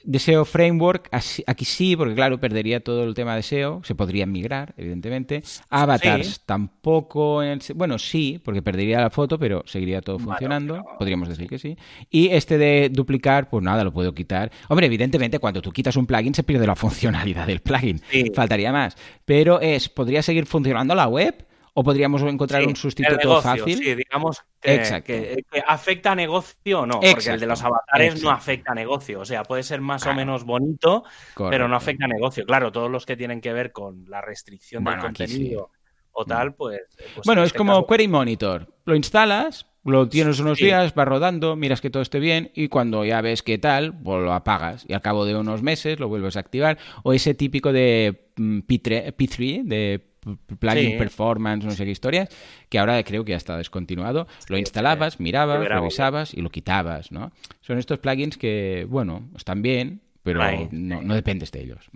Claro. 0.05 0.11
Deseo 0.11 0.45
Framework, 0.45 1.07
así- 1.11 1.43
aquí 1.47 1.65
sí, 1.65 1.95
porque 1.95 2.13
claro, 2.13 2.39
perdería 2.39 2.79
todo 2.79 3.03
el 3.03 3.13
tema 3.15 3.35
de 3.35 3.41
SEO, 3.43 3.81
se 3.83 3.95
podría 3.95 4.25
migrar, 4.27 4.73
evidentemente. 4.77 5.43
Avatars 5.69 6.27
Sí. 6.27 6.41
tampoco, 6.45 7.41
en 7.43 7.49
el 7.49 7.61
se- 7.61 7.73
bueno, 7.73 7.97
sí, 7.97 8.39
porque 8.43 8.61
perdería 8.61 9.01
la 9.01 9.09
foto, 9.09 9.39
pero 9.39 9.63
seguiría 9.65 10.01
todo 10.01 10.17
Bueno, 10.17 10.31
funcionando, 10.31 10.73
pero- 10.75 10.97
podríamos 10.99 11.29
decir 11.29 11.47
que 11.49 11.57
sí. 11.59 11.75
Y 12.09 12.27
este 12.29 12.57
de 12.57 12.89
duplicar, 12.91 13.49
pues 13.49 13.63
nada, 13.63 13.83
lo 13.83 13.91
puedo 13.91 14.13
quitar. 14.13 14.51
Hombre, 14.69 14.85
evidentemente, 14.85 15.39
cuando 15.39 15.61
tú 15.61 15.71
quitas 15.71 15.95
un 15.95 16.05
plugin 16.05 16.33
se 16.35 16.43
pierde 16.43 16.67
la 16.67 16.75
funcionalidad 17.35 17.47
del 17.47 17.61
plugin, 17.61 17.99
Sí. 18.11 18.31
faltaría 18.35 18.71
más. 18.71 18.95
Pero 19.25 19.59
es, 19.59 19.89
¿podría 19.89 20.21
seguir 20.21 20.45
funcionando 20.45 20.93
la 20.95 21.07
web? 21.07 21.45
¿O 21.77 21.83
podríamos 21.83 22.21
encontrar 22.23 22.61
Sí, 22.63 22.67
un 22.69 22.75
sustituto 22.77 23.17
negocio, 23.17 23.41
fácil? 23.41 23.77
Sí, 23.77 23.95
digamos 23.95 24.41
que, 24.61 24.81
que- 25.05 25.43
que 25.51 25.63
afecta 25.67 26.13
a 26.13 26.15
negocio 26.15 26.79
o 26.79 26.85
no, 26.85 27.01
porque 27.01 27.29
el 27.29 27.39
de 27.39 27.45
los 27.45 27.61
avatares 27.61 28.07
exacto. 28.13 28.29
no 28.29 28.31
afecta 28.35 28.71
a 28.71 28.75
negocio. 28.75 29.19
O 29.19 29.25
sea, 29.25 29.43
puede 29.43 29.61
ser 29.61 29.81
más 29.81 30.01
Claro. 30.03 30.15
o 30.15 30.17
menos 30.17 30.45
bonito, 30.45 31.03
pero 31.49 31.67
no 31.67 31.75
afecta 31.75 32.05
a 32.05 32.07
negocio. 32.07 32.45
Claro, 32.45 32.71
todos 32.71 32.89
los 32.89 33.05
que 33.05 33.17
tienen 33.17 33.41
que 33.41 33.51
ver 33.51 33.73
con 33.73 34.05
la 34.09 34.21
restricción 34.21 34.85
Bueno, 34.85 35.03
del 35.03 35.15
sí. 35.17 35.23
contenido 35.23 35.69
o 36.13 36.23
tal, 36.25 36.53
pues. 36.55 36.79
pues 36.97 37.25
Bueno, 37.25 37.41
en 37.41 37.45
es 37.45 37.47
este 37.49 37.57
como 37.57 37.73
caso- 37.73 37.87
Query 37.87 38.07
Monitor. 38.07 38.73
Lo 38.85 38.95
instalas, 38.95 39.65
lo 39.83 40.07
tienes 40.07 40.39
unos 40.39 40.57
Sí. 40.57 40.65
días, 40.65 40.95
vas 40.95 41.07
rodando, 41.09 41.57
miras 41.57 41.81
que 41.81 41.89
todo 41.89 42.01
esté 42.01 42.21
bien 42.21 42.51
y 42.55 42.69
cuando 42.69 43.03
ya 43.03 43.19
ves 43.19 43.43
qué 43.43 43.57
tal, 43.57 43.99
pues 44.01 44.23
lo 44.23 44.31
apagas 44.33 44.85
y 44.87 44.93
al 44.93 45.01
cabo 45.01 45.25
de 45.25 45.35
unos 45.35 45.61
meses 45.61 45.99
lo 45.99 46.07
vuelves 46.07 46.37
a 46.37 46.39
activar. 46.39 46.77
O 47.03 47.11
ese 47.11 47.33
típico 47.33 47.73
de 47.73 48.29
mm, 48.37 48.59
P3, 48.59 49.13
P3 49.13 49.63
de 49.65 50.14
plugin 50.59 50.91
Sí. 50.91 50.97
performance, 50.97 51.65
no 51.65 51.71
sé 51.71 51.85
qué 51.85 51.91
historias, 51.91 52.29
que 52.69 52.79
ahora 52.79 53.01
creo 53.03 53.23
que 53.25 53.31
ya 53.31 53.37
está 53.37 53.57
descontinuado. 53.57 54.27
Lo 54.49 54.57
instalabas, 54.57 55.19
mirabas, 55.19 55.67
revisabas 55.67 56.33
y 56.33 56.41
lo 56.41 56.49
quitabas, 56.49 57.11
¿no? 57.11 57.31
Son 57.61 57.77
estos 57.77 57.99
plugins 57.99 58.37
que, 58.37 58.85
bueno, 58.89 59.23
están 59.35 59.61
bien, 59.61 60.01
pero 60.23 60.41
no, 60.71 61.01
no 61.01 61.13
dependes 61.15 61.51
de 61.51 61.61
ellos. 61.61 61.89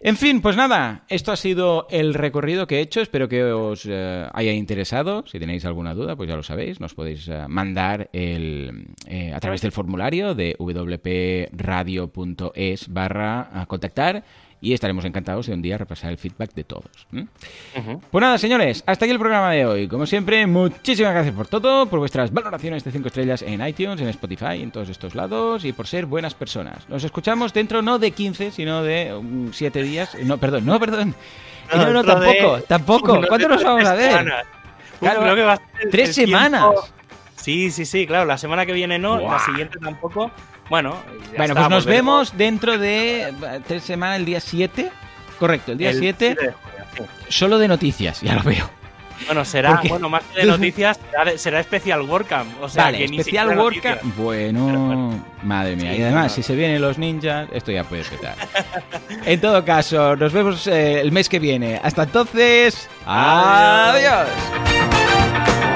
En 0.00 0.16
fin, 0.18 0.42
pues 0.42 0.56
nada, 0.56 1.04
esto 1.08 1.32
ha 1.32 1.36
sido 1.36 1.86
el 1.90 2.12
recorrido 2.12 2.66
que 2.66 2.76
he 2.76 2.80
hecho. 2.80 3.00
Espero 3.00 3.28
que 3.30 3.44
os 3.44 3.86
eh, 3.88 4.28
haya 4.34 4.52
interesado. 4.52 5.24
Si 5.26 5.38
tenéis 5.40 5.64
alguna 5.64 5.94
duda, 5.94 6.16
pues 6.16 6.28
ya 6.28 6.36
lo 6.36 6.42
sabéis. 6.42 6.80
Nos 6.80 6.92
podéis 6.94 7.26
eh, 7.28 7.46
mandar 7.48 8.10
el, 8.12 8.88
eh, 9.08 9.32
a 9.34 9.40
través 9.40 9.62
del 9.62 9.72
formulario 9.72 10.34
de 10.34 10.54
wpradio.es 11.56 12.88
barra 12.88 13.48
a 13.60 13.66
contactar 13.66 14.22
y 14.60 14.72
estaremos 14.72 15.04
encantados 15.04 15.46
de 15.46 15.54
un 15.54 15.62
día 15.62 15.76
repasar 15.78 16.10
el 16.10 16.18
feedback 16.18 16.52
de 16.54 16.64
todos. 16.64 17.06
¿m? 17.12 17.26
Ujú. 17.76 18.00
Pues 18.10 18.22
nada, 18.22 18.38
señores, 18.38 18.82
hasta 18.86 19.04
aquí 19.04 19.12
el 19.12 19.18
programa 19.18 19.50
de 19.52 19.66
hoy. 19.66 19.88
Como 19.88 20.06
siempre, 20.06 20.46
muchísimas 20.46 21.12
gracias 21.12 21.34
por 21.34 21.46
todo, 21.46 21.86
por 21.86 21.98
vuestras 21.98 22.32
valoraciones 22.32 22.82
de 22.84 22.90
5 22.92 23.08
estrellas 23.08 23.42
en 23.42 23.66
iTunes, 23.66 24.00
en 24.00 24.08
Spotify, 24.08 24.62
en 24.62 24.70
todos 24.70 24.88
estos 24.88 25.14
lados 25.14 25.64
y 25.64 25.72
por 25.72 25.86
ser 25.86 26.06
buenas 26.06 26.34
personas. 26.34 26.88
Nos 26.88 27.04
escuchamos 27.04 27.52
dentro 27.52 27.82
no 27.82 27.98
de 27.98 28.10
15, 28.12 28.50
sino 28.50 28.82
de 28.82 29.14
7 29.52 29.82
días. 29.82 30.16
No, 30.24 30.38
perdón, 30.38 30.64
no, 30.66 30.80
perdón. 30.80 31.14
Eh, 31.72 31.76
No, 31.76 31.92
no, 31.92 32.02
dentro 32.02 32.20
de- 32.20 32.34
tampoco, 32.34 32.62
tampoco. 32.66 33.20
¿Cuándo 33.28 33.48
nos 33.48 33.62
vamos 33.64 33.84
a 33.84 33.94
ver? 33.94 34.10
semanas. 34.10 34.44
Uf, 34.94 34.98
Claro, 35.00 35.20
creo 35.20 35.34
que 35.36 35.42
va 35.42 35.52
a 35.52 35.56
ser 35.56 35.90
Tres 35.90 36.08
el 36.10 36.14
tiempo- 36.26 36.30
semanas. 36.38 36.92
Sí, 37.36 37.70
sí, 37.70 37.84
sí, 37.84 38.06
claro. 38.06 38.24
La 38.24 38.38
semana 38.38 38.64
que 38.66 38.72
viene 38.72 38.98
no, 38.98 39.20
Buah. 39.20 39.32
la 39.34 39.38
siguiente 39.40 39.78
tampoco. 39.78 40.30
Bueno, 40.68 41.02
ya 41.32 41.36
Bueno, 41.38 41.54
pues 41.54 41.68
nos 41.68 41.86
vemos 41.86 42.36
dentro 42.36 42.76
de 42.78 43.28
eh, 43.28 43.32
tres 43.66 43.82
semanas, 43.84 44.18
el 44.18 44.24
día 44.24 44.40
7. 44.40 44.90
Correcto, 45.38 45.72
el 45.72 45.78
día 45.78 45.90
el 45.90 45.98
7, 45.98 46.28
de 46.30 46.34
junio, 46.36 46.52
sí. 46.96 47.02
solo 47.28 47.58
de 47.58 47.68
noticias, 47.68 48.20
ya 48.22 48.34
lo 48.34 48.42
veo. 48.42 48.68
Bueno, 49.26 49.44
será, 49.46 49.70
Porque- 49.76 49.88
bueno, 49.88 50.08
más 50.10 50.22
que 50.34 50.40
de 50.40 50.46
noticias, 50.52 50.98
será, 51.10 51.38
será 51.38 51.60
especial 51.60 52.02
WordCamp. 52.02 52.60
O 52.62 52.68
sea, 52.68 52.84
vale, 52.84 52.98
que 52.98 53.08
ni 53.08 53.18
especial 53.18 53.56
WordCamp. 53.56 54.02
noticias. 54.02 54.16
Bueno, 54.16 55.24
madre 55.42 55.76
mía. 55.76 55.92
Sí, 55.92 55.98
y 55.98 56.02
además, 56.02 56.24
no. 56.24 56.28
si 56.30 56.42
se 56.42 56.54
vienen 56.54 56.82
los 56.82 56.98
ninjas, 56.98 57.48
esto 57.52 57.70
ya 57.72 57.84
puede 57.84 58.04
petar. 58.04 58.34
en 59.24 59.40
todo 59.40 59.64
caso, 59.64 60.16
nos 60.16 60.32
vemos 60.32 60.66
eh, 60.66 61.00
el 61.00 61.12
mes 61.12 61.28
que 61.28 61.38
viene. 61.38 61.80
Hasta 61.82 62.02
entonces, 62.04 62.88
Adiós. 63.06 64.26
adiós. 64.26 65.75